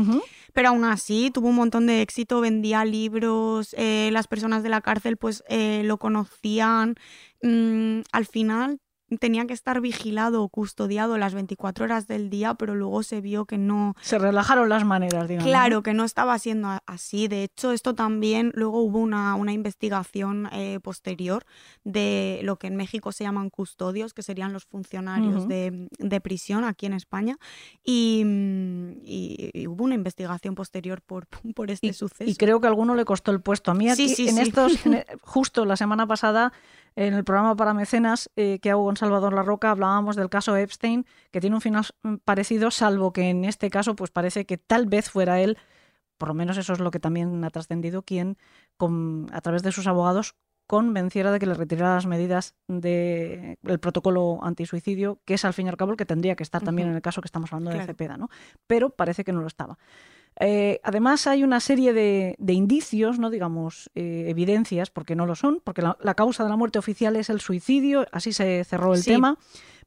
Pero 0.53 0.69
aún 0.69 0.85
así 0.85 1.33
tuvo 1.33 1.49
un 1.49 1.57
montón 1.57 1.87
de 1.87 2.03
éxito, 2.03 2.41
vendía 2.41 2.85
libros, 2.85 3.75
eh, 3.77 4.11
las 4.13 4.29
personas 4.29 4.63
de 4.63 4.69
la 4.69 4.83
cárcel 4.83 5.17
pues 5.17 5.43
lo 5.49 5.99
conocían. 5.99 6.95
Mm, 7.43 8.01
al 8.13 8.27
final 8.27 8.81
tenía 9.17 9.47
que 9.47 9.55
estar 9.55 9.81
vigilado 9.81 10.43
o 10.43 10.49
custodiado 10.49 11.17
las 11.17 11.33
24 11.33 11.85
horas 11.85 12.07
del 12.07 12.29
día, 12.29 12.55
pero 12.55 12.75
luego 12.75 13.03
se 13.03 13.21
vio 13.21 13.47
que 13.47 13.57
no... 13.57 13.95
Se 14.03 14.19
relajaron 14.19 14.69
las 14.69 14.85
maneras, 14.85 15.29
digamos. 15.29 15.49
Claro, 15.49 15.83
que 15.83 15.95
no 15.95 16.05
estaba 16.05 16.39
siendo 16.39 16.69
así. 16.87 17.27
De 17.29 17.45
hecho, 17.45 17.73
esto 17.73 17.95
también, 17.95 18.53
luego 18.55 18.83
hubo 18.83 18.99
una, 18.99 19.35
una 19.35 19.53
investigación 19.53 20.49
eh, 20.53 20.79
posterior 20.83 21.45
de 21.85 22.41
lo 22.43 22.57
que 22.57 22.67
en 22.67 22.77
México 22.77 23.13
se 23.13 23.25
llaman 23.25 23.49
custodios, 23.49 24.13
que 24.13 24.23
serían 24.23 24.53
los 24.53 24.67
funcionarios 24.67 25.49
de, 25.49 25.89
de, 25.99 26.21
prisión 26.21 26.65
aquí 26.65 26.87
en 26.87 26.93
España, 26.93 27.39
y, 27.85 28.23
y, 29.05 29.67
hubo 29.67 29.85
una 29.85 29.95
investigación 29.95 30.55
posterior 30.55 31.01
por, 31.01 31.27
por 31.55 31.71
este 31.71 31.93
suceso. 31.93 32.31
Y 32.31 32.37
creo 32.37 32.61
que 32.61 32.67
a 32.67 32.71
alguno 32.71 32.95
le 32.95 33.05
costó 33.05 33.31
el 33.31 33.41
puesto. 33.41 33.71
A 33.71 33.75
mí 33.75 33.89
aquí, 33.89 34.29
en 34.29 34.39
estos, 34.39 34.73
justo 35.23 35.65
la 35.65 35.77
semana 35.77 36.07
pasada 36.07 36.53
en 37.07 37.15
el 37.15 37.23
programa 37.23 37.55
para 37.55 37.75
mecenas 37.75 38.29
eh, 38.35 38.59
que 38.59 38.73
hago 38.73 38.85
con 38.85 38.97
Salvador 38.97 39.33
La 39.33 39.45
Roca 39.45 39.71
hablábamos 39.71 40.17
del 40.17 40.29
caso 40.29 40.57
Epstein, 40.57 41.07
que 41.31 41.41
tiene 41.41 41.55
un 41.55 41.63
final 41.63 41.87
parecido, 42.25 42.73
salvo 42.73 43.13
que 43.13 43.31
en 43.31 43.45
este 43.45 43.71
caso 43.71 43.95
pues 43.95 44.11
parece 44.11 44.47
que 44.47 44.59
tal 44.59 44.87
vez 44.87 45.09
fuera 45.09 45.41
él, 45.41 45.59
por 46.19 46.27
lo 46.27 46.35
menos 46.35 46.57
eso 46.57 46.73
es 46.73 46.81
lo 46.81 46.91
que 46.91 46.99
también 46.99 47.45
ha 47.45 47.51
trascendido, 47.51 48.03
quien 48.03 48.37
con, 48.77 49.29
a 49.33 49.41
través 49.41 49.63
de 49.63 49.71
sus 49.71 49.87
abogados 49.87 50.35
convenciera 50.67 51.31
de 51.31 51.39
que 51.39 51.47
le 51.47 51.55
retirara 51.55 51.95
las 51.95 52.07
medidas 52.07 52.57
del 52.67 53.57
protocolo 53.81 54.41
antisuicidio, 54.43 55.21
que 55.25 55.35
es 55.35 55.45
al 55.45 55.55
fin 55.55 55.67
y 55.67 55.69
al 55.69 55.77
cabo 55.77 55.93
el 55.93 55.97
que 55.97 56.05
tendría 56.05 56.35
que 56.35 56.43
estar 56.43 56.63
también 56.63 56.89
en 56.89 56.97
el 56.97 57.01
caso 57.01 57.23
que 57.23 57.27
estamos 57.27 57.53
hablando 57.53 57.79
de 57.79 57.87
Cepeda, 57.87 58.17
¿no? 58.17 58.29
Pero 58.67 58.91
parece 58.91 59.23
que 59.23 59.33
no 59.33 59.41
lo 59.41 59.47
estaba. 59.47 59.79
Eh, 60.41 60.81
además 60.85 61.27
hay 61.27 61.43
una 61.43 61.59
serie 61.59 61.93
de, 61.93 62.53
indicios, 62.53 63.19
no 63.19 63.31
digamos 63.31 63.91
eh, 63.95 64.27
evidencias, 64.29 64.91
porque 64.91 65.17
no 65.17 65.27
lo 65.27 65.35
son, 65.35 65.61
porque 65.65 65.83
la, 65.83 66.15
causa 66.15 66.45
de 66.45 66.51
la 66.51 66.57
muerte 66.57 66.79
oficial 66.79 67.17
es 67.17 67.29
el 67.29 67.41
suicidio, 67.41 68.07
así 68.13 68.33
se 68.33 68.65
cerró 68.65 68.95
el 68.95 69.05
tema. 69.05 69.37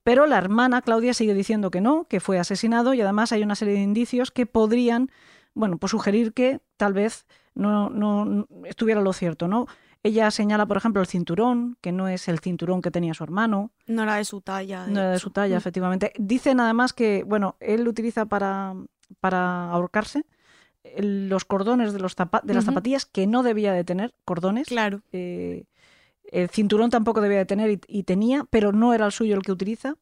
Pero 0.03 0.25
la 0.25 0.37
hermana 0.37 0.81
Claudia 0.81 1.13
sigue 1.13 1.33
diciendo 1.33 1.69
que 1.71 1.79
no, 1.79 2.05
que 2.05 2.19
fue 2.19 2.39
asesinado 2.39 2.93
y 2.93 3.01
además 3.01 3.31
hay 3.31 3.43
una 3.43 3.55
serie 3.55 3.75
de 3.75 3.81
indicios 3.81 4.31
que 4.31 4.45
podrían, 4.45 5.11
bueno, 5.53 5.77
pues 5.77 5.91
sugerir 5.91 6.33
que 6.33 6.59
tal 6.75 6.93
vez 6.93 7.27
no, 7.53 7.89
no 7.89 8.47
estuviera 8.65 8.99
lo 9.01 9.13
cierto, 9.13 9.47
¿no? 9.47 9.67
Ella 10.03 10.31
señala, 10.31 10.65
por 10.65 10.77
ejemplo, 10.77 10.99
el 11.01 11.07
cinturón, 11.07 11.77
que 11.79 11.91
no 11.91 12.07
es 12.07 12.27
el 12.27 12.39
cinturón 12.39 12.81
que 12.81 12.89
tenía 12.89 13.13
su 13.13 13.23
hermano. 13.23 13.71
No 13.85 14.01
era 14.01 14.15
de 14.15 14.25
su 14.25 14.41
talla. 14.41 14.87
no 14.87 14.99
era 14.99 15.11
de 15.11 15.19
su 15.19 15.29
talla, 15.29 15.55
mm. 15.55 15.59
efectivamente. 15.59 16.13
Dicen 16.17 16.59
además 16.59 16.93
que, 16.93 17.23
bueno, 17.23 17.55
él 17.59 17.83
lo 17.83 17.91
utiliza 17.91 18.25
para, 18.25 18.73
para 19.19 19.69
ahorcarse 19.69 20.25
los 20.83 21.45
cordones 21.45 21.93
de, 21.93 21.99
los 21.99 22.15
de 22.15 22.53
las 22.53 22.65
zapatillas, 22.65 23.05
que 23.05 23.27
no 23.27 23.43
debía 23.43 23.73
de 23.73 23.83
tener 23.83 24.13
cordones. 24.25 24.67
Claro. 24.67 25.01
Eh, 25.11 25.65
el 26.31 26.49
cinturón 26.49 26.89
tampoco 26.89 27.21
debía 27.21 27.39
de 27.39 27.45
tener 27.45 27.79
y, 27.87 28.03
tenía, 28.03 28.45
pero 28.49 28.71
no 28.71 28.93
era 28.93 29.05
el 29.05 29.11
suyo 29.11 29.35
el 29.35 29.43
que 29.43 29.51
utiliza. 29.51 29.95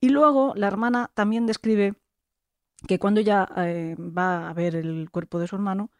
Y 0.00 0.08
luego 0.08 0.52
la 0.56 0.66
hermana 0.68 1.10
también 1.14 1.46
describe 1.46 1.94
que 2.86 2.98
cuando 2.98 3.20
ella 3.20 3.48
eh, 3.56 3.96
va 3.98 4.48
a 4.48 4.52
ver 4.54 4.74
el 4.76 5.10
cuerpo 5.10 5.38
de 5.38 5.46
su 5.46 5.56
hermano, 5.56 5.90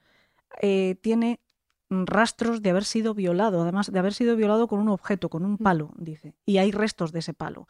eh, 0.61 0.97
tiene 1.01 1.41
rastros 1.89 2.63
de 2.63 2.71
haber 2.71 2.85
sido 2.85 3.15
violado, 3.15 3.63
además 3.63 3.93
de 3.93 3.99
haber 3.99 4.15
sido 4.15 4.35
violado 4.35 4.67
con 4.67 4.81
un 4.81 4.89
objeto, 4.89 5.29
con 5.29 5.45
un 5.45 5.59
palo, 5.59 5.91
dice. 5.97 6.35
Y 6.47 6.59
hay 6.59 6.73
restos 6.73 7.13
de 7.13 7.21
ese 7.21 7.35
palo. 7.35 7.67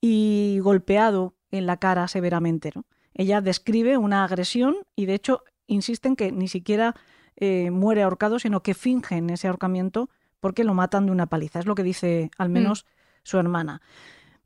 Y 0.00 0.60
golpeado 0.62 1.34
en 1.50 1.66
la 1.66 1.78
cara 1.78 2.06
severamente. 2.08 2.70
¿no? 2.74 2.84
Ella 3.14 3.40
describe 3.40 3.96
una 3.96 4.24
agresión 4.24 4.76
y 4.96 5.06
de 5.06 5.14
hecho 5.14 5.42
insisten 5.66 6.16
que 6.16 6.32
ni 6.32 6.48
siquiera 6.48 6.94
eh, 7.36 7.70
muere 7.70 8.02
ahorcado, 8.02 8.38
sino 8.38 8.62
que 8.62 8.74
fingen 8.74 9.30
ese 9.30 9.48
ahorcamiento 9.48 10.08
porque 10.40 10.64
lo 10.64 10.74
matan 10.74 11.06
de 11.06 11.12
una 11.12 11.26
paliza. 11.26 11.58
Es 11.58 11.66
lo 11.66 11.74
que 11.74 11.82
dice 11.82 12.30
al 12.38 12.50
mm. 12.50 12.52
menos 12.52 12.86
su 13.22 13.38
hermana. 13.38 13.80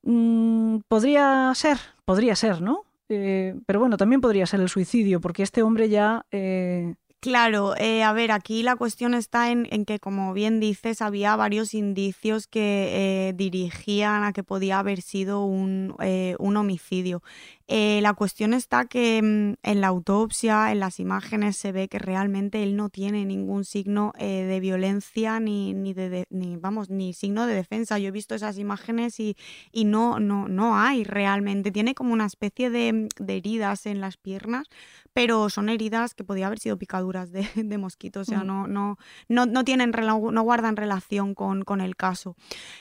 Mm, 0.03 0.79
podría 0.89 1.53
ser, 1.55 1.79
podría 2.05 2.37
ser, 2.37 2.63
¿no? 2.63 2.85
Eh, 3.09 3.55
pero 3.67 3.81
bueno, 3.81 3.97
también 3.97 4.21
podría 4.21 4.47
ser 4.47 4.61
el 4.61 4.69
suicidio, 4.69 5.21
porque 5.21 5.43
este 5.43 5.63
hombre 5.63 5.89
ya 5.89 6.25
eh, 6.31 6.95
Claro, 7.21 7.75
eh, 7.77 8.05
a 8.05 8.13
ver, 8.13 8.31
aquí 8.31 8.63
la 8.63 8.77
cuestión 8.77 9.13
está 9.13 9.51
en, 9.51 9.67
que, 9.85 9.99
como 9.99 10.33
bien 10.35 10.61
dices, 10.61 11.03
había 11.03 11.35
varios 11.35 11.75
indicios 11.75 12.47
que 12.47 13.35
dirigían 13.37 14.23
a 14.23 14.33
que 14.33 14.45
podía 14.45 14.79
haber 14.79 15.03
sido 15.03 15.45
un, 15.45 15.97
homicidio. 16.39 17.23
Eh, 17.71 18.01
la 18.01 18.15
cuestión 18.15 18.55
está 18.55 18.87
que 18.87 19.21
mm, 19.23 19.57
en 19.63 19.81
la 19.83 19.89
autopsia, 19.89 20.73
en 20.73 20.81
las 20.81 20.99
imágenes, 21.01 21.59
se 21.59 21.71
ve 21.71 21.89
que 21.89 21.99
realmente 21.99 22.63
él 22.63 22.77
no 22.77 22.89
tiene 22.89 23.27
ningún 23.27 23.67
signo 23.67 24.15
eh, 24.19 24.45
de 24.45 24.59
violencia 24.59 25.39
ni, 25.39 25.75
ni, 25.75 25.93
de, 25.93 26.27
ni, 26.31 26.57
vamos, 26.57 26.89
ni 26.89 27.13
signo 27.13 27.47
de 27.47 27.55
defensa. 27.55 27.99
Yo 27.99 28.09
he 28.09 28.11
visto 28.11 28.35
esas 28.35 28.57
imágenes 28.57 29.21
y, 29.21 29.37
y 29.71 29.85
no, 29.85 30.19
no, 30.19 30.49
no 30.49 30.79
hay 30.79 31.05
realmente. 31.05 31.71
Tiene 31.71 31.95
como 31.95 32.15
una 32.15 32.25
especie 32.25 32.71
de, 32.71 33.11
de, 33.19 33.37
heridas 33.37 33.85
en 33.85 34.01
las 34.01 34.17
piernas, 34.17 34.67
pero 35.13 35.51
son 35.51 35.69
heridas 35.69 36.15
que 36.15 36.25
podía 36.25 36.47
haber 36.47 36.61
sido 36.61 36.79
picaduras 36.79 37.33
de, 37.33 37.47
de 37.55 37.79
mosquito. 37.79 38.21
O 38.21 38.25
sea, 38.25 38.45
mm. 38.45 38.47
no, 38.47 38.67
no, 38.67 38.99
no, 39.29 39.45
no, 39.45 39.65
tienen, 39.65 39.91
no 39.91 40.43
guardan 40.43 40.77
relación 40.77 41.35
con, 41.35 41.65
con 41.65 41.83
el 41.83 41.97
caso. 41.97 42.35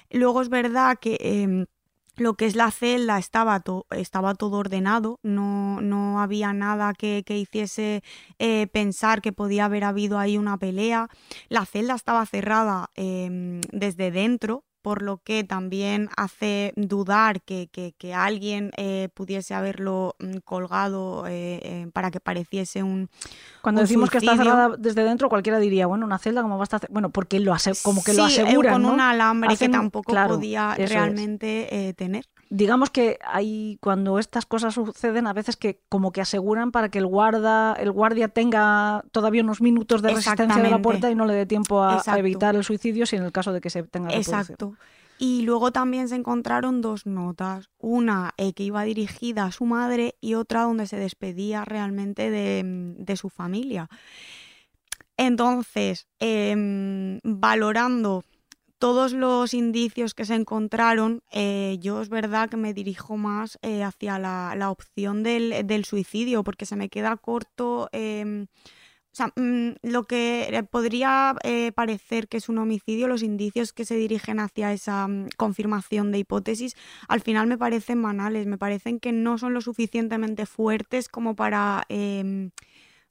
Luego 0.09 0.41
es 0.41 0.47
verdad 0.47 0.97
que... 0.97 1.17
Eh, 1.19 1.65
lo 2.17 2.33
que 2.35 2.45
es 2.45 2.55
la 2.55 2.71
celda 2.71 3.17
estaba, 3.17 3.63
estaba 3.91 4.35
todo 4.35 4.57
ordenado, 4.57 5.19
no, 5.23 5.81
no 5.81 6.19
había 6.19 6.53
nada 6.53 6.93
que, 6.93 7.23
que 7.25 7.37
hiciese 7.37 8.03
eh, 8.39 8.67
pensar 8.67 9.21
que 9.21 9.31
podía 9.31 9.65
haber 9.65 9.83
habido 9.83 10.19
ahí 10.19 10.37
una 10.37 10.57
pelea. 10.57 11.09
La 11.49 11.65
celda 11.65 11.95
estaba 11.95 12.25
cerrada 12.25 12.89
eh, 12.95 13.61
desde 13.71 14.11
dentro, 14.11 14.63
por 14.87 15.01
lo 15.01 15.17
que 15.17 15.43
también 15.43 16.07
hace 16.15 16.71
dudar 16.77 17.41
que, 17.41 17.67
que, 17.67 18.13
alguien 18.13 18.71
eh, 18.77 19.09
pudiese 19.13 19.53
haberlo 19.53 20.15
mm, 20.17 20.37
colgado 20.45 21.27
eh, 21.27 21.59
eh, 21.61 21.87
para 21.91 22.09
que 22.09 22.21
pareciese 22.21 22.83
un. 22.83 23.09
Cuando 23.61 23.81
decimos 23.81 24.09
que 24.09 24.19
está 24.19 24.37
cerrada 24.37 24.77
desde 24.79 25.03
dentro, 25.03 25.27
cualquiera 25.27 25.59
diría, 25.59 25.87
bueno, 25.87 26.05
una 26.05 26.19
celda, 26.19 26.41
¿cómo 26.41 26.57
va 26.57 26.63
a 26.63 26.71
estar? 26.71 26.87
Bueno, 26.89 27.09
porque 27.09 27.41
lo 27.41 27.53
como 27.83 28.01
que 28.01 28.13
lo 28.13 28.23
aseguran. 28.23 28.75
con 28.75 28.85
un 28.85 29.01
alambre 29.01 29.57
que 29.57 29.67
tampoco 29.67 30.13
podía 30.25 30.75
realmente 30.75 31.93
tener 31.97 32.23
digamos 32.49 32.89
que 32.89 33.19
hay 33.25 33.77
cuando 33.81 34.19
estas 34.19 34.45
cosas 34.45 34.73
suceden 34.73 35.27
a 35.27 35.33
veces 35.33 35.57
que 35.57 35.81
como 35.89 36.11
que 36.11 36.21
aseguran 36.21 36.71
para 36.71 36.89
que 36.89 36.99
el 36.99 37.05
guarda 37.05 37.73
el 37.73 37.91
guardia 37.91 38.27
tenga 38.27 39.03
todavía 39.11 39.43
unos 39.43 39.61
minutos 39.61 40.01
de 40.01 40.09
resistencia 40.09 40.61
de 40.61 40.69
la 40.69 40.81
puerta 40.81 41.11
y 41.11 41.15
no 41.15 41.25
le 41.25 41.33
dé 41.33 41.45
tiempo 41.45 41.83
a, 41.83 42.01
evitar 42.17 42.55
el 42.55 42.63
suicidio 42.63 43.05
si 43.05 43.15
en 43.15 43.23
el 43.23 43.31
caso 43.31 43.53
de 43.53 43.61
que 43.61 43.69
se 43.69 43.83
tenga 43.83 44.09
que 44.09 44.17
Exacto. 44.17 44.73
Y 45.19 45.41
luego 45.41 45.71
también 45.71 46.09
se 46.09 46.15
encontraron 46.15 46.81
dos 46.81 47.07
notas, 47.07 47.71
una 47.79 48.33
eh, 48.37 48.53
que 48.53 48.63
iba 48.63 48.83
dirigida 48.83 49.45
a 49.45 49.51
su 49.51 49.65
madre 49.65 50.15
y 50.21 50.35
otra 50.35 50.61
donde 50.61 50.85
se 50.85 50.97
despedía 50.97 51.65
realmente 51.65 52.29
de, 52.29 53.15
su 53.15 53.29
familia. 53.29 53.89
Entonces, 55.17 56.05
em, 56.19 57.19
valorando 57.23 58.23
todos 58.79 59.13
los 59.13 59.53
indicios 59.53 60.13
que 60.13 60.25
se 60.25 60.35
encontraron, 60.35 61.23
eh, 61.31 61.77
yo 61.81 62.01
es 62.01 62.09
verdad 62.09 62.49
que 62.49 62.57
me 62.57 62.73
dirijo 62.73 63.17
más 63.17 63.57
eh, 63.61 63.83
hacia 63.83 64.19
la, 64.19 64.71
opción 64.71 65.23
del, 65.23 65.85
suicidio, 65.85 66.43
porque 66.43 66.65
se 66.65 66.75
me 66.75 66.89
queda 66.89 67.17
corto. 67.17 67.89
Em, 67.91 68.47
o 69.11 69.15
sea, 69.17 69.33
mm, 69.35 69.77
lo 69.81 70.03
que 70.03 70.67
podría 70.69 71.35
eh, 71.43 71.71
parecer 71.71 72.27
que 72.27 72.37
es 72.37 72.49
un 72.49 72.59
homicidio, 72.59 73.07
los 73.07 73.23
indicios 73.23 73.73
que 73.73 73.85
se 73.85 73.95
dirigen 73.95 74.39
hacia 74.39 74.71
esa 74.73 75.07
mm, 75.07 75.29
confirmación 75.37 76.11
de 76.11 76.19
hipótesis, 76.19 76.75
al 77.07 77.21
final 77.21 77.47
me 77.47 77.57
parecen 77.57 78.01
banales, 78.01 78.45
me 78.45 78.59
parecen 78.59 78.99
que 78.99 79.11
no 79.11 79.39
son 79.39 79.53
lo 79.55 79.61
suficientemente 79.61 80.45
fuertes 80.45 81.09
como 81.09 81.35
para 81.35 81.85
em, 81.89 82.51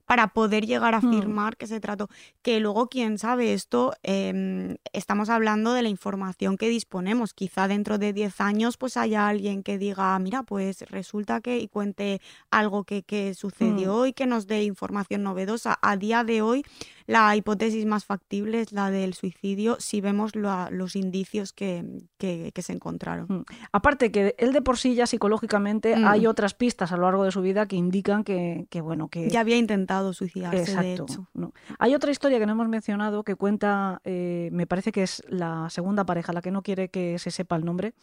para 0.07 0.29
poder 0.29 0.65
llegar 0.65 0.95
a 0.95 1.01
hmm. 1.01 1.07
afirmar 1.07 1.57
que 1.57 1.67
se 1.67 1.79
trató. 1.79 2.09
Que 2.41 2.59
luego, 2.59 2.87
quién 2.87 3.19
sabe, 3.19 3.53
esto 3.53 3.93
em, 4.01 4.77
estamos 4.93 5.29
hablando 5.29 5.73
de 5.73 5.83
la 5.83 5.89
información 5.89 6.57
que 6.57 6.69
disponemos. 6.69 7.33
Quizá 7.33 7.67
dentro 7.67 7.97
de 7.97 8.13
10 8.13 8.41
años 8.41 8.77
pues 8.77 8.95
haya 8.95 9.27
alguien 9.27 9.63
que 9.63 9.77
diga, 9.77 10.17
mira, 10.17 10.43
pues 10.43 10.81
resulta 10.89 11.41
que 11.41 11.59
y 11.59 11.67
cuente 11.67 12.21
algo 12.49 12.85
que, 12.85 13.03
que 13.03 13.33
sucedió 13.33 14.03
hmm. 14.03 14.07
y 14.07 14.13
que 14.13 14.25
nos 14.25 14.47
dé 14.47 14.63
información 14.63 15.23
novedosa. 15.23 15.77
A 15.81 15.97
día 15.97 16.23
de 16.23 16.41
hoy 16.41 16.63
la 17.07 17.33
hipótesis 17.37 17.85
más 17.85 18.03
factible 18.03 18.59
es 18.59 18.73
la 18.73 18.91
del 18.91 19.13
suicidio 19.13 19.77
si 19.79 20.01
vemos 20.01 20.33
los 20.35 20.95
indicios 20.97 21.53
que, 21.53 22.03
se 22.19 22.73
encontraron. 22.73 23.27
Mm. 23.29 23.45
Aparte 23.71 24.11
que 24.11 24.35
él 24.37 24.51
de 24.51 24.61
por 24.61 24.77
sí 24.77 24.93
ya 24.93 25.07
psicológicamente 25.07 25.95
mm. 25.95 26.05
hay 26.05 26.27
otras 26.27 26.53
pistas 26.53 26.91
a 26.91 26.97
lo 26.97 27.03
largo 27.03 27.23
de 27.23 27.31
su 27.31 27.41
vida 27.41 27.65
que 27.65 27.77
indican 27.77 28.25
que, 28.25 28.67
bueno, 28.81 29.07
que... 29.07 29.29
Ya 29.29 29.39
había 29.39 29.55
intentado 29.55 30.11
suicidarse, 30.11 30.59
Exacto, 30.59 30.83
de 30.83 30.93
hecho. 30.93 31.53
Hay 31.79 31.95
otra 31.95 32.11
historia 32.11 32.39
que 32.39 32.45
no 32.45 32.51
hemos 32.51 32.67
mencionado 32.67 33.23
que 33.23 33.35
cuenta, 33.35 34.01
eh, 34.03 34.49
me 34.51 34.67
parece 34.67 34.91
que 34.91 35.03
es 35.03 35.23
la 35.29 35.69
segunda 35.69 36.05
pareja, 36.05 36.33
la 36.33 36.41
que 36.41 36.51
no 36.51 36.61
quiere 36.61 36.89
que 36.89 37.17
se 37.19 37.31
sepa 37.31 37.55
el 37.55 37.63
nombre, 37.63 37.93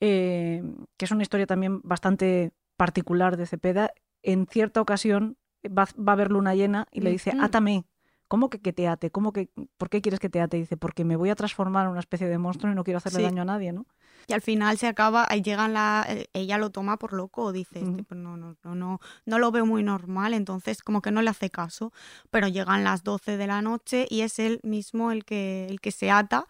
eh, 0.00 0.64
que 0.96 1.04
es 1.04 1.10
una 1.12 1.22
historia 1.22 1.46
también 1.46 1.80
bastante 1.82 2.50
particular 2.76 3.36
de 3.36 3.46
Cepeda. 3.46 3.92
En 4.22 4.46
cierta 4.46 4.80
ocasión 4.80 5.36
va, 5.66 5.86
a 6.06 6.16
ver 6.16 6.32
luna 6.32 6.56
llena 6.56 6.88
y 6.90 7.02
le 7.02 7.10
dice, 7.10 7.32
átame, 7.40 7.84
¿Cómo 8.28 8.50
que, 8.50 8.60
que 8.60 8.72
te 8.72 8.86
ate? 8.86 9.10
¿Cómo 9.10 9.32
que, 9.32 9.50
¿Por 9.78 9.88
qué 9.88 10.00
quieres 10.02 10.20
que 10.20 10.28
te 10.28 10.40
ate? 10.40 10.58
Dice, 10.58 10.76
porque 10.76 11.04
me 11.04 11.16
voy 11.16 11.30
a 11.30 11.34
transformar 11.34 11.86
en 11.86 11.92
una 11.92 12.00
especie 12.00 12.28
de 12.28 12.38
monstruo 12.38 12.70
y 12.70 12.74
no 12.74 12.84
quiero 12.84 12.98
hacerle 12.98 13.22
daño 13.22 13.42
a 13.42 13.46
nadie, 13.46 13.72
¿no? 13.72 13.86
Y 14.26 14.34
al 14.34 14.42
final 14.42 14.76
se 14.76 14.86
acaba, 14.86 15.26
llegan 15.28 15.72
la, 15.72 16.04
eh, 16.06 16.26
ella 16.34 16.58
lo 16.58 16.68
toma 16.68 16.98
por 16.98 17.14
loco, 17.14 17.50
dice, 17.50 17.80
este, 17.80 18.04
pues 18.04 18.20
no, 18.20 18.36
no, 18.36 18.56
no, 18.62 18.74
no, 18.74 19.00
no 19.24 19.38
lo 19.38 19.50
veo 19.50 19.64
muy 19.64 19.82
normal, 19.82 20.34
entonces 20.34 20.82
como 20.82 21.00
que 21.00 21.10
no 21.10 21.22
le 21.22 21.30
hace 21.30 21.48
caso, 21.48 21.94
pero 22.30 22.46
llegan 22.46 22.84
las 22.84 23.02
12 23.04 23.38
de 23.38 23.46
la 23.46 23.62
noche 23.62 24.06
y 24.10 24.20
es 24.20 24.38
él 24.38 24.60
mismo 24.62 25.12
el 25.12 25.24
que, 25.24 25.66
el 25.70 25.80
que 25.80 25.92
se 25.92 26.10
ata 26.10 26.46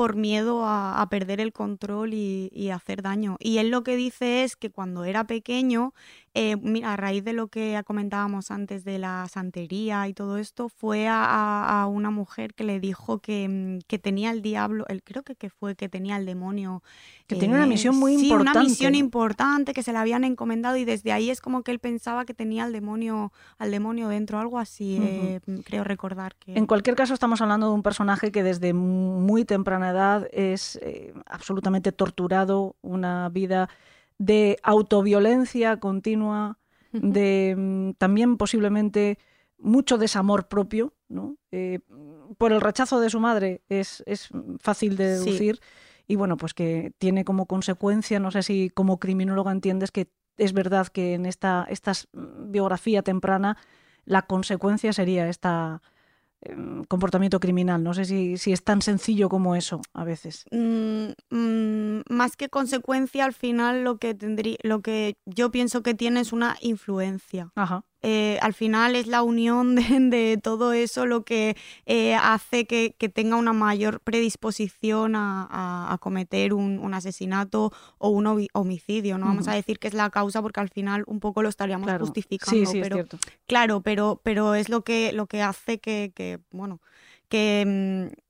por 0.00 0.16
miedo 0.16 0.62
a, 0.64 1.06
perder 1.10 1.40
el 1.40 1.52
control 1.52 2.14
y, 2.14 2.70
hacer 2.70 3.02
daño. 3.02 3.36
Y 3.38 3.58
él 3.58 3.68
lo 3.68 3.82
que 3.82 3.96
dice 3.96 4.44
es 4.44 4.56
que 4.56 4.70
cuando 4.70 5.04
era 5.04 5.24
pequeño, 5.24 5.92
eh, 6.32 6.56
mira, 6.56 6.94
a 6.94 6.96
raíz 6.96 7.22
de 7.22 7.34
lo 7.34 7.48
que 7.48 7.78
comentábamos 7.84 8.50
antes 8.50 8.84
de 8.84 8.98
la 8.98 9.26
santería 9.28 10.08
y 10.08 10.14
todo 10.14 10.38
esto, 10.38 10.70
fue 10.70 11.06
a, 11.10 11.86
una 11.90 12.10
mujer 12.10 12.54
que 12.54 12.64
le 12.64 12.80
dijo 12.80 13.18
que, 13.18 13.46
mm, 13.46 13.86
que 13.86 13.98
tenía 13.98 14.30
el 14.30 14.40
diablo, 14.40 14.86
el, 14.88 15.02
creo 15.02 15.22
que, 15.22 15.34
que, 15.34 15.50
fue 15.50 15.74
que 15.74 15.90
tenía 15.90 16.16
el 16.16 16.24
demonio. 16.24 16.82
Que 17.26 17.36
tenía 17.36 17.56
una 17.56 17.66
misión 17.66 17.96
muy 17.96 18.16
sí, 18.16 18.28
importante. 18.28 18.58
una 18.58 18.68
misión 18.68 18.94
importante 18.94 19.74
que 19.74 19.82
se 19.82 19.92
le 19.92 19.98
habían 19.98 20.24
encomendado 20.24 20.76
y 20.76 20.84
desde 20.84 21.12
ahí 21.12 21.30
es 21.30 21.40
como 21.40 21.62
que 21.62 21.72
él 21.72 21.78
pensaba 21.78 22.24
que 22.24 22.32
tenía 22.32 22.64
al 22.64 22.72
demonio, 22.72 23.32
al 23.58 23.70
demonio 23.70 24.08
dentro, 24.08 24.38
algo 24.38 24.58
así, 24.58 24.98
eh, 25.02 25.40
creo 25.64 25.84
recordar. 25.84 26.36
que 26.36 26.54
En 26.54 26.66
cualquier 26.66 26.96
caso, 26.96 27.12
estamos 27.12 27.40
hablando 27.42 27.68
de 27.68 27.74
un 27.74 27.82
personaje 27.82 28.32
que 28.32 28.42
desde 28.42 28.72
muy 28.72 29.44
temprana 29.44 29.89
edad 29.90 30.28
es 30.32 30.76
eh, 30.82 31.12
absolutamente 31.26 31.92
torturado, 31.92 32.76
una 32.82 33.28
vida 33.28 33.68
de 34.18 34.58
autoviolencia 34.62 35.78
continua, 35.78 36.58
de 36.92 37.54
mm, 37.56 37.90
también 37.92 38.36
posiblemente 38.36 39.18
mucho 39.58 39.98
desamor 39.98 40.48
propio, 40.48 40.94
¿no? 41.08 41.36
Eh, 41.52 41.80
por 42.38 42.52
el 42.52 42.60
rechazo 42.60 43.00
de 43.00 43.10
su 43.10 43.20
madre 43.20 43.62
es, 43.68 44.02
es 44.06 44.28
fácil 44.60 44.96
de 44.96 45.08
deducir. 45.08 45.60
Y 46.06 46.16
bueno, 46.16 46.36
pues 46.36 46.54
que 46.54 46.92
tiene 46.98 47.24
como 47.24 47.46
consecuencia, 47.46 48.18
no 48.18 48.30
sé 48.30 48.42
si 48.42 48.70
como 48.70 48.98
criminóloga 48.98 49.52
entiendes 49.52 49.92
que 49.92 50.10
es 50.38 50.52
verdad 50.52 50.88
que 50.88 51.14
en 51.14 51.26
esta, 51.26 51.66
esta 51.68 51.92
biografía 52.12 53.02
temprana 53.02 53.56
la 54.04 54.22
consecuencia 54.22 54.92
sería 54.92 55.28
esta, 55.28 55.82
comportamiento 56.88 57.40
criminal. 57.40 57.82
No 57.82 57.94
sé 57.94 58.04
si, 58.04 58.38
si, 58.38 58.52
es 58.52 58.62
tan 58.64 58.82
sencillo 58.82 59.28
como 59.28 59.54
eso 59.54 59.80
a 59.92 60.04
veces. 60.04 60.44
Mm, 60.50 61.10
mm, 61.30 62.02
más 62.08 62.36
que 62.36 62.48
consecuencia, 62.48 63.24
al 63.24 63.32
final 63.32 63.84
lo 63.84 63.98
que 63.98 64.14
tendría, 64.14 64.56
lo 64.62 64.80
que 64.80 65.16
yo 65.26 65.50
pienso 65.50 65.82
que 65.82 65.94
tiene 65.94 66.20
es 66.20 66.32
una 66.32 66.56
influencia. 66.60 67.52
Ajá. 67.54 67.84
Eh, 68.02 68.38
al 68.40 68.54
final 68.54 68.96
es 68.96 69.06
la 69.06 69.22
unión 69.22 69.74
de, 69.74 70.38
todo 70.42 70.72
eso 70.72 71.06
lo 71.06 71.24
que 71.24 71.56
eh, 71.86 72.14
hace 72.14 72.66
que, 72.66 72.94
tenga 73.12 73.36
una 73.36 73.52
mayor 73.52 74.00
predisposición 74.00 75.14
a, 75.16 75.96
cometer 76.00 76.54
un, 76.54 76.94
asesinato 76.94 77.72
o 77.98 78.08
un 78.08 78.48
homicidio. 78.52 79.18
No 79.18 79.26
vamos 79.26 79.48
a 79.48 79.54
decir 79.54 79.78
que 79.78 79.88
es 79.88 79.94
la 79.94 80.10
causa 80.10 80.40
porque 80.42 80.60
al 80.60 80.70
final 80.70 81.04
un 81.06 81.20
poco 81.20 81.42
lo 81.42 81.48
estaríamos 81.48 81.90
justificando. 81.98 82.58
Sí, 82.58 82.66
sí, 82.66 82.80
pero, 82.80 82.96
es 82.96 83.08
cierto. 83.08 83.18
Claro, 83.46 83.80
pero, 83.82 84.20
pero 84.22 84.54
es 84.54 84.68
lo 84.68 84.82
que, 84.82 85.12
lo 85.12 85.26
que 85.26 85.42
hace 85.42 85.78
que, 85.78 86.12
que 86.14 86.38
bueno, 86.50 86.80
que, 87.28 88.10
mm, 88.12 88.29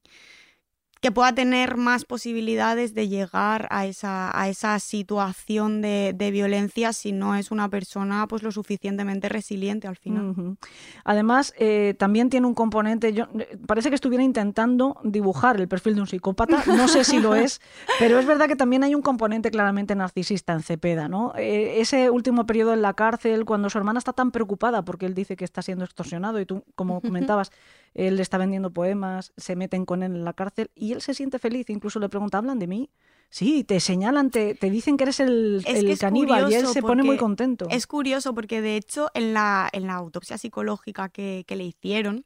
que 1.01 1.11
pueda 1.11 1.35
tener 1.35 1.79
más 1.79 2.05
posibilidades 2.05 2.93
de 2.95 3.09
llegar 3.09 3.67
a 3.71 3.87
esa, 3.87 4.39
a 4.39 4.49
esa 4.49 4.79
situación 4.79 5.81
de, 5.81 6.31
violencia 6.31 6.93
si 6.93 7.13
no 7.13 7.35
es 7.35 7.51
una 7.51 7.69
persona 7.69 8.27
pues 8.29 8.43
lo 8.43 8.53
suficientemente 8.53 9.29
resiliente 9.29 9.89
al 9.89 9.97
final. 9.97 10.57
Además, 11.05 11.55
eh, 11.59 11.95
también 11.99 12.29
tiene 12.29 12.47
un 12.47 12.55
componente, 12.55 13.13
yo, 13.15 13.29
eh, 13.39 13.57
parece 13.67 13.89
que 13.89 13.95
estuviera 13.95 14.23
intentando 14.23 14.99
dibujar 15.03 15.59
el 15.59 15.67
perfil 15.69 15.95
de 15.95 16.03
un 16.03 16.07
psicópata, 16.07 16.63
no 16.67 16.87
sé 16.87 17.05
si 17.05 17.19
lo 17.19 17.35
es, 17.35 17.61
pero 17.99 18.19
es 18.19 18.27
verdad 18.27 18.47
que 18.47 18.57
también 18.57 18.85
hay 18.85 18.95
un 18.95 19.03
componente 19.03 19.51
claramente 19.51 19.95
narcisista 19.95 20.53
en 20.53 20.63
Cepeda, 20.63 21.09
¿no? 21.09 21.33
Eh, 21.37 21.81
ese 21.81 22.11
último 22.11 22.45
periodo 22.47 22.75
en 22.75 22.83
la 22.83 22.93
cárcel, 22.93 23.47
cuando 23.47 23.71
su 23.71 23.79
hermana 23.79 23.99
está 23.99 24.13
tan 24.13 24.31
preocupada 24.31 24.85
porque 24.85 25.07
él 25.07 25.15
dice 25.15 25.37
que 25.37 25.45
está 25.45 25.63
siendo 25.63 25.85
extorsionado 25.85 26.41
y 26.41 26.47
tú, 26.47 26.63
como 26.75 27.01
comentabas, 27.01 27.51
él 27.95 28.21
está 28.21 28.39
vendiendo 28.39 28.71
poemas, 28.71 29.33
se 29.37 29.57
meten 29.57 29.85
con 29.85 30.03
él 30.03 30.15
en 30.15 30.25
la 30.25 30.35
cárcel 30.35 30.71
y 30.75 30.90
él 30.93 31.03
se 31.03 31.15
siente 31.15 31.39
feliz, 31.39 31.71
incluso 31.71 31.99
le 31.99 32.09
pregunta, 32.09 32.39
¿hablan 32.39 32.59
de 32.59 32.67
mí? 32.67 32.91
Sí, 33.33 33.63
te 33.63 33.79
señalan, 33.79 34.31
te, 34.31 34.57
te 34.57 34.71
dicen 34.71 34.97
que 34.97 35.05
eres 35.05 35.21
el, 35.21 35.63
Es 35.65 35.85
el 35.85 35.99
caníbal 35.99 36.51
y 36.51 36.55
él 36.55 36.67
se 36.67 36.83
pone 36.83 37.05
muy 37.05 37.17
contento. 37.17 37.69
Es 37.71 37.87
curioso 37.87 38.35
porque 38.35 38.61
de 38.61 38.77
hecho 38.77 39.09
en 39.15 39.35
la, 39.35 39.69
en 39.73 39.87
la 39.87 39.95
autopsia 39.95 40.37
psicológica 40.37 41.09
que, 41.09 41.45
que 41.47 41.55
le 41.55 41.65
hicieron 41.65 42.25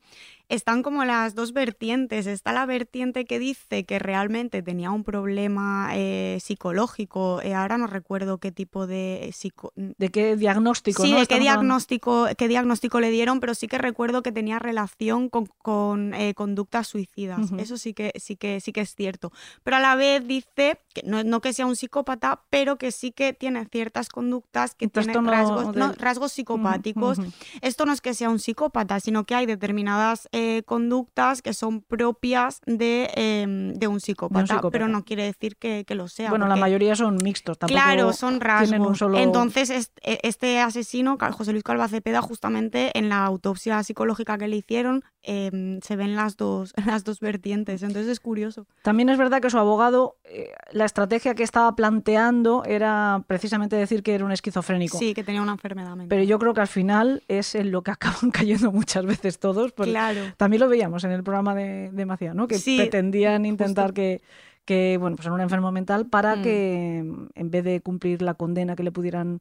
están 0.55 0.83
como 0.83 1.05
las 1.05 1.35
dos 1.35 1.53
vertientes. 1.53 2.27
Está 2.27 2.53
la 2.53 2.67
vertiente 2.67 3.25
que 3.25 3.39
dice 3.39 3.85
que 3.85 3.99
realmente 3.99 4.63
tenía 4.63 4.91
un 4.91 5.05
problema 5.05 5.91
eh, 5.93 6.39
psicológico. 6.41 7.41
eh, 7.43 7.55
ahora 7.55 7.79
no 7.79 7.87
recuerdo 7.87 8.39
qué 8.39 8.53
tipo 8.53 8.87
de 8.87 9.31
psico- 9.33 9.73
¿De 9.77 10.09
qué 10.11 10.37
diagnóstico? 10.37 11.03
Sí, 11.03 11.13
no? 11.13 11.21
de 11.21 11.27
qué 11.27 11.35
hablando- 11.35 11.61
diagnóstico, 11.61 12.27
qué 12.39 12.49
diagnóstico 12.49 13.01
le 13.01 13.11
dieron, 13.11 13.41
pero 13.41 13.55
sí 13.55 13.69
que 13.69 13.79
recuerdo 13.79 14.23
que 14.23 14.33
tenía 14.33 14.59
relación 14.59 15.29
con, 15.29 15.47
con, 15.59 16.15
eh, 16.15 16.35
conductas 16.35 16.87
suicidas. 16.89 17.51
Eso 17.59 17.77
sí 17.77 17.95
que, 17.95 18.13
sí, 18.17 18.37
que, 18.37 18.61
sí 18.61 18.73
que 18.73 18.81
es 18.83 18.95
cierto. 18.95 19.33
Pero 19.63 19.77
a 19.77 19.81
la 19.81 19.95
vez 19.97 20.27
dice 20.27 20.79
que 20.95 21.03
no, 21.05 21.23
no 21.25 21.41
que 21.41 21.53
sea 21.53 21.67
un 21.67 21.77
psicópata, 21.77 22.43
pero 22.51 22.77
que 22.77 22.93
sí 22.93 23.13
que 23.13 23.33
tiene 23.33 23.65
ciertas 23.67 24.09
conductas 24.09 24.75
que 24.75 24.87
Un 24.87 24.91
tienen 24.91 25.27
rasgos, 25.27 25.75
no, 25.77 25.93
rasgos 25.93 26.33
psicopáticos. 26.33 27.19
Esto 27.63 27.87
no 27.87 27.93
es 27.93 28.01
que 28.01 28.15
sea 28.15 28.31
un 28.31 28.39
psicópata, 28.39 29.01
sino 29.01 29.25
que 29.25 29.35
hay 29.35 29.47
determinadas 29.47 30.29
eh, 30.33 30.44
conductas 30.67 31.43
que 31.43 31.55
son 31.55 31.81
propias 31.83 32.61
de, 32.67 33.11
em, 33.15 33.73
de 33.75 33.87
un 33.89 34.01
psicópata, 34.01 34.61
pero 34.71 34.89
no 34.89 35.05
quiere 35.05 35.25
decir 35.25 35.57
que, 35.57 35.85
que 35.87 35.95
lo 35.95 36.09
sea. 36.09 36.31
Bueno, 36.31 36.47
la 36.47 36.57
mayoría 36.57 36.95
son 36.97 37.17
mixtos. 37.23 37.59
Tampoco 37.59 37.81
Claro, 37.81 38.13
son 38.13 38.41
rasgos. 38.41 38.99
Solo... 38.99 39.19
Entonces, 39.19 39.71
e- 40.03 40.19
este 40.23 40.61
asesino, 40.61 41.17
José 41.33 41.53
Luis 41.53 41.65
Calva 41.65 41.89
Cepeda, 41.89 42.21
justamente 42.23 42.91
en 42.99 43.09
la 43.09 43.25
autopsia 43.25 43.83
psicológica 43.83 44.39
que 44.39 44.49
le 44.49 44.57
hicieron, 44.57 45.03
em, 45.23 45.81
se 45.81 45.97
ven 45.97 46.17
las 46.17 46.37
dos, 46.37 46.73
las 46.87 47.05
dos 47.05 47.21
vertientes. 47.21 47.83
Entonces 47.83 48.11
es 48.11 48.21
curioso. 48.21 48.67
También 48.83 49.09
es 49.09 49.19
verdad 49.19 49.41
que 49.41 49.51
su 49.51 49.59
abogado, 49.59 50.17
eh, 50.25 50.51
la 50.73 50.85
estrategia 50.85 51.35
que 51.35 51.43
estaba 51.43 51.75
planteando 51.75 52.63
era 52.65 53.23
precisamente 53.27 53.77
decir 53.77 54.03
que 54.03 54.15
era 54.15 54.25
un 54.25 54.33
esquizofrénico. 54.33 54.99
Sí, 54.99 55.15
que 55.15 55.25
tenía 55.25 55.43
una 55.43 55.53
enfermedad 55.53 55.91
mental. 55.91 56.09
Pero 56.09 56.23
yo 56.25 56.39
creo 56.39 56.55
que 56.55 56.61
al 56.61 56.69
final 56.69 57.23
es 57.29 57.55
en 57.55 57.71
lo 57.71 57.83
que 57.83 57.91
acaban 57.91 58.31
cayendo 58.33 58.71
muchas 58.73 59.05
veces 59.07 59.39
todos. 59.39 59.73
porque 59.73 59.91
Claro. 59.93 60.21
También 60.37 60.61
lo 60.61 60.69
veíamos 60.69 61.05
en 61.05 61.11
el 61.13 61.23
programa 61.23 61.55
de, 61.55 61.91
de 61.91 62.07
Macía, 62.07 62.35
¿no? 62.35 62.47
Que 62.47 62.59
Sí, 62.59 62.77
pretendían 62.79 63.47
intentar 63.47 63.93
que, 63.93 64.21
que, 64.65 64.97
bueno, 64.99 65.17
pues 65.17 65.27
era 65.27 65.35
un 65.35 65.41
enfermo 65.41 65.71
mental 65.73 66.07
para 66.07 66.37
Mm. 66.37 66.43
que 66.43 66.99
en 67.35 67.51
vez 67.51 67.65
de 67.65 67.81
cumplir 67.81 68.23
la 68.23 68.35
condena 68.35 68.77
que 68.77 68.83
le 68.83 68.93
pudieran 68.93 69.41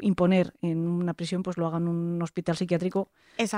imponer 0.00 0.52
en 0.62 0.86
una 0.86 1.14
prisión, 1.14 1.42
pues 1.42 1.56
lo 1.56 1.66
hagan 1.66 1.82
en 1.84 1.88
un 1.88 2.22
hospital 2.22 2.56
psiquiátrico 2.56 3.10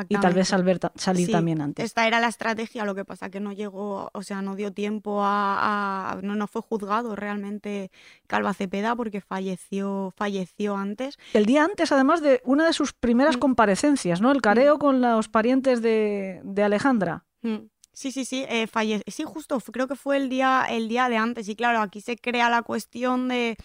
y 0.08 0.16
tal 0.18 0.34
vez 0.34 0.48
salver 0.48 0.78
salir 0.96 1.26
Sí, 1.26 1.32
también 1.32 1.60
antes. 1.60 1.84
Esta 1.84 2.06
era 2.06 2.20
la 2.20 2.28
estrategia, 2.28 2.84
lo 2.84 2.94
que 2.94 3.04
pasa 3.04 3.30
que 3.30 3.40
no 3.40 3.52
llegó, 3.52 4.10
o 4.12 4.22
sea, 4.22 4.42
no 4.42 4.56
dio 4.56 4.72
tiempo 4.72 5.22
a, 5.24 6.12
a- 6.12 6.22
no, 6.22 6.34
no 6.36 6.46
fue 6.46 6.62
juzgado 6.62 7.16
realmente 7.16 7.90
Calva 8.26 8.54
Cepeda 8.54 8.94
porque 8.96 9.20
falleció, 9.20 10.12
falleció 10.16 10.76
antes. 10.76 11.18
El 11.32 11.46
día 11.46 11.64
antes, 11.64 11.92
además, 11.92 12.20
de 12.22 12.40
una 12.44 12.66
de 12.66 12.72
sus 12.72 12.92
primeras 12.92 13.36
Mm. 13.36 13.40
comparecencias, 13.40 14.20
¿no? 14.20 14.32
El 14.32 14.42
careo 14.42 14.78
con 14.78 15.00
los 15.00 15.28
parientes 15.28 15.82
de, 15.82 16.40
de 16.44 16.62
Alejandra. 16.62 17.24
Mm. 17.42 17.56
Sí, 17.92 18.12
sí, 18.12 18.26
sí, 18.26 18.44
eh, 18.50 18.66
falle- 18.66 19.02
sí, 19.06 19.24
justo, 19.26 19.58
creo 19.72 19.88
que 19.88 19.96
fue 19.96 20.18
el 20.18 20.28
día, 20.28 20.66
el 20.68 20.86
día 20.86 21.08
de 21.08 21.16
antes. 21.16 21.48
Y 21.48 21.56
claro, 21.56 21.80
aquí 21.80 22.02
se 22.02 22.18
crea 22.18 22.50
la 22.50 22.60
cuestión 22.60 23.28
de, 23.28 23.56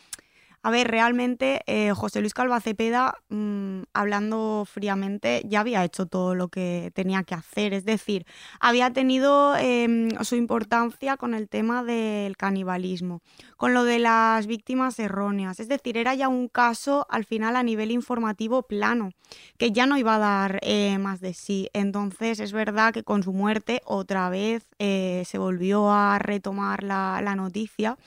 a 0.63 0.69
ver, 0.69 0.91
realmente 0.91 1.61
eh, 1.65 1.91
José 1.95 2.19
Luis 2.21 2.35
Calva 2.35 2.61
Cepeda, 2.61 3.15
mm, 3.29 3.81
hablando 3.93 4.63
fríamente, 4.71 5.41
ya 5.45 5.61
había 5.61 5.83
hecho 5.83 6.05
todo 6.05 6.35
lo 6.35 6.49
que 6.49 6.91
tenía 6.93 7.23
que 7.23 7.33
hacer. 7.33 7.73
Es 7.73 7.83
decir, 7.83 8.27
había 8.59 8.93
tenido 8.93 9.55
em, 9.57 10.09
su 10.21 10.35
importancia 10.35 11.17
con 11.17 11.33
el 11.33 11.49
tema 11.49 11.83
del 11.83 12.37
canibalismo, 12.37 13.21
con 13.57 13.73
lo 13.73 13.85
de 13.85 13.97
las 13.97 14.45
víctimas 14.45 14.99
erróneas. 14.99 15.59
Es 15.59 15.67
decir, 15.67 15.97
era 15.97 16.13
ya 16.13 16.27
un 16.27 16.47
caso 16.47 17.07
al 17.09 17.25
final 17.25 17.55
a 17.55 17.63
nivel 17.63 17.89
informativo 17.89 18.61
plano 18.61 19.13
que 19.57 19.71
ya 19.71 19.87
no 19.87 19.97
iba 19.97 20.15
a 20.15 20.19
dar 20.19 20.59
eh, 20.61 20.99
más 20.99 21.21
de 21.21 21.33
sí. 21.33 21.69
Entonces 21.73 22.39
es 22.39 22.51
verdad 22.51 22.93
que 22.93 23.03
con 23.03 23.23
su 23.23 23.33
muerte 23.33 23.81
otra 23.83 24.29
vez 24.29 24.67
eh, 24.77 25.23
se 25.25 25.39
volvió 25.39 25.91
a 25.91 26.19
retomar 26.19 26.83
la 26.83 27.35
noticia. 27.35 27.97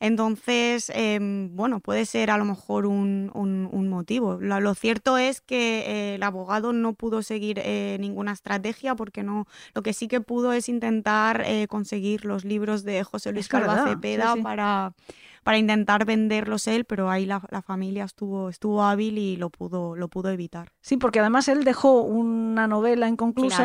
Entonces, 0.00 0.90
em, 0.94 1.54
bueno, 1.56 1.80
puede 1.80 2.06
ser 2.06 2.30
a 2.30 2.38
lo 2.38 2.44
mejor 2.44 2.86
un, 2.86 3.30
un- 3.34 3.68
un 3.70 3.88
motivo. 3.88 4.38
Lo, 4.40 4.60
lo 4.60 4.74
cierto 4.74 5.18
es 5.18 5.40
que 5.40 5.80
eh, 5.86 6.14
el 6.16 6.22
abogado 6.22 6.72
no 6.72 6.92
pudo 6.94 7.22
seguir 7.22 7.60
eh, 7.62 7.96
ninguna 8.00 8.32
estrategia 8.32 8.94
porque 8.94 9.22
no, 9.22 9.46
lo 9.74 9.82
que 9.82 9.92
sí 9.92 10.08
que 10.08 10.20
pudo 10.20 10.52
es 10.52 10.68
intentar 10.68 11.42
eh, 11.46 11.66
conseguir 11.68 12.24
los 12.24 12.44
libros 12.44 12.84
de 12.84 13.04
José 13.04 13.32
Luis 13.32 13.48
Calva 13.48 13.84
sí, 13.84 13.90
Cepeda 13.90 14.34
sí. 14.34 14.42
para 14.42 14.92
para 15.46 15.58
intentar 15.58 16.04
venderlos 16.04 16.66
él, 16.66 16.84
pero 16.86 17.08
ahí 17.08 17.24
la, 17.24 17.40
la 17.52 17.62
familia 17.62 18.02
estuvo, 18.02 18.48
estuvo 18.48 18.82
hábil 18.82 19.16
y 19.16 19.36
lo 19.36 19.48
pudo, 19.48 19.94
lo 19.94 20.08
pudo 20.08 20.28
evitar. 20.30 20.72
Sí, 20.80 20.96
porque 20.96 21.20
además 21.20 21.46
él 21.46 21.62
dejó 21.62 22.02
una 22.02 22.66
novela 22.66 23.06
inconclusa 23.08 23.56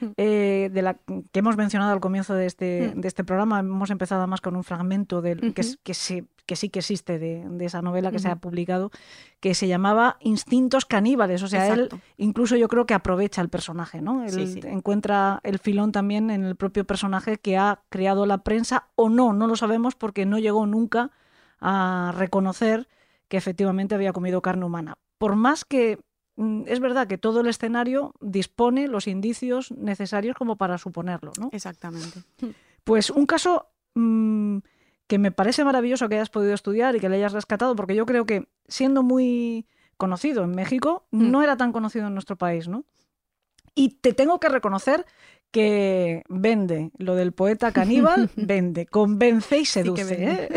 Claro. 0.00 0.12
eh, 0.18 0.68
de 0.70 0.82
la 0.82 0.94
que 1.32 1.38
hemos 1.38 1.56
mencionado 1.56 1.92
al 1.92 2.00
comienzo 2.00 2.34
de 2.34 2.44
este, 2.44 2.92
Mm. 2.94 3.00
de 3.00 3.08
este 3.08 3.24
programa. 3.24 3.58
Hemos 3.60 3.88
empezado 3.88 4.26
más 4.26 4.42
con 4.42 4.54
un 4.54 4.64
fragmento 4.64 5.22
del, 5.22 5.40
que, 5.54 5.62
que, 5.82 5.94
sí, 5.94 6.26
que 6.44 6.56
sí 6.56 6.68
que 6.68 6.80
existe 6.80 7.18
de, 7.18 7.46
de 7.48 7.64
esa 7.64 7.80
novela 7.80 8.10
que 8.10 8.18
se 8.18 8.28
ha 8.28 8.36
publicado, 8.36 8.90
que 9.40 9.54
se 9.54 9.66
llamaba 9.66 10.18
Instintos 10.20 10.84
caníbales. 10.84 11.42
O 11.42 11.48
sea, 11.48 11.68
Exacto. 11.68 11.96
él 11.96 12.02
incluso 12.18 12.56
yo 12.56 12.68
creo 12.68 12.84
que 12.84 12.92
aprovecha 12.92 13.40
el 13.40 13.48
personaje, 13.48 14.02
¿no? 14.02 14.24
Él 14.24 14.30
Sí, 14.30 14.46
sí. 14.46 14.60
encuentra 14.64 15.40
el 15.42 15.58
filón 15.58 15.90
también 15.90 16.28
en 16.30 16.44
el 16.44 16.56
propio 16.56 16.84
personaje 16.84 17.38
que 17.38 17.56
ha 17.56 17.80
creado 17.88 18.26
la 18.26 18.38
prensa 18.38 18.88
o 18.94 19.08
no, 19.08 19.32
no 19.32 19.46
lo 19.46 19.56
sabemos 19.56 19.94
porque 19.94 20.26
no 20.26 20.38
llegó 20.38 20.66
nunca 20.66 21.10
a 21.60 22.12
reconocer 22.16 22.88
que 23.28 23.36
efectivamente 23.36 23.94
había 23.94 24.12
comido 24.12 24.42
carne 24.42 24.64
humana. 24.64 24.94
Por 25.18 25.36
más 25.36 25.64
que 25.64 25.98
mm, 26.36 26.62
es 26.66 26.80
verdad 26.80 27.06
que 27.06 27.18
todo 27.18 27.40
el 27.40 27.46
escenario 27.48 28.14
dispone 28.20 28.88
los 28.88 29.06
indicios 29.06 29.70
necesarios 29.72 30.36
como 30.36 30.56
para 30.56 30.78
suponerlo, 30.78 31.32
¿no? 31.38 31.50
Exactamente. 31.52 32.22
Pues 32.84 33.10
un 33.10 33.26
caso 33.26 33.68
mm, 33.94 34.58
que 35.06 35.18
me 35.18 35.32
parece 35.32 35.64
maravilloso 35.64 36.08
que 36.08 36.14
hayas 36.16 36.30
podido 36.30 36.54
estudiar 36.54 36.96
y 36.96 37.00
que 37.00 37.08
le 37.08 37.16
hayas 37.16 37.32
rescatado, 37.32 37.76
porque 37.76 37.94
yo 37.94 38.06
creo 38.06 38.24
que 38.26 38.48
siendo 38.68 39.02
muy 39.02 39.66
conocido 39.96 40.44
en 40.44 40.52
México, 40.52 41.06
Mm. 41.10 41.30
no 41.30 41.42
era 41.42 41.56
tan 41.56 41.72
conocido 41.72 42.06
en 42.06 42.14
nuestro 42.14 42.36
país, 42.36 42.68
¿no? 42.68 42.84
Y 43.74 44.00
te 44.00 44.12
tengo 44.12 44.40
que 44.40 44.48
reconocer 44.48 45.04
que 45.50 46.22
vende 46.28 46.90
lo 46.96 47.14
del 47.14 47.32
poeta 47.32 47.72
caníbal, 47.72 48.30
vende, 48.36 48.86
convence 48.86 49.58
y 49.58 49.64
seduce. 49.64 50.16
¿eh? 50.18 50.48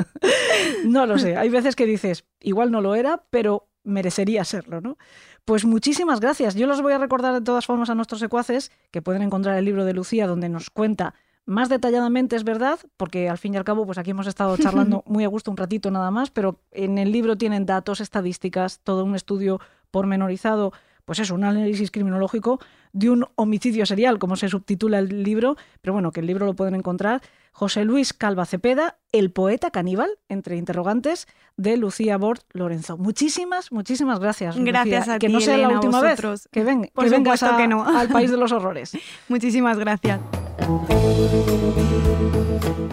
no 0.84 1.06
lo 1.06 1.18
sé, 1.18 1.36
hay 1.36 1.48
veces 1.48 1.76
que 1.76 1.86
dices, 1.86 2.24
igual 2.40 2.70
no 2.70 2.80
lo 2.80 2.94
era, 2.94 3.24
pero 3.30 3.68
merecería 3.84 4.44
serlo, 4.44 4.80
¿no? 4.80 4.96
Pues 5.44 5.64
muchísimas 5.64 6.20
gracias. 6.20 6.54
Yo 6.54 6.66
los 6.66 6.82
voy 6.82 6.92
a 6.92 6.98
recordar 6.98 7.34
de 7.34 7.40
todas 7.40 7.66
formas 7.66 7.90
a 7.90 7.94
nuestros 7.94 8.20
secuaces 8.20 8.70
que 8.92 9.02
pueden 9.02 9.22
encontrar 9.22 9.58
el 9.58 9.64
libro 9.64 9.84
de 9.84 9.92
Lucía 9.92 10.26
donde 10.26 10.48
nos 10.48 10.70
cuenta 10.70 11.14
más 11.44 11.68
detalladamente, 11.68 12.36
es 12.36 12.44
verdad, 12.44 12.78
porque 12.96 13.28
al 13.28 13.38
fin 13.38 13.54
y 13.54 13.56
al 13.56 13.64
cabo, 13.64 13.84
pues 13.84 13.98
aquí 13.98 14.10
hemos 14.10 14.28
estado 14.28 14.56
charlando 14.56 15.02
muy 15.06 15.24
a 15.24 15.28
gusto 15.28 15.50
un 15.50 15.56
ratito 15.56 15.90
nada 15.90 16.10
más, 16.12 16.30
pero 16.30 16.60
en 16.70 16.98
el 16.98 17.10
libro 17.10 17.36
tienen 17.36 17.66
datos, 17.66 18.00
estadísticas, 18.00 18.78
todo 18.80 19.04
un 19.04 19.16
estudio 19.16 19.60
pormenorizado, 19.90 20.72
pues 21.04 21.18
eso, 21.18 21.34
un 21.34 21.42
análisis 21.42 21.90
criminológico 21.90 22.60
de 22.92 23.10
un 23.10 23.26
homicidio 23.36 23.86
serial, 23.86 24.18
como 24.18 24.36
se 24.36 24.48
subtitula 24.48 24.98
el 24.98 25.22
libro, 25.22 25.56
pero 25.80 25.92
bueno, 25.94 26.12
que 26.12 26.20
el 26.20 26.26
libro 26.26 26.44
lo 26.46 26.54
pueden 26.54 26.74
encontrar. 26.74 27.22
José 27.54 27.84
Luis 27.84 28.12
Calva 28.14 28.46
Cepeda, 28.46 28.96
el 29.12 29.30
poeta 29.30 29.70
caníbal, 29.70 30.10
entre 30.28 30.56
interrogantes, 30.56 31.26
de 31.56 31.76
Lucía 31.76 32.16
Bort 32.16 32.42
Lorenzo. 32.52 32.96
Muchísimas, 32.96 33.72
muchísimas 33.72 34.20
gracias. 34.20 34.56
Gracias 34.56 35.00
Lucía. 35.00 35.14
a 35.14 35.18
Que 35.18 35.26
ti, 35.26 35.32
no 35.32 35.40
sea 35.40 35.56
la 35.58 35.64
Elena, 35.64 35.80
última 35.80 36.00
vez 36.00 36.20
que, 36.50 36.64
ven, 36.64 36.90
Por 36.94 37.04
que 37.04 37.10
vengas 37.10 37.42
a- 37.42 37.56
que 37.56 37.68
no. 37.68 37.84
al 37.86 38.08
país 38.08 38.30
de 38.30 38.36
los 38.38 38.52
horrores. 38.52 38.92
Muchísimas 39.28 39.78
gracias. 39.78 40.20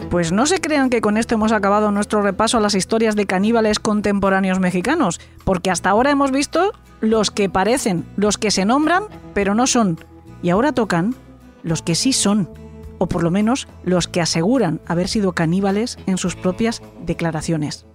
Pues 0.09 0.31
no 0.31 0.45
se 0.47 0.59
crean 0.59 0.89
que 0.89 1.01
con 1.01 1.17
esto 1.17 1.35
hemos 1.35 1.51
acabado 1.51 1.91
nuestro 1.91 2.21
repaso 2.21 2.57
a 2.57 2.61
las 2.61 2.73
historias 2.75 3.15
de 3.15 3.25
caníbales 3.25 3.79
contemporáneos 3.79 4.59
mexicanos, 4.59 5.19
porque 5.43 5.69
hasta 5.69 5.89
ahora 5.91 6.11
hemos 6.11 6.31
visto 6.31 6.71
los 6.99 7.31
que 7.31 7.49
parecen, 7.49 8.05
los 8.17 8.37
que 8.37 8.51
se 8.51 8.65
nombran, 8.65 9.03
pero 9.33 9.53
no 9.55 9.67
son. 9.67 9.99
Y 10.41 10.49
ahora 10.49 10.71
tocan 10.71 11.15
los 11.63 11.81
que 11.81 11.95
sí 11.95 12.11
son, 12.11 12.49
o 12.97 13.07
por 13.07 13.23
lo 13.23 13.31
menos 13.31 13.67
los 13.83 14.07
que 14.07 14.21
aseguran 14.21 14.81
haber 14.87 15.07
sido 15.07 15.33
caníbales 15.33 15.97
en 16.07 16.17
sus 16.17 16.35
propias 16.35 16.81
declaraciones. 17.05 17.85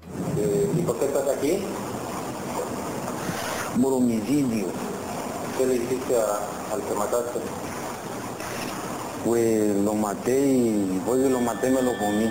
¿Y 0.78 0.82
por 0.82 0.98
qué 0.98 1.06
estás 1.06 1.24
aquí 1.36 1.58
homicidio. 3.82 4.66
¿Qué 5.58 5.66
le 5.66 5.74
hiciste 5.76 6.14
a- 6.16 6.72
al 6.74 6.80
que 6.82 6.94
mataste? 6.94 7.38
Pues 9.24 9.74
lo 9.76 9.94
maté 9.94 10.46
y 10.46 10.86
después 10.94 11.20
de 11.20 11.30
lo 11.30 11.40
maté 11.40 11.70
me 11.70 11.82
lo 11.82 11.96
comí. 11.98 12.28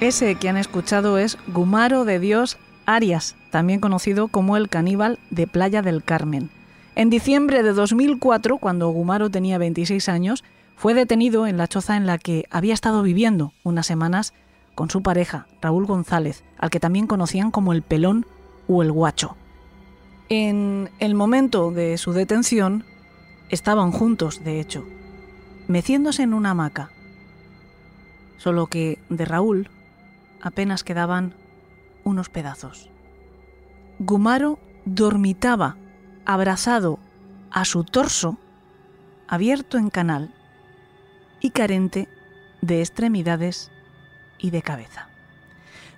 Ese 0.00 0.34
que 0.34 0.48
han 0.48 0.56
escuchado 0.56 1.18
es 1.18 1.38
Gumaro 1.46 2.04
de 2.04 2.18
Dios 2.18 2.58
Arias, 2.86 3.36
también 3.50 3.80
conocido 3.80 4.28
como 4.28 4.56
el 4.56 4.68
caníbal 4.68 5.18
de 5.30 5.46
Playa 5.46 5.82
del 5.82 6.02
Carmen. 6.02 6.50
En 6.96 7.10
diciembre 7.10 7.62
de 7.62 7.72
2004, 7.72 8.58
cuando 8.58 8.88
Gumaro 8.90 9.30
tenía 9.30 9.58
26 9.58 10.08
años, 10.08 10.42
Fue 10.80 10.94
detenido 10.94 11.46
en 11.46 11.58
la 11.58 11.68
choza 11.68 11.98
en 11.98 12.06
la 12.06 12.16
que 12.16 12.46
había 12.50 12.72
estado 12.72 13.02
viviendo 13.02 13.52
unas 13.64 13.86
semanas 13.86 14.32
con 14.74 14.88
su 14.88 15.02
pareja, 15.02 15.46
Raúl 15.60 15.84
González, 15.84 16.42
al 16.56 16.70
que 16.70 16.80
también 16.80 17.06
conocían 17.06 17.50
como 17.50 17.74
el 17.74 17.82
pelón 17.82 18.24
o 18.66 18.82
el 18.82 18.90
guacho. 18.90 19.36
En 20.30 20.88
el 20.98 21.14
momento 21.14 21.70
de 21.70 21.98
su 21.98 22.14
detención, 22.14 22.86
estaban 23.50 23.92
juntos, 23.92 24.42
de 24.44 24.60
hecho, 24.60 24.86
meciéndose 25.68 26.22
en 26.22 26.34
una 26.34 26.50
hamaca. 26.50 26.90
Solo 28.38 28.66
que 28.68 28.98
de 29.08 29.24
Raúl 29.24 29.68
apenas 30.40 30.84
quedaban 30.84 31.34
unos 32.04 32.28
pedazos. 32.28 32.88
Gumaro 33.98 34.58
dormitaba 34.84 35.76
abrazado 36.24 36.98
a 37.50 37.64
su 37.64 37.84
torso, 37.84 38.38
abierto 39.28 39.76
en 39.78 39.90
canal 39.90 40.34
y 41.40 41.50
carente 41.50 42.08
de 42.62 42.80
extremidades 42.80 43.70
y 44.38 44.50
de 44.50 44.62
cabeza. 44.62 45.08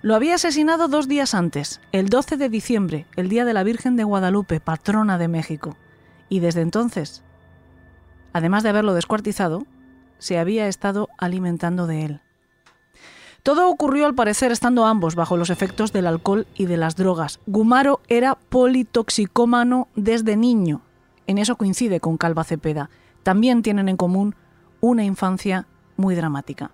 Lo 0.01 0.15
había 0.15 0.35
asesinado 0.35 0.89
dos 0.89 1.07
días 1.07 1.33
antes, 1.33 1.79
el 1.93 2.09
12 2.09 2.35
de 2.35 2.49
diciembre, 2.49 3.05
el 3.15 3.29
día 3.29 3.45
de 3.45 3.53
la 3.53 3.63
Virgen 3.63 3.95
de 3.95 4.03
Guadalupe, 4.03 4.59
patrona 4.59 5.17
de 5.17 5.29
México, 5.29 5.77
y 6.27 6.41
desde 6.41 6.61
entonces, 6.61 7.23
además 8.33 8.63
de 8.63 8.69
haberlo 8.69 8.93
descuartizado, 8.93 9.65
se 10.17 10.37
había 10.37 10.67
estado 10.67 11.09
alimentando 11.17 11.87
de 11.87 12.05
él. 12.05 12.21
Todo 13.43 13.69
ocurrió 13.69 14.05
al 14.05 14.15
parecer 14.15 14.53
estando 14.53 14.85
ambos 14.85 15.15
bajo 15.15 15.35
los 15.35 15.49
efectos 15.49 15.91
del 15.91 16.07
alcohol 16.07 16.47
y 16.55 16.65
de 16.65 16.77
las 16.77 16.95
drogas. 16.95 17.41
Gumaro 17.45 17.99
era 18.07 18.35
politoxicómano 18.35 19.89
desde 19.95 20.37
niño. 20.37 20.81
En 21.27 21.37
eso 21.37 21.57
coincide 21.57 21.99
con 21.99 22.17
Calva 22.17 22.45
Cepeda. 22.45 22.89
También 23.21 23.61
tienen 23.61 23.89
en 23.89 23.97
común 23.97 24.35
una 24.79 25.03
infancia 25.03 25.67
muy 25.97 26.15
dramática. 26.15 26.71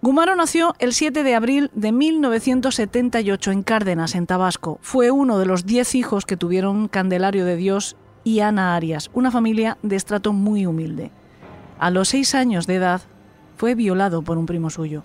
Gumaro 0.00 0.36
nació 0.36 0.74
el 0.78 0.94
7 0.94 1.22
de 1.22 1.34
abril 1.34 1.70
de 1.74 1.92
1978 1.92 3.50
en 3.50 3.62
Cárdenas, 3.62 4.14
en 4.14 4.26
Tabasco. 4.26 4.78
Fue 4.80 5.10
uno 5.10 5.38
de 5.38 5.46
los 5.46 5.66
diez 5.66 5.94
hijos 5.94 6.24
que 6.24 6.36
tuvieron 6.36 6.88
Candelario 6.88 7.44
de 7.44 7.56
Dios 7.56 7.96
y 8.28 8.40
Ana 8.40 8.76
Arias, 8.76 9.10
una 9.14 9.30
familia 9.30 9.78
de 9.82 9.96
estrato 9.96 10.34
muy 10.34 10.66
humilde. 10.66 11.10
A 11.78 11.90
los 11.90 12.10
seis 12.10 12.34
años 12.34 12.66
de 12.66 12.74
edad 12.74 13.00
fue 13.56 13.74
violado 13.74 14.20
por 14.20 14.36
un 14.36 14.44
primo 14.44 14.68
suyo. 14.68 15.02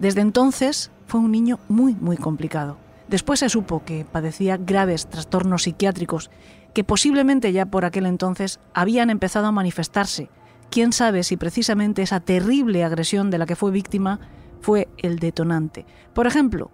Desde 0.00 0.22
entonces 0.22 0.90
fue 1.06 1.20
un 1.20 1.30
niño 1.30 1.60
muy, 1.68 1.94
muy 1.94 2.16
complicado. 2.16 2.78
Después 3.06 3.38
se 3.38 3.48
supo 3.48 3.84
que 3.84 4.04
padecía 4.04 4.56
graves 4.56 5.06
trastornos 5.06 5.62
psiquiátricos 5.62 6.32
que 6.74 6.82
posiblemente 6.82 7.52
ya 7.52 7.66
por 7.66 7.84
aquel 7.84 8.06
entonces 8.06 8.58
habían 8.74 9.08
empezado 9.10 9.46
a 9.46 9.52
manifestarse 9.52 10.28
quién 10.68 10.92
sabe 10.92 11.22
si 11.22 11.36
precisamente 11.36 12.02
esa 12.02 12.18
terrible 12.18 12.82
agresión 12.82 13.30
de 13.30 13.38
la 13.38 13.46
que 13.46 13.54
fue 13.54 13.70
víctima 13.70 14.18
fue 14.60 14.88
el 14.98 15.20
detonante. 15.20 15.86
Por 16.12 16.26
ejemplo, 16.26 16.72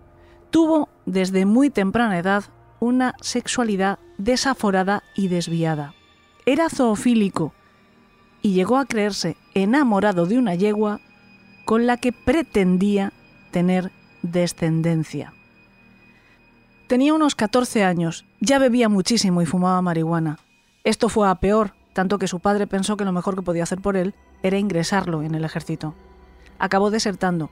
tuvo 0.49 0.89
desde 1.05 1.45
muy 1.45 1.69
temprana 1.69 2.19
edad 2.19 2.45
una 2.81 3.15
sexualidad 3.21 3.99
desaforada 4.19 5.03
y 5.15 5.29
desviada. 5.29 5.95
Era 6.45 6.69
zoofílico 6.69 7.55
y 8.43 8.53
llegó 8.53 8.77
a 8.77 8.85
creerse 8.85 9.37
enamorado 9.55 10.27
de 10.27 10.39
una 10.39 10.55
yegua 10.55 11.01
con 11.65 11.87
la 11.87 11.97
que 11.97 12.13
pretendía 12.13 13.13
tener 13.51 13.91
descendencia. 14.23 15.33
Tenía 16.87 17.15
unos 17.15 17.35
14 17.35 17.85
años, 17.85 18.25
ya 18.41 18.59
bebía 18.59 18.89
muchísimo 18.89 19.43
y 19.43 19.47
fumaba 19.47 19.83
marihuana. 19.83 20.39
Esto 20.85 21.09
fue 21.09 21.29
a 21.29 21.35
peor, 21.35 21.75
tanto 21.93 22.19
que 22.19 22.29
su 22.29 22.41
padre 22.41 22.67
pensó 22.67 22.97
que 22.97 23.05
lo 23.05 23.13
mejor 23.13 23.35
que 23.35 23.43
podía 23.43 23.65
hacer 23.65 23.81
por 23.81 23.97
él 23.97 24.15
era 24.43 24.59
ingresarlo 24.59 25.23
en 25.23 25.35
el 25.35 25.45
ejército. 25.45 25.95
Acabó 26.59 26.91
desertando. 26.91 27.51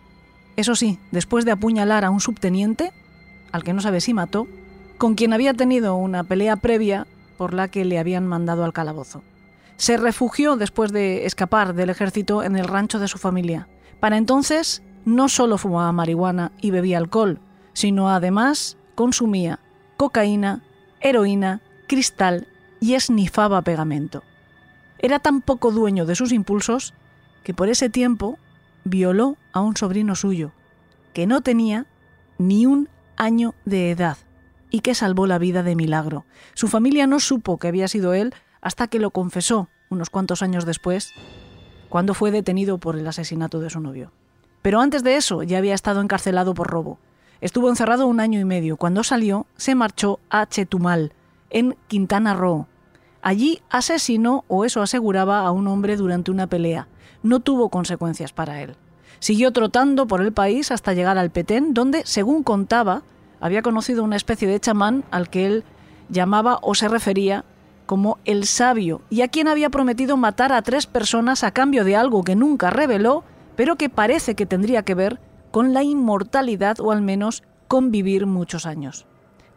Eso 0.57 0.75
sí, 0.75 0.99
después 1.13 1.45
de 1.45 1.51
apuñalar 1.51 2.05
a 2.05 2.11
un 2.11 2.21
subteniente, 2.21 2.93
al 3.53 3.63
que 3.63 3.75
no 3.75 3.83
sabe 3.83 4.01
si 4.01 4.15
mató, 4.15 4.47
con 4.99 5.15
quien 5.15 5.33
había 5.33 5.55
tenido 5.55 5.97
una 5.97 6.25
pelea 6.25 6.57
previa 6.57 7.07
por 7.37 7.55
la 7.55 7.69
que 7.69 7.85
le 7.85 7.99
habían 7.99 8.27
mandado 8.27 8.65
al 8.65 8.73
calabozo. 8.73 9.23
Se 9.77 9.97
refugió 9.97 10.57
después 10.57 10.93
de 10.93 11.27
escapar 11.27 11.75
del 11.75 11.91
ejército 11.91 12.43
en 12.43 12.57
el 12.57 12.67
rancho 12.67 12.99
de 12.99 13.09
su 13.09 13.19
familia. 13.19 13.69
Para 14.01 14.17
entonces 14.17 14.83
no 15.05 15.29
solo 15.29 15.59
fumaba 15.59 15.93
marihuana 15.93 16.53
y 16.61 16.71
bebía 16.71 16.99
alcohol, 16.99 17.41
sino 17.75 18.09
además 18.09 18.79
consumía 18.95 19.61
cocaína, 19.97 20.63
heroína, 21.01 21.61
cristal 21.87 22.49
y 22.81 22.95
esnifaba 22.95 23.63
pegamento. 23.63 24.23
Era 24.99 25.19
tan 25.19 25.43
poco 25.43 25.73
dueño 25.73 26.07
de 26.07 26.15
sus 26.15 26.33
impulsos 26.33 26.95
que 27.45 27.55
por 27.55 27.69
ese 27.69 27.91
tiempo 27.91 28.39
violó 28.85 29.37
a 29.53 29.61
un 29.61 29.77
sobrino 29.77 30.15
suyo, 30.15 30.53
que 31.13 31.27
no 31.27 31.43
tenía 31.43 31.87
ni 32.39 32.67
un 32.67 32.89
año 33.17 33.55
de 33.65 33.91
edad 33.91 34.17
y 34.77 34.81
que 34.81 34.95
salvó 34.95 35.27
la 35.27 35.39
vida 35.39 35.63
de 35.63 35.75
milagro. 35.75 36.27
Su 36.53 36.69
familia 36.69 37.07
no 37.07 37.19
supo 37.19 37.57
que 37.57 37.69
había 37.69 37.89
sido 37.89 38.13
él 38.13 38.35
hasta 38.61 38.89
que 38.89 38.99
lo 38.99 39.11
confesó 39.11 39.71
unos 39.89 40.11
cuantos 40.11 40.43
años 40.43 40.67
después, 40.67 41.15
cuando 41.89 42.13
fue 42.13 42.31
detenido 42.31 42.77
por 42.77 42.99
el 42.99 43.07
asesinato 43.07 43.59
de 43.59 43.71
su 43.71 43.81
novio. 43.81 44.13
Pero 44.61 44.83
antes 44.83 45.03
de 45.03 45.17
eso 45.17 45.43
ya 45.43 45.57
había 45.57 45.73
estado 45.73 46.03
encarcelado 46.03 46.53
por 46.53 46.67
robo. 46.67 46.99
Estuvo 47.41 47.71
encerrado 47.71 48.07
un 48.07 48.21
año 48.21 48.39
y 48.39 48.45
medio. 48.45 48.77
Cuando 48.77 49.03
salió, 49.03 49.47
se 49.57 49.75
marchó 49.75 50.21
a 50.29 50.45
Chetumal, 50.45 51.15
en 51.49 51.75
Quintana 51.89 52.35
Roo, 52.35 52.67
Allí 53.23 53.63
asesinó, 53.71 54.45
o 54.47 54.67
eso 54.67 54.83
aseguraba, 54.83 55.41
a 55.41 55.53
un 55.53 55.69
hombre 55.69 55.97
durante 55.97 56.31
una 56.31 56.49
pelea. 56.49 56.87
No 57.23 57.41
tuvo 57.41 57.71
consecuencias 57.71 58.35
para 58.35 58.61
él. 58.61 58.77
Siguió 59.21 59.53
trotando 59.53 60.07
por 60.07 60.21
el 60.21 60.35
país 60.35 60.71
hasta 60.71 60.93
llegar 60.93 61.17
al 61.17 61.31
Petén, 61.31 61.73
donde, 61.73 62.05
según 62.05 62.43
contaba, 62.43 63.03
había 63.41 63.63
conocido 63.63 64.05
una 64.05 64.17
especie 64.17 64.49
de 64.49 64.61
chamán 64.61 65.05
al 65.11 65.29
que 65.29 65.47
él 65.47 65.65
llamaba 66.09 66.59
o 66.63 66.75
se 66.75 66.89
refería 66.89 67.45
como 67.87 68.19
el 68.25 68.47
sabio, 68.47 69.03
y 69.11 69.23
a 69.23 69.29
quien 69.29 69.47
había 69.47 69.71
prometido 69.71 70.17
matar 70.17 70.53
a 70.53 70.63
tres 70.63 70.87
personas 70.87 71.45
a 71.45 71.53
cambio 71.53 71.85
de 71.85 71.95
algo 71.95 72.25
que 72.25 72.35
nunca 72.35 72.71
reveló, 72.71 73.23
pero 73.55 73.77
que 73.77 73.89
parece 73.89 74.35
que 74.35 74.45
tendría 74.45 74.83
que 74.83 74.95
ver 74.95 75.21
con 75.53 75.73
la 75.73 75.85
inmortalidad 75.85 76.81
o 76.81 76.91
al 76.91 77.01
menos 77.01 77.45
con 77.69 77.91
vivir 77.91 78.27
muchos 78.27 78.67
años. 78.67 79.07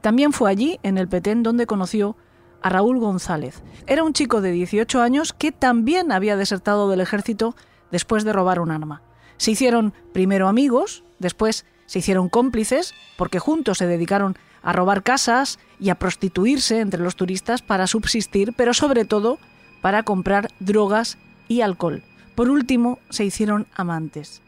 También 0.01 0.31
fue 0.31 0.49
allí, 0.49 0.79
en 0.83 0.97
el 0.97 1.07
Petén, 1.07 1.43
donde 1.43 1.65
conoció 1.65 2.15
a 2.61 2.69
Raúl 2.69 2.99
González. 2.99 3.61
Era 3.87 4.03
un 4.03 4.13
chico 4.13 4.41
de 4.41 4.51
18 4.51 5.01
años 5.01 5.33
que 5.33 5.51
también 5.51 6.11
había 6.11 6.37
desertado 6.37 6.89
del 6.89 7.01
ejército 7.01 7.55
después 7.91 8.23
de 8.23 8.33
robar 8.33 8.59
un 8.59 8.71
arma. 8.71 9.01
Se 9.37 9.51
hicieron 9.51 9.93
primero 10.13 10.47
amigos, 10.47 11.03
después 11.19 11.65
se 11.89 11.97
hicieron 11.97 12.29
cómplices, 12.29 12.93
porque 13.17 13.39
juntos 13.39 13.79
se 13.79 13.87
dedicaron 13.87 14.37
a 14.61 14.73
robar 14.73 15.01
casas 15.01 15.57
y 15.79 15.89
a 15.89 15.95
prostituirse 15.95 16.81
entre 16.81 17.01
los 17.01 17.15
turistas 17.15 17.63
para 17.63 17.87
subsistir, 17.87 18.53
pero 18.55 18.75
sobre 18.75 19.05
todo 19.05 19.39
para 19.81 20.03
comprar 20.03 20.49
drogas 20.59 21.17
y 21.47 21.61
alcohol. 21.61 22.03
Por 22.35 22.51
último, 22.51 22.99
se 23.09 23.25
hicieron 23.25 23.65
amantes. 23.73 24.43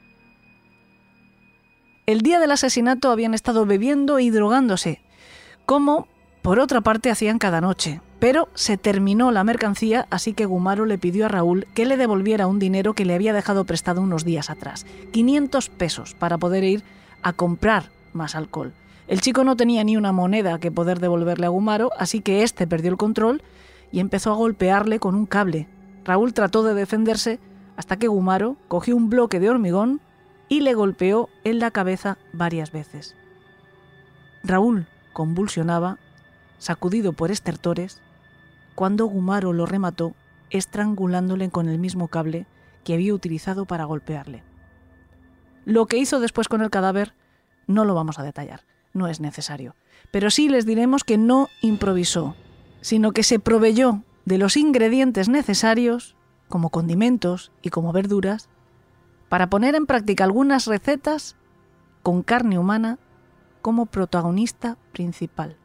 El 2.05 2.21
día 2.21 2.39
del 2.39 2.51
asesinato 2.51 3.09
habían 3.09 3.33
estado 3.33 3.65
bebiendo 3.65 4.19
y 4.19 4.29
drogándose, 4.29 5.01
como 5.65 6.07
por 6.43 6.59
otra 6.59 6.81
parte, 6.81 7.09
hacían 7.09 7.39
cada 7.39 7.59
noche. 7.59 8.01
Pero 8.19 8.49
se 8.53 8.77
terminó 8.77 9.31
la 9.31 9.43
mercancía, 9.43 10.05
así 10.11 10.33
que 10.33 10.45
Gumaro 10.45 10.85
le 10.85 10.99
pidió 10.99 11.25
a 11.25 11.29
Raúl 11.29 11.65
que 11.73 11.85
le 11.85 11.97
devolviera 11.97 12.45
un 12.45 12.59
dinero 12.59 12.93
que 12.93 13.05
le 13.05 13.15
había 13.15 13.33
dejado 13.33 13.65
prestado 13.65 14.01
unos 14.01 14.25
días 14.25 14.51
atrás. 14.51 14.85
500 15.11 15.69
pesos 15.69 16.13
para 16.13 16.37
poder 16.37 16.63
ir 16.63 16.83
a 17.21 17.33
comprar 17.33 17.91
más 18.13 18.35
alcohol. 18.35 18.73
El 19.07 19.21
chico 19.21 19.43
no 19.43 19.55
tenía 19.55 19.83
ni 19.83 19.97
una 19.97 20.11
moneda 20.11 20.59
que 20.59 20.71
poder 20.71 20.99
devolverle 20.99 21.45
a 21.45 21.49
Gumaro, 21.49 21.91
así 21.97 22.21
que 22.21 22.43
éste 22.43 22.67
perdió 22.67 22.91
el 22.91 22.97
control 22.97 23.41
y 23.91 23.99
empezó 23.99 24.31
a 24.31 24.35
golpearle 24.35 24.99
con 24.99 25.15
un 25.15 25.25
cable. 25.25 25.67
Raúl 26.05 26.33
trató 26.33 26.63
de 26.63 26.73
defenderse 26.73 27.39
hasta 27.75 27.97
que 27.97 28.07
Gumaro 28.07 28.57
cogió 28.67 28.95
un 28.95 29.09
bloque 29.09 29.39
de 29.39 29.49
hormigón 29.49 30.01
y 30.47 30.61
le 30.61 30.73
golpeó 30.73 31.29
en 31.43 31.59
la 31.59 31.71
cabeza 31.71 32.17
varias 32.33 32.71
veces. 32.71 33.15
Raúl 34.43 34.87
convulsionaba 35.13 35.97
sacudido 36.57 37.13
por 37.13 37.31
estertores, 37.31 38.01
cuando 38.75 39.05
Gumaro 39.05 39.51
lo 39.51 39.65
remató 39.65 40.13
estrangulándole 40.51 41.49
con 41.49 41.67
el 41.67 41.79
mismo 41.79 42.07
cable 42.07 42.45
que 42.83 42.93
había 42.93 43.13
utilizado 43.13 43.65
para 43.65 43.85
golpearle. 43.85 44.43
Lo 45.65 45.85
que 45.85 45.97
hizo 45.97 46.19
después 46.19 46.47
con 46.47 46.61
el 46.61 46.69
cadáver 46.69 47.13
no 47.67 47.85
lo 47.85 47.93
vamos 47.93 48.19
a 48.19 48.23
detallar, 48.23 48.61
no 48.93 49.07
es 49.07 49.19
necesario, 49.19 49.75
pero 50.11 50.29
sí 50.29 50.49
les 50.49 50.65
diremos 50.65 51.03
que 51.03 51.17
no 51.17 51.49
improvisó, 51.61 52.35
sino 52.81 53.11
que 53.11 53.23
se 53.23 53.39
proveyó 53.39 54.03
de 54.25 54.37
los 54.37 54.57
ingredientes 54.57 55.29
necesarios, 55.29 56.15
como 56.49 56.69
condimentos 56.69 57.51
y 57.61 57.69
como 57.69 57.93
verduras, 57.93 58.49
para 59.29 59.49
poner 59.49 59.75
en 59.75 59.85
práctica 59.85 60.23
algunas 60.23 60.65
recetas 60.65 61.35
con 62.03 62.23
carne 62.23 62.59
humana 62.59 62.97
como 63.61 63.85
protagonista 63.85 64.77
principal. 64.91 65.57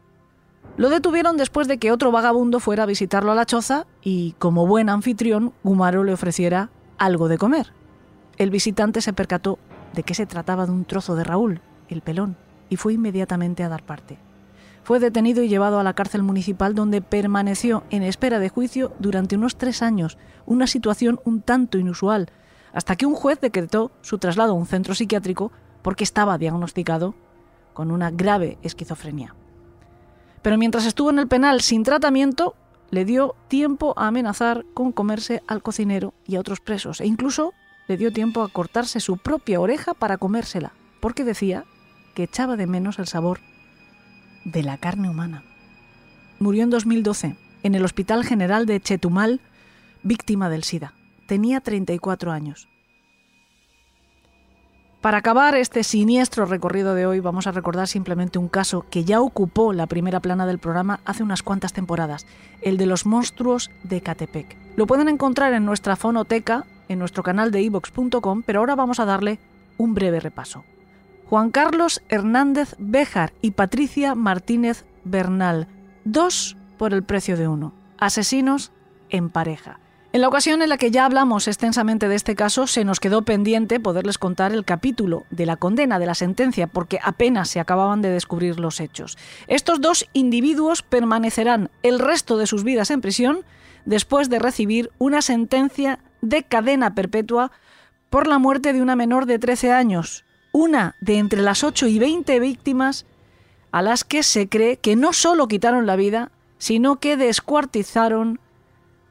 Lo 0.76 0.90
detuvieron 0.90 1.36
después 1.36 1.68
de 1.68 1.78
que 1.78 1.90
otro 1.90 2.12
vagabundo 2.12 2.60
fuera 2.60 2.82
a 2.82 2.86
visitarlo 2.86 3.32
a 3.32 3.34
la 3.34 3.46
choza 3.46 3.86
y, 4.02 4.32
como 4.38 4.66
buen 4.66 4.90
anfitrión, 4.90 5.54
Gumaro 5.64 6.04
le 6.04 6.12
ofreciera 6.12 6.70
algo 6.98 7.28
de 7.28 7.38
comer. 7.38 7.72
El 8.36 8.50
visitante 8.50 9.00
se 9.00 9.14
percató 9.14 9.58
de 9.94 10.02
que 10.02 10.14
se 10.14 10.26
trataba 10.26 10.66
de 10.66 10.72
un 10.72 10.84
trozo 10.84 11.14
de 11.14 11.24
Raúl, 11.24 11.60
el 11.88 12.02
pelón, 12.02 12.36
y 12.68 12.76
fue 12.76 12.94
inmediatamente 12.94 13.62
a 13.62 13.68
dar 13.68 13.82
parte. 13.82 14.18
Fue 14.84 15.00
detenido 15.00 15.42
y 15.42 15.48
llevado 15.48 15.80
a 15.80 15.82
la 15.82 15.94
cárcel 15.94 16.22
municipal 16.22 16.74
donde 16.74 17.02
permaneció 17.02 17.82
en 17.90 18.02
espera 18.02 18.38
de 18.38 18.48
juicio 18.48 18.92
durante 18.98 19.36
unos 19.36 19.56
tres 19.56 19.82
años, 19.82 20.16
una 20.46 20.66
situación 20.66 21.18
un 21.24 21.42
tanto 21.42 21.78
inusual, 21.78 22.28
hasta 22.72 22.94
que 22.94 23.06
un 23.06 23.14
juez 23.14 23.40
decretó 23.40 23.90
su 24.02 24.18
traslado 24.18 24.52
a 24.52 24.56
un 24.56 24.66
centro 24.66 24.94
psiquiátrico 24.94 25.50
porque 25.82 26.04
estaba 26.04 26.38
diagnosticado 26.38 27.14
con 27.72 27.90
una 27.90 28.10
grave 28.10 28.58
esquizofrenia. 28.62 29.34
Pero 30.42 30.58
mientras 30.58 30.86
estuvo 30.86 31.10
en 31.10 31.18
el 31.18 31.26
penal 31.26 31.62
sin 31.62 31.82
tratamiento, 31.82 32.54
le 32.90 33.04
dio 33.04 33.34
tiempo 33.48 33.94
a 33.96 34.06
amenazar 34.06 34.64
con 34.74 34.92
comerse 34.92 35.42
al 35.48 35.62
cocinero 35.62 36.14
y 36.26 36.36
a 36.36 36.40
otros 36.40 36.60
presos, 36.60 37.00
e 37.00 37.06
incluso 37.06 37.52
le 37.88 37.96
dio 37.96 38.12
tiempo 38.12 38.42
a 38.42 38.48
cortarse 38.48 39.00
su 39.00 39.16
propia 39.16 39.60
oreja 39.60 39.94
para 39.94 40.18
comérsela, 40.18 40.72
porque 41.00 41.24
decía 41.24 41.64
que 42.14 42.24
echaba 42.24 42.56
de 42.56 42.66
menos 42.66 42.98
el 42.98 43.06
sabor 43.06 43.40
de 44.44 44.62
la 44.62 44.78
carne 44.78 45.08
humana. 45.08 45.42
Murió 46.38 46.64
en 46.64 46.70
2012 46.70 47.36
en 47.62 47.74
el 47.74 47.84
Hospital 47.84 48.24
General 48.24 48.66
de 48.66 48.80
Chetumal, 48.80 49.40
víctima 50.02 50.48
del 50.48 50.64
SIDA. 50.64 50.94
Tenía 51.26 51.60
34 51.60 52.30
años. 52.30 52.68
Para 55.00 55.18
acabar 55.18 55.54
este 55.54 55.84
siniestro 55.84 56.46
recorrido 56.46 56.94
de 56.94 57.06
hoy 57.06 57.20
vamos 57.20 57.46
a 57.46 57.52
recordar 57.52 57.86
simplemente 57.86 58.38
un 58.38 58.48
caso 58.48 58.86
que 58.90 59.04
ya 59.04 59.20
ocupó 59.20 59.72
la 59.72 59.86
primera 59.86 60.20
plana 60.20 60.46
del 60.46 60.58
programa 60.58 61.00
hace 61.04 61.22
unas 61.22 61.42
cuantas 61.42 61.72
temporadas, 61.72 62.26
el 62.60 62.76
de 62.76 62.86
los 62.86 63.06
monstruos 63.06 63.70
de 63.84 64.00
Catepec. 64.00 64.56
Lo 64.74 64.86
pueden 64.86 65.08
encontrar 65.08 65.52
en 65.52 65.64
nuestra 65.64 65.94
fonoteca, 65.96 66.66
en 66.88 66.98
nuestro 66.98 67.22
canal 67.22 67.50
de 67.50 67.62
ivox.com, 67.62 68.42
pero 68.44 68.60
ahora 68.60 68.74
vamos 68.74 69.00
a 69.00 69.04
darle 69.04 69.38
un 69.78 69.94
breve 69.94 70.20
repaso. 70.20 70.64
Juan 71.28 71.50
Carlos 71.50 72.02
Hernández 72.08 72.76
Béjar 72.78 73.32
y 73.42 73.52
Patricia 73.52 74.14
Martínez 74.14 74.84
Bernal, 75.04 75.66
dos 76.04 76.56
por 76.78 76.94
el 76.94 77.02
precio 77.02 77.36
de 77.36 77.48
uno, 77.48 77.72
asesinos 77.98 78.72
en 79.10 79.30
pareja. 79.30 79.80
En 80.12 80.22
la 80.22 80.28
ocasión 80.28 80.62
en 80.62 80.70
la 80.70 80.78
que 80.78 80.90
ya 80.90 81.04
hablamos 81.04 81.46
extensamente 81.46 82.08
de 82.08 82.14
este 82.14 82.34
caso, 82.34 82.66
se 82.66 82.84
nos 82.84 83.00
quedó 83.00 83.22
pendiente 83.22 83.80
poderles 83.80 84.16
contar 84.16 84.52
el 84.52 84.64
capítulo 84.64 85.24
de 85.30 85.44
la 85.44 85.56
condena 85.56 85.98
de 85.98 86.06
la 86.06 86.14
sentencia, 86.14 86.68
porque 86.68 86.98
apenas 87.02 87.50
se 87.50 87.60
acababan 87.60 88.00
de 88.00 88.08
descubrir 88.08 88.58
los 88.58 88.80
hechos. 88.80 89.18
Estos 89.46 89.82
dos 89.82 90.08
individuos 90.14 90.82
permanecerán 90.82 91.70
el 91.82 91.98
resto 91.98 92.38
de 92.38 92.46
sus 92.46 92.64
vidas 92.64 92.90
en 92.90 93.02
prisión 93.02 93.40
después 93.84 94.30
de 94.30 94.38
recibir 94.38 94.90
una 94.96 95.20
sentencia 95.20 95.98
de 96.22 96.42
cadena 96.42 96.94
perpetua 96.94 97.52
por 98.10 98.26
la 98.26 98.38
muerte 98.38 98.72
de 98.72 98.82
una 98.82 98.96
menor 98.96 99.26
de 99.26 99.38
13 99.38 99.72
años, 99.72 100.24
una 100.52 100.96
de 101.00 101.18
entre 101.18 101.42
las 101.42 101.64
8 101.64 101.86
y 101.86 101.98
20 101.98 102.40
víctimas 102.40 103.06
a 103.72 103.82
las 103.82 104.04
que 104.04 104.22
se 104.22 104.48
cree 104.48 104.78
que 104.78 104.96
no 104.96 105.12
solo 105.12 105.48
quitaron 105.48 105.86
la 105.86 105.96
vida, 105.96 106.30
sino 106.58 106.96
que 106.96 107.16
descuartizaron 107.16 108.40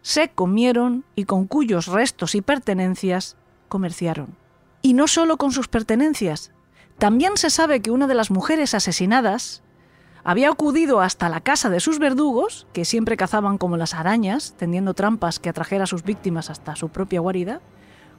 se 0.06 0.30
comieron 0.30 1.04
y 1.16 1.26
con 1.26 1.48
cuyos 1.48 1.88
restos 1.88 2.36
y 2.36 2.42
pertenencias 2.42 3.38
comerciaron. 3.70 4.36
Y 4.84 4.94
no 4.94 5.08
solo 5.08 5.38
con 5.38 5.52
sus 5.52 5.68
pertenencias, 5.68 6.52
también 7.00 7.38
se 7.38 7.50
sabe 7.50 7.82
que 7.82 7.90
una 7.90 8.06
de 8.06 8.14
las 8.14 8.30
mujeres 8.30 8.76
asesinadas 8.76 9.64
había 10.26 10.50
acudido 10.50 11.02
hasta 11.02 11.30
la 11.30 11.40
casa 11.40 11.70
de 11.70 11.80
sus 11.80 12.00
verdugos, 12.00 12.66
que 12.74 12.84
siempre 12.84 13.16
cazaban 13.16 13.60
como 13.60 13.78
las 13.78 13.94
arañas, 13.94 14.56
tendiendo 14.58 14.96
trampas 14.96 15.40
que 15.40 15.50
atrajera 15.50 15.84
a 15.84 15.88
sus 15.88 16.04
víctimas 16.04 16.50
hasta 16.50 16.76
su 16.76 16.90
propia 16.90 17.20
guarida, 17.20 17.62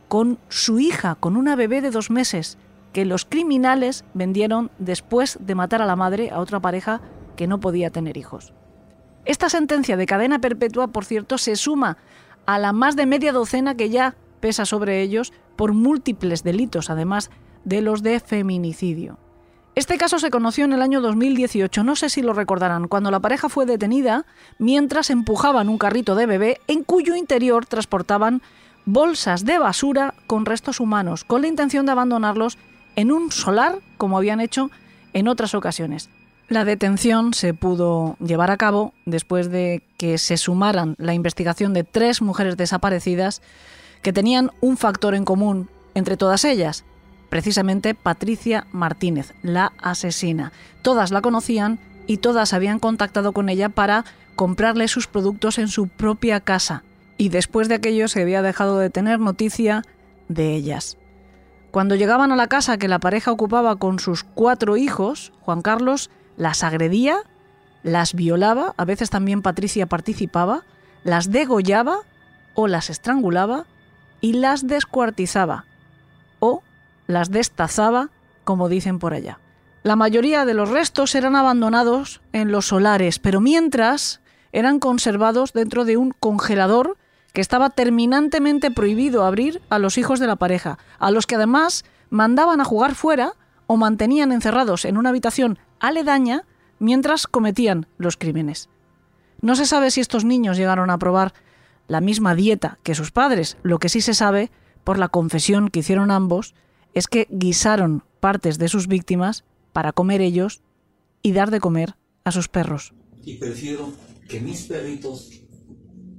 con 0.07 0.39
su 0.49 0.79
hija, 0.79 1.17
con 1.17 1.37
una 1.37 1.57
bebé 1.57 1.81
de 1.81 1.91
dos 1.91 2.11
meses, 2.11 2.59
que 2.93 3.05
los 3.05 3.25
criminales 3.25 4.05
vendieron 4.15 4.71
después 4.79 5.39
de 5.41 5.57
matar 5.57 5.83
a 5.83 5.87
la 5.87 5.97
madre 5.97 6.31
a 6.31 6.39
otra 6.39 6.61
pareja 6.61 7.01
que 7.35 7.49
no 7.49 7.59
podía 7.59 7.91
tener 7.91 8.17
hijos. 8.17 8.53
Esta 9.25 9.49
sentencia 9.49 9.97
de 9.97 10.07
cadena 10.07 10.39
perpetua, 10.39 10.87
por 10.87 11.05
cierto, 11.05 11.39
se 11.39 11.57
suma 11.57 11.99
a 12.47 12.61
la 12.61 12.73
más 12.73 12.95
de 12.95 13.07
media 13.07 13.33
docena 13.33 13.75
que 13.75 13.91
ya 13.91 14.15
pesa 14.39 14.65
sobre 14.65 15.03
ellos 15.03 15.33
por 15.57 15.73
múltiples 15.73 16.45
delitos, 16.45 16.89
además 16.89 17.33
de 17.65 17.81
los 17.81 18.05
de 18.05 18.21
feminicidio. 18.21 19.19
Este 19.77 19.99
caso 19.99 20.19
se 20.19 20.31
conoció 20.31 20.65
en 20.65 20.73
el 20.73 20.81
año 20.81 21.03
2018, 21.03 21.85
no 21.85 21.97
sé 21.97 22.09
si 22.09 22.23
lo 22.23 22.33
recordarán, 22.33 22.89
cuando 22.89 23.11
la 23.11 23.21
pareja 23.21 23.51
fue 23.51 23.67
detenida 23.67 24.25
mientras 24.59 25.11
empujaban 25.11 25.69
un 25.69 25.77
carrito 25.77 26.15
de 26.15 26.25
bebé 26.25 26.63
en 26.67 26.83
cuyo 26.83 27.15
interior 27.15 27.67
transportaban 27.67 28.41
bolsas 28.87 29.45
de 29.45 29.59
basura 29.59 30.15
con 30.27 30.47
restos 30.47 30.81
humanos, 30.81 31.25
con 31.25 31.43
la 31.43 31.49
intención 31.49 31.85
de 31.85 31.93
abandonarlos 31.93 32.57
en 32.97 33.13
un 33.13 33.31
solar, 33.31 33.81
como 33.99 34.17
habían 34.17 34.41
hecho 34.41 34.71
en 35.13 35.29
otras 35.29 35.55
ocasiones. 35.55 36.09
La 36.49 36.65
detención 36.65 37.35
se 37.35 37.53
pudo 37.53 38.17
llevar 38.19 38.51
a 38.51 38.57
cabo 38.57 38.95
después 39.05 39.51
de 39.51 39.83
que 39.99 40.17
se 40.17 40.39
sumaran 40.39 40.95
la 40.97 41.13
investigación 41.13 41.75
de 41.75 41.85
tres 41.85 42.23
mujeres 42.23 42.57
desaparecidas 42.57 43.43
que 44.01 44.15
tenían 44.15 44.53
un 44.63 44.79
factor 44.79 45.15
en 45.15 45.27
común 45.27 45.69
entre 45.95 46.17
todas 46.17 46.47
ellas, 46.47 46.87
precisamente 47.29 47.95
Patricia 47.95 48.67
Martínez, 48.73 49.35
la 49.43 49.73
asesina. 49.79 50.53
Todas 50.83 51.11
la 51.11 51.21
conocían 51.21 51.79
y 52.07 52.19
todas 52.19 52.53
habían 52.53 52.79
contactado 52.79 53.33
con 53.33 53.49
ella 53.49 53.69
para 53.69 54.05
comprarle 54.37 54.89
sus 54.89 55.07
productos 55.07 55.59
en 55.59 55.69
su 55.69 55.89
propia 55.89 56.41
casa, 56.41 56.85
y 57.19 57.31
después 57.31 57.69
de 57.69 57.77
aquello 57.77 58.09
se 58.09 58.23
había 58.23 58.43
dejado 58.43 58.79
de 58.79 58.91
tener 58.91 59.19
noticia 59.19 59.83
de 60.29 60.55
ellas. 60.55 60.99
Cuando 61.71 61.95
llegaban 61.95 62.33
a 62.33 62.37
la 62.37 62.47
casa 62.47 62.79
que 62.79 62.89
la 62.89 63.01
pareja 63.01 63.33
ocupaba 63.33 63.77
con 63.77 63.99
sus 63.99 64.25
cuatro 64.25 64.77
hijos, 64.77 65.33
Juan 65.41 65.63
Carlos 65.63 66.11
las 66.37 66.63
agredía, 66.63 67.19
las 67.83 68.15
violaba, 68.15 68.75
a 68.77 68.85
veces 68.85 69.11
también 69.11 69.43
Patricia 69.43 69.87
participaba, 69.87 70.65
las 71.05 71.31
degollaba 71.31 71.99
o 72.55 72.67
las 72.67 72.91
estrangulaba 72.91 73.67
y 74.21 74.35
las 74.35 74.67
descuartizaba 74.67 75.65
las 77.07 77.31
destazaba, 77.31 78.11
como 78.45 78.69
dicen 78.69 78.99
por 78.99 79.15
allá. 79.15 79.41
La 79.83 79.97
mayoría 79.97 80.45
de 80.45 80.55
los 80.55 80.69
restos 80.71 81.15
eran 81.15 81.37
abandonados 81.37 82.21
en 82.33 82.51
los 82.51 82.67
solares, 82.67 83.19
pero 83.19 83.41
mientras 83.41 84.21
eran 84.53 84.79
conservados 84.79 85.53
dentro 85.53 85.85
de 85.85 85.97
un 85.97 86.13
congelador 86.19 86.97
que 87.33 87.41
estaba 87.41 87.71
terminantemente 87.71 88.71
prohibido 88.71 89.25
abrir 89.25 89.61
a 89.69 89.79
los 89.79 89.99
hijos 89.99 90.19
de 90.19 90.27
la 90.27 90.37
pareja, 90.37 90.79
a 90.99 91.11
los 91.11 91.27
que 91.27 91.37
además 91.37 91.85
mandaban 92.11 92.61
a 92.61 92.65
jugar 92.65 92.95
fuera 92.95 93.35
o 93.67 93.77
mantenían 93.77 94.33
encerrados 94.33 94.85
en 94.85 94.97
una 94.97 95.11
habitación 95.11 95.59
aledaña 95.79 96.45
mientras 96.79 97.27
cometían 97.27 97.87
los 97.99 98.17
crímenes. 98.17 98.69
No 99.41 99.55
se 99.55 99.67
sabe 99.67 99.91
si 99.91 100.01
estos 100.01 100.25
niños 100.25 100.57
llegaron 100.57 100.91
a 100.91 100.99
probar 100.99 101.35
la 101.89 102.01
misma 102.01 102.35
dieta 102.35 102.79
que 102.83 102.95
sus 102.95 103.13
padres. 103.13 103.57
Lo 103.63 103.79
que 103.79 103.89
sí 103.89 104.01
se 104.01 104.15
sabe, 104.15 104.51
por 104.83 104.99
la 104.99 105.09
confesión 105.09 105.69
que 105.69 105.81
hicieron 105.81 106.11
ambos, 106.11 106.55
es 106.97 107.09
que 107.09 107.29
guisaron 107.31 108.05
partes 108.21 108.57
de 108.57 108.69
sus 108.69 108.89
víctimas 108.89 109.45
para 109.75 109.93
comer 109.93 110.23
ellos 110.23 110.63
y 111.21 111.33
dar 111.33 111.51
de 111.51 111.61
comer 111.61 111.95
a 112.25 112.33
sus 112.33 112.49
perros. 112.49 112.95
Y 113.23 113.35
prefiero 113.35 113.93
que 114.31 114.41
mis 114.41 114.63
perritos 114.63 115.43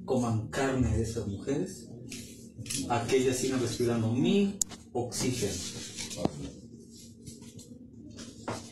coman 0.06 0.49
carne 0.49 0.95
de 0.95 1.02
esas 1.02 1.26
mujeres 1.26 1.90
a 2.90 3.08
que 3.08 3.18
ellas 3.18 3.38
sigan 3.38 3.60
respirando 3.60 4.14
mi 4.14 4.60
oxígeno. 4.94 5.52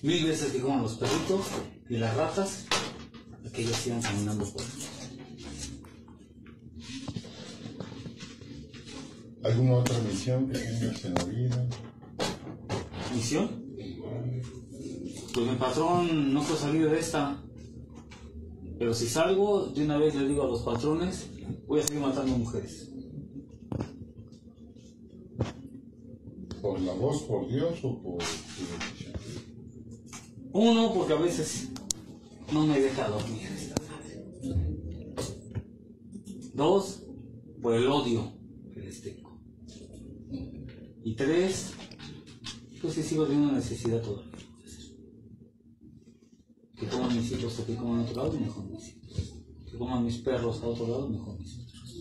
Mil 0.04 0.26
veces 0.26 0.52
que 0.52 0.60
coman 0.60 0.84
los 0.84 0.98
perritos 0.98 1.48
y 1.90 1.98
las 1.98 2.16
ratas, 2.16 2.66
que 3.52 3.64
ellos 3.64 3.78
sigan 3.78 4.04
caminando 4.04 4.46
por 4.46 4.62
¿Alguna 9.44 9.74
otra 9.76 9.98
misión 10.00 10.48
que 10.50 10.58
tengas 10.58 11.06
en 11.06 11.14
la 11.14 11.24
vida? 11.24 11.68
¿Misión? 13.16 13.50
Pues 15.34 15.48
mi 15.48 15.56
patrón 15.56 16.34
no 16.34 16.42
fue 16.42 16.58
salido 16.58 16.90
de 16.90 17.00
esta. 17.00 17.42
Pero 18.78 18.94
si 18.94 19.08
salgo, 19.08 19.68
de 19.68 19.84
una 19.84 19.98
vez 19.98 20.16
le 20.16 20.28
digo 20.28 20.44
a 20.44 20.48
los 20.48 20.64
patrones, 20.64 21.30
voy 21.66 21.80
a 21.80 21.84
seguir 21.84 22.02
matando 22.02 22.38
mujeres. 22.38 22.92
¿Por 26.62 26.80
la 26.82 26.94
voz, 26.94 27.22
por 27.24 27.48
Dios 27.48 27.80
o 27.84 28.02
por 28.02 28.24
uno, 30.58 30.94
porque 30.94 31.14
a 31.14 31.18
veces 31.18 31.70
no 32.54 32.66
me 32.66 32.80
deja 32.80 33.10
dormir. 33.10 33.50
Dos, 36.54 37.04
por 37.62 37.76
el 37.76 37.88
odio 37.88 38.32
que 38.74 38.80
les 38.80 39.02
tengo. 39.02 39.38
Y 41.04 41.14
tres, 41.16 41.74
entonces 42.86 43.08
sigo 43.08 43.26
teniendo 43.26 43.54
necesidad 43.54 44.00
todavía. 44.00 44.32
Que 46.78 46.86
coman 46.86 47.16
mis 47.16 47.32
hijos 47.32 47.60
aquí 47.60 47.74
coman 47.74 48.02
a 48.02 48.04
otro 48.04 48.16
lado, 48.16 48.40
mejor 48.40 48.64
mis 48.66 48.90
hijos. 48.90 49.34
Que 49.66 49.76
coman 49.76 50.06
mis 50.06 50.18
perros 50.20 50.62
a 50.62 50.68
otro 50.68 50.88
lado, 50.88 51.10
mejor 51.10 51.36
mis 51.40 51.56
perros. 51.56 51.98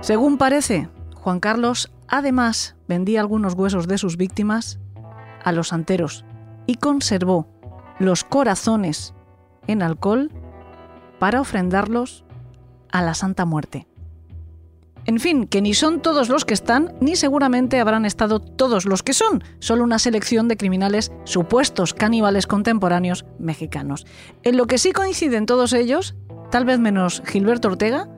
Según 0.00 0.36
parece, 0.36 0.88
Juan 1.14 1.38
Carlos 1.38 1.92
además 2.08 2.74
vendía 2.88 3.20
algunos 3.20 3.54
huesos 3.54 3.86
de 3.86 3.98
sus 3.98 4.16
víctimas 4.16 4.80
a 5.44 5.52
los 5.52 5.72
anteros 5.72 6.24
y 6.66 6.74
conservó 6.74 7.46
los 8.00 8.24
corazones 8.24 9.14
en 9.68 9.82
alcohol 9.82 10.32
para 11.20 11.40
ofrendarlos 11.40 12.24
a 12.90 13.00
la 13.00 13.14
Santa 13.14 13.44
Muerte. 13.44 13.86
En 15.06 15.20
fin, 15.20 15.46
que 15.46 15.60
ni 15.60 15.74
son 15.74 16.00
todos 16.00 16.30
los 16.30 16.46
que 16.46 16.54
están, 16.54 16.94
ni 17.00 17.14
seguramente 17.14 17.78
habrán 17.78 18.06
estado 18.06 18.40
todos 18.40 18.86
los 18.86 19.02
que 19.02 19.12
son, 19.12 19.44
solo 19.58 19.84
una 19.84 19.98
selección 19.98 20.48
de 20.48 20.56
criminales 20.56 21.12
supuestos 21.24 21.92
caníbales 21.92 22.46
contemporáneos 22.46 23.26
mexicanos. 23.38 24.06
En 24.44 24.56
lo 24.56 24.66
que 24.66 24.78
sí 24.78 24.92
coinciden 24.92 25.44
todos 25.44 25.74
ellos, 25.74 26.14
tal 26.50 26.64
vez 26.64 26.78
menos 26.78 27.22
Gilberto 27.26 27.68
Ortega, 27.68 28.08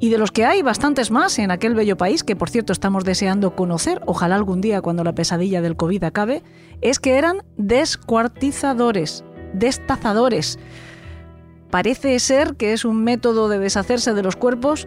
y 0.00 0.10
de 0.10 0.18
los 0.18 0.32
que 0.32 0.44
hay 0.44 0.60
bastantes 0.60 1.10
más 1.10 1.38
en 1.38 1.50
aquel 1.50 1.74
bello 1.74 1.96
país, 1.96 2.24
que 2.24 2.36
por 2.36 2.50
cierto 2.50 2.74
estamos 2.74 3.04
deseando 3.04 3.56
conocer, 3.56 4.02
ojalá 4.04 4.34
algún 4.34 4.60
día 4.60 4.82
cuando 4.82 5.02
la 5.02 5.14
pesadilla 5.14 5.62
del 5.62 5.76
COVID 5.76 6.04
acabe, 6.04 6.42
es 6.82 6.98
que 6.98 7.16
eran 7.16 7.38
descuartizadores, 7.56 9.24
destazadores. 9.54 10.58
Parece 11.70 12.18
ser 12.18 12.56
que 12.56 12.74
es 12.74 12.84
un 12.84 13.02
método 13.02 13.48
de 13.48 13.58
deshacerse 13.58 14.12
de 14.12 14.22
los 14.22 14.36
cuerpos 14.36 14.86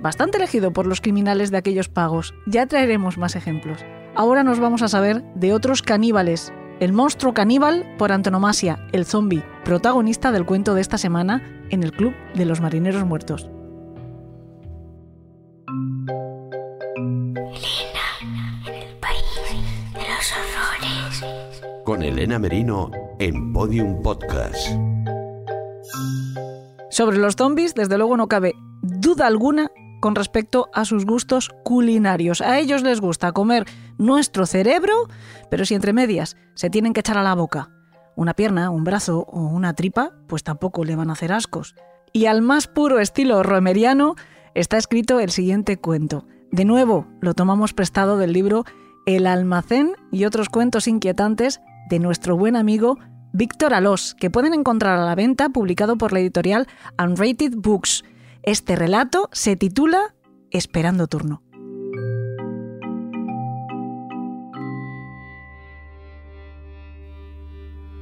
bastante 0.00 0.38
elegido 0.38 0.72
por 0.72 0.86
los 0.86 1.00
criminales 1.00 1.50
de 1.50 1.58
aquellos 1.58 1.88
pagos. 1.88 2.34
Ya 2.46 2.66
traeremos 2.66 3.18
más 3.18 3.36
ejemplos. 3.36 3.84
Ahora 4.14 4.42
nos 4.42 4.60
vamos 4.60 4.82
a 4.82 4.88
saber 4.88 5.22
de 5.34 5.52
otros 5.52 5.82
caníbales. 5.82 6.52
El 6.80 6.92
monstruo 6.92 7.34
caníbal 7.34 7.86
por 7.98 8.12
antonomasia, 8.12 8.86
el 8.92 9.04
zombie, 9.04 9.42
protagonista 9.64 10.32
del 10.32 10.46
cuento 10.46 10.74
de 10.74 10.80
esta 10.80 10.98
semana 10.98 11.42
en 11.70 11.82
el 11.82 11.92
Club 11.92 12.14
de 12.34 12.44
los 12.44 12.60
Marineros 12.60 13.04
Muertos. 13.04 13.50
Elena, 17.26 18.06
en 18.66 18.74
el 18.74 18.94
país 18.96 19.24
de 19.92 20.00
los 20.00 20.32
horrores. 20.32 21.84
Con 21.84 22.02
Elena 22.02 22.38
Merino 22.38 22.90
en 23.18 23.52
Podium 23.52 24.02
Podcast. 24.02 24.68
Sobre 26.90 27.18
los 27.18 27.36
zombies, 27.36 27.74
desde 27.74 27.98
luego 27.98 28.16
no 28.16 28.28
cabe 28.28 28.54
duda 28.82 29.26
alguna 29.26 29.70
con 30.00 30.14
respecto 30.14 30.68
a 30.72 30.84
sus 30.84 31.04
gustos 31.04 31.50
culinarios. 31.64 32.40
A 32.40 32.58
ellos 32.58 32.82
les 32.82 33.00
gusta 33.00 33.32
comer 33.32 33.64
nuestro 33.98 34.46
cerebro, 34.46 34.94
pero 35.50 35.64
si 35.64 35.74
entre 35.74 35.92
medias 35.92 36.36
se 36.54 36.70
tienen 36.70 36.92
que 36.92 37.00
echar 37.00 37.18
a 37.18 37.22
la 37.22 37.34
boca 37.34 37.70
una 38.18 38.34
pierna, 38.34 38.70
un 38.70 38.82
brazo 38.82 39.20
o 39.28 39.42
una 39.42 39.74
tripa, 39.74 40.10
pues 40.26 40.42
tampoco 40.42 40.84
le 40.84 40.96
van 40.96 41.08
a 41.08 41.12
hacer 41.12 41.32
ascos. 41.32 41.76
Y 42.12 42.26
al 42.26 42.42
más 42.42 42.66
puro 42.66 42.98
estilo 42.98 43.44
romeriano 43.44 44.16
está 44.54 44.76
escrito 44.76 45.20
el 45.20 45.30
siguiente 45.30 45.76
cuento. 45.76 46.26
De 46.50 46.64
nuevo, 46.64 47.06
lo 47.20 47.34
tomamos 47.34 47.74
prestado 47.74 48.18
del 48.18 48.32
libro 48.32 48.64
El 49.06 49.24
almacén 49.28 49.92
y 50.10 50.24
otros 50.24 50.48
cuentos 50.48 50.88
inquietantes 50.88 51.60
de 51.90 52.00
nuestro 52.00 52.36
buen 52.36 52.56
amigo 52.56 52.98
Víctor 53.32 53.72
Alós, 53.72 54.16
que 54.18 54.30
pueden 54.30 54.52
encontrar 54.52 54.98
a 54.98 55.04
la 55.04 55.14
venta 55.14 55.50
publicado 55.50 55.96
por 55.96 56.12
la 56.12 56.18
editorial 56.18 56.66
Unrated 57.00 57.52
Books. 57.56 58.02
Este 58.50 58.76
relato 58.76 59.28
se 59.30 59.56
titula 59.56 60.14
Esperando 60.50 61.06
turno. 61.06 61.42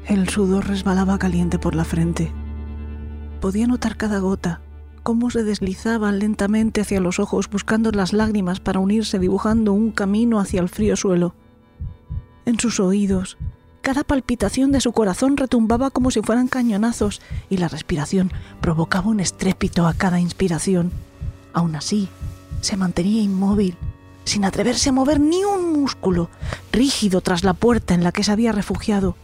El 0.06 0.28
sudor 0.28 0.68
resbalaba 0.68 1.18
caliente 1.18 1.59
por 1.59 1.74
la 1.74 1.82
frente. 1.82 2.31
Podía 3.40 3.66
notar 3.66 3.97
cada 3.97 4.20
gota, 4.20 4.60
cómo 5.02 5.32
se 5.32 5.43
deslizaban 5.43 6.20
lentamente 6.20 6.81
hacia 6.81 7.01
los 7.01 7.18
ojos 7.18 7.51
buscando 7.51 7.90
las 7.90 8.12
lágrimas 8.12 8.60
para 8.60 8.78
unirse 8.78 9.18
dibujando 9.18 9.73
un 9.73 9.90
camino 9.90 10.39
hacia 10.39 10.60
el 10.60 10.68
frío 10.68 10.94
suelo. 10.94 11.35
En 12.44 12.60
sus 12.60 12.78
oídos, 12.78 13.36
cada 13.86 14.02
palpitación 14.02 14.72
de 14.72 14.80
su 14.80 14.90
corazón 14.90 15.36
retumbaba 15.36 15.90
como 15.90 16.10
si 16.10 16.20
fueran 16.20 16.48
cañonazos 16.48 17.22
y 17.48 17.58
la 17.58 17.68
respiración 17.68 18.32
provocaba 18.60 19.10
un 19.10 19.20
estrépito 19.20 19.86
a 19.86 19.94
cada 19.94 20.18
inspiración. 20.18 20.90
Aún 21.52 21.76
así, 21.76 22.08
se 22.62 22.76
mantenía 22.76 23.22
inmóvil, 23.22 23.76
sin 24.24 24.44
atreverse 24.44 24.88
a 24.88 24.92
mover 24.92 25.20
ni 25.20 25.44
un 25.44 25.72
músculo, 25.72 26.30
rígido 26.72 27.20
tras 27.20 27.44
la 27.44 27.54
puerta 27.54 27.94
en 27.94 28.02
la 28.02 28.10
que 28.10 28.24
se 28.24 28.32
había 28.32 28.50
refugiado. 28.50 29.14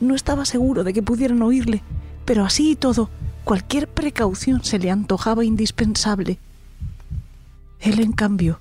No 0.00 0.14
estaba 0.14 0.44
seguro 0.44 0.84
de 0.84 0.92
que 0.92 1.02
pudieran 1.02 1.42
oírle, 1.42 1.82
pero 2.24 2.44
así 2.44 2.70
y 2.70 2.76
todo, 2.76 3.10
cualquier 3.42 3.88
precaución 3.88 4.62
se 4.62 4.78
le 4.78 4.92
antojaba 4.92 5.44
indispensable. 5.44 6.38
Él, 7.80 7.98
en 7.98 8.12
cambio, 8.12 8.60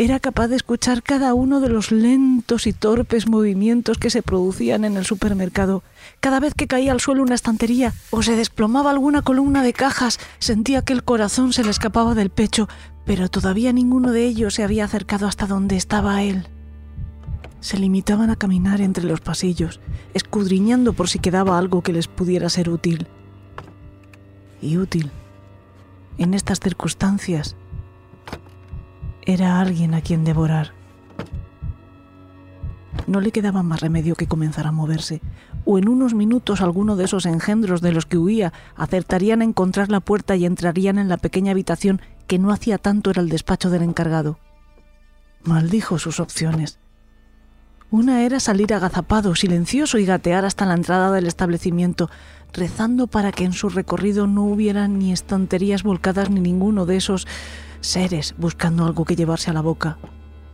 era 0.00 0.20
capaz 0.20 0.46
de 0.46 0.54
escuchar 0.54 1.02
cada 1.02 1.34
uno 1.34 1.58
de 1.58 1.68
los 1.68 1.90
lentos 1.90 2.68
y 2.68 2.72
torpes 2.72 3.26
movimientos 3.26 3.98
que 3.98 4.10
se 4.10 4.22
producían 4.22 4.84
en 4.84 4.96
el 4.96 5.04
supermercado. 5.04 5.82
Cada 6.20 6.38
vez 6.38 6.54
que 6.54 6.68
caía 6.68 6.92
al 6.92 7.00
suelo 7.00 7.24
una 7.24 7.34
estantería 7.34 7.92
o 8.10 8.22
se 8.22 8.36
desplomaba 8.36 8.92
alguna 8.92 9.22
columna 9.22 9.64
de 9.64 9.72
cajas, 9.72 10.20
sentía 10.38 10.82
que 10.82 10.92
el 10.92 11.02
corazón 11.02 11.52
se 11.52 11.64
le 11.64 11.70
escapaba 11.70 12.14
del 12.14 12.30
pecho, 12.30 12.68
pero 13.04 13.28
todavía 13.28 13.72
ninguno 13.72 14.12
de 14.12 14.24
ellos 14.24 14.54
se 14.54 14.62
había 14.62 14.84
acercado 14.84 15.26
hasta 15.26 15.48
donde 15.48 15.76
estaba 15.76 16.22
él. 16.22 16.46
Se 17.60 17.76
limitaban 17.76 18.30
a 18.30 18.36
caminar 18.36 18.80
entre 18.80 19.02
los 19.02 19.20
pasillos, 19.20 19.80
escudriñando 20.14 20.92
por 20.92 21.08
si 21.08 21.18
quedaba 21.18 21.58
algo 21.58 21.82
que 21.82 21.92
les 21.92 22.06
pudiera 22.06 22.48
ser 22.50 22.70
útil. 22.70 23.08
Y 24.62 24.76
útil, 24.76 25.10
en 26.18 26.34
estas 26.34 26.60
circunstancias, 26.60 27.56
era 29.28 29.60
alguien 29.60 29.92
a 29.92 30.00
quien 30.00 30.24
devorar. 30.24 30.72
No 33.06 33.20
le 33.20 33.30
quedaba 33.30 33.62
más 33.62 33.80
remedio 33.80 34.14
que 34.14 34.26
comenzar 34.26 34.66
a 34.66 34.72
moverse, 34.72 35.20
o 35.66 35.76
en 35.76 35.86
unos 35.86 36.14
minutos 36.14 36.62
alguno 36.62 36.96
de 36.96 37.04
esos 37.04 37.26
engendros 37.26 37.82
de 37.82 37.92
los 37.92 38.06
que 38.06 38.16
huía 38.16 38.54
acertarían 38.74 39.42
a 39.42 39.44
encontrar 39.44 39.90
la 39.90 40.00
puerta 40.00 40.34
y 40.34 40.46
entrarían 40.46 40.98
en 40.98 41.10
la 41.10 41.18
pequeña 41.18 41.52
habitación 41.52 42.00
que 42.26 42.38
no 42.38 42.52
hacía 42.52 42.78
tanto 42.78 43.10
era 43.10 43.20
el 43.20 43.28
despacho 43.28 43.68
del 43.68 43.82
encargado. 43.82 44.38
Maldijo 45.42 45.98
sus 45.98 46.20
opciones. 46.20 46.78
Una 47.90 48.22
era 48.22 48.40
salir 48.40 48.72
agazapado, 48.72 49.34
silencioso 49.34 49.98
y 49.98 50.06
gatear 50.06 50.46
hasta 50.46 50.64
la 50.64 50.74
entrada 50.74 51.12
del 51.12 51.26
establecimiento, 51.26 52.08
rezando 52.54 53.08
para 53.08 53.32
que 53.32 53.44
en 53.44 53.52
su 53.52 53.68
recorrido 53.68 54.26
no 54.26 54.44
hubiera 54.44 54.88
ni 54.88 55.12
estanterías 55.12 55.82
volcadas 55.82 56.30
ni 56.30 56.40
ninguno 56.40 56.86
de 56.86 56.96
esos 56.96 57.26
seres 57.80 58.34
buscando 58.38 58.84
algo 58.84 59.04
que 59.04 59.16
llevarse 59.16 59.50
a 59.50 59.54
la 59.54 59.60
boca. 59.60 59.98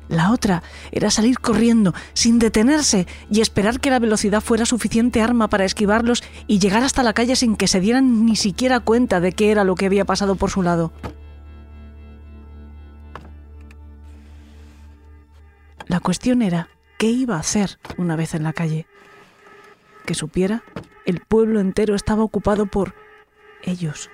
La 0.08 0.32
otra 0.32 0.62
era 0.92 1.10
salir 1.10 1.38
corriendo, 1.38 1.94
sin 2.12 2.38
detenerse, 2.38 3.06
y 3.30 3.40
esperar 3.40 3.80
que 3.80 3.90
la 3.90 3.98
velocidad 3.98 4.42
fuera 4.42 4.66
suficiente 4.66 5.22
arma 5.22 5.48
para 5.48 5.64
esquivarlos 5.64 6.22
y 6.46 6.58
llegar 6.58 6.82
hasta 6.82 7.02
la 7.02 7.14
calle 7.14 7.36
sin 7.36 7.56
que 7.56 7.68
se 7.68 7.80
dieran 7.80 8.26
ni 8.26 8.36
siquiera 8.36 8.80
cuenta 8.80 9.20
de 9.20 9.32
qué 9.32 9.50
era 9.50 9.64
lo 9.64 9.74
que 9.74 9.86
había 9.86 10.04
pasado 10.04 10.36
por 10.36 10.50
su 10.50 10.62
lado. 10.62 10.92
La 15.86 16.00
cuestión 16.00 16.42
era 16.42 16.68
qué 16.98 17.06
iba 17.06 17.36
a 17.36 17.40
hacer 17.40 17.78
una 17.96 18.16
vez 18.16 18.34
en 18.34 18.42
la 18.42 18.52
calle. 18.52 18.86
Que 20.04 20.14
supiera, 20.14 20.62
el 21.06 21.20
pueblo 21.20 21.60
entero 21.60 21.94
estaba 21.94 22.22
ocupado 22.22 22.66
por 22.66 22.94
ellos, 23.62 24.10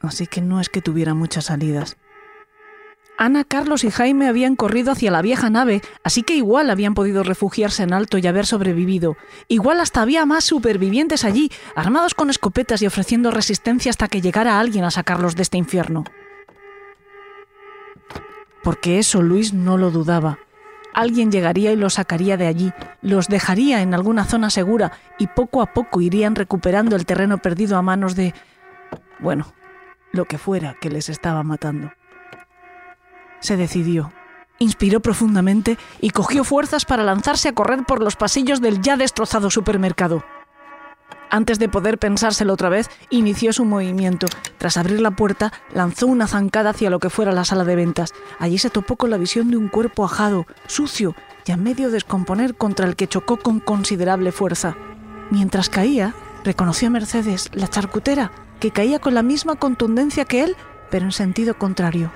así 0.00 0.26
que 0.26 0.42
no 0.42 0.60
es 0.60 0.68
que 0.68 0.82
tuviera 0.82 1.14
muchas 1.14 1.46
salidas. 1.46 1.96
Ana, 3.16 3.44
Carlos 3.44 3.84
y 3.84 3.90
Jaime 3.90 4.26
habían 4.26 4.56
corrido 4.56 4.90
hacia 4.90 5.10
la 5.10 5.22
vieja 5.22 5.48
nave, 5.48 5.82
así 6.02 6.22
que 6.22 6.34
igual 6.34 6.68
habían 6.68 6.94
podido 6.94 7.22
refugiarse 7.22 7.84
en 7.84 7.92
alto 7.92 8.18
y 8.18 8.26
haber 8.26 8.44
sobrevivido. 8.44 9.16
Igual 9.46 9.80
hasta 9.80 10.02
había 10.02 10.26
más 10.26 10.44
supervivientes 10.44 11.24
allí, 11.24 11.50
armados 11.76 12.14
con 12.14 12.28
escopetas 12.28 12.82
y 12.82 12.86
ofreciendo 12.86 13.30
resistencia 13.30 13.90
hasta 13.90 14.08
que 14.08 14.20
llegara 14.20 14.58
alguien 14.58 14.84
a 14.84 14.90
sacarlos 14.90 15.36
de 15.36 15.42
este 15.42 15.58
infierno. 15.58 16.04
Porque 18.64 18.98
eso 18.98 19.22
Luis 19.22 19.52
no 19.52 19.78
lo 19.78 19.90
dudaba. 19.92 20.38
Alguien 20.92 21.30
llegaría 21.30 21.72
y 21.72 21.76
los 21.76 21.94
sacaría 21.94 22.36
de 22.36 22.46
allí, 22.46 22.72
los 23.00 23.28
dejaría 23.28 23.82
en 23.82 23.94
alguna 23.94 24.24
zona 24.24 24.50
segura 24.50 24.92
y 25.18 25.28
poco 25.28 25.62
a 25.62 25.72
poco 25.72 26.00
irían 26.00 26.34
recuperando 26.34 26.96
el 26.96 27.06
terreno 27.06 27.38
perdido 27.38 27.76
a 27.76 27.82
manos 27.82 28.16
de... 28.16 28.34
bueno, 29.18 29.52
lo 30.12 30.24
que 30.24 30.38
fuera 30.38 30.76
que 30.80 30.90
les 30.90 31.08
estaba 31.08 31.42
matando. 31.42 31.92
Se 33.44 33.58
decidió, 33.58 34.10
inspiró 34.58 35.00
profundamente 35.00 35.76
y 36.00 36.12
cogió 36.12 36.44
fuerzas 36.44 36.86
para 36.86 37.04
lanzarse 37.04 37.50
a 37.50 37.52
correr 37.52 37.84
por 37.84 38.02
los 38.02 38.16
pasillos 38.16 38.62
del 38.62 38.80
ya 38.80 38.96
destrozado 38.96 39.50
supermercado. 39.50 40.24
Antes 41.28 41.58
de 41.58 41.68
poder 41.68 41.98
pensárselo 41.98 42.54
otra 42.54 42.70
vez, 42.70 42.88
inició 43.10 43.52
su 43.52 43.66
movimiento. 43.66 44.28
Tras 44.56 44.78
abrir 44.78 45.02
la 45.02 45.10
puerta, 45.10 45.52
lanzó 45.74 46.06
una 46.06 46.26
zancada 46.26 46.70
hacia 46.70 46.88
lo 46.88 47.00
que 47.00 47.10
fuera 47.10 47.32
la 47.32 47.44
sala 47.44 47.64
de 47.64 47.76
ventas. 47.76 48.14
Allí 48.38 48.56
se 48.56 48.70
topó 48.70 48.96
con 48.96 49.10
la 49.10 49.18
visión 49.18 49.50
de 49.50 49.58
un 49.58 49.68
cuerpo 49.68 50.06
ajado, 50.06 50.46
sucio 50.66 51.14
y 51.44 51.52
a 51.52 51.58
medio 51.58 51.90
descomponer 51.90 52.54
contra 52.54 52.86
el 52.86 52.96
que 52.96 53.08
chocó 53.08 53.36
con 53.36 53.60
considerable 53.60 54.32
fuerza. 54.32 54.74
Mientras 55.30 55.68
caía, 55.68 56.14
reconoció 56.44 56.88
a 56.88 56.92
Mercedes, 56.92 57.50
la 57.52 57.68
charcutera, 57.68 58.32
que 58.58 58.70
caía 58.70 59.00
con 59.00 59.12
la 59.12 59.22
misma 59.22 59.56
contundencia 59.56 60.24
que 60.24 60.44
él, 60.44 60.56
pero 60.90 61.04
en 61.04 61.12
sentido 61.12 61.58
contrario. 61.58 62.10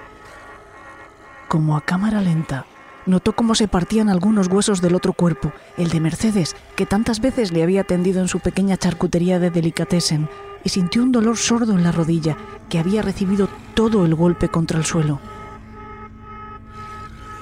Como 1.48 1.76
a 1.76 1.80
cámara 1.80 2.20
lenta, 2.20 2.66
notó 3.06 3.34
cómo 3.34 3.54
se 3.54 3.68
partían 3.68 4.10
algunos 4.10 4.48
huesos 4.48 4.80
del 4.82 4.94
otro 4.94 5.14
cuerpo, 5.14 5.52
el 5.76 5.88
de 5.88 6.00
Mercedes, 6.00 6.54
que 6.76 6.86
tantas 6.86 7.20
veces 7.20 7.52
le 7.52 7.62
había 7.62 7.80
atendido 7.80 8.20
en 8.20 8.28
su 8.28 8.38
pequeña 8.40 8.76
charcutería 8.76 9.38
de 9.38 9.50
delicatessen, 9.50 10.28
y 10.62 10.68
sintió 10.68 11.02
un 11.02 11.12
dolor 11.12 11.36
sordo 11.36 11.72
en 11.72 11.82
la 11.82 11.92
rodilla, 11.92 12.36
que 12.68 12.78
había 12.78 13.00
recibido 13.00 13.48
todo 13.74 14.04
el 14.04 14.14
golpe 14.14 14.48
contra 14.48 14.78
el 14.78 14.84
suelo. 14.84 15.20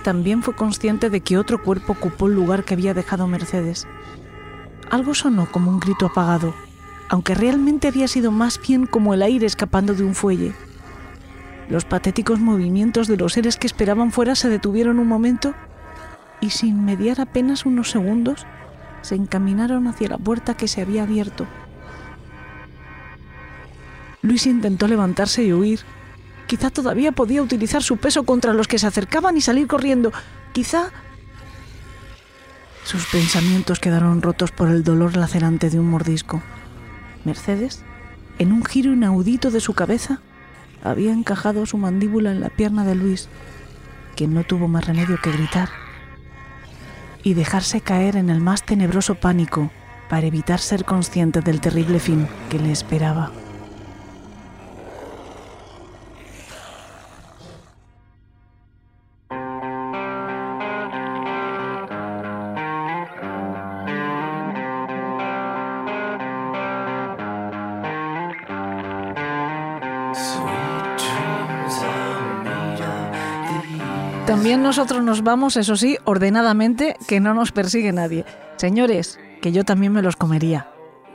También 0.04 0.44
fue 0.44 0.54
consciente 0.54 1.10
de 1.10 1.20
que 1.20 1.36
otro 1.36 1.60
cuerpo 1.60 1.94
ocupó 1.94 2.28
el 2.28 2.34
lugar 2.34 2.62
que 2.62 2.74
había 2.74 2.94
dejado 2.94 3.26
Mercedes. 3.26 3.88
Algo 4.88 5.14
sonó 5.14 5.50
como 5.50 5.70
un 5.72 5.80
grito 5.80 6.06
apagado, 6.06 6.54
aunque 7.08 7.34
realmente 7.34 7.88
había 7.88 8.06
sido 8.06 8.30
más 8.30 8.60
bien 8.60 8.86
como 8.86 9.14
el 9.14 9.22
aire 9.22 9.46
escapando 9.46 9.94
de 9.94 10.04
un 10.04 10.14
fuelle. 10.14 10.54
Los 11.68 11.84
patéticos 11.84 12.38
movimientos 12.38 13.08
de 13.08 13.16
los 13.16 13.32
seres 13.32 13.56
que 13.56 13.66
esperaban 13.66 14.12
fuera 14.12 14.34
se 14.34 14.48
detuvieron 14.48 14.98
un 14.98 15.08
momento 15.08 15.54
y 16.40 16.50
sin 16.50 16.84
mediar 16.84 17.20
apenas 17.20 17.66
unos 17.66 17.90
segundos 17.90 18.46
se 19.02 19.14
encaminaron 19.14 19.86
hacia 19.88 20.08
la 20.08 20.18
puerta 20.18 20.54
que 20.54 20.68
se 20.68 20.80
había 20.80 21.02
abierto. 21.02 21.46
Luis 24.22 24.46
intentó 24.46 24.88
levantarse 24.88 25.44
y 25.44 25.52
huir. 25.52 25.80
Quizá 26.46 26.70
todavía 26.70 27.12
podía 27.12 27.42
utilizar 27.42 27.82
su 27.82 27.96
peso 27.96 28.24
contra 28.24 28.52
los 28.52 28.68
que 28.68 28.78
se 28.78 28.86
acercaban 28.86 29.36
y 29.36 29.40
salir 29.40 29.66
corriendo. 29.66 30.12
Quizá... 30.52 30.90
Sus 32.84 33.06
pensamientos 33.06 33.80
quedaron 33.80 34.22
rotos 34.22 34.52
por 34.52 34.68
el 34.68 34.84
dolor 34.84 35.16
lacerante 35.16 35.70
de 35.70 35.80
un 35.80 35.90
mordisco. 35.90 36.42
Mercedes, 37.24 37.82
en 38.38 38.52
un 38.52 38.64
giro 38.64 38.92
inaudito 38.92 39.50
de 39.50 39.60
su 39.60 39.74
cabeza, 39.74 40.20
había 40.90 41.12
encajado 41.12 41.66
su 41.66 41.78
mandíbula 41.78 42.30
en 42.30 42.40
la 42.40 42.48
pierna 42.48 42.84
de 42.84 42.94
Luis, 42.94 43.28
quien 44.14 44.34
no 44.34 44.44
tuvo 44.44 44.68
más 44.68 44.86
remedio 44.86 45.18
que 45.22 45.32
gritar 45.32 45.68
y 47.22 47.34
dejarse 47.34 47.80
caer 47.80 48.16
en 48.16 48.30
el 48.30 48.40
más 48.40 48.64
tenebroso 48.64 49.16
pánico 49.16 49.70
para 50.08 50.26
evitar 50.26 50.60
ser 50.60 50.84
consciente 50.84 51.40
del 51.40 51.60
terrible 51.60 51.98
fin 51.98 52.28
que 52.48 52.58
le 52.58 52.70
esperaba. 52.70 53.32
Nosotros 74.66 75.04
nos 75.04 75.22
vamos, 75.22 75.56
eso 75.56 75.76
sí, 75.76 75.96
ordenadamente, 76.02 76.96
que 77.06 77.20
no 77.20 77.34
nos 77.34 77.52
persigue 77.52 77.92
nadie. 77.92 78.24
Señores, 78.56 79.20
que 79.40 79.52
yo 79.52 79.64
también 79.64 79.92
me 79.92 80.02
los 80.02 80.16
comería. 80.16 80.68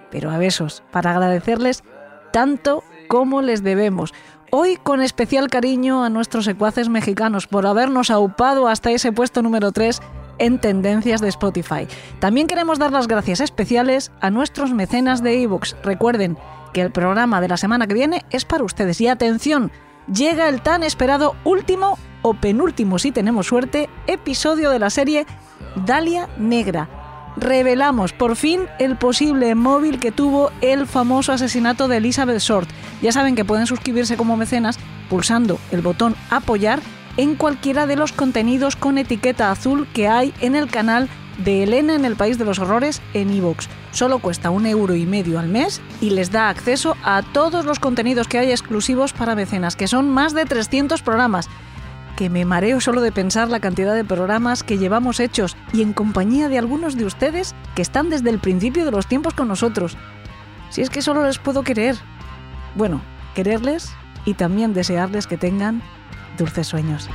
Pero 0.10 0.32
a 0.32 0.38
besos, 0.38 0.84
para 0.90 1.11
agradecerles 1.11 1.84
tanto 2.32 2.82
como 3.10 3.41
les 3.41 3.61
debemos. 3.61 4.14
Hoy 4.52 4.78
con 4.78 5.02
especial 5.02 5.49
cariño 5.49 6.06
a 6.06 6.10
nuestros 6.10 6.45
secuaces 6.45 6.88
mexicanos 6.88 7.45
por 7.45 7.68
habernos 7.68 8.10
aupado 8.10 8.69
hasta 8.69 8.91
ese 8.91 9.11
puesto 9.11 9.41
número 9.41 9.73
3 9.73 9.99
en 10.38 10.60
tendencias 10.60 11.19
de 11.19 11.28
Spotify. 11.28 11.90
También 12.19 12.48
queremos 12.48 12.80
dar 12.80 12.94
las 12.94 13.10
gracias 13.10 13.41
especiales 13.41 14.14
a 14.22 14.30
nuestros 14.30 14.72
mecenas 14.72 15.22
de 15.22 15.44
ebooks. 15.44 15.76
Recuerden 15.84 16.38
que 16.72 16.80
el 16.80 16.91
programa 16.94 17.41
de 17.41 17.49
la 17.49 17.57
semana 17.57 17.86
que 17.86 17.95
viene 17.95 18.23
es 18.30 18.45
para 18.45 18.64
ustedes. 18.64 19.02
Y 19.02 19.10
atención, 19.10 19.73
llega 20.13 20.49
el 20.49 20.61
tan 20.61 20.83
esperado 20.83 21.35
último 21.43 21.97
o 22.21 22.33
penúltimo, 22.33 22.99
si 22.99 23.11
tenemos 23.11 23.47
suerte, 23.47 23.89
episodio 24.07 24.69
de 24.69 24.79
la 24.79 24.89
serie 24.89 25.25
Dalia 25.85 26.29
Negra. 26.38 26.89
Revelamos 27.38 28.13
por 28.13 28.35
fin 28.35 28.61
el 28.77 28.97
posible 28.97 29.55
móvil 29.55 29.99
que 29.99 30.11
tuvo 30.11 30.51
el 30.61 30.85
famoso 30.85 31.31
asesinato 31.31 31.88
de 31.88 31.97
Elizabeth 31.97 32.39
Short. 32.39 32.69
Ya 33.01 33.11
saben 33.11 33.35
que 33.35 33.45
pueden 33.45 33.67
suscribirse 33.67 34.17
como 34.17 34.38
mecenas 34.38 34.77
pulsando 35.09 35.57
el 35.71 35.81
botón 35.81 36.15
apoyar 36.29 36.81
en 37.17 37.35
cualquiera 37.35 37.88
de 37.88 37.95
los 37.95 38.11
contenidos 38.11 38.75
con 38.75 38.97
etiqueta 38.97 39.51
azul 39.51 39.88
que 39.93 40.07
hay 40.07 40.33
en 40.41 40.55
el 40.55 40.69
canal 40.69 41.09
de 41.43 41.63
Elena 41.63 41.95
en 41.95 42.05
el 42.05 42.15
País 42.15 42.38
de 42.38 42.45
los 42.45 42.59
Horrores 42.59 43.01
en 43.13 43.31
iVoox. 43.31 43.68
Solo 43.91 44.19
cuesta 44.19 44.49
un 44.49 44.65
euro 44.65 44.95
y 44.95 45.05
medio 45.05 45.39
al 45.39 45.47
mes 45.47 45.81
y 45.99 46.11
les 46.11 46.31
da 46.31 46.49
acceso 46.49 46.95
a 47.03 47.22
todos 47.22 47.65
los 47.65 47.80
contenidos 47.80 48.27
que 48.27 48.39
hay 48.39 48.51
exclusivos 48.51 49.13
para 49.13 49.35
mecenas, 49.35 49.76
que 49.76 49.88
son 49.88 50.09
más 50.09 50.34
de 50.34 50.45
300 50.45 51.01
programas 51.01 51.49
que 52.15 52.30
me 52.30 52.45
mareo 52.45 52.80
solo 52.81 53.01
de 53.01 53.11
pensar 53.11 53.49
la 53.49 53.59
cantidad 53.59 53.95
de 53.95 54.03
programas 54.03 54.61
que 54.61 54.77
llevamos 54.77 55.19
hechos 55.19 55.57
y 55.73 55.81
en 55.81 55.93
compañía 55.93 56.49
de 56.49 56.59
algunos 56.59 56.95
de 56.95 57.05
ustedes 57.05 57.55
que 57.73 57.81
están 57.81 58.09
desde 58.09 58.30
el 58.30 58.38
principio 58.38 58.85
de 58.85 58.91
los 58.91 59.07
tiempos 59.07 59.34
con 59.34 59.47
nosotros. 59.47 59.97
Si 60.69 60.81
es 60.81 60.91
que 60.91 61.01
solo 61.01 61.26
les 61.26 61.39
puedo 61.39 61.63
querer. 61.63 61.95
Bueno, 62.76 63.01
quererles 63.34 63.91
y 64.23 64.35
también 64.35 64.73
desearles 64.73 65.26
que 65.26 65.38
tengan 65.38 65.81
dulces 66.38 66.68
sueños. 66.68 67.09